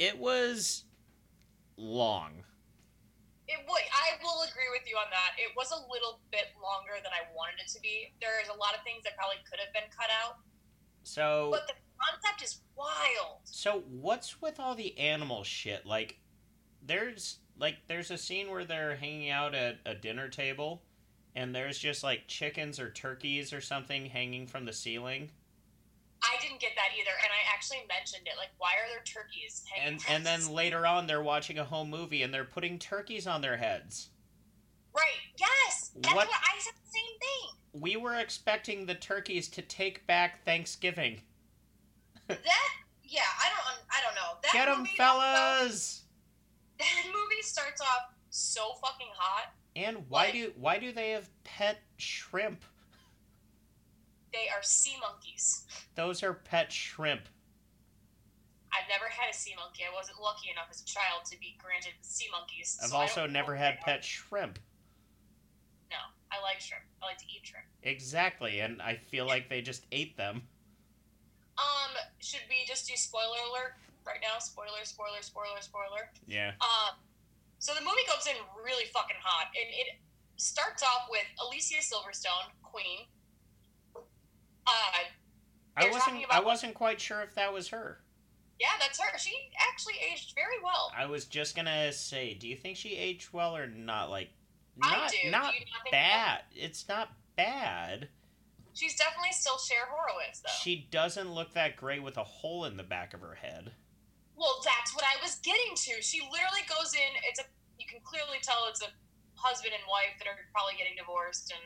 It 0.00 0.18
was 0.18 0.84
long. 1.76 2.32
It 3.46 3.58
would. 3.68 3.82
I 3.92 4.16
will 4.24 4.42
agree 4.48 4.70
with 4.72 4.88
you 4.88 4.96
on 4.96 5.10
that. 5.10 5.36
It 5.36 5.52
was 5.54 5.70
a 5.72 5.92
little 5.92 6.20
bit 6.32 6.46
longer 6.62 6.94
than 7.02 7.12
I 7.12 7.28
wanted 7.36 7.60
it 7.60 7.70
to 7.72 7.80
be. 7.80 8.14
There's 8.18 8.48
a 8.48 8.58
lot 8.58 8.74
of 8.74 8.82
things 8.82 9.04
that 9.04 9.14
probably 9.14 9.36
could 9.48 9.60
have 9.60 9.74
been 9.74 9.90
cut 9.94 10.08
out, 10.24 10.36
So 11.02 11.48
but 11.52 11.66
the 11.66 11.74
concept 12.00 12.42
is 12.42 12.62
wild. 12.74 13.40
So 13.44 13.84
what's 13.90 14.40
with 14.40 14.58
all 14.58 14.74
the 14.74 14.98
animal 14.98 15.44
shit? 15.44 15.84
Like, 15.84 16.16
there's 16.82 17.40
like 17.58 17.76
there's 17.86 18.10
a 18.10 18.16
scene 18.16 18.50
where 18.50 18.64
they're 18.64 18.96
hanging 18.96 19.28
out 19.28 19.54
at 19.54 19.80
a 19.84 19.94
dinner 19.94 20.28
table, 20.28 20.80
and 21.36 21.54
there's 21.54 21.78
just 21.78 22.02
like 22.02 22.26
chickens 22.26 22.80
or 22.80 22.90
turkeys 22.90 23.52
or 23.52 23.60
something 23.60 24.06
hanging 24.06 24.46
from 24.46 24.64
the 24.64 24.72
ceiling, 24.72 25.30
I 26.22 26.36
didn't 26.42 26.60
get 26.60 26.72
that 26.76 26.90
either, 26.98 27.10
and 27.22 27.30
I 27.32 27.52
actually 27.54 27.78
mentioned 27.88 28.26
it. 28.26 28.36
Like, 28.36 28.50
why 28.58 28.72
are 28.74 28.88
there 28.88 29.02
turkeys 29.04 29.64
hanging? 29.72 29.94
and 29.94 30.04
and 30.08 30.26
then 30.26 30.52
later 30.54 30.86
on 30.86 31.06
they're 31.06 31.22
watching 31.22 31.58
a 31.58 31.64
home 31.64 31.88
movie 31.90 32.22
and 32.22 32.32
they're 32.32 32.44
putting 32.44 32.78
turkeys 32.78 33.26
on 33.26 33.40
their 33.40 33.56
heads. 33.56 34.10
right? 34.94 35.20
Yes, 35.38 35.90
that's 35.96 36.14
What- 36.14 36.26
what, 36.28 36.36
I 36.54 36.58
said. 36.58 36.74
The 36.84 36.90
same 36.98 37.18
thing. 37.20 37.80
We 37.80 37.96
were 37.96 38.16
expecting 38.16 38.84
the 38.86 38.94
turkeys 38.96 39.48
to 39.50 39.62
take 39.62 40.06
back 40.06 40.44
Thanksgiving. 40.44 41.22
That 42.28 42.38
yeah, 43.04 43.22
I 43.42 43.48
don't 43.48 43.80
I 43.90 44.00
don't 44.04 44.14
know. 44.14 44.38
That 44.42 44.52
Get 44.52 44.68
'em, 44.68 44.78
movie, 44.80 44.90
fellas! 44.96 46.02
That 46.78 47.04
movie 47.06 47.42
starts 47.42 47.80
off 47.80 48.12
so 48.30 48.72
fucking 48.82 49.10
hot. 49.16 49.52
And 49.76 50.08
why 50.08 50.24
Like- 50.24 50.32
do 50.32 50.52
why 50.56 50.78
do 50.78 50.92
they 50.92 51.10
have 51.10 51.28
pet 51.44 51.80
shrimp? 51.98 52.64
They 54.32 54.48
are 54.54 54.62
sea 54.62 54.96
monkeys. 55.00 55.66
Those 55.94 56.22
are 56.22 56.34
pet 56.34 56.72
shrimp. 56.72 57.22
I've 58.72 58.88
never 58.88 59.10
had 59.10 59.30
a 59.30 59.34
sea 59.34 59.54
monkey. 59.58 59.82
I 59.82 59.92
wasn't 59.94 60.20
lucky 60.22 60.50
enough 60.50 60.68
as 60.70 60.80
a 60.80 60.84
child 60.84 61.24
to 61.26 61.38
be 61.38 61.56
granted 61.58 61.92
sea 62.02 62.28
monkeys. 62.30 62.78
I've 62.82 62.90
so 62.90 62.96
also 62.96 63.26
never 63.26 63.56
had 63.56 63.76
what 63.78 63.86
they 63.86 63.92
are. 63.92 63.94
pet 63.96 64.04
shrimp. 64.04 64.58
No, 65.90 65.98
I 66.30 66.40
like 66.42 66.60
shrimp. 66.60 66.84
I 67.02 67.06
like 67.06 67.18
to 67.18 67.26
eat 67.26 67.42
shrimp. 67.42 67.66
Exactly, 67.82 68.60
and 68.60 68.80
I 68.80 68.94
feel 68.94 69.26
like 69.26 69.48
they 69.48 69.60
just 69.60 69.86
ate 69.90 70.16
them. 70.16 70.42
Um, 71.58 71.92
should 72.20 72.46
we 72.48 72.62
just 72.66 72.86
do 72.86 72.94
spoiler 72.94 73.42
alert 73.50 73.74
right 74.06 74.20
now? 74.22 74.38
Spoiler, 74.38 74.84
spoiler, 74.84 75.20
spoiler, 75.20 75.60
spoiler. 75.60 76.08
Yeah. 76.26 76.52
Um, 76.60 76.94
so 77.58 77.74
the 77.74 77.82
movie 77.82 78.06
goes 78.06 78.26
in 78.26 78.38
really 78.64 78.86
fucking 78.94 79.18
hot, 79.20 79.50
and 79.52 79.68
it 79.68 79.98
starts 80.36 80.82
off 80.82 81.08
with 81.10 81.26
Alicia 81.42 81.82
Silverstone, 81.82 82.48
Queen. 82.62 83.04
I 85.76 85.90
wasn't 85.90 86.24
I 86.30 86.40
wasn't 86.40 86.74
quite 86.74 87.00
sure 87.00 87.22
if 87.22 87.34
that 87.34 87.52
was 87.52 87.68
her. 87.68 88.00
yeah, 88.60 88.68
that's 88.80 89.00
her. 89.00 89.18
She 89.18 89.32
actually 89.70 89.94
aged 90.12 90.34
very 90.34 90.60
well. 90.62 90.92
I 90.96 91.06
was 91.06 91.24
just 91.24 91.56
gonna 91.56 91.92
say, 91.92 92.34
do 92.34 92.48
you 92.48 92.56
think 92.56 92.76
she 92.76 92.96
aged 92.96 93.32
well 93.32 93.56
or 93.56 93.66
not? 93.66 94.10
Like, 94.10 94.30
I 94.82 94.90
not 94.90 95.10
do. 95.10 95.30
not 95.30 95.52
do 95.52 95.58
not 95.60 95.90
bad. 95.90 96.40
It's 96.54 96.88
not 96.88 97.12
bad. 97.36 98.08
She's 98.72 98.96
definitely 98.96 99.32
still 99.32 99.58
Cher 99.58 99.88
Horowitz, 99.90 100.40
though. 100.40 100.52
She 100.62 100.86
doesn't 100.90 101.32
look 101.34 101.52
that 101.54 101.76
great 101.76 102.02
with 102.02 102.16
a 102.18 102.24
hole 102.24 102.64
in 102.66 102.76
the 102.76 102.84
back 102.86 103.14
of 103.14 103.20
her 103.20 103.34
head. 103.34 103.72
Well, 104.36 104.62
that's 104.64 104.94
what 104.94 105.04
I 105.04 105.20
was 105.20 105.36
getting 105.42 105.74
to. 105.74 106.00
She 106.00 106.20
literally 106.20 106.64
goes 106.68 106.94
in. 106.94 107.10
It's 107.28 107.40
a. 107.40 107.44
You 107.78 107.86
can 107.88 108.00
clearly 108.04 108.38
tell 108.42 108.68
it's 108.68 108.80
a 108.80 108.88
husband 109.34 109.72
and 109.74 109.82
wife 109.88 110.16
that 110.20 110.28
are 110.28 110.36
probably 110.52 110.76
getting 110.76 110.94
divorced 110.96 111.48
and 111.52 111.64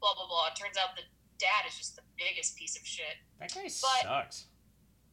blah 0.00 0.14
blah 0.14 0.26
blah. 0.26 0.48
It 0.50 0.56
turns 0.58 0.78
out 0.78 0.94
the 0.96 1.02
dad 1.40 1.64
is 1.66 1.76
just 1.76 1.96
the 1.96 2.02
biggest 2.16 2.56
piece 2.56 2.76
of 2.76 2.86
shit. 2.86 3.16
That 3.40 3.52
guy 3.54 3.64
But- 3.64 3.72
sucks. 3.72 4.46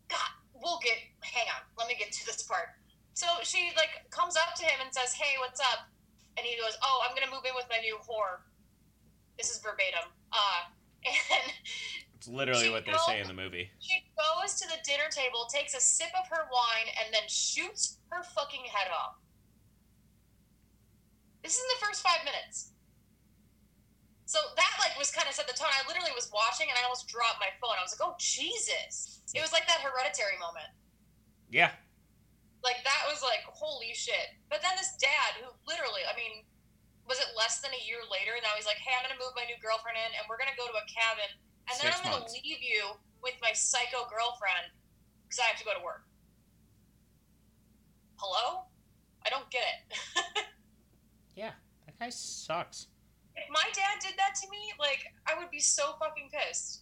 God, 0.09 0.29
we'll 0.53 0.79
get. 0.79 0.97
Hang 1.23 1.47
on, 1.49 1.61
let 1.77 1.87
me 1.87 1.95
get 1.95 2.11
to 2.11 2.25
this 2.25 2.43
part. 2.43 2.69
So 3.13 3.25
she 3.43 3.71
like 3.75 4.09
comes 4.11 4.35
up 4.37 4.53
to 4.55 4.63
him 4.65 4.79
and 4.83 4.93
says, 4.93 5.13
"Hey, 5.13 5.35
what's 5.39 5.59
up?" 5.59 5.87
And 6.37 6.45
he 6.45 6.55
goes, 6.55 6.77
"Oh, 6.83 7.03
I'm 7.07 7.15
gonna 7.15 7.31
move 7.31 7.43
in 7.45 7.55
with 7.55 7.65
my 7.69 7.79
new 7.79 7.97
whore." 8.07 8.41
This 9.37 9.49
is 9.49 9.59
verbatim. 9.61 10.11
Uh, 10.31 10.63
and 11.05 11.53
It's 12.15 12.27
literally 12.27 12.69
what 12.69 12.85
they 12.85 12.91
go- 12.91 13.03
say 13.05 13.19
in 13.21 13.27
the 13.27 13.33
movie. 13.33 13.69
She 13.79 14.09
goes 14.17 14.55
to 14.61 14.67
the 14.67 14.77
dinner 14.83 15.09
table, 15.09 15.45
takes 15.51 15.73
a 15.73 15.79
sip 15.79 16.09
of 16.19 16.27
her 16.29 16.47
wine, 16.51 16.87
and 17.03 17.13
then 17.13 17.23
shoots 17.27 17.97
her 18.11 18.23
fucking 18.23 18.63
head 18.65 18.91
off. 18.91 19.15
This 21.43 21.53
is 21.55 21.59
in 21.61 21.67
the 21.79 21.85
first 21.85 22.01
five 22.01 22.23
minutes. 22.25 22.71
So 25.33 25.43
that 25.43 25.47
like 25.47 25.59
was 25.59 25.59
kind 25.59 25.59
of 25.59 25.59
set 25.59 25.59
the 25.59 25.59
tone. 25.59 25.73
I 25.73 25.83
literally 25.87 26.15
was 26.15 26.31
watching 26.31 26.67
and 26.71 26.77
I 26.79 26.83
almost 26.87 27.07
dropped 27.11 27.39
my 27.43 27.51
phone. 27.59 27.75
I 27.75 27.83
was 27.83 27.91
like, 27.91 28.03
"Oh 28.03 28.15
Jesus!" 28.15 29.21
It 29.35 29.43
was 29.43 29.51
like 29.51 29.67
that 29.67 29.83
hereditary 29.83 30.39
moment. 30.39 30.71
Yeah. 31.51 31.75
Like 32.63 32.79
that 32.87 33.03
was 33.11 33.19
like 33.19 33.43
holy 33.47 33.91
shit. 33.91 34.33
But 34.47 34.63
then 34.63 34.75
this 34.79 34.95
dad, 34.99 35.43
who 35.43 35.51
literally, 35.67 36.07
I 36.07 36.15
mean, 36.15 36.47
was 37.07 37.19
it 37.19 37.27
less 37.35 37.59
than 37.59 37.75
a 37.75 37.81
year 37.83 38.03
later? 38.07 38.39
Now 38.39 38.55
he's 38.55 38.67
like, 38.67 38.79
"Hey, 38.79 38.95
I'm 38.95 39.03
gonna 39.03 39.19
move 39.19 39.35
my 39.35 39.43
new 39.47 39.59
girlfriend 39.59 39.99
in, 39.99 40.11
and 40.15 40.23
we're 40.31 40.39
gonna 40.39 40.55
go 40.55 40.67
to 40.67 40.75
a 40.79 40.85
cabin, 40.87 41.29
and 41.67 41.75
then 41.79 41.91
Six 41.91 41.99
I'm 42.03 42.23
gonna 42.23 42.31
leave 42.31 42.63
you 42.63 42.95
with 43.19 43.35
my 43.43 43.51
psycho 43.51 44.07
girlfriend 44.07 44.71
because 45.27 45.43
I 45.43 45.51
have 45.51 45.59
to 45.59 45.67
go 45.67 45.75
to 45.75 45.83
work." 45.83 46.07
Hello? 48.17 48.65
I 49.23 49.29
don't 49.29 49.47
get 49.51 49.63
it. 49.63 49.79
Yeah. 51.37 51.53
That 51.85 51.99
guy 51.99 52.09
sucks. 52.09 52.87
If 53.37 53.49
my 53.51 53.63
dad 53.73 53.99
did 54.01 54.13
that 54.17 54.35
to 54.41 54.49
me, 54.49 54.73
like 54.79 55.05
I 55.27 55.37
would 55.37 55.51
be 55.51 55.59
so 55.59 55.93
fucking 55.99 56.29
pissed. 56.31 56.81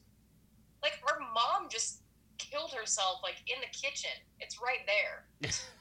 Like 0.82 1.00
our 1.10 1.20
mom 1.20 1.70
just 1.70 2.02
killed 2.38 2.72
herself 2.72 3.20
like 3.24 3.36
in 3.48 3.60
the 3.62 3.78
kitchen. 3.78 4.12
It's 4.40 4.60
right 4.62 4.86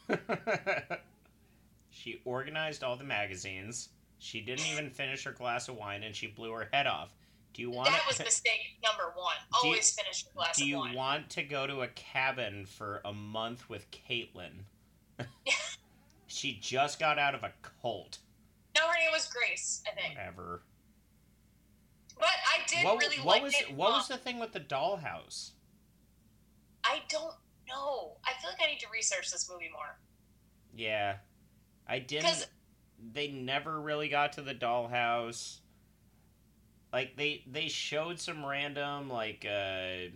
there. 0.08 1.00
she 1.90 2.20
organized 2.24 2.82
all 2.82 2.96
the 2.96 3.04
magazines. 3.04 3.90
She 4.18 4.40
didn't 4.40 4.66
even 4.72 4.90
finish 4.90 5.24
her 5.24 5.32
glass 5.32 5.68
of 5.68 5.76
wine, 5.76 6.02
and 6.02 6.14
she 6.14 6.28
blew 6.28 6.50
her 6.52 6.68
head 6.72 6.86
off. 6.86 7.10
Do 7.52 7.62
you 7.62 7.70
want? 7.70 7.88
that 7.90 8.02
was 8.08 8.18
mistake 8.24 8.78
number 8.84 9.12
one. 9.16 9.34
Do 9.62 9.68
you- 9.68 9.72
Always 9.72 9.94
finish 9.94 10.24
your 10.24 10.32
glass 10.34 10.56
Do 10.56 10.66
you 10.66 10.78
want 10.94 11.30
to 11.30 11.42
go 11.42 11.66
to 11.66 11.82
a 11.82 11.88
cabin 11.88 12.66
for 12.66 13.00
a 13.04 13.12
month 13.12 13.68
with 13.68 13.86
Caitlin? 13.90 14.64
she 16.26 16.58
just 16.60 16.98
got 16.98 17.18
out 17.18 17.34
of 17.34 17.44
a 17.44 17.52
cult. 17.82 18.18
No, 18.76 18.86
her 18.88 18.98
name 18.98 19.10
was 19.12 19.26
Grace, 19.28 19.82
I 19.86 19.94
think. 19.94 20.16
Whatever. 20.16 20.62
But 22.18 22.28
I 22.28 22.66
did 22.66 22.84
What, 22.84 22.98
really 22.98 23.16
what 23.18 23.26
like 23.36 23.42
was 23.42 23.55
it. 23.55 23.74
what 23.74 23.88
um, 23.88 23.94
was 23.94 24.09
the 24.09 24.16
thing 24.16 24.38
with 24.38 24.52
the 24.52 24.60
dollhouse? 24.60 25.51
I 26.84 27.01
don't 27.09 27.34
know. 27.68 28.16
I 28.24 28.32
feel 28.40 28.51
like 28.51 28.60
I 28.62 28.70
need 28.70 28.80
to 28.80 28.86
research 28.92 29.30
this 29.30 29.51
movie 29.51 29.70
more. 29.72 29.98
Yeah, 30.76 31.16
I 31.88 31.98
didn't. 31.98 32.48
They 33.12 33.28
never 33.28 33.80
really 33.80 34.09
got 34.09 34.34
to 34.34 34.42
the 34.42 34.55
dollhouse. 34.55 35.59
Like 36.92 37.16
they 37.16 37.42
they 37.51 37.68
showed 37.68 38.20
some 38.20 38.44
random 38.44 39.09
like 39.09 39.44
uh 39.48 40.10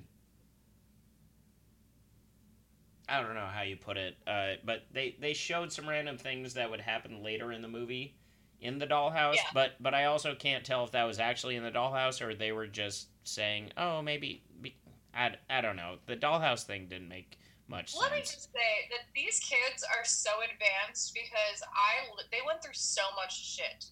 I 3.10 3.22
don't 3.22 3.35
know 3.35 3.48
how 3.51 3.62
you 3.62 3.76
put 3.76 3.97
it, 3.97 4.16
uh, 4.26 4.55
but 4.64 4.82
they 4.93 5.16
they 5.18 5.32
showed 5.32 5.72
some 5.72 5.89
random 5.89 6.18
things 6.18 6.55
that 6.55 6.70
would 6.70 6.80
happen 6.80 7.22
later 7.24 7.52
in 7.52 7.62
the 7.62 7.68
movie 7.68 8.14
in 8.60 8.78
the 8.78 8.86
dollhouse. 8.86 9.36
Yeah. 9.36 9.43
But 9.55 9.72
but 9.80 9.94
I 9.94 10.06
also 10.06 10.35
can't 10.35 10.64
tell 10.64 10.85
if 10.85 10.93
that 10.93 11.05
was 11.05 11.18
actually 11.18 11.56
in 11.56 11.62
the 11.62 11.70
dollhouse 11.70 12.20
or 12.20 12.35
they 12.35 12.52
were 12.52 12.66
just 12.66 13.09
saying, 13.24 13.72
oh 13.76 14.02
maybe. 14.02 14.43
Be, 14.60 14.76
I, 15.14 15.35
I 15.51 15.60
don't 15.60 15.76
know. 15.76 15.97
The 16.06 16.16
dollhouse 16.16 16.64
thing 16.64 16.86
didn't 16.86 17.09
make 17.09 17.39
much 17.66 17.94
Let 17.98 18.12
me 18.12 18.20
just 18.20 18.52
say 18.52 18.89
that 18.90 19.05
these 19.14 19.40
kids 19.40 19.85
are 19.85 20.05
so 20.05 20.30
advanced 20.40 21.12
because 21.12 21.60
I 21.74 22.09
they 22.30 22.39
went 22.47 22.62
through 22.62 22.74
so 22.74 23.02
much 23.16 23.36
shit, 23.36 23.86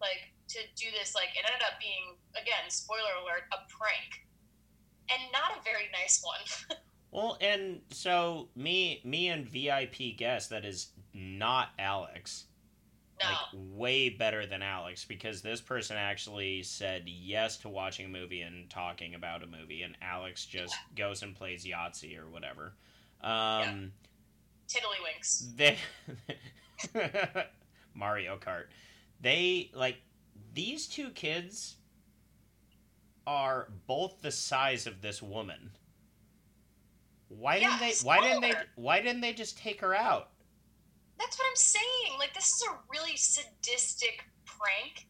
like 0.00 0.32
to 0.48 0.58
do 0.76 0.86
this. 0.98 1.14
Like 1.14 1.30
it 1.34 1.44
ended 1.46 1.62
up 1.66 1.78
being 1.80 2.16
again, 2.34 2.68
spoiler 2.68 3.14
alert, 3.22 3.46
a 3.52 3.62
prank, 3.70 4.26
and 5.10 5.20
not 5.32 5.58
a 5.58 5.62
very 5.62 5.88
nice 5.92 6.22
one. 6.24 6.78
Well, 7.12 7.36
and 7.42 7.82
so 7.90 8.48
me, 8.56 9.02
me 9.04 9.28
and 9.28 9.46
VIP 9.46 10.16
guest 10.16 10.48
that 10.48 10.64
is 10.64 10.92
not 11.12 11.68
Alex, 11.78 12.46
like 13.24 13.62
way 13.76 14.08
better 14.08 14.46
than 14.46 14.62
Alex 14.62 15.04
because 15.04 15.42
this 15.42 15.60
person 15.60 15.96
actually 15.96 16.62
said 16.62 17.04
yes 17.06 17.56
to 17.58 17.68
watching 17.68 18.06
a 18.06 18.08
movie 18.08 18.42
and 18.42 18.68
talking 18.70 19.14
about 19.14 19.42
a 19.42 19.46
movie, 19.46 19.82
and 19.82 19.96
Alex 20.02 20.46
just 20.46 20.74
goes 20.96 21.22
and 21.22 21.34
plays 21.34 21.64
Yahtzee 21.64 22.18
or 22.18 22.28
whatever. 22.28 22.74
Um, 23.22 23.92
tiddlywinks. 24.68 25.56
they 25.56 25.76
Mario 27.94 28.38
Kart. 28.38 28.64
They 29.20 29.70
like 29.74 29.98
these 30.54 30.86
two 30.86 31.10
kids 31.10 31.76
are 33.26 33.68
both 33.86 34.20
the 34.20 34.30
size 34.30 34.86
of 34.86 35.00
this 35.00 35.22
woman. 35.22 35.70
Why 37.28 37.60
didn't 37.60 37.72
Yeah, 37.72 37.78
they 37.78 37.94
why 38.02 38.20
didn't 38.20 38.42
they 38.42 38.54
why 38.74 39.00
didn't 39.00 39.20
they 39.20 39.32
just 39.32 39.56
take 39.56 39.80
her 39.80 39.94
out? 39.94 40.31
I'm 41.52 41.56
saying. 41.56 42.18
Like 42.18 42.32
this 42.32 42.46
is 42.52 42.62
a 42.62 42.74
really 42.90 43.16
sadistic 43.16 44.24
prank 44.46 45.06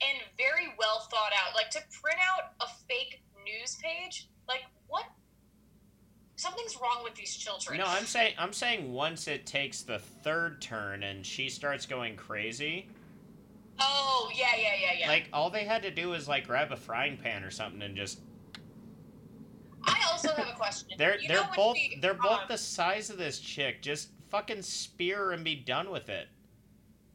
and 0.00 0.18
very 0.38 0.74
well 0.78 1.06
thought 1.10 1.32
out. 1.32 1.54
Like 1.54 1.68
to 1.70 1.80
print 2.00 2.18
out 2.18 2.52
a 2.60 2.66
fake 2.88 3.22
news 3.44 3.76
page. 3.82 4.28
Like, 4.48 4.62
what? 4.86 5.04
Something's 6.36 6.76
wrong 6.80 7.02
with 7.04 7.14
these 7.14 7.36
children. 7.36 7.78
No, 7.78 7.84
I'm 7.86 8.06
saying 8.06 8.34
I'm 8.38 8.54
saying 8.54 8.90
once 8.90 9.28
it 9.28 9.44
takes 9.44 9.82
the 9.82 9.98
third 9.98 10.62
turn 10.62 11.02
and 11.02 11.26
she 11.26 11.50
starts 11.50 11.84
going 11.84 12.16
crazy, 12.16 12.88
Oh 13.78 14.30
yeah, 14.34 14.56
yeah, 14.56 14.72
yeah, 14.80 14.92
yeah. 15.00 15.08
like 15.08 15.28
all 15.32 15.50
they 15.50 15.64
had 15.64 15.82
to 15.82 15.90
do 15.90 16.08
was 16.08 16.28
like 16.28 16.46
grab 16.46 16.72
a 16.72 16.76
frying 16.76 17.18
pan 17.18 17.44
or 17.44 17.50
something 17.50 17.82
and 17.82 17.94
just 17.94 18.20
I 19.84 20.00
also 20.10 20.30
have 20.32 20.48
a 20.48 20.56
question. 20.56 20.96
they're 20.96 21.20
You 21.20 21.28
they're 21.28 21.48
both 21.54 21.74
the, 21.74 21.98
they're 22.00 22.14
both 22.14 22.40
um, 22.40 22.46
the 22.48 22.58
size 22.58 23.10
of 23.10 23.18
this 23.18 23.38
chick. 23.38 23.82
Just 23.82 24.10
fucking 24.30 24.62
spear 24.62 25.32
and 25.32 25.44
be 25.44 25.54
done 25.54 25.90
with 25.90 26.08
it. 26.08 26.28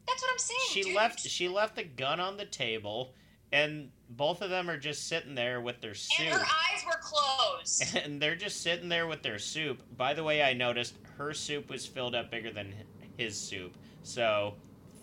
That's 0.06 0.22
what 0.22 0.32
I'm 0.32 0.38
saying. 0.38 0.60
She 0.70 0.82
dude. 0.82 0.94
left 0.96 1.20
she 1.20 1.48
left 1.48 1.76
the 1.76 1.84
gun 1.84 2.20
on 2.20 2.36
the 2.36 2.44
table 2.44 3.14
and 3.54 3.90
both 4.10 4.42
of 4.42 4.50
them 4.50 4.68
are 4.68 4.76
just 4.76 5.06
sitting 5.06 5.36
there 5.36 5.60
with 5.60 5.80
their 5.80 5.94
soup. 5.94 6.26
and 6.26 6.34
her 6.34 6.40
eyes 6.40 6.84
were 6.84 7.00
closed. 7.00 7.96
and 8.04 8.20
they're 8.20 8.34
just 8.34 8.62
sitting 8.62 8.88
there 8.88 9.06
with 9.06 9.22
their 9.22 9.38
soup. 9.38 9.80
By 9.96 10.12
the 10.14 10.24
way, 10.24 10.42
I 10.42 10.54
noticed 10.54 10.96
her 11.18 11.32
soup 11.32 11.70
was 11.70 11.86
filled 11.86 12.14
up 12.16 12.32
bigger 12.32 12.50
than 12.50 12.74
his 13.16 13.36
soup. 13.38 13.76
So, 14.02 14.54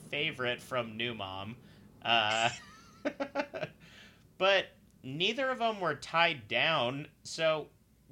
favorite 0.09 0.61
from 0.61 0.97
New 0.97 1.13
Mom. 1.13 1.55
Uh, 2.03 2.49
but 4.37 4.65
neither 5.01 5.49
of 5.49 5.59
them 5.59 5.79
were 5.79 5.95
tied 5.95 6.47
down. 6.49 7.07
So, 7.23 7.67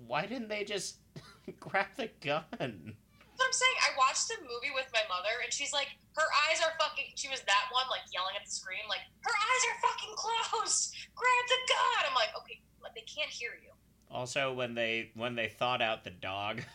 why 0.07 0.25
didn't 0.25 0.47
they 0.47 0.63
just 0.63 0.97
grab 1.59 1.87
the 1.97 2.09
gun? 2.21 2.93
What 3.39 3.47
I'm 3.47 3.55
saying. 3.55 3.77
I 3.87 3.95
watched 3.95 4.27
the 4.27 4.35
movie 4.43 4.75
with 4.75 4.91
my 4.91 4.99
mother, 5.07 5.31
and 5.39 5.47
she's 5.47 5.71
like, 5.71 5.87
her 6.19 6.27
eyes 6.45 6.59
are 6.59 6.75
fucking. 6.75 7.15
She 7.15 7.31
was 7.31 7.39
that 7.47 7.71
one, 7.71 7.87
like 7.89 8.03
yelling 8.11 8.35
at 8.35 8.43
the 8.43 8.51
screen, 8.51 8.83
like 8.91 8.99
her 9.23 9.31
eyes 9.31 9.63
are 9.71 9.79
fucking 9.79 10.13
closed. 10.19 10.91
Grab 11.15 11.45
the 11.47 11.61
gun. 11.71 12.11
I'm 12.11 12.15
like, 12.19 12.35
okay, 12.43 12.59
but 12.83 12.91
they 12.93 13.07
can't 13.07 13.31
hear 13.31 13.51
you. 13.63 13.71
Also, 14.11 14.51
when 14.51 14.75
they 14.75 15.11
when 15.15 15.35
they 15.39 15.47
thawed 15.47 15.81
out 15.81 16.03
the 16.03 16.09
dog, 16.11 16.61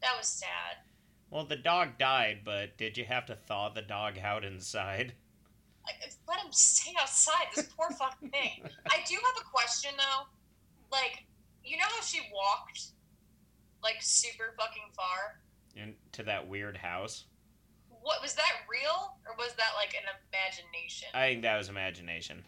That 0.00 0.16
was 0.16 0.28
sad. 0.28 0.76
well, 1.30 1.44
the 1.44 1.56
dog 1.56 1.98
died, 1.98 2.40
but 2.44 2.76
did 2.78 2.96
you 2.96 3.04
have 3.04 3.26
to 3.26 3.34
thaw 3.36 3.68
the 3.68 3.82
dog 3.82 4.18
out 4.18 4.44
inside? 4.44 5.12
Like, 5.86 6.12
let 6.28 6.38
him 6.40 6.52
stay 6.52 6.92
outside. 7.00 7.46
This 7.54 7.68
poor 7.76 7.90
fucking 7.90 8.30
thing. 8.30 8.62
I 8.90 8.98
do 9.06 9.14
have 9.14 9.42
a 9.42 9.48
question 9.50 9.90
though. 9.96 10.26
Like, 10.90 11.24
you 11.64 11.76
know 11.76 11.84
how 11.88 12.02
she 12.02 12.20
walked, 12.32 12.88
like 13.82 13.96
super 14.00 14.54
fucking 14.58 14.90
far. 14.94 15.40
Into 15.76 16.22
that 16.24 16.46
weird 16.46 16.76
house. 16.76 17.24
What 18.02 18.22
was 18.22 18.34
that 18.34 18.64
real, 18.70 19.18
or 19.26 19.34
was 19.36 19.52
that 19.54 19.72
like 19.76 19.94
an 19.94 20.06
imagination? 20.06 21.08
I 21.14 21.28
think 21.28 21.42
that 21.42 21.58
was 21.58 21.68
imagination. 21.68 22.44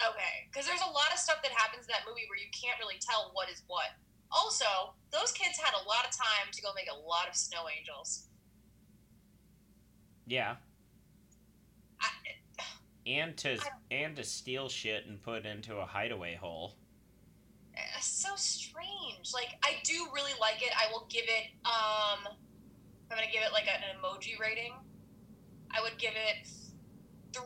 Okay, 0.00 0.48
because 0.50 0.66
there's 0.66 0.82
a 0.82 0.92
lot 0.92 1.12
of 1.12 1.18
stuff 1.18 1.42
that 1.42 1.52
happens 1.52 1.86
in 1.86 1.92
that 1.92 2.02
movie 2.08 2.26
where 2.28 2.38
you 2.38 2.50
can't 2.52 2.78
really 2.80 2.98
tell 3.00 3.30
what 3.32 3.48
is 3.50 3.62
what. 3.66 3.94
Also, 4.30 4.94
those 5.12 5.32
kids 5.32 5.58
had 5.58 5.74
a 5.74 5.86
lot 5.86 6.04
of 6.04 6.10
time 6.10 6.50
to 6.52 6.62
go 6.62 6.70
make 6.74 6.88
a 6.90 7.08
lot 7.08 7.28
of 7.28 7.36
snow 7.36 7.66
angels. 7.70 8.26
Yeah, 10.26 10.56
I, 12.00 12.08
and 13.06 13.36
to 13.38 13.58
and 13.90 14.16
to 14.16 14.24
steal 14.24 14.68
shit 14.68 15.06
and 15.06 15.22
put 15.22 15.46
into 15.46 15.76
a 15.76 15.86
hideaway 15.86 16.34
hole. 16.34 16.76
So 18.00 18.30
strange. 18.36 19.32
Like, 19.32 19.56
I 19.62 19.76
do 19.84 20.06
really 20.14 20.32
like 20.40 20.62
it. 20.62 20.72
I 20.76 20.90
will 20.92 21.06
give 21.08 21.24
it. 21.24 21.50
Um, 21.64 22.28
I'm 23.10 23.16
gonna 23.16 23.30
give 23.32 23.42
it 23.42 23.52
like 23.52 23.66
an 23.66 23.82
emoji 23.96 24.38
rating. 24.38 24.72
I 25.70 25.80
would 25.82 25.98
give 25.98 26.12
it 26.12 26.48
3.5 27.32 27.40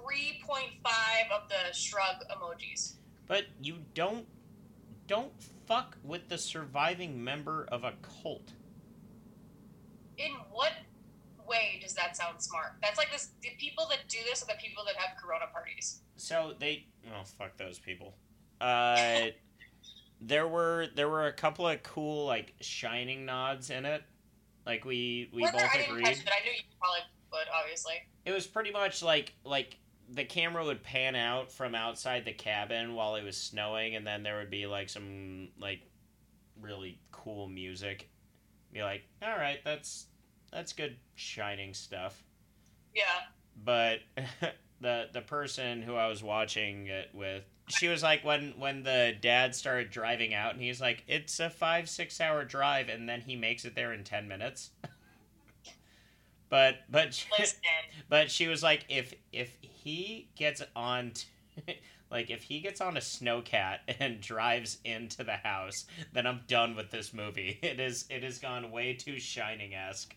of 1.35 1.49
the 1.49 1.75
shrug 1.75 2.17
emojis. 2.31 2.95
But 3.27 3.45
you 3.61 3.77
don't 3.95 4.27
don't 5.07 5.33
fuck 5.67 5.97
with 6.05 6.29
the 6.29 6.37
surviving 6.37 7.23
member 7.23 7.67
of 7.73 7.85
a 7.85 7.93
cult. 8.03 8.53
In 10.19 10.33
what 10.51 10.73
way 11.49 11.79
does 11.83 11.95
that 11.95 12.17
sound 12.17 12.43
smart? 12.43 12.73
That's 12.83 12.99
like 12.99 13.11
this. 13.11 13.31
The 13.43 13.51
people 13.59 13.87
that 13.89 14.01
do 14.09 14.19
this 14.29 14.43
are 14.43 14.47
the 14.47 14.61
people 14.61 14.85
that 14.87 14.97
have 14.97 15.17
Corona 15.17 15.47
parties. 15.53 16.01
So 16.17 16.55
they 16.59 16.87
oh 17.09 17.25
fuck 17.25 17.57
those 17.57 17.79
people. 17.79 18.15
Uh 18.61 19.29
there 20.21 20.49
were 20.49 20.89
there 20.95 21.09
were 21.09 21.27
a 21.27 21.33
couple 21.33 21.69
of 21.69 21.83
cool 21.83 22.27
like 22.27 22.55
shining 22.61 23.25
nods 23.25 23.71
in 23.71 23.85
it. 23.85 24.03
Like 24.67 24.85
we 24.85 25.31
we 25.33 25.43
both 25.43 25.55
I 25.55 25.79
didn't 25.79 25.91
agreed. 25.91 26.05
catch 26.05 26.21
it, 26.21 26.29
I 26.29 26.45
knew 26.45 26.53
you 26.53 26.63
probably 26.81 27.01
would, 27.33 27.47
obviously. 27.55 27.95
It 28.25 28.33
was 28.33 28.47
pretty 28.47 28.71
much 28.71 29.03
like 29.03 29.33
like 29.45 29.79
the 30.11 30.25
camera 30.25 30.65
would 30.65 30.83
pan 30.83 31.15
out 31.15 31.53
from 31.53 31.75
outside 31.75 32.25
the 32.25 32.33
cabin 32.33 32.95
while 32.95 33.15
it 33.17 33.25
was 33.25 33.37
snowing 33.37 33.95
and 33.95 34.07
then 34.07 34.23
there 34.23 34.39
would 34.39 34.51
be 34.51 34.67
like 34.67 34.89
some 34.89 35.49
like 35.61 35.81
really 36.61 36.99
cool 37.13 37.49
music. 37.49 38.09
Be 38.73 38.83
like, 38.83 39.03
"All 39.23 39.37
right, 39.37 39.61
that's 39.65 40.07
that's 40.53 40.73
good 40.73 40.97
shining 41.15 41.73
stuff." 41.73 42.23
Yeah. 42.95 43.05
But 43.65 44.01
the 44.81 45.09
the 45.13 45.23
person 45.23 45.83
who 45.83 45.95
I 45.95 46.09
was 46.09 46.23
watching 46.23 46.87
it 46.87 47.09
with, 47.15 47.45
she 47.69 47.89
was 47.89 48.03
like 48.03 48.25
when 48.25 48.55
when 48.59 48.83
the 48.83 49.15
dad 49.21 49.55
started 49.55 49.91
driving 49.91 50.35
out 50.35 50.53
and 50.55 50.63
he's 50.63 50.81
like, 50.81 51.05
"It's 51.07 51.39
a 51.41 51.51
5-6 51.51 52.21
hour 52.21 52.45
drive 52.45 52.89
and 52.89 53.09
then 53.09 53.21
he 53.21 53.37
makes 53.37 53.65
it 53.65 53.75
there 53.75 53.93
in 53.93 54.05
10 54.05 54.29
minutes." 54.29 54.71
but 56.49 56.77
but 56.91 57.25
Listen, 57.39 57.61
but 58.09 58.31
she 58.31 58.49
was 58.49 58.63
like, 58.63 58.85
if 58.89 59.15
if 59.33 59.57
he 59.61 60.29
gets 60.37 60.63
on, 60.75 61.13
t- 61.13 61.81
like 62.11 62.31
if 62.31 62.43
he 62.43 62.61
gets 62.61 62.81
on 62.81 62.97
a 62.97 63.01
snowcat 63.01 63.79
and 64.01 64.21
drives 64.21 64.79
into 64.85 65.25
the 65.25 65.37
house, 65.37 65.87
then 66.13 66.27
I'm 66.27 66.41
done 66.49 66.77
with 66.77 66.91
this 66.91 67.13
movie. 67.13 67.59
It 67.63 67.81
is 67.81 68.07
it 68.11 68.23
has 68.23 68.39
gone 68.39 68.71
way 68.71 68.95
too 68.95 69.19
shining 69.19 69.75
esque. 69.75 70.15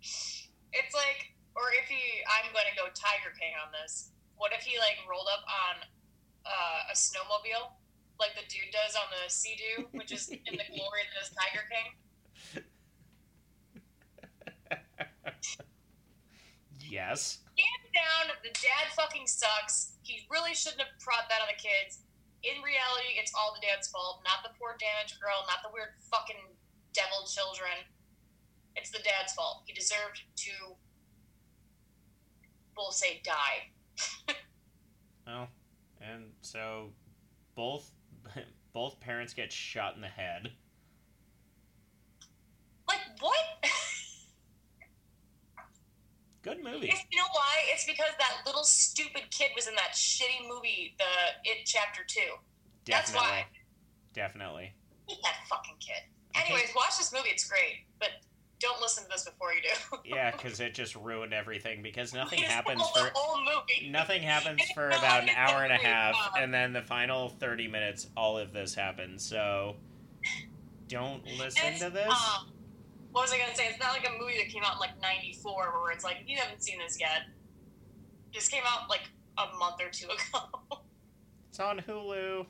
it's 0.00 0.94
like, 0.94 1.32
or 1.54 1.62
if 1.82 1.88
he, 1.88 2.00
I'm 2.26 2.52
going 2.52 2.64
to 2.70 2.76
go 2.76 2.84
Tiger 2.94 3.34
King 3.38 3.52
on 3.64 3.72
this. 3.82 4.10
What 4.36 4.52
if 4.52 4.62
he 4.62 4.78
like 4.78 4.96
rolled 5.08 5.28
up 5.30 5.44
on 5.46 5.86
uh, 6.46 6.92
a 6.92 6.94
snowmobile, 6.94 7.72
like 8.18 8.34
the 8.34 8.46
dude 8.48 8.72
does 8.72 8.96
on 8.96 9.08
the 9.10 9.30
Sea-Doo, 9.30 9.88
which 9.92 10.12
is 10.12 10.28
in 10.28 10.38
the 10.44 10.68
glory 10.68 11.02
that 11.08 11.18
is 11.22 11.30
Tiger 11.32 11.64
King? 11.68 11.88
yes. 16.80 17.38
Hands 17.56 17.88
down, 17.92 18.36
the 18.42 18.52
dad 18.54 18.92
fucking 18.96 19.26
sucks. 19.26 19.96
He 20.02 20.26
really 20.30 20.54
shouldn't 20.54 20.80
have 20.80 20.94
brought 21.04 21.28
that 21.28 21.40
on 21.42 21.48
the 21.48 21.60
kids. 21.60 22.00
In 22.42 22.62
reality, 22.64 23.20
it's 23.20 23.32
all 23.36 23.52
the 23.52 23.60
dad's 23.60 23.88
fault, 23.88 24.24
not 24.24 24.40
the 24.42 24.56
poor 24.56 24.76
damaged 24.80 25.20
girl, 25.20 25.44
not 25.44 25.60
the 25.60 25.68
weird 25.72 25.92
fucking 26.08 26.56
devil 26.96 27.28
children. 27.28 27.84
It's 28.76 28.90
the 28.90 29.04
dad's 29.04 29.34
fault. 29.34 29.62
He 29.66 29.74
deserved 29.74 30.24
to, 30.48 30.52
we'll 32.76 32.92
say, 32.92 33.20
die. 33.24 33.68
Well, 35.26 35.48
and 36.00 36.24
so 36.40 36.90
both 37.54 37.90
both 38.72 39.00
parents 39.00 39.34
get 39.34 39.52
shot 39.52 39.94
in 39.94 40.00
the 40.00 40.08
head. 40.08 40.50
Like, 42.88 43.00
what? 43.20 43.36
Good 46.42 46.64
movie. 46.64 46.88
It's, 46.88 47.04
you 47.10 47.18
know 47.18 47.28
why? 47.32 47.54
It's 47.72 47.84
because 47.84 48.12
that 48.18 48.46
little 48.46 48.64
stupid 48.64 49.30
kid 49.30 49.50
was 49.54 49.68
in 49.68 49.74
that 49.74 49.92
shitty 49.92 50.48
movie, 50.48 50.94
the 50.98 51.50
It 51.50 51.66
Chapter 51.66 52.00
2. 52.06 52.20
That's 52.86 53.14
why. 53.14 53.44
Definitely. 54.14 54.72
Hate 55.06 55.18
that 55.22 55.36
fucking 55.50 55.76
kid. 55.80 56.02
Anyways, 56.34 56.72
watch 56.74 56.96
this 56.96 57.12
movie. 57.12 57.28
It's 57.28 57.44
great. 57.48 57.84
But 57.98 58.10
don't 58.60 58.80
listen 58.80 59.04
to 59.04 59.10
this 59.10 59.24
before 59.24 59.52
you 59.52 59.60
do. 59.62 59.98
Yeah, 60.04 60.30
because 60.36 60.60
it 60.60 60.74
just 60.74 60.94
ruined 60.94 61.32
everything. 61.32 61.82
Because 61.82 62.12
nothing 62.14 62.40
happens 62.40 62.82
for 62.94 63.04
the 63.04 63.10
whole 63.14 63.40
movie. 63.40 63.90
nothing 63.90 64.22
happens 64.22 64.62
for 64.74 64.88
about 64.88 65.24
an 65.24 65.30
hour 65.30 65.64
and 65.64 65.72
a 65.72 65.76
half, 65.76 66.14
time. 66.14 66.42
and 66.42 66.54
then 66.54 66.72
the 66.72 66.82
final 66.82 67.30
thirty 67.30 67.66
minutes, 67.66 68.08
all 68.16 68.38
of 68.38 68.52
this 68.52 68.74
happens. 68.74 69.24
So 69.24 69.76
don't 70.88 71.24
listen 71.38 71.78
to 71.78 71.90
this. 71.90 72.06
Um, 72.08 72.52
what 73.12 73.22
was 73.22 73.32
I 73.32 73.38
gonna 73.38 73.54
say? 73.56 73.66
It's 73.68 73.80
not 73.80 73.92
like 73.92 74.06
a 74.06 74.12
movie 74.20 74.36
that 74.38 74.48
came 74.48 74.62
out 74.62 74.74
in 74.74 74.78
like 74.80 75.00
'94, 75.00 75.80
where 75.82 75.90
it's 75.92 76.04
like 76.04 76.18
if 76.20 76.28
you 76.28 76.36
haven't 76.36 76.62
seen 76.62 76.78
this 76.78 76.98
yet. 77.00 77.22
This 78.32 78.48
came 78.48 78.62
out 78.64 78.88
like 78.88 79.02
a 79.38 79.58
month 79.58 79.80
or 79.80 79.90
two 79.90 80.06
ago. 80.32 80.80
It's 81.48 81.58
on 81.58 81.78
Hulu. 81.80 82.46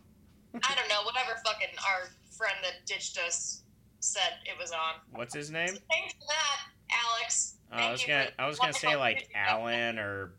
I 0.55 0.75
don't 0.75 0.89
know. 0.89 1.03
Whatever 1.05 1.41
fucking 1.47 1.69
our 1.89 2.11
friend 2.37 2.57
that 2.63 2.85
ditched 2.85 3.19
us 3.19 3.60
said 4.01 4.33
it 4.45 4.59
was 4.59 4.73
on. 4.73 4.95
What's 5.13 5.35
his 5.35 5.51
name? 5.51 5.69
So 5.69 5.81
thanks 5.91 6.15
for 6.15 6.27
that, 6.29 6.61
Alex. 6.91 7.55
Uh, 7.73 7.77
I 7.77 7.93
was 7.93 8.05
gonna 8.05 8.29
I 8.39 8.47
was 8.49 8.59
gonna 8.59 8.73
say 8.73 8.97
like. 8.97 9.29
Alan 9.35 9.99
or 9.99 10.33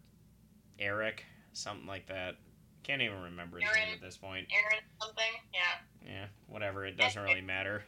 Eric, 0.79 1.23
something 1.53 1.87
like 1.87 2.07
that. 2.07 2.35
Can't 2.83 3.01
even 3.01 3.21
remember 3.21 3.59
his 3.59 3.69
name 3.75 3.93
at 3.93 4.01
this 4.01 4.17
point. 4.17 4.47
Aaron 4.51 4.83
something. 4.99 5.23
Yeah. 5.53 6.11
Yeah, 6.11 6.25
whatever. 6.47 6.85
It 6.85 6.97
doesn't 6.97 7.21
really 7.21 7.41
matter. 7.41 7.83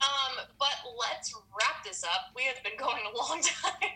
Um, 0.00 0.46
but 0.60 0.68
let's 0.98 1.34
wrap 1.34 1.84
this 1.84 2.04
up. 2.04 2.30
We 2.36 2.44
have 2.44 2.62
been 2.62 2.78
going 2.78 3.02
a 3.12 3.16
long 3.16 3.42
time. 3.42 3.90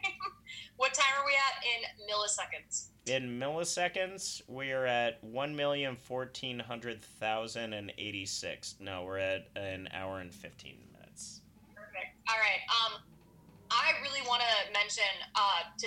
what 0.77 0.93
time 0.93 1.07
are 1.21 1.25
we 1.25 1.33
at 1.33 1.65
in 1.65 2.13
milliseconds? 2.13 2.89
In 3.07 3.39
milliseconds, 3.39 4.43
we 4.49 4.73
are 4.73 4.85
at 4.85 5.23
one 5.23 5.55
million 5.55 5.95
fourteen 5.95 6.59
hundred 6.59 7.01
thousand 7.01 7.73
and 7.73 7.93
eighty-six. 7.99 8.75
No, 8.81 9.05
we're 9.05 9.19
at 9.19 9.49
an 9.55 9.89
hour 9.93 10.19
and 10.19 10.35
fifteen. 10.35 10.79
All 12.31 12.39
right. 12.39 12.63
Um, 12.71 12.93
I 13.73 13.99
really 14.05 14.23
want 14.29 14.45
to 14.45 14.55
mention 14.71 15.09
uh, 15.35 15.67
to 15.81 15.87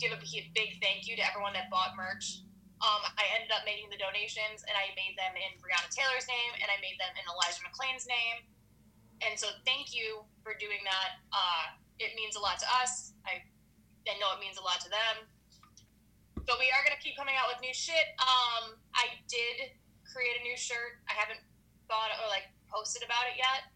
give 0.00 0.10
a 0.10 0.18
big 0.18 0.78
thank 0.82 1.06
you 1.06 1.14
to 1.18 1.22
everyone 1.22 1.54
that 1.54 1.70
bought 1.70 1.94
merch. 1.94 2.42
Um, 2.78 3.02
I 3.18 3.26
ended 3.34 3.50
up 3.50 3.66
making 3.66 3.90
the 3.90 3.98
donations, 3.98 4.62
and 4.62 4.74
I 4.78 4.94
made 4.94 5.18
them 5.18 5.34
in 5.34 5.50
Breonna 5.58 5.90
Taylor's 5.90 6.30
name, 6.30 6.52
and 6.62 6.70
I 6.70 6.78
made 6.78 6.94
them 7.02 7.10
in 7.18 7.26
Elijah 7.26 7.62
McClain's 7.66 8.06
name. 8.06 8.46
And 9.18 9.34
so, 9.34 9.50
thank 9.66 9.90
you 9.90 10.22
for 10.46 10.54
doing 10.62 10.78
that. 10.86 11.18
Uh, 11.34 11.74
it 11.98 12.14
means 12.14 12.38
a 12.38 12.42
lot 12.42 12.62
to 12.62 12.68
us. 12.78 13.18
I, 13.26 13.42
I 14.06 14.14
know 14.22 14.30
it 14.30 14.38
means 14.38 14.62
a 14.62 14.64
lot 14.64 14.78
to 14.86 14.90
them. 14.90 15.26
But 16.46 16.62
we 16.62 16.70
are 16.70 16.82
gonna 16.86 17.02
keep 17.02 17.18
coming 17.18 17.34
out 17.34 17.50
with 17.50 17.58
new 17.58 17.74
shit. 17.74 18.14
Um, 18.22 18.78
I 18.94 19.10
did 19.26 19.74
create 20.06 20.38
a 20.38 20.42
new 20.46 20.56
shirt. 20.56 21.02
I 21.10 21.18
haven't 21.18 21.42
thought 21.90 22.14
or 22.22 22.30
like 22.30 22.46
posted 22.70 23.02
about 23.02 23.26
it 23.26 23.36
yet. 23.36 23.68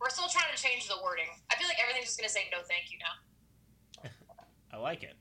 We're 0.00 0.12
still 0.12 0.28
trying 0.28 0.52
to 0.54 0.60
change 0.60 0.88
the 0.88 1.00
wording. 1.02 1.30
I 1.50 1.56
feel 1.56 1.68
like 1.68 1.80
everything's 1.80 2.12
just 2.12 2.20
gonna 2.20 2.32
say 2.32 2.48
no, 2.52 2.60
thank 2.68 2.92
you 2.92 2.98
now. 3.00 4.10
I 4.72 4.76
like 4.76 5.02
it. 5.02 5.16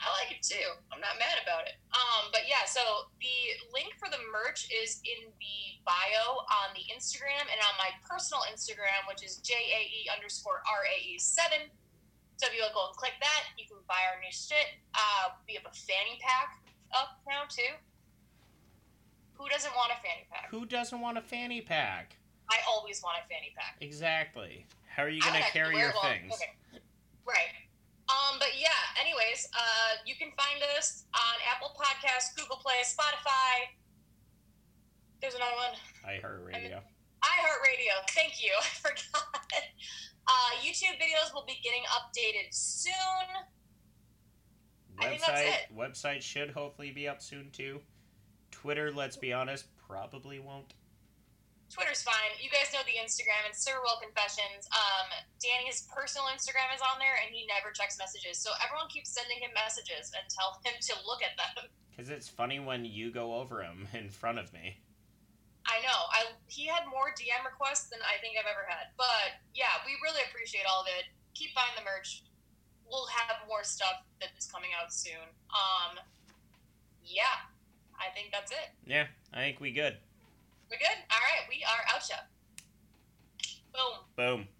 I 0.00 0.08
like 0.16 0.32
it 0.32 0.40
too. 0.40 0.64
I'm 0.88 1.00
not 1.04 1.20
mad 1.20 1.36
about 1.44 1.68
it. 1.68 1.76
Um, 1.92 2.32
but 2.32 2.48
yeah, 2.48 2.64
so 2.64 2.80
the 3.20 3.36
link 3.76 3.92
for 4.00 4.08
the 4.08 4.20
merch 4.32 4.64
is 4.72 5.04
in 5.04 5.28
the 5.28 5.76
bio 5.84 6.40
on 6.48 6.72
the 6.72 6.88
Instagram 6.88 7.44
and 7.44 7.60
on 7.60 7.76
my 7.76 7.92
personal 8.08 8.40
Instagram, 8.48 9.04
which 9.12 9.20
is 9.20 9.44
JAE 9.44 10.08
underscore 10.08 10.64
RAE7. 10.64 11.68
So 12.40 12.48
if 12.48 12.56
you 12.56 12.64
go 12.72 12.88
and 12.88 12.96
click 12.96 13.12
that, 13.20 13.52
you 13.60 13.68
can 13.68 13.76
buy 13.84 14.00
our 14.08 14.16
new 14.24 14.32
shit. 14.32 14.80
Uh, 14.96 15.36
we 15.44 15.52
have 15.60 15.68
a 15.68 15.76
fanny 15.76 16.16
pack 16.24 16.64
up 16.96 17.20
now 17.28 17.44
too. 17.44 17.76
Who 19.36 19.48
doesn't 19.52 19.76
want 19.76 19.92
a 19.92 20.00
fanny 20.00 20.24
pack? 20.32 20.48
Who 20.48 20.64
doesn't 20.64 21.00
want 21.00 21.18
a 21.18 21.22
fanny 21.22 21.60
pack? 21.60 22.16
I 22.50 22.58
always 22.68 23.02
want 23.02 23.16
a 23.22 23.28
fanny 23.28 23.54
pack. 23.56 23.76
Exactly. 23.80 24.66
How 24.88 25.04
are 25.04 25.08
you 25.08 25.20
going 25.22 25.34
to 25.34 25.48
carry 25.50 25.78
your 25.78 25.92
things? 26.02 26.34
okay. 26.34 26.82
Right. 27.26 27.54
Um, 28.10 28.38
but 28.38 28.58
yeah, 28.58 28.74
anyways, 29.00 29.48
uh, 29.54 30.02
you 30.04 30.16
can 30.16 30.30
find 30.34 30.58
us 30.76 31.04
on 31.14 31.34
Apple 31.46 31.70
Podcasts, 31.78 32.34
Google 32.34 32.56
Play, 32.56 32.82
Spotify. 32.82 33.70
There's 35.20 35.34
another 35.34 35.54
one. 35.54 35.78
iHeartRadio. 36.04 36.80
iHeartRadio. 37.22 37.94
Thank 38.10 38.42
you. 38.42 38.50
I 38.60 38.66
forgot. 38.82 39.24
Uh, 40.26 40.50
YouTube 40.62 40.98
videos 40.98 41.32
will 41.34 41.44
be 41.46 41.58
getting 41.62 41.82
updated 41.90 42.48
soon. 42.50 42.92
I 44.98 45.08
think 45.08 45.22
that's 45.26 45.40
Website 45.40 46.18
website 46.18 46.22
should 46.22 46.50
hopefully 46.50 46.90
be 46.90 47.08
up 47.08 47.22
soon 47.22 47.50
too. 47.52 47.80
Twitter, 48.50 48.92
let's 48.92 49.16
be 49.16 49.32
honest, 49.32 49.66
probably 49.88 50.38
won't. 50.38 50.74
Twitter's 51.70 52.02
fine. 52.02 52.34
You 52.42 52.50
guys 52.50 52.74
know 52.74 52.82
the 52.82 52.98
Instagram. 52.98 53.46
It's 53.46 53.62
Sir 53.62 53.78
Will 53.78 53.94
Confessions. 54.02 54.66
Um, 54.74 55.06
Danny's 55.38 55.86
personal 55.86 56.26
Instagram 56.34 56.66
is 56.74 56.82
on 56.82 56.98
there, 56.98 57.14
and 57.22 57.30
he 57.30 57.46
never 57.46 57.70
checks 57.70 57.94
messages. 57.94 58.42
So 58.42 58.50
everyone 58.58 58.90
keeps 58.90 59.14
sending 59.14 59.38
him 59.38 59.54
messages 59.54 60.10
and 60.10 60.26
tell 60.26 60.58
him 60.66 60.74
to 60.74 60.92
look 61.06 61.22
at 61.22 61.38
them. 61.38 61.70
Because 61.90 62.08
it's 62.16 62.32
funny 62.32 62.56
when 62.56 62.86
you 62.86 63.12
go 63.12 63.34
over 63.34 63.60
him 63.60 63.84
in 63.92 64.08
front 64.08 64.38
of 64.38 64.50
me. 64.54 64.80
I 65.66 65.84
know. 65.84 66.00
I 66.08 66.32
he 66.46 66.64
had 66.64 66.88
more 66.88 67.12
DM 67.12 67.44
requests 67.44 67.92
than 67.92 68.00
I 68.00 68.16
think 68.24 68.40
I've 68.40 68.48
ever 68.48 68.64
had. 68.64 68.96
But 68.96 69.36
yeah, 69.52 69.84
we 69.84 69.92
really 70.00 70.24
appreciate 70.30 70.64
all 70.64 70.80
of 70.80 70.88
it. 70.88 71.12
Keep 71.34 71.52
buying 71.52 71.76
the 71.76 71.84
merch. 71.84 72.24
We'll 72.88 73.04
have 73.12 73.44
more 73.46 73.62
stuff 73.64 74.00
that's 74.16 74.50
coming 74.50 74.70
out 74.72 74.94
soon. 74.94 75.28
Um, 75.52 76.00
yeah, 77.04 77.44
I 78.00 78.08
think 78.16 78.32
that's 78.32 78.50
it. 78.50 78.72
Yeah, 78.86 79.06
I 79.34 79.44
think 79.44 79.60
we 79.60 79.70
good. 79.70 79.98
We're 80.70 80.78
good. 80.78 80.98
All 81.10 81.18
right, 81.18 81.48
we 81.48 81.64
are 81.66 81.82
out. 81.92 82.06
Boom. 83.74 84.06
Boom. 84.16 84.48